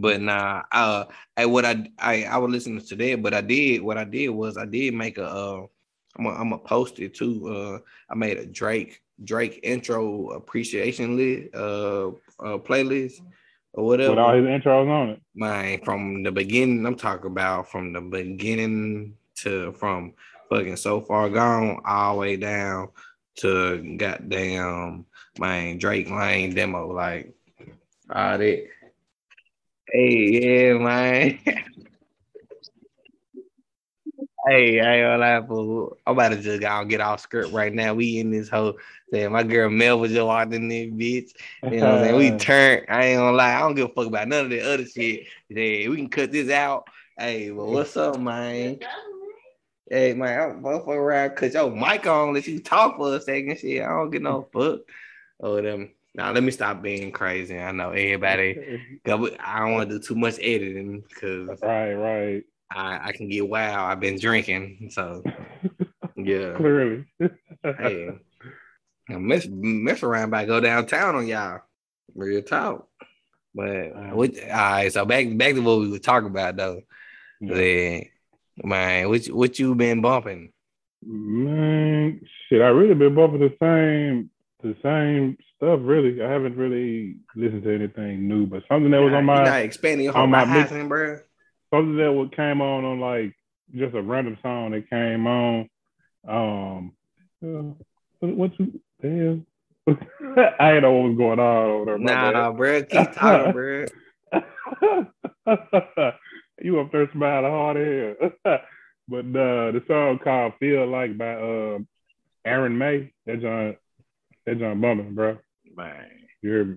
But 0.00 0.20
nah, 0.20 0.62
uh, 0.72 1.04
hey, 1.36 1.46
what 1.46 1.64
I 1.64 1.90
I 1.98 2.24
I 2.24 2.38
was 2.38 2.50
listening 2.50 2.80
to 2.80 2.96
that, 2.96 3.22
but 3.22 3.34
I 3.34 3.40
did 3.40 3.82
what 3.82 3.98
I 3.98 4.04
did 4.04 4.30
was 4.30 4.56
I 4.56 4.64
did 4.64 4.94
make 4.94 5.18
a 5.18 5.26
uh, 5.26 5.66
I'm 6.16 6.24
gonna 6.24 6.36
I'm 6.36 6.50
gonna 6.50 6.62
post 6.62 6.98
it 6.98 7.14
too. 7.14 7.48
Uh, 7.48 7.78
I 8.10 8.14
made 8.14 8.38
a 8.38 8.46
Drake 8.46 9.01
Drake 9.24 9.60
intro 9.62 10.30
appreciation 10.30 11.16
list, 11.16 11.54
uh, 11.54 12.08
uh 12.08 12.58
playlist 12.58 13.20
or 13.72 13.86
whatever. 13.86 14.10
With 14.10 14.18
all 14.18 14.34
his 14.34 14.44
intros 14.44 14.88
on 14.88 15.10
it. 15.10 15.22
Man, 15.34 15.80
from 15.84 16.22
the 16.22 16.32
beginning, 16.32 16.84
I'm 16.86 16.96
talking 16.96 17.30
about 17.30 17.70
from 17.70 17.92
the 17.92 18.00
beginning 18.00 19.16
to 19.36 19.72
from 19.72 20.14
fucking 20.50 20.76
so 20.76 21.00
far 21.00 21.30
gone 21.30 21.80
all 21.84 22.14
the 22.14 22.20
way 22.20 22.36
down 22.36 22.88
to 23.36 23.96
goddamn 23.96 25.06
man 25.38 25.78
Drake 25.78 26.10
Lane 26.10 26.54
demo, 26.54 26.92
like 26.92 27.34
all 28.10 28.38
that. 28.38 28.66
Hey, 29.90 30.40
yeah, 30.40 30.78
man. 30.78 31.38
hey, 34.46 34.80
I 34.80 34.96
ain't 34.96 35.04
gonna 35.04 35.18
lie, 35.18 35.46
fool. 35.46 35.96
I'm 36.06 36.14
about 36.14 36.30
to 36.30 36.36
just 36.36 36.60
go 36.60 36.84
get 36.84 37.00
off 37.00 37.20
script 37.20 37.52
right 37.52 37.72
now. 37.72 37.94
We 37.94 38.18
in 38.18 38.30
this 38.30 38.48
whole 38.48 38.74
saying 39.10 39.32
my 39.32 39.42
girl 39.42 39.70
Mel 39.70 39.98
was 39.98 40.12
just 40.12 40.26
walking 40.26 40.54
in 40.54 40.68
there, 40.68 40.86
bitch. 40.86 41.30
You 41.62 41.80
know 41.80 41.92
what 41.92 41.98
I'm 41.98 42.04
saying? 42.04 42.16
We 42.16 42.38
turn. 42.38 42.84
I 42.88 43.06
ain't 43.06 43.18
gonna 43.18 43.36
lie. 43.36 43.54
I 43.54 43.60
don't 43.60 43.74
give 43.74 43.90
a 43.90 43.92
fuck 43.92 44.06
about 44.06 44.28
none 44.28 44.44
of 44.46 44.50
the 44.50 44.60
other 44.60 44.86
shit. 44.86 45.26
Yeah, 45.48 45.88
we 45.88 45.96
can 45.96 46.08
cut 46.08 46.32
this 46.32 46.50
out. 46.50 46.88
Hey, 47.18 47.50
but 47.50 47.66
what's 47.66 47.96
up, 47.96 48.18
man? 48.18 48.80
Hey, 49.88 50.14
man, 50.14 50.40
I'm 50.40 50.62
fuck 50.62 50.88
around. 50.88 51.36
Cut 51.36 51.52
your 51.52 51.70
mic 51.70 52.06
on. 52.06 52.32
Let 52.32 52.46
you 52.46 52.60
talk 52.60 52.96
for 52.96 53.14
a 53.14 53.20
second. 53.20 53.58
Shit, 53.58 53.82
I 53.82 53.88
don't 53.88 54.10
get 54.10 54.22
no 54.22 54.48
fuck. 54.52 54.80
Oh, 55.40 55.60
them. 55.60 55.90
Now 56.14 56.32
let 56.32 56.42
me 56.42 56.50
stop 56.50 56.82
being 56.82 57.10
crazy. 57.10 57.58
I 57.58 57.72
know 57.72 57.90
everybody. 57.90 58.78
I 59.06 59.58
don't 59.58 59.72
want 59.72 59.90
to 59.90 59.98
do 59.98 60.02
too 60.02 60.14
much 60.14 60.38
editing 60.40 61.00
because 61.00 61.60
right, 61.62 61.94
right. 61.94 62.44
I, 62.74 63.00
I 63.08 63.12
can 63.12 63.28
get 63.28 63.48
wild. 63.48 63.76
I've 63.76 64.00
been 64.00 64.18
drinking, 64.18 64.90
so 64.92 65.22
yeah. 66.16 66.52
Clearly. 66.56 67.04
Hey, 67.62 68.08
I 69.08 69.16
mess 69.18 69.46
mess 69.50 70.02
around 70.02 70.30
by 70.30 70.44
go 70.46 70.60
downtown 70.60 71.14
on 71.16 71.26
y'all. 71.26 71.60
Real 72.14 72.42
talk. 72.42 72.88
But 73.54 73.68
Uh, 73.68 74.10
what, 74.14 74.30
all 74.44 74.48
right, 74.48 74.92
so 74.92 75.04
back 75.04 75.26
back 75.36 75.54
to 75.54 75.60
what 75.60 75.80
we 75.80 75.90
were 75.90 75.98
talking 75.98 76.28
about 76.30 76.56
though. 76.56 76.80
Yeah. 77.40 77.54
Then, 77.54 78.04
man, 78.64 79.08
what 79.08 79.26
you- 79.26 79.36
what 79.36 79.58
you 79.58 79.74
been 79.74 80.00
bumping? 80.00 80.52
Man, 81.04 82.20
shit, 82.48 82.62
I 82.62 82.68
really 82.68 82.94
been 82.94 83.14
bumping 83.14 83.40
the 83.40 83.54
same 83.60 84.30
the 84.62 84.76
same 84.82 85.36
stuff. 85.56 85.80
Really, 85.82 86.22
I 86.22 86.30
haven't 86.30 86.56
really 86.56 87.16
listened 87.34 87.64
to 87.64 87.74
anything 87.74 88.28
new, 88.28 88.46
but 88.46 88.62
something 88.68 88.90
that 88.92 89.00
was 89.00 89.12
on 89.12 89.24
my 89.24 89.42
not 89.44 89.62
expanding 89.62 90.08
on 90.10 90.30
my 90.30 90.44
horizon, 90.46 90.88
bro. 90.88 91.18
Something 91.72 91.96
that 91.96 92.12
what 92.12 92.36
came 92.36 92.60
on 92.60 92.84
on 92.84 93.00
like 93.00 93.34
just 93.74 93.94
a 93.94 94.02
random 94.02 94.36
song 94.42 94.72
that 94.72 94.90
came 94.90 95.26
on. 95.26 95.68
Um, 96.28 96.92
uh, 97.42 97.74
what, 98.20 98.36
what 98.36 98.60
you 98.60 98.80
damn? 99.00 99.46
I 99.88 100.74
didn't 100.74 100.82
know 100.82 100.92
what 100.92 101.08
was 101.08 101.18
going 101.18 101.40
on 101.40 101.66
over 101.66 101.84
there. 101.86 101.98
Nah, 101.98 102.52
bro, 102.52 102.82
keep 102.84 103.12
talking, 103.12 103.52
bro. 103.52 103.86
you 106.62 106.80
up 106.80 106.92
there 106.92 107.10
smiling 107.12 107.50
hard 107.50 107.76
as 107.76 108.16
hell. 108.44 108.58
but 109.08 109.18
uh, 109.18 109.72
the 109.72 109.82
song 109.88 110.20
called 110.22 110.52
"Feel 110.60 110.86
Like" 110.86 111.18
by 111.18 111.34
uh, 111.34 111.78
Aaron 112.44 112.78
May. 112.78 113.12
That 113.26 113.40
John, 113.40 113.76
that 114.46 114.58
John 114.60 114.80
bumming, 114.80 115.14
bro. 115.14 115.38
Man. 115.74 116.06
You 116.42 116.50
hear 116.50 116.64
me? 116.64 116.76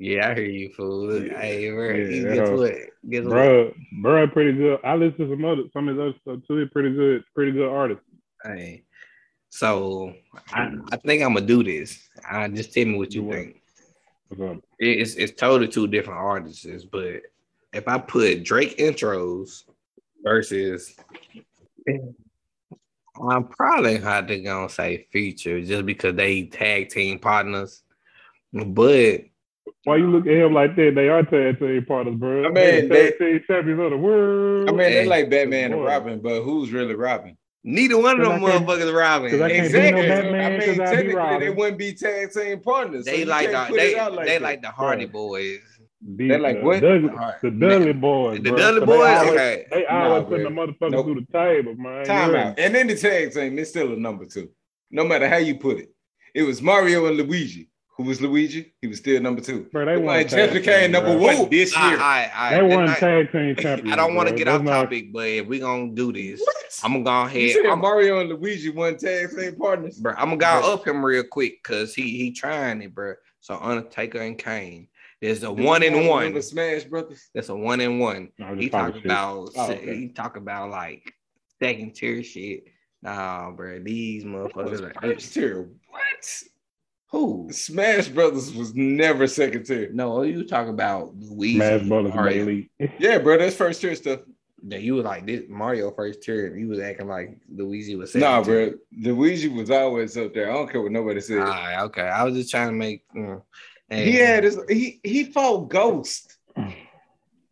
Yeah, 0.00 0.30
I 0.30 0.34
hear 0.34 0.44
you, 0.46 0.72
fool. 0.72 1.22
Yeah. 1.22 1.38
Hey, 1.38 1.70
bro, 1.70 1.90
Yeah, 1.90 1.94
you 1.94 2.34
guess 2.34 2.48
what? 2.48 2.74
Guess 3.10 3.24
what? 3.24 3.30
Bro, 3.30 3.74
bro, 4.00 4.28
pretty 4.28 4.54
good. 4.54 4.80
I 4.82 4.94
listen 4.94 5.28
to 5.28 5.34
some 5.36 5.44
other 5.44 5.64
some 5.74 5.88
of 5.88 5.96
those 5.96 6.14
stuff 6.22 6.38
too. 6.48 6.66
Pretty 6.72 6.94
good, 6.94 7.22
pretty 7.34 7.52
good 7.52 7.68
artist. 7.68 8.00
Hey, 8.42 8.84
so 9.50 10.14
I, 10.54 10.70
I 10.90 10.96
think 10.96 11.22
I'm 11.22 11.34
gonna 11.34 11.44
do 11.44 11.62
this. 11.62 12.08
I 12.28 12.48
just 12.48 12.72
tell 12.72 12.86
me 12.86 12.96
what 12.96 13.12
you 13.12 13.24
what? 13.24 13.36
think. 13.36 13.62
Up? 14.40 14.56
It's 14.78 15.16
it's 15.16 15.38
totally 15.38 15.68
two 15.68 15.86
different 15.86 16.18
artists, 16.18 16.84
but 16.90 17.20
if 17.74 17.86
I 17.86 17.98
put 17.98 18.42
Drake 18.42 18.78
intros 18.78 19.64
versus, 20.24 20.96
I'm 21.86 23.44
probably 23.48 23.98
to 23.98 24.40
gonna 24.42 24.70
say 24.70 25.06
feature 25.12 25.60
just 25.60 25.84
because 25.84 26.14
they 26.14 26.44
tag 26.44 26.88
team 26.88 27.18
partners. 27.18 27.82
But 28.52 29.24
Why 29.84 29.96
you 29.96 30.10
look 30.10 30.26
at 30.26 30.32
him 30.34 30.52
like 30.52 30.76
that? 30.76 30.92
They 30.94 31.08
are 31.08 31.22
tag 31.22 31.58
team 31.58 31.84
partners, 31.86 32.16
bro. 32.16 32.40
I 32.40 32.48
mean, 32.48 32.54
they 32.54 32.80
they- 32.82 33.10
tag 33.10 33.18
team 33.18 33.40
champions 33.46 33.80
of 33.80 33.90
the 33.90 33.96
world. 33.96 34.68
I 34.68 34.72
mean, 34.72 34.78
they 34.90 35.06
like 35.06 35.30
Batman 35.30 35.72
and. 35.72 35.82
Robin, 35.84 36.20
but 36.20 36.42
who's 36.42 36.70
really 36.72 36.94
Robin? 36.94 37.36
neither 37.62 37.98
one 38.00 38.18
of 38.18 38.26
them 38.26 38.40
Cause 38.40 38.48
I 38.50 38.52
can't- 38.52 38.66
motherfuckers 38.68 38.94
robbing. 38.98 39.30
cause 39.32 39.40
I 39.42 39.48
Exactly. 39.48 40.02
no 40.02 40.08
Batman 40.08 40.34
I 40.40 40.50
mean, 40.50 40.60
'cause 40.60 40.68
I 40.68 40.72
be 40.72 40.96
technically, 40.96 41.14
Robin. 41.14 41.40
they 41.40 41.50
wouldn't 41.50 41.78
be 41.78 41.92
tag 41.92 42.32
team 42.32 42.60
partners. 42.60 43.04
They 43.04 43.18
you 43.20 43.24
like 43.26 43.46
the, 43.50 43.52
they, 43.74 43.94
like 44.00 44.26
they 44.26 44.32
that. 44.32 44.42
like 44.42 44.62
the 44.62 44.68
Hardy 44.70 45.04
Right. 45.04 45.12
Boys. 45.12 45.58
The, 46.16 46.28
They 46.28 46.38
like 46.38 46.62
what? 46.62 46.80
Dudley, 46.80 47.10
Alright. 47.10 47.34
the 47.42 47.50
Dudley 47.50 47.92
boys. 47.92 48.40
The 48.40 48.48
bro. 48.50 48.58
Dudley 48.58 48.80
So 48.80 48.86
Boys. 48.86 48.98
They 48.98 49.14
always, 49.14 49.32
Okay. 49.32 49.66
they 49.70 49.82
Nah, 49.90 50.08
always 50.08 50.24
putting 50.28 50.44
the 50.44 50.50
motherfuckers 50.50 50.90
Nope. 50.92 51.04
through 51.06 51.14
the 51.26 51.38
table, 51.38 51.74
man. 51.74 52.04
Time 52.06 52.30
You 52.30 52.36
out. 52.38 52.58
And 52.58 52.74
then 52.74 52.86
the 52.86 52.96
tag 52.96 53.32
team, 53.32 53.58
it's 53.58 53.68
still 53.70 53.92
a 53.92 53.96
number 53.96 54.24
two. 54.24 54.48
No 54.90 55.04
matter 55.04 55.28
how 55.28 55.36
you 55.36 55.56
put 55.56 55.78
it. 55.78 55.90
It 56.34 56.42
was 56.44 56.62
Mario 56.62 57.04
and 57.06 57.16
Luigi. 57.18 57.68
Who 58.00 58.08
was 58.08 58.22
Luigi? 58.22 58.72
He 58.80 58.86
was 58.86 58.96
still 58.96 59.20
number 59.20 59.42
two. 59.42 59.68
Bro, 59.72 59.84
they 59.84 59.92
It 59.94 60.02
won 60.02 60.22
just 60.22 60.34
tag 60.34 60.52
became 60.54 60.80
team, 60.84 60.92
number 60.92 61.12
bro. 61.18 61.36
one 61.42 61.50
this 61.50 61.76
I, 61.76 61.90
year. 61.90 62.00
I, 62.00 62.30
I, 62.34 62.54
They 62.54 62.62
won 62.74 62.88
I- 62.88 62.94
tag 62.94 63.30
team 63.30 63.56
champions. 63.56 63.92
I 63.92 63.96
don't 63.96 64.14
want 64.14 64.28
to 64.30 64.34
get 64.34 64.46
That's 64.46 64.58
off 64.58 64.62
not- 64.64 64.82
topic, 64.84 65.12
but 65.12 65.26
if 65.28 65.46
we 65.46 65.58
gonna 65.58 65.92
do 65.92 66.10
this, 66.10 66.40
What? 66.40 66.80
I'm 66.82 66.92
gonna 66.92 67.04
go 67.04 67.38
You 67.38 67.44
ahead. 67.48 67.56
said 67.62 67.66
I'm, 67.70 67.80
Mario 67.80 68.20
and 68.20 68.30
Luigi 68.30 68.70
won 68.70 68.96
tag 68.96 69.36
team 69.36 69.54
partners. 69.56 69.98
bro, 69.98 70.12
I'm 70.16 70.30
gonna 70.30 70.36
Bro. 70.38 70.60
go 70.62 70.72
up 70.72 70.86
him 70.86 71.04
real 71.04 71.24
quick 71.24 71.62
because 71.62 71.94
he 71.94 72.02
he 72.16 72.30
trying 72.32 72.80
it, 72.80 72.94
bro. 72.94 73.14
So 73.40 73.58
Undertaker 73.60 74.20
and 74.22 74.38
Kane. 74.38 74.88
There's 75.20 75.42
a 75.42 75.54
Do 75.54 75.62
one 75.62 75.82
you 75.82 75.88
and 75.88 75.96
guys 75.96 76.08
one. 76.08 76.18
remember 76.20 76.40
Smash 76.40 76.84
Brothers. 76.84 77.28
That's 77.34 77.50
a 77.50 77.54
one 77.54 77.80
and 77.82 78.00
one. 78.00 78.30
No, 78.38 78.54
He 78.54 78.70
talking 78.70 78.94
talk 78.94 79.04
about 79.04 79.50
Oh, 79.56 79.72
okay. 79.72 79.96
he 79.96 80.08
talk 80.08 80.36
about 80.36 80.70
like 80.70 81.12
second 81.62 81.94
tier 81.94 82.22
shit. 82.22 82.64
Nah, 83.02 83.50
bro, 83.50 83.78
these 83.80 84.24
motherfuckers. 84.24 84.80
Like, 84.80 84.98
First 85.00 85.34
tier. 85.34 85.68
What? 85.90 86.42
Who? 87.10 87.48
Smash 87.50 88.08
Brothers 88.08 88.52
was 88.54 88.74
never 88.74 89.26
second 89.26 89.64
tier. 89.64 89.90
No, 89.92 90.22
you 90.22 90.44
talk 90.44 90.68
about 90.68 91.14
Luigi. 91.16 91.56
Smash 91.56 91.82
Brothers 91.88 92.14
Mario. 92.14 92.42
elite. 92.42 92.70
Yeah, 92.98 93.18
bro, 93.18 93.38
that's 93.38 93.56
first 93.56 93.80
tier 93.80 93.94
stuff. 93.94 94.20
That 94.64 94.82
you 94.82 94.94
was 94.94 95.04
like 95.06 95.24
this 95.26 95.44
Mario 95.48 95.90
first 95.90 96.22
tier, 96.22 96.46
and 96.46 96.60
you 96.60 96.68
was 96.68 96.78
acting 96.80 97.08
like 97.08 97.38
Luigi 97.50 97.96
was 97.96 98.12
second 98.12 98.28
Nah, 98.28 98.42
tier. 98.42 98.70
bro. 98.70 99.14
Luigi 99.14 99.48
was 99.48 99.70
always 99.70 100.16
up 100.18 100.34
there. 100.34 100.50
I 100.50 100.54
don't 100.54 100.70
care 100.70 100.82
what 100.82 100.92
nobody 100.92 101.20
said. 101.22 101.38
All 101.38 101.46
right, 101.46 101.80
okay. 101.84 102.02
I 102.02 102.22
was 102.24 102.34
just 102.34 102.50
trying 102.50 102.68
to 102.68 102.74
make. 102.74 103.02
mm, 103.16 103.40
he 103.90 104.12
had 104.16 104.44
his 104.44 104.58
he 104.68 105.00
he 105.02 105.24
fought 105.24 105.68
Ghost. 105.70 106.36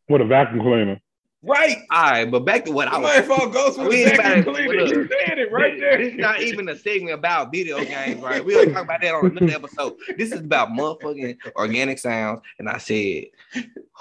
What 0.06 0.20
a 0.20 0.26
vacuum 0.26 0.60
cleaner. 0.60 1.01
Right. 1.40 1.78
All 1.93 2.02
right, 2.10 2.28
but 2.28 2.44
back 2.44 2.65
to 2.65 2.73
what 2.73 2.89
I 2.89 2.98
was. 2.98 3.24
fought 3.27 3.52
Ghost 3.52 3.78
with 3.78 3.89
We 3.89 4.05
ain't 4.05 4.15
about- 4.19 4.44
look, 4.44 4.59
You 4.59 5.09
said 5.24 5.39
it 5.39 5.52
right 5.52 5.78
there. 5.78 5.97
This 5.98 6.15
is 6.15 6.19
not 6.19 6.43
even 6.43 6.69
a 6.69 6.77
segment 6.77 7.15
about 7.15 7.52
video 7.52 7.78
games, 7.85 8.20
right? 8.20 8.44
We'll 8.44 8.65
talk 8.73 8.82
about 8.85 9.01
that 9.02 9.15
on 9.15 9.27
another 9.36 9.52
episode. 9.52 9.94
This 10.16 10.32
is 10.32 10.40
about 10.40 10.70
motherfucking 10.70 11.39
organic 11.55 12.01
sounds. 12.01 12.40
And 12.59 12.69
I 12.69 12.78
said, 12.78 13.27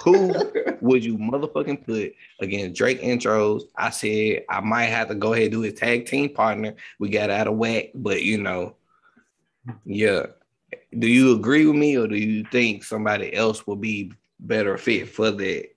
who 0.04 0.34
would 0.82 1.06
you 1.06 1.18
motherfucking 1.20 1.86
put 1.86 2.14
against 2.40 2.76
Drake 2.76 3.02
intros? 3.04 3.64
I 3.76 3.92
said 3.92 4.44
I 4.50 4.60
might 4.62 4.86
have 4.86 5.08
to 5.10 5.16
go 5.16 5.34
ahead 5.34 5.46
and 5.46 5.52
do 5.54 5.62
his 5.62 5.76
tag 5.76 6.08
team 6.08 6.30
partner. 6.34 6.74
We 6.98 7.10
got 7.10 7.30
out 7.30 7.48
of 7.48 7.56
whack, 7.56 7.90
but 7.94 8.24
you 8.24 8.42
know, 8.42 8.76
yeah. 9.86 10.26
Do 10.98 11.08
you 11.08 11.36
agree 11.36 11.68
with 11.68 11.76
me, 11.76 11.98
or 11.98 12.08
do 12.08 12.16
you 12.18 12.46
think 12.52 12.84
somebody 12.84 13.34
else 13.36 13.68
would 13.68 13.80
be 13.82 14.12
better 14.40 14.78
fit 14.78 15.08
for 15.10 15.30
that 15.32 15.70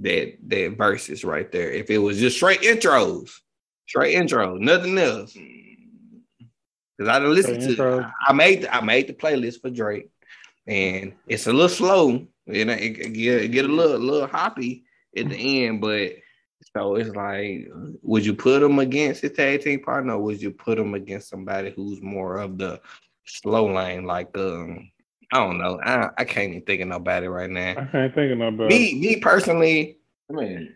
that 0.00 0.36
that 0.48 0.76
verses 0.76 1.24
right 1.24 1.50
there? 1.50 1.70
If 1.70 1.90
it 1.90 1.98
was 1.98 2.18
just 2.18 2.36
straight 2.36 2.62
intros, 2.62 3.30
straight 3.86 4.14
intro, 4.14 4.56
nothing 4.56 4.98
else. 4.98 5.36
Because 6.96 7.08
I 7.08 7.18
listened 7.18 7.62
Straight 7.62 7.76
to. 7.76 8.12
I 8.26 8.32
made 8.32 8.66
I 8.66 8.80
made 8.80 9.06
the 9.06 9.14
playlist 9.14 9.62
for 9.62 9.70
Drake, 9.70 10.10
and 10.66 11.14
it's 11.26 11.46
a 11.46 11.52
little 11.52 11.68
slow. 11.68 12.26
You 12.46 12.64
know, 12.64 12.72
it, 12.72 12.98
it 12.98 13.12
get, 13.12 13.42
it 13.42 13.48
get 13.48 13.64
a 13.64 13.68
little 13.68 13.98
little 13.98 14.28
hoppy 14.28 14.84
at 15.16 15.28
the 15.28 15.64
end, 15.66 15.80
but 15.80 16.12
so 16.76 16.96
it's 16.96 17.14
like, 17.16 17.68
would 18.02 18.24
you 18.24 18.34
put 18.34 18.62
him 18.62 18.78
against 18.78 19.22
his 19.22 19.32
tag 19.32 19.62
team 19.62 19.80
partner, 19.80 20.14
or 20.14 20.18
would 20.18 20.42
you 20.42 20.50
put 20.50 20.78
him 20.78 20.94
against 20.94 21.30
somebody 21.30 21.72
who's 21.74 22.02
more 22.02 22.38
of 22.38 22.58
the 22.58 22.80
slow 23.24 23.72
lane, 23.72 24.04
like 24.04 24.36
um, 24.36 24.89
I 25.32 25.38
don't 25.38 25.58
know, 25.58 25.80
I, 25.82 26.10
I 26.18 26.24
can't 26.24 26.50
even 26.50 26.62
think 26.62 26.82
of 26.82 26.88
nobody 26.88 27.28
right 27.28 27.50
now. 27.50 27.70
I 27.78 27.84
can't 27.84 28.14
think 28.14 28.32
of 28.32 28.38
nobody. 28.38 28.74
Me, 28.94 28.94
me 29.00 29.16
personally, 29.20 29.98
I 30.28 30.32
mean, 30.32 30.74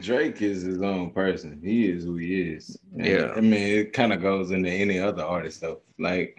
Drake 0.00 0.40
is 0.40 0.62
his 0.62 0.80
own 0.80 1.10
person. 1.10 1.60
He 1.62 1.90
is 1.90 2.04
who 2.04 2.16
he 2.16 2.40
is. 2.40 2.78
And, 2.96 3.04
Yeah. 3.06 3.32
I 3.36 3.40
mean, 3.40 3.52
it 3.78 3.92
kind 3.92 4.12
of 4.14 4.22
goes 4.22 4.50
into 4.50 4.70
any 4.70 4.98
other 4.98 5.22
artist 5.22 5.60
though. 5.60 5.80
Like, 5.98 6.38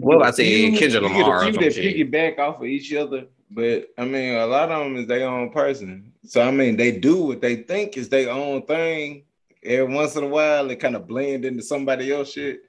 Well, 0.00 0.22
I 0.22 0.30
say 0.30 0.66
you- 0.66 0.78
Kendrick 0.78 1.02
Lamar 1.02 1.44
or 1.48 1.50
Get 1.50 1.62
a 1.66 1.70
few 1.72 2.08
that 2.10 2.12
piggyback 2.36 2.38
off 2.38 2.60
of 2.60 2.66
each 2.66 2.92
other, 2.94 3.26
but 3.50 3.88
I 3.98 4.04
mean, 4.04 4.34
a 4.34 4.46
lot 4.46 4.70
of 4.70 4.84
them 4.84 4.96
is 4.96 5.06
their 5.08 5.28
own 5.28 5.50
person. 5.50 6.12
So 6.24 6.42
I 6.42 6.52
mean, 6.52 6.76
they 6.76 6.92
do 6.92 7.22
what 7.24 7.40
they 7.40 7.56
think 7.56 7.96
is 7.96 8.08
their 8.08 8.30
own 8.30 8.62
thing. 8.66 9.24
Every 9.64 9.92
once 9.92 10.14
in 10.14 10.22
a 10.22 10.28
while, 10.28 10.68
they 10.68 10.76
kind 10.76 10.94
of 10.94 11.08
blend 11.08 11.44
into 11.44 11.62
somebody 11.62 12.12
else 12.12 12.32
shit. 12.32 12.60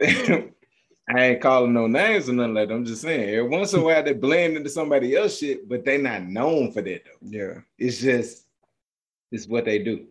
I 1.08 1.24
ain't 1.26 1.42
calling 1.42 1.74
no 1.74 1.86
names 1.86 2.28
or 2.28 2.32
nothing 2.32 2.54
like 2.54 2.68
that. 2.68 2.74
I'm 2.74 2.84
just 2.84 3.02
saying, 3.02 3.28
every 3.28 3.48
once 3.48 3.74
in 3.74 3.80
a 3.80 3.82
while 3.84 4.02
they 4.02 4.14
blend 4.14 4.56
into 4.56 4.70
somebody 4.70 5.14
else 5.14 5.38
shit, 5.38 5.68
but 5.68 5.84
they 5.84 5.98
not 5.98 6.22
known 6.22 6.72
for 6.72 6.80
that 6.80 7.02
though. 7.04 7.28
yeah. 7.28 7.60
It's 7.78 8.00
just 8.00 8.46
it's 9.30 9.46
what 9.46 9.64
they 9.64 9.80
do. 9.80 10.06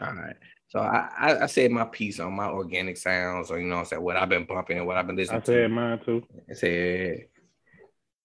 All 0.00 0.14
right. 0.14 0.36
So 0.68 0.78
I, 0.78 1.10
I, 1.18 1.42
I 1.42 1.46
said 1.46 1.70
my 1.70 1.84
piece 1.84 2.18
on 2.18 2.32
my 2.32 2.46
organic 2.46 2.96
sounds, 2.96 3.50
or 3.50 3.60
you 3.60 3.66
know, 3.66 3.74
what 3.74 3.80
I'm 3.80 3.86
saying 3.86 4.02
what 4.02 4.16
I've 4.16 4.30
been 4.30 4.46
bumping 4.46 4.78
and 4.78 4.86
what 4.86 4.96
I've 4.96 5.06
been 5.06 5.16
listening. 5.16 5.36
I 5.36 5.38
listening 5.40 5.56
said 5.56 5.62
to. 5.62 5.68
mine 5.68 6.00
too. 6.02 6.26
I 6.48 6.54
said, 6.54 7.26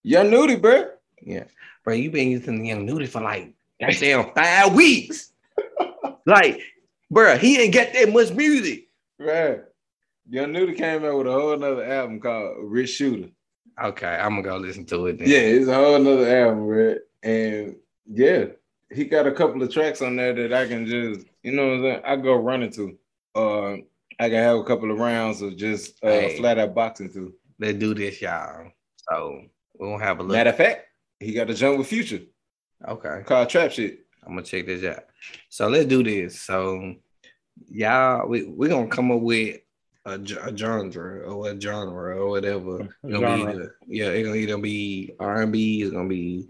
Young 0.04 0.30
Nudy, 0.30 0.56
bro. 0.56 0.92
yeah, 1.22 1.44
bro, 1.84 1.94
you 1.94 2.10
been 2.10 2.30
using 2.30 2.62
the 2.62 2.70
young 2.70 2.86
Nudy 2.86 3.08
for 3.08 3.22
like 3.22 3.54
goddamn 3.82 4.32
five 4.34 4.74
weeks. 4.74 5.34
like, 6.26 6.62
bro, 7.12 7.38
he 7.38 7.60
ain't 7.60 7.74
got 7.74 7.92
that 7.92 8.14
much 8.14 8.32
music. 8.32 8.88
Right. 9.20 9.64
Young 10.30 10.52
Nudy 10.52 10.74
came 10.74 11.06
out 11.06 11.18
with 11.18 11.28
a 11.28 11.32
whole 11.32 11.58
nother 11.58 11.86
album 11.86 12.20
called 12.20 12.58
Rich 12.60 12.90
Shooter. 12.92 13.30
Okay, 13.82 14.08
I'm 14.08 14.32
gonna 14.32 14.42
go 14.42 14.58
listen 14.58 14.86
to 14.88 15.06
it. 15.08 15.20
Then. 15.20 15.28
Yeah, 15.30 15.38
it's 15.38 15.68
a 15.68 15.74
whole 15.76 16.00
nother 16.00 16.28
album, 16.38 16.64
right? 16.66 16.98
And 17.24 17.76
yeah, 18.06 18.46
he 18.92 19.06
got 19.06 19.28
a 19.28 19.32
couple 19.32 19.62
of 19.62 19.72
tracks 19.72 20.02
on 20.02 20.16
there 20.16 20.34
that 20.34 20.54
I 20.54 20.68
can 20.68 20.86
just, 20.86 21.28
you 21.44 21.52
know 21.52 21.68
what 21.68 21.74
I'm 21.76 21.82
saying? 21.84 22.02
I 22.06 22.16
go 22.18 22.36
running 22.36 22.72
to. 22.72 22.98
Uh 23.36 23.74
I 24.20 24.30
can 24.30 24.42
have 24.42 24.58
a 24.58 24.64
couple 24.64 24.90
of 24.92 24.98
rounds 24.98 25.42
of 25.44 25.56
just 25.58 26.04
uh, 26.04 26.08
Hey. 26.10 26.38
flat 26.38 26.58
out 26.58 26.74
boxing 26.74 27.12
too. 27.14 27.34
let's 27.60 27.78
do 27.78 27.94
this, 27.94 28.20
y'all. 28.22 28.72
So 29.10 29.44
we're 29.78 29.92
gonna 29.92 30.04
have 30.04 30.20
a 30.20 30.24
look. 30.24 30.32
Matter 30.32 30.50
of 30.50 30.58
fact, 30.58 30.86
he 31.20 31.34
got 31.34 31.50
a 31.50 31.54
jump 31.54 31.78
with 31.78 31.88
Future 31.88 32.22
Okay. 32.88 33.22
called 33.26 33.50
Trap 33.50 33.72
Shit. 33.72 34.00
I'm 34.24 34.34
gonna 34.34 34.42
check 34.44 34.66
this 34.66 34.84
out. 34.84 35.04
So 35.50 35.68
let's 35.68 35.86
do 35.86 36.02
this. 36.04 36.42
So 36.42 36.96
y'all, 37.70 38.28
we 38.28 38.44
we're 38.46 38.70
gonna 38.70 38.88
come 38.88 39.12
up 39.12 39.22
with 39.22 39.60
a, 40.08 40.20
a 40.50 40.58
genre 40.58 41.20
or 41.30 41.50
a 41.52 41.60
genre 41.60 42.18
or 42.18 42.30
whatever. 42.30 42.80
It's 42.82 43.14
gonna 43.14 43.20
be 43.20 43.22
Genre. 43.22 43.52
either- 43.52 43.76
yeah, 43.88 44.06
it's 44.08 44.28
gonna 44.28 44.40
either 44.40 44.58
be 44.58 45.14
R 45.20 45.42
and 45.42 45.52
B, 45.52 45.82
it's 45.82 45.92
gonna 45.92 46.08
be 46.08 46.48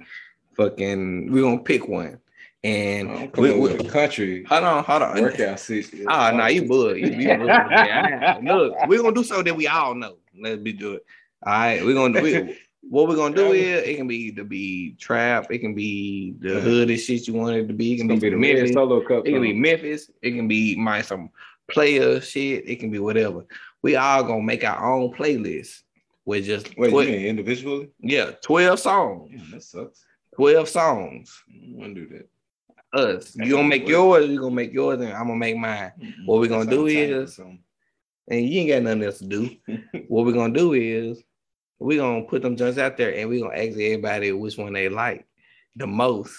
fucking 0.56 1.32
we're 1.32 1.42
gonna 1.44 1.60
pick 1.60 1.88
one. 1.88 2.20
And 2.64 3.10
I'm 3.12 3.32
we, 3.38 3.58
with 3.58 3.78
the 3.78 3.90
country 3.90 4.44
hold 4.44 4.64
on, 4.64 4.84
hold 4.84 5.02
on. 5.04 5.22
workout 5.22 5.60
system. 5.60 6.06
Ah, 6.08 6.32
nah, 6.32 6.48
you 6.48 6.68
bug. 6.68 6.98
You, 6.98 7.08
you. 7.08 7.28
Yeah, 7.48 8.40
Look, 8.42 8.74
we're 8.88 9.02
gonna 9.02 9.16
do 9.16 9.24
something 9.24 9.46
that 9.46 9.56
we 9.56 9.68
all 9.68 9.96
know. 9.96 10.18
Let's 10.40 10.62
be 10.62 10.74
do 10.74 10.94
it. 10.94 11.06
All 11.46 11.54
right, 11.54 11.84
we're 11.86 11.94
gonna 11.94 12.20
do 12.20 12.26
it. 12.26 12.58
What 12.90 13.08
we're 13.08 13.16
gonna 13.16 13.36
do 13.36 13.52
is 13.54 13.84
it 13.88 13.96
can 13.98 14.08
be 14.08 14.32
to 14.34 14.44
be 14.44 14.96
trap, 15.00 15.48
it 15.52 15.60
can 15.60 15.76
be 15.76 16.34
the 16.40 16.60
hood 16.60 16.90
and 16.90 17.00
shit 17.00 17.28
you 17.28 17.34
want 17.36 17.56
it 17.56 17.68
to 17.68 17.74
be. 17.74 17.94
It 17.94 17.98
can 17.98 18.08
be, 18.08 18.18
be 18.20 18.30
the 18.30 18.36
Memphis, 18.36 18.62
Red 18.70 18.74
Solo 18.74 19.02
Cup. 19.02 19.28
it 19.28 19.32
can 19.32 19.42
be. 19.42 19.54
Memphis, 19.54 20.10
it 20.22 20.32
can 20.32 20.48
be 20.48 20.76
my 20.76 21.02
some 21.02 21.30
player 21.70 22.20
shit, 22.22 22.68
it 22.68 22.80
can 22.80 22.90
be 22.92 23.00
whatever. 23.00 23.46
We 23.82 23.96
all 23.96 24.24
gonna 24.24 24.42
make 24.42 24.64
our 24.64 24.94
own 24.94 25.14
playlist 25.14 25.82
with 26.26 26.46
just 26.46 26.78
Wait, 26.78 26.90
twe- 26.92 27.06
you 27.06 27.12
mean 27.12 27.26
individually? 27.26 27.90
yeah, 28.00 28.32
12 28.42 28.80
songs. 28.80 29.32
Yeah, 29.34 29.42
that 29.52 29.64
sucks. 29.64 30.06
12 30.36 30.68
songs. 30.70 31.44
I 31.50 31.60
don't 31.66 31.78
want 31.78 31.96
to 31.96 32.02
do 32.06 32.08
that. 32.18 32.30
Us. 32.94 33.36
You 33.36 33.52
gonna 33.52 33.68
make 33.68 33.82
weird. 33.84 33.92
yours, 33.92 34.30
you 34.30 34.40
gonna 34.40 34.56
make 34.56 34.74
yours, 34.74 35.02
and 35.02 35.12
I'm 35.12 35.28
gonna 35.28 35.36
make 35.36 35.58
mine. 35.58 35.92
What 36.26 36.40
we 36.40 36.48
gonna 36.48 36.70
do 36.70 36.88
sounds 36.90 37.36
tight 37.36 37.50
or 37.50 37.52
is- 37.52 37.58
And 38.30 38.46
you 38.50 38.62
ain't 38.62 38.70
got 38.70 38.84
nothing 38.84 39.04
else 39.04 39.20
to 39.20 39.26
do. 39.26 39.50
what 40.08 40.26
we're 40.26 40.32
gonna 40.34 40.54
do 40.54 40.74
is 40.74 41.22
we're 41.80 42.00
gonna 42.00 42.24
put 42.24 42.42
them 42.42 42.56
joints 42.56 42.78
out 42.78 42.98
there 42.98 43.14
and 43.16 43.30
we're 43.30 43.42
gonna 43.46 43.56
ask 43.60 43.74
everybody 43.74 44.32
which 44.32 44.58
one 44.58 44.74
they 44.74 44.90
like 44.90 45.26
the 45.76 45.86
most. 45.86 46.34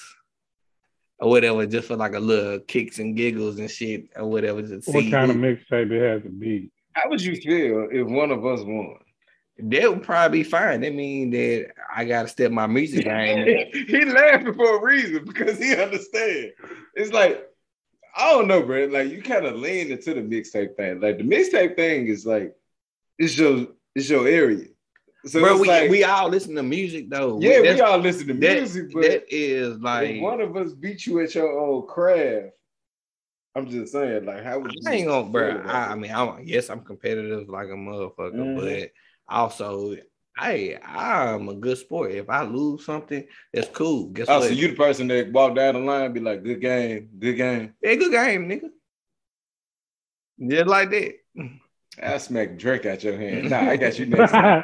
Or 1.20 1.30
whatever, 1.30 1.66
just 1.66 1.88
for 1.88 1.96
like 1.96 2.14
a 2.14 2.20
little 2.20 2.60
kicks 2.60 3.00
and 3.00 3.16
giggles 3.16 3.58
and 3.58 3.70
shit, 3.70 4.04
or 4.14 4.26
whatever. 4.26 4.62
Just 4.62 4.86
What 4.86 5.02
see 5.02 5.10
kind 5.10 5.30
of 5.30 5.36
mixtape 5.36 5.90
it 5.90 6.12
has 6.12 6.22
to 6.22 6.28
be? 6.28 6.70
How 6.92 7.08
would 7.10 7.20
you 7.20 7.34
feel 7.36 7.88
if 7.90 8.06
one 8.06 8.30
of 8.30 8.46
us 8.46 8.60
won? 8.62 8.98
that 9.60 9.90
would 9.90 10.04
probably 10.04 10.38
be 10.38 10.48
fine. 10.48 10.80
That 10.82 10.94
mean 10.94 11.30
that 11.30 11.72
I 11.92 12.04
gotta 12.04 12.28
step 12.28 12.52
my 12.52 12.66
music 12.68 13.04
game. 13.04 13.66
he 13.72 14.04
laughing 14.04 14.54
for 14.54 14.76
a 14.78 14.80
reason 14.80 15.24
because 15.24 15.58
he 15.58 15.74
understands. 15.74 16.54
It's 16.94 17.12
like 17.12 17.44
I 18.16 18.30
don't 18.32 18.46
know, 18.46 18.62
bro. 18.62 18.86
Like 18.86 19.10
you 19.10 19.20
kind 19.22 19.46
of 19.46 19.56
lean 19.56 19.90
into 19.90 20.14
the 20.14 20.20
mixtape 20.20 20.76
thing. 20.76 21.00
Like 21.00 21.18
the 21.18 21.24
mixtape 21.24 21.74
thing 21.76 22.06
is 22.06 22.24
like 22.24 22.54
it's 23.18 23.36
your 23.36 23.66
it's 23.96 24.08
your 24.08 24.28
area. 24.28 24.66
So 25.28 25.40
Bro, 25.40 25.58
we, 25.58 25.68
like, 25.68 25.90
we 25.90 26.04
all 26.04 26.28
listen 26.28 26.54
to 26.56 26.62
music 26.62 27.10
though. 27.10 27.38
yeah, 27.40 27.60
we 27.60 27.68
That's- 27.68 27.80
all 27.80 27.98
listen 27.98 28.26
to 28.28 28.34
that- 28.34 28.56
music, 28.58 28.92
but 28.92 29.02
that 29.02 29.24
is 29.28 29.78
like 29.78 30.10
if 30.10 30.22
one 30.22 30.40
of 30.40 30.56
us 30.56 30.72
beat 30.72 31.06
you 31.06 31.20
at 31.20 31.34
your 31.34 31.50
old 31.50 31.88
craft, 31.88 32.50
I'm 33.54 33.68
just 33.68 33.92
saying, 33.92 34.24
like, 34.24 34.44
how 34.44 34.58
would 34.60 34.72
you? 34.72 34.80
I 34.86 34.92
ain't 34.94 35.08
gonna, 35.08 35.28
bro. 35.30 35.62
I, 35.66 35.92
I 35.92 35.94
mean, 35.96 36.12
I'm 36.12 36.40
yes, 36.44 36.70
I'm 36.70 36.80
competitive 36.80 37.48
like 37.48 37.68
a 37.68 37.72
motherfucker, 37.72 38.34
Mhm. 38.34 38.56
but 38.60 38.90
also, 39.28 39.96
hey, 40.38 40.78
I'm 40.80 41.48
a 41.48 41.54
good 41.54 41.76
sport. 41.78 42.12
If 42.12 42.30
I 42.30 42.42
lose 42.44 42.84
something, 42.84 43.26
that's 43.52 43.68
cool. 43.70 44.10
Guess 44.10 44.26
Oh, 44.28 44.38
what? 44.38 44.48
so 44.48 44.54
you 44.54 44.68
the 44.68 44.74
person 44.76 45.08
that 45.08 45.32
walk 45.32 45.56
down 45.56 45.74
the 45.74 45.80
line, 45.80 46.12
be 46.12 46.20
like, 46.20 46.44
"Good 46.44 46.60
game, 46.60 47.10
good 47.18 47.36
game." 47.36 47.74
yeah, 47.82 47.94
good 47.96 48.12
game, 48.12 48.48
nigga. 48.48 48.70
Just 50.48 50.66
like 50.68 50.90
that. 50.90 51.14
I 52.02 52.18
smack 52.18 52.56
Drake 52.58 52.86
out 52.86 53.02
your 53.02 53.16
hand. 53.16 53.50
Nah, 53.50 53.60
I 53.70 53.76
got 53.76 53.98
you 53.98 54.06
next. 54.06 54.32
Yeah, 54.32 54.62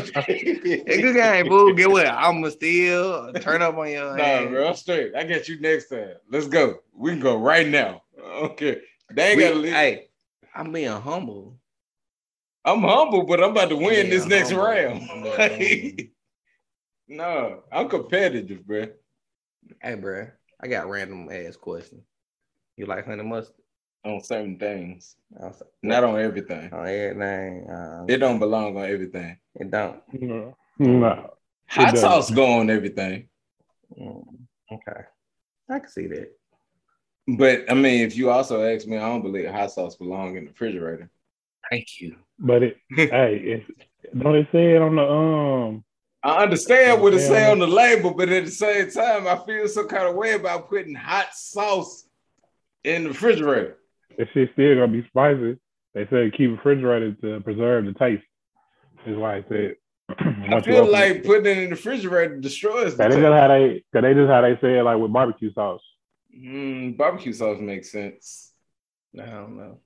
time. 0.00 0.24
good 0.24 1.14
game, 1.14 1.48
boo. 1.48 1.74
Get 1.74 1.90
what? 1.90 2.06
I'ma 2.06 2.48
steal, 2.50 3.32
turn 3.34 3.62
up 3.62 3.76
on 3.76 3.90
your 3.90 4.16
Nah, 4.16 4.22
hand. 4.24 4.50
bro, 4.50 4.68
I'm 4.68 4.74
straight. 4.74 5.14
I 5.14 5.24
got 5.24 5.48
you 5.48 5.60
next 5.60 5.88
time. 5.88 6.14
Let's 6.30 6.48
go. 6.48 6.78
We 6.94 7.10
can 7.12 7.20
go 7.20 7.36
right 7.38 7.68
now. 7.68 8.02
Okay. 8.20 8.80
They 9.12 9.28
ain't 9.28 9.36
We- 9.36 9.42
gotta 9.44 9.54
leave. 9.56 9.72
hey, 9.72 10.08
I'm 10.54 10.72
being 10.72 10.88
humble. 10.88 11.58
I'm 12.64 12.80
humble, 12.82 13.24
but 13.26 13.42
I'm 13.42 13.50
about 13.50 13.70
to 13.70 13.76
win 13.76 14.06
Yeah, 14.06 14.10
this 14.10 14.26
next 14.26 14.50
humble. 14.50 14.66
round. 14.66 15.02
Yeah, 15.02 15.92
no, 17.08 17.62
I'm 17.72 17.88
competitive, 17.88 18.64
bro. 18.66 18.86
Hey, 19.80 19.94
bro, 19.96 20.28
I 20.60 20.66
got 20.68 20.88
random 20.88 21.28
ass 21.30 21.56
question. 21.56 22.02
You 22.76 22.86
like 22.86 23.04
honey 23.06 23.22
mustard? 23.24 23.56
On 24.04 24.20
certain 24.22 24.58
things, 24.58 25.14
I 25.40 25.46
was 25.46 25.62
not 25.82 26.02
on 26.02 26.18
everything. 26.18 26.72
on 26.72 26.86
everything. 26.88 27.70
Uh, 27.70 28.04
It 28.08 28.16
don't 28.18 28.40
belong 28.40 28.76
on 28.76 28.84
everything. 28.84 29.38
it 29.54 29.70
don't. 29.70 30.02
no, 30.12 30.56
no. 30.78 31.30
Hot 31.68 31.94
doesn't. 31.94 31.98
sauce 32.00 32.30
go 32.30 32.44
on 32.58 32.68
everything. 32.68 33.28
Mm, 33.98 34.24
okay, 34.72 35.02
I 35.70 35.78
can 35.78 35.88
see 35.88 36.06
that. 36.08 36.32
But 37.28 37.70
I 37.70 37.74
mean, 37.74 38.00
if 38.00 38.16
you 38.16 38.30
also 38.30 38.62
ask 38.64 38.86
me, 38.86 38.96
I 38.96 39.08
don't 39.08 39.22
believe 39.22 39.48
hot 39.48 39.70
sauce 39.70 39.94
belong 39.94 40.36
in 40.36 40.44
the 40.44 40.50
refrigerator. 40.50 41.08
Thank 41.70 42.00
you. 42.00 42.16
But 42.38 42.62
it, 42.64 42.76
hey, 42.96 43.36
it's, 43.36 43.70
don't 44.18 44.34
it 44.34 44.48
say 44.50 44.74
it 44.74 44.82
on 44.82 44.96
the 44.96 45.02
um? 45.02 45.84
I 46.24 46.42
understand 46.42 47.00
what 47.02 47.14
it 47.14 47.20
say 47.20 47.50
on 47.50 47.58
the 47.58 47.66
label, 47.66 48.14
but 48.14 48.28
at 48.28 48.44
the 48.44 48.50
same 48.50 48.90
time, 48.90 49.26
I 49.26 49.36
feel 49.44 49.66
some 49.68 49.88
kind 49.88 50.08
of 50.08 50.14
way 50.14 50.34
about 50.34 50.68
putting 50.68 50.94
hot 50.94 51.34
sauce 51.34 52.06
in 52.84 53.04
the 53.04 53.08
refrigerator. 53.10 53.78
That 54.18 54.28
shit 54.32 54.50
still 54.52 54.74
gonna 54.74 54.88
be 54.88 55.06
spicy. 55.08 55.58
They 55.94 56.06
said 56.08 56.32
keep 56.36 56.50
refrigerated 56.50 57.20
to 57.22 57.40
preserve 57.40 57.84
the 57.86 57.92
taste. 57.94 58.24
Is 59.06 59.16
why 59.16 59.36
I 59.38 59.44
said. 59.48 59.74
I 60.18 60.60
feel 60.60 60.90
like 60.90 61.16
it- 61.16 61.24
putting 61.24 61.46
it 61.46 61.58
in 61.58 61.64
the 61.64 61.70
refrigerator 61.70 62.36
destroys 62.38 62.92
the 62.92 62.98
That 62.98 63.10
is 63.10 63.16
just 63.16 63.32
how 63.32 63.48
they. 63.48 63.84
Cause 63.92 64.02
they 64.02 64.14
just 64.14 64.30
how 64.30 64.40
they 64.42 64.56
say 64.60 64.78
it 64.78 64.82
like 64.82 64.98
with 64.98 65.12
barbecue 65.12 65.52
sauce. 65.52 65.80
Mm, 66.36 66.96
barbecue 66.96 67.32
sauce 67.32 67.58
makes 67.60 67.90
sense. 67.90 68.52
I 69.20 69.26
don't 69.26 69.56
know. 69.56 69.78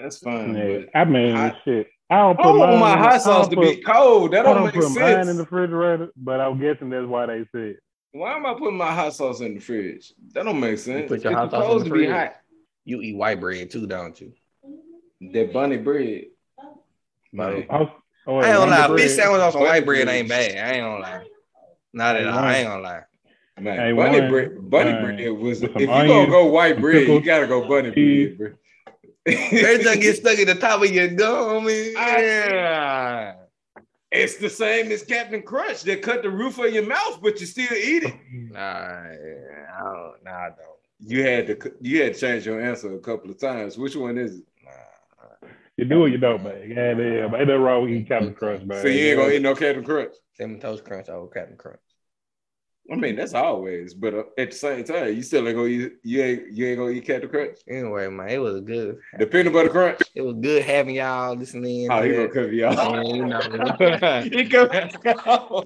That's 0.00 0.18
fine. 0.18 0.54
Yeah, 0.56 0.78
I 0.94 1.04
mean, 1.04 1.34
hot- 1.34 1.56
shit. 1.64 1.88
I 2.08 2.18
don't 2.18 2.38
I 2.38 2.42
put 2.42 2.48
don't 2.50 2.58
want 2.60 2.78
my 2.80 2.96
hot 2.96 3.20
sauce 3.22 3.48
don't 3.48 3.62
to 3.62 3.74
be 3.76 3.82
cold. 3.82 4.30
That 4.32 4.42
don't 4.44 4.54
don't 4.56 4.64
make 4.66 4.74
put 4.74 4.84
sense. 4.84 4.96
mine 4.98 5.28
in 5.28 5.36
the 5.36 5.42
refrigerator, 5.42 6.08
but 6.16 6.40
I'm 6.40 6.58
guessing 6.60 6.90
that's 6.90 7.06
why 7.06 7.26
they 7.26 7.44
said. 7.52 7.76
Why 8.12 8.34
am 8.36 8.46
I 8.46 8.54
putting 8.54 8.76
my 8.78 8.92
hot 8.94 9.12
sauce 9.14 9.40
in 9.40 9.54
the 9.54 9.60
fridge? 9.60 10.12
That 10.32 10.44
don't 10.44 10.58
make 10.60 10.78
sense. 10.78 11.08
put 11.08 11.22
your 11.22 11.32
it's 11.32 11.38
hot 11.40 11.50
sauce 11.50 11.72
in 11.72 11.78
the 11.80 11.84
to 11.84 11.90
be 11.90 11.98
fridge? 12.06 12.10
hot. 12.10 12.36
You 12.86 13.02
eat 13.02 13.16
white 13.16 13.40
bread 13.40 13.68
too, 13.70 13.86
don't 13.86 14.18
you? 14.20 14.32
That 15.32 15.52
bunny 15.52 15.76
bread. 15.76 16.26
Like, 17.34 17.66
I, 17.68 17.80
was, 17.80 17.88
oh, 18.26 18.36
I 18.36 18.46
ain't 18.46 18.56
gonna 18.56 18.70
lie. 18.70 18.86
bread. 18.88 19.00
Bitch 19.00 19.16
sandwich 19.16 19.40
on 19.42 19.52
some 19.52 19.60
white 19.62 19.84
bread 19.84 20.04
bread. 20.06 20.16
ain't 20.16 20.28
bad. 20.28 20.56
I 20.56 20.70
ain't 20.76 20.84
gonna 20.84 21.00
lie. 21.02 21.26
Not 21.92 22.16
at 22.16 22.22
Hey, 22.22 22.28
all. 22.28 22.34
one- 22.36 22.44
I 22.44 22.56
ain't 22.58 22.68
gonna 22.68 22.82
lie. 22.82 23.02
Man, 23.58 23.78
Hey, 23.78 23.92
bunny 23.92 24.20
one- 24.20 24.30
bread, 24.30 24.70
bunny 24.70 24.90
uh, 24.92 25.00
bread 25.02 25.30
was. 25.32 25.62
If 25.62 25.72
some 25.72 25.80
you 25.80 25.86
gonna 25.88 26.26
go 26.28 26.46
white 26.46 26.80
bread, 26.80 27.08
you 27.08 27.20
gotta 27.20 27.46
go 27.46 27.66
bunny 27.68 27.90
cheese. 27.92 28.36
bread, 28.38 28.50
bro. 28.50 28.58
They 29.34 29.78
just 29.82 30.00
get 30.00 30.16
stuck 30.20 30.38
at 30.38 30.46
the 30.46 30.54
top 30.54 30.82
of 30.82 30.90
your 30.90 31.08
gum. 31.08 31.64
man. 31.64 31.92
Yeah. 31.96 33.34
It's 34.12 34.36
the 34.36 34.48
same 34.48 34.92
as 34.92 35.02
Captain 35.02 35.42
Crunch. 35.42 35.82
They 35.82 35.96
cut 35.96 36.22
the 36.22 36.30
roof 36.30 36.58
of 36.58 36.72
your 36.72 36.86
mouth, 36.86 37.18
but 37.20 37.40
you 37.40 37.46
still 37.46 37.72
eat 37.72 38.04
it. 38.04 38.14
Nah, 38.52 38.60
I 38.60 39.82
don't. 39.82 40.24
Nah, 40.24 40.30
I 40.30 40.48
don't. 40.50 40.75
You 41.00 41.22
had 41.24 41.46
to 41.46 41.72
you 41.80 42.02
had 42.02 42.14
to 42.14 42.20
change 42.20 42.46
your 42.46 42.60
answer 42.60 42.94
a 42.94 42.98
couple 42.98 43.30
of 43.30 43.38
times. 43.38 43.76
Which 43.76 43.96
one 43.96 44.16
is 44.18 44.36
it? 44.36 44.44
Nah. 44.64 45.48
You 45.76 45.84
do 45.84 46.02
or 46.02 46.08
you 46.08 46.18
don't, 46.18 46.42
man. 46.42 46.70
Yeah, 46.70 46.96
yeah. 46.96 47.28
But 47.28 47.42
it 47.42 47.50
ain't 47.50 47.60
wrong 47.60 47.82
with 47.82 47.90
eating 47.90 48.06
Captain 48.06 48.34
Crunch, 48.34 48.64
man. 48.64 48.80
So 48.80 48.88
you 48.88 49.08
ain't 49.08 49.18
gonna 49.18 49.32
eat 49.34 49.42
no 49.42 49.54
Captain 49.54 49.84
Crunch. 49.84 50.14
Cinnamon 50.34 50.60
toast 50.60 50.84
crunch 50.84 51.08
over 51.08 51.28
Captain 51.28 51.56
Crunch. 51.56 51.80
I 52.90 52.94
mean, 52.94 53.16
that's 53.16 53.34
always, 53.34 53.94
but 53.94 54.14
uh, 54.14 54.22
at 54.38 54.52
the 54.52 54.56
same 54.56 54.84
time, 54.84 55.14
you 55.14 55.22
still 55.22 55.46
ain't 55.46 55.56
gonna 55.56 55.68
eat. 55.68 55.92
You 56.04 56.22
ain't 56.22 56.52
you 56.52 56.66
ain't 56.66 56.78
gonna 56.78 56.90
eat 56.92 57.04
Captain 57.04 57.28
Crunch. 57.28 57.58
Anyway, 57.68 58.08
man, 58.08 58.28
it 58.28 58.38
was 58.38 58.60
good. 58.60 58.98
The 59.18 59.26
peanut 59.26 59.52
butter 59.52 59.70
crunch. 59.70 60.00
It 60.14 60.22
was 60.22 60.36
good 60.40 60.62
having 60.62 60.94
y'all 60.94 61.34
listening. 61.34 61.90
Oh, 61.90 62.02
he 62.02 62.10
gonna 62.10 62.22
it. 62.22 62.32
cover 62.32 62.52
y'all. 62.52 62.92
Man, 62.92 63.06
you 63.06 63.26
know. 63.26 63.40
he 64.22 64.48
come. 64.48 64.70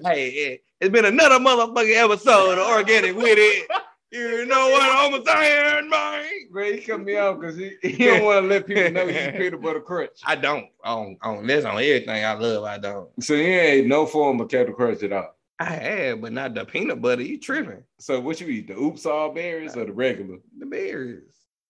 hey, 0.03 0.29
it, 0.29 0.63
it's 0.79 0.91
been 0.91 1.05
another 1.05 1.35
motherfucking 1.35 1.95
episode 1.95 2.57
of 2.57 2.67
Organic 2.67 3.15
with 3.15 3.37
it. 3.37 3.69
You 4.11 4.45
know 4.45 4.69
what 4.69 5.13
I'm 5.13 5.25
saying, 5.25 5.89
man? 5.89 6.25
Bro, 6.51 6.73
he 6.73 6.81
cut 6.81 6.99
me 7.01 7.15
off 7.15 7.39
because 7.39 7.55
he, 7.55 7.77
he 7.81 8.05
don't 8.05 8.25
want 8.25 8.43
to 8.43 8.47
let 8.47 8.67
people 8.67 8.91
know 8.91 9.07
he's 9.07 9.31
peanut 9.37 9.61
butter 9.61 9.79
crunch. 9.79 10.19
I 10.25 10.35
don't. 10.35 10.65
On 10.83 11.17
on 11.21 11.47
this 11.47 11.63
on 11.63 11.75
everything 11.75 12.25
I 12.25 12.33
love. 12.33 12.65
I 12.65 12.77
don't. 12.77 13.09
So 13.23 13.35
he 13.35 13.43
ain't 13.43 13.87
no 13.87 14.05
form 14.05 14.41
of 14.41 14.49
Captain 14.49 14.75
Crunch 14.75 15.01
at 15.03 15.13
all. 15.13 15.33
I 15.59 15.65
have, 15.65 16.21
but 16.21 16.33
not 16.33 16.53
the 16.55 16.65
peanut 16.65 17.01
butter. 17.01 17.21
You 17.21 17.39
tripping? 17.39 17.83
So 17.99 18.19
what 18.19 18.41
you 18.41 18.47
eat? 18.47 18.67
The 18.67 18.77
oops 18.77 19.05
all 19.05 19.31
berries 19.31 19.77
or 19.77 19.85
the 19.85 19.93
regular? 19.93 20.39
The 20.59 20.65
berries. 20.65 21.23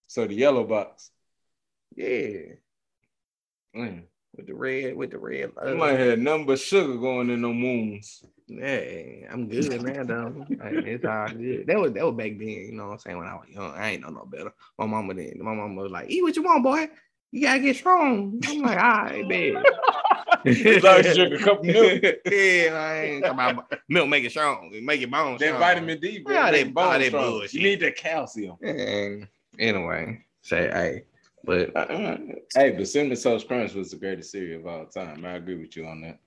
So 0.08 0.26
the 0.26 0.34
yellow 0.34 0.64
box. 0.64 1.12
Yeah, 1.96 2.56
Mm. 3.76 4.04
with 4.36 4.48
the 4.48 4.54
red, 4.56 4.96
with 4.96 5.12
the 5.12 5.18
red. 5.20 5.52
I 5.62 5.74
might 5.74 6.00
have 6.00 6.20
nothing 6.20 6.46
but 6.46 6.60
sugar 6.60 6.96
going 6.98 7.30
in 7.30 7.42
them 7.42 7.62
wounds. 7.62 8.24
Hey, 8.60 9.26
I'm 9.32 9.48
good 9.50 9.82
man. 9.82 10.08
though. 10.08 10.46
Hey, 10.50 10.94
it's 10.94 11.06
all 11.06 11.30
good. 11.30 11.66
That 11.68 11.80
was 11.80 11.94
that 11.94 12.06
was 12.06 12.16
back 12.16 12.38
then, 12.38 12.48
you 12.48 12.72
know 12.74 12.88
what 12.88 12.94
I'm 12.94 13.00
saying? 13.00 13.18
When 13.18 13.28
I 13.28 13.36
was 13.36 13.48
young, 13.50 13.72
I 13.74 13.92
ain't 13.92 14.02
know 14.04 14.10
no 14.10 14.26
better. 14.26 14.54
My 14.78 14.86
mama 14.86 15.14
then, 15.14 15.34
my 15.40 15.54
mama 15.54 15.82
was 15.82 15.92
like, 15.92 16.10
"Eat 16.10 16.22
what 16.24 16.36
you 16.36 16.44
want, 16.44 16.64
boy. 16.64 16.90
You 17.32 17.42
gotta 17.44 17.60
get 17.60 17.76
strong." 17.78 18.42
I'm 18.48 18.60
like, 18.62 18.78
"All 18.78 19.04
right, 19.04 19.28
babe." 19.28 19.56
As 20.44 20.84
long 20.84 21.00
as 21.00 21.16
you 21.18 21.28
drink 21.28 21.42
a 21.42 21.44
cup 21.46 21.60
of 21.60 21.66
milk. 21.66 22.02
yeah, 22.26 22.74
I 22.74 23.02
ain't 23.04 23.24
talking 23.24 23.40
about 23.40 23.72
milk 23.88 24.10
make 24.10 24.24
it 24.24 24.32
strong, 24.32 24.72
make 24.84 25.00
your 25.00 25.10
bones 25.10 25.40
That 25.40 25.48
strong. 25.48 25.60
vitamin 25.60 26.00
D, 26.00 26.20
bro. 26.20 26.34
Yeah, 26.34 26.52
make 26.52 26.66
that- 26.66 26.74
bones 26.74 26.98
that 27.00 27.08
strong. 27.10 27.30
bullshit. 27.30 27.54
You 27.54 27.62
need 27.62 27.80
that 27.82 27.96
calcium. 27.96 28.56
And 28.64 29.28
anyway, 29.60 30.26
say 30.42 30.70
hey, 30.72 31.04
but 31.44 31.76
Uh-uh. 31.76 32.18
Hey, 32.56 32.72
but 32.72 32.88
cinnamon 32.88 33.18
toast 33.18 33.48
crunch 33.48 33.74
was 33.76 33.92
the 33.92 33.98
greatest 33.98 34.32
cereal 34.32 34.62
of 34.62 34.68
all 34.68 34.86
time. 34.88 35.24
I 35.26 35.34
agree 35.34 35.56
with 35.58 35.76
you 35.78 35.86
on 35.86 36.02
that. 36.02 36.20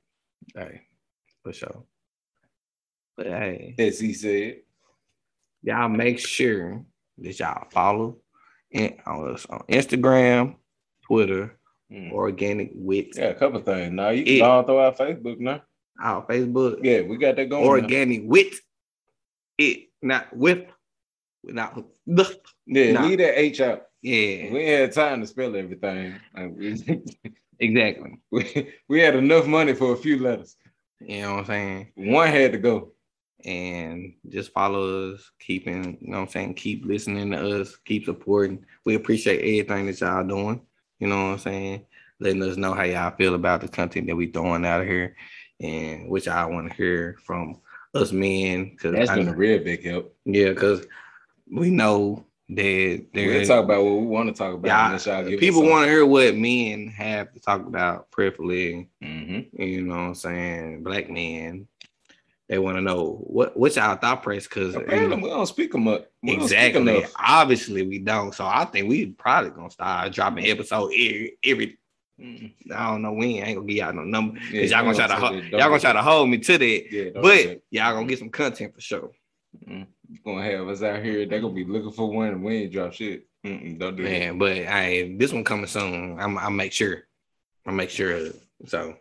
hey, 0.55 0.83
for 1.43 1.53
sure. 1.53 1.83
But 3.17 3.27
hey, 3.27 3.75
as 3.79 3.99
he 4.01 4.13
said. 4.13 4.57
y'all 5.63 5.89
make 5.89 6.19
sure 6.19 6.85
that 7.19 7.39
y'all 7.39 7.69
follow 7.71 8.19
in, 8.71 8.97
on 9.07 9.33
us 9.35 9.47
on 9.47 9.61
Instagram, 9.69 10.57
Twitter, 11.07 11.59
Mm. 11.93 12.13
Organic 12.13 12.71
Wit, 12.75 13.09
Yeah, 13.15 13.25
a 13.27 13.35
couple 13.35 13.61
things. 13.61 13.93
Now 13.93 14.09
you 14.09 14.25
can 14.25 14.43
on 14.43 14.65
throw 14.65 14.81
out 14.85 14.97
Facebook 14.99 15.39
now. 15.39 15.63
our 16.03 16.27
Facebook, 16.27 16.81
Yeah, 16.83 17.03
we 17.03 17.19
got 17.19 17.37
that 17.37 17.51
going. 17.51 17.63
now. 17.63 17.69
Organic 17.71 18.23
Wit. 18.25 18.55
It 19.59 19.91
not 20.03 20.35
with, 20.35 20.65
not 21.45 21.77
the. 22.07 22.41
Yeah, 22.67 22.93
Nah. 22.93 23.07
leave 23.07 23.19
that 23.19 23.39
H 23.39 23.61
out. 23.61 23.83
Yeah, 24.01 24.51
We 24.51 24.67
had 24.67 24.93
time 24.93 25.21
to 25.21 25.27
spell 25.27 25.55
everything. 25.55 26.15
Like, 26.35 26.53
we, 26.57 27.03
exactly. 27.61 28.19
we, 28.33 28.73
we 28.89 29.01
had 29.01 29.15
enough 29.15 29.47
money 29.47 29.75
for 29.75 29.93
a 29.93 29.97
few 29.97 30.19
letters. 30.19 30.57
You 31.01 31.21
know 31.21 31.33
what 31.35 31.41
I'm 31.41 31.47
saying? 31.47 31.93
One 31.97 32.29
had 32.29 32.53
to 32.53 32.59
go. 32.59 32.94
And 33.45 34.15
just 34.29 34.53
follow 34.53 35.13
us, 35.13 35.31
keeping, 35.39 35.99
you 36.01 36.11
know 36.11 36.19
what 36.19 36.23
I'm 36.25 36.29
saying, 36.31 36.55
keep 36.55 36.85
listening 36.85 37.31
to 37.33 37.61
us, 37.61 37.77
keep 37.85 38.05
supporting. 38.07 38.65
We 38.85 38.95
appreciate 38.95 39.39
everything 39.41 39.87
that 39.87 40.01
y'all 40.01 40.27
doing, 40.27 40.61
you 40.99 41.09
know 41.09 41.17
what 41.27 41.33
I'm 41.33 41.39
saying, 41.39 41.87
letting 42.21 42.43
us 42.43 42.57
know 42.57 42.75
how 42.75 42.85
y'all 42.85 43.15
feel 43.17 43.35
about 43.35 43.61
the 43.61 43.69
content 43.69 44.07
that 44.07 44.17
we 44.17 44.29
throwing 44.29 44.65
out 44.65 44.81
of 44.81 44.87
here 44.87 45.17
and 45.61 46.09
which 46.09 46.27
I 46.29 46.45
want 46.47 46.69
to 46.71 46.75
hear 46.75 47.17
from 47.25 47.61
us 47.95 48.13
men. 48.13 48.77
Cause 48.81 48.93
That's 48.93 49.11
I- 49.11 49.17
been 49.17 49.29
a 49.29 49.35
real 49.37 49.63
big 49.63 49.85
help. 49.85 50.15
yeah, 50.25 50.49
because 50.51 50.87
we 51.51 51.71
know 51.71 52.25
that 52.51 53.07
We'll 53.15 53.47
talk 53.47 53.65
about 53.65 53.83
what 53.85 54.01
we 54.01 54.07
want 54.07 54.29
to 54.29 54.35
talk 54.35 54.55
about. 54.55 55.01
y'all, 55.07 55.23
y'all 55.31 55.39
people 55.39 55.63
want 55.63 55.87
to 55.87 55.91
hear 55.91 56.05
what 56.05 56.35
men 56.37 56.89
have 56.89 57.33
to 57.33 57.41
talk 57.41 57.67
about, 57.67 58.11
preferably 58.11 58.89
Mm-hmm. 59.03 59.63
you 59.63 59.83
know 59.83 59.95
what 59.95 60.01
I'm 60.03 60.15
saying, 60.15 60.83
black 60.83 61.09
men. 61.11 61.67
They 62.49 62.59
want 62.59 62.77
to 62.77 62.83
know 62.83 63.23
what 63.27 63.57
what's 63.57 63.79
our 63.79 63.97
thought 63.97 64.23
process 64.23 64.47
because 64.47 64.75
Apparently, 64.75 65.17
we 65.17 65.29
don't 65.31 65.47
speak 65.47 65.73
them 65.73 65.89
up. 65.89 66.11
We 66.23 66.37
don't 66.37 66.47
speak 66.49 66.75
exactly. 66.77 67.07
Obviously, 67.19 67.87
we 67.87 67.99
don't. 68.01 68.35
So 68.35 68.45
I 68.45 68.67
think 68.67 68.89
we 68.89 69.07
probably 69.07 69.51
gonna 69.51 69.71
start 69.71 70.13
dropping 70.13 70.47
episode 70.47 70.93
every, 70.93 71.39
every 71.43 71.79
Mm. 72.21 72.53
I 72.73 72.91
don't 72.91 73.03
know 73.03 73.13
when. 73.13 73.43
I 73.43 73.47
ain't 73.49 73.57
gonna 73.57 73.67
give 73.67 73.77
y'all 73.77 73.93
no 73.93 74.05
number 74.05 74.39
Yeah, 74.53 74.63
y'all 74.63 74.85
gonna 74.85 74.95
try 74.95 75.09
to 75.09 75.15
ho- 75.17 75.33
y'all 75.33 75.69
gonna 75.69 75.81
try 75.81 75.93
to 75.93 76.03
hold 76.03 76.29
me 76.29 76.39
to 76.39 76.59
that. 76.59 76.85
Yeah, 76.93 77.11
But 77.21 77.63
y'all 77.71 77.93
gonna 77.93 78.07
get 78.07 78.21
some 78.21 78.31
content 78.31 78.73
for 78.73 78.81
sure. 78.81 79.11
Mm. 79.69 79.87
gonna 80.25 80.45
have 80.45 80.69
us 80.69 80.83
out 80.83 81.03
here. 81.03 81.27
They're 81.27 81.41
gonna 81.41 81.53
be 81.53 81.65
looking 81.65 81.91
for 81.91 82.09
one 82.11 82.29
and 82.29 82.45
we 82.45 82.59
ain't 82.59 82.73
drop 82.73 82.93
shit. 82.93 83.27
Mm-mm, 83.45 83.79
don't 83.79 83.97
do 83.97 84.05
that. 84.05 84.39
But 84.39 84.59
I 84.59 85.17
this 85.19 85.33
one 85.33 85.43
coming 85.45 85.67
soon. 85.67 86.19
I'm 86.21 86.39
I'll 86.39 86.51
make 86.51 86.73
sure. 86.73 87.03
I'll 87.67 87.75
make 87.75 87.91
sure. 87.91 88.31
So 88.67 88.95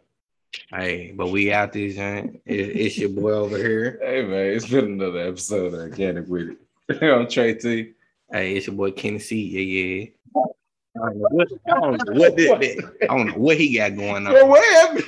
hey, 0.69 1.13
but 1.15 1.29
we 1.29 1.51
out 1.51 1.73
this 1.73 1.95
joint. 1.95 2.41
It, 2.45 2.59
it's 2.59 2.97
your 2.97 3.09
boy 3.09 3.31
over 3.31 3.57
here. 3.57 3.99
Hey 4.01 4.23
man, 4.23 4.47
it's 4.47 4.67
been 4.69 4.85
another 4.85 5.19
episode 5.19 5.73
of 5.73 5.79
Organic 5.79 6.27
with 6.27 6.57
it. 6.89 7.01
I'm 7.03 7.27
Trey 7.27 7.55
T. 7.55 7.93
Hey, 8.31 8.55
it's 8.55 8.67
your 8.67 8.75
boy 8.75 8.91
Kenny 8.91 9.19
C. 9.19 9.41
Yeah, 9.41 9.59
yeah. 9.61 10.05
I 10.95 11.09
don't 11.09 11.17
know 11.19 11.27
what, 11.31 11.47
I 11.67 11.79
don't 11.79 12.05
know 12.05 12.19
what, 12.19 12.35
this, 12.37 12.79
I 13.01 13.05
don't 13.07 13.27
know 13.27 13.33
what 13.33 13.57
he 13.57 13.75
got 13.75 13.95
going 13.95 14.25
Bro, 14.25 14.43
on. 14.43 14.49
what 14.49 14.63
happened? 14.73 15.05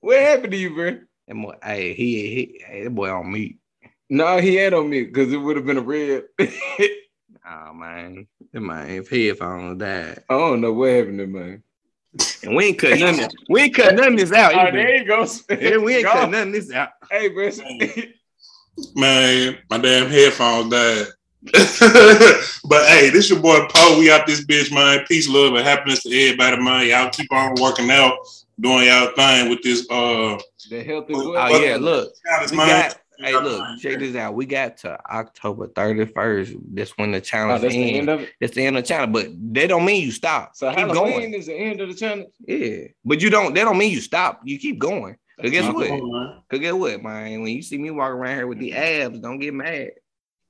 What 0.00 0.18
happened 0.20 0.52
to 0.52 0.56
you, 0.56 0.74
bro? 0.74 0.98
That 1.26 1.34
boy, 1.34 1.54
hey, 1.62 1.94
he, 1.94 2.28
he, 2.28 2.64
hey, 2.64 2.84
that 2.84 2.94
boy 2.94 3.10
on 3.10 3.30
me. 3.32 3.58
No, 4.08 4.38
he 4.38 4.58
ain't 4.58 4.74
on 4.74 4.88
me 4.88 5.04
because 5.04 5.32
it 5.32 5.36
would 5.36 5.56
have 5.56 5.66
been 5.66 5.78
a 5.78 5.82
red. 5.82 6.24
I 6.38 6.90
Oh 7.50 7.72
man, 7.72 8.26
that 8.52 8.60
man, 8.60 8.90
if 8.90 9.08
headphones 9.08 9.78
died, 9.78 10.22
don't 10.28 10.60
know 10.60 10.72
what 10.72 10.90
happened 10.90 11.18
to 11.18 11.26
man. 11.26 11.62
And 12.42 12.56
we 12.56 12.66
ain't 12.66 12.78
cut 12.78 12.98
nothing. 12.98 13.28
We 13.48 13.62
ain't 13.62 13.74
cut 13.74 13.94
nothing 13.94 14.16
this 14.16 14.32
out. 14.32 14.54
Oh, 14.54 14.72
there 14.72 14.96
you 14.96 15.04
go. 15.04 15.26
Yeah, 15.50 15.76
we 15.78 15.96
ain't 15.96 16.04
Go. 16.04 16.12
cut 16.12 16.30
none 16.30 16.48
of 16.48 16.54
this 16.54 16.72
out. 16.72 16.90
Hey, 17.10 17.28
bro. 17.28 17.50
Man, 18.94 19.58
my 19.70 19.78
damn 19.78 20.08
headphones 20.08 20.70
died. 20.70 21.06
but 22.64 22.86
hey, 22.88 23.10
this 23.10 23.30
your 23.30 23.40
boy 23.40 23.66
Poe. 23.72 23.98
We 23.98 24.10
out 24.10 24.26
this 24.26 24.44
bitch, 24.44 24.72
man. 24.72 25.04
Peace, 25.06 25.28
love, 25.28 25.54
and 25.54 25.64
happiness 25.64 26.02
to 26.02 26.10
everybody, 26.12 26.62
man. 26.62 26.86
Y'all 26.86 27.10
keep 27.10 27.32
on 27.32 27.54
working 27.60 27.90
out, 27.90 28.14
doing 28.60 28.86
y'all 28.86 29.12
thing 29.14 29.48
with 29.48 29.62
this 29.62 29.88
uh 29.90 30.38
the 30.68 30.82
healthy 30.82 31.14
Oh, 31.14 31.22
boy. 31.22 31.36
Oh 31.36 31.62
yeah, 31.62 31.76
look, 31.76 32.12
challenge, 32.26 32.50
we 32.50 32.56
man. 32.56 32.90
got. 32.90 33.00
Hey, 33.18 33.32
look, 33.32 33.78
check 33.80 33.98
this 33.98 34.14
out. 34.14 34.34
We 34.34 34.46
got 34.46 34.76
to 34.78 34.98
October 35.10 35.66
31st. 35.68 36.56
That's 36.74 36.96
when 36.98 37.10
the 37.10 37.18
Oh, 37.18 37.20
challenge 37.20 37.62
that's 37.62 37.74
the 37.74 37.82
ends. 37.82 37.98
end 37.98 38.08
of 38.10 38.20
it. 38.20 38.32
That's 38.40 38.54
the 38.54 38.64
end 38.64 38.76
of 38.76 38.84
the 38.84 38.88
challenge, 38.88 39.12
but 39.12 39.26
that 39.54 39.66
don't 39.68 39.84
mean 39.84 40.04
you 40.04 40.12
stop. 40.12 40.54
So 40.54 40.68
keep 40.70 40.78
Halloween 40.78 41.12
going. 41.12 41.34
is 41.34 41.46
the 41.46 41.54
end 41.54 41.80
of 41.80 41.88
the 41.88 41.94
challenge. 41.94 42.28
Yeah, 42.46 42.88
but 43.04 43.20
you 43.20 43.30
don't. 43.30 43.54
That 43.54 43.64
don't 43.64 43.78
mean 43.78 43.90
you 43.90 44.00
stop. 44.00 44.40
You 44.44 44.58
keep 44.58 44.78
going. 44.78 45.16
Cause 45.40 45.50
guess 45.50 45.72
what? 45.72 45.90
on, 45.90 46.10
man. 46.12 46.42
Cause 46.50 46.60
guess 46.60 46.72
what, 46.72 47.02
man? 47.02 47.42
When 47.42 47.52
you 47.54 47.62
see 47.62 47.78
me 47.78 47.90
walking 47.90 48.14
around 48.18 48.36
here 48.36 48.46
with 48.46 48.58
the 48.58 48.72
abs, 48.74 49.18
don't 49.20 49.38
get 49.38 49.54
mad. 49.54 49.90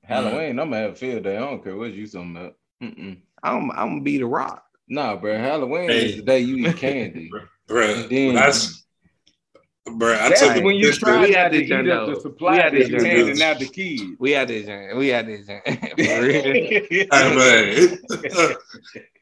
Halloween, 0.04 0.58
I'm 0.58 0.70
gonna 0.70 0.76
have 0.82 0.92
a 0.92 0.94
field 0.94 1.24
day. 1.24 1.36
I 1.36 1.40
don't 1.40 1.62
care 1.62 1.76
what 1.76 1.92
you 1.92 2.06
talking 2.06 2.36
about. 2.36 2.54
Mm-mm. 2.82 3.18
I'm 3.42 3.70
I'm 3.70 3.88
gonna 3.90 4.00
be 4.02 4.18
the 4.18 4.26
rock. 4.26 4.64
Nah, 4.88 5.16
bro. 5.16 5.36
Halloween 5.36 5.90
Hey. 5.90 6.06
is 6.06 6.16
the 6.16 6.22
day 6.22 6.40
you 6.40 6.68
eat 6.68 6.76
candy. 6.78 7.30
Bruh, 7.68 8.02
And 8.02 8.10
then- 8.10 8.34
that's 8.34 8.86
bruh, 9.96 10.18
I 10.18 10.28
That's 10.28 10.40
took 10.40 10.62
when 10.64 10.76
you 10.76 10.86
this- 10.86 10.98
try 10.98 11.20
we 11.22 11.32
had 11.32 11.52
to 11.52 11.58
this 11.58 11.66
eat 11.68 11.72
up 11.72 11.84
though. 11.86 12.14
the 12.14 12.20
supply 12.20 12.52
We 12.52 12.56
had 12.58 12.72
that 12.72 12.78
this 12.78 12.88
you 12.88 12.98
joint, 12.98 13.06
handing 13.12 13.42
out 13.42 13.58
the 13.58 13.66
kids. 13.66 14.02
We 14.18 14.30
had 14.32 14.48
this. 14.48 14.66
joint. 14.66 14.96
We 14.96 15.08
had 15.08 15.26
this. 15.26 15.46
joint. 15.46 15.62
For 15.66 16.22
real. 16.22 16.42
Hey, 16.90 17.06
man. 17.10 17.98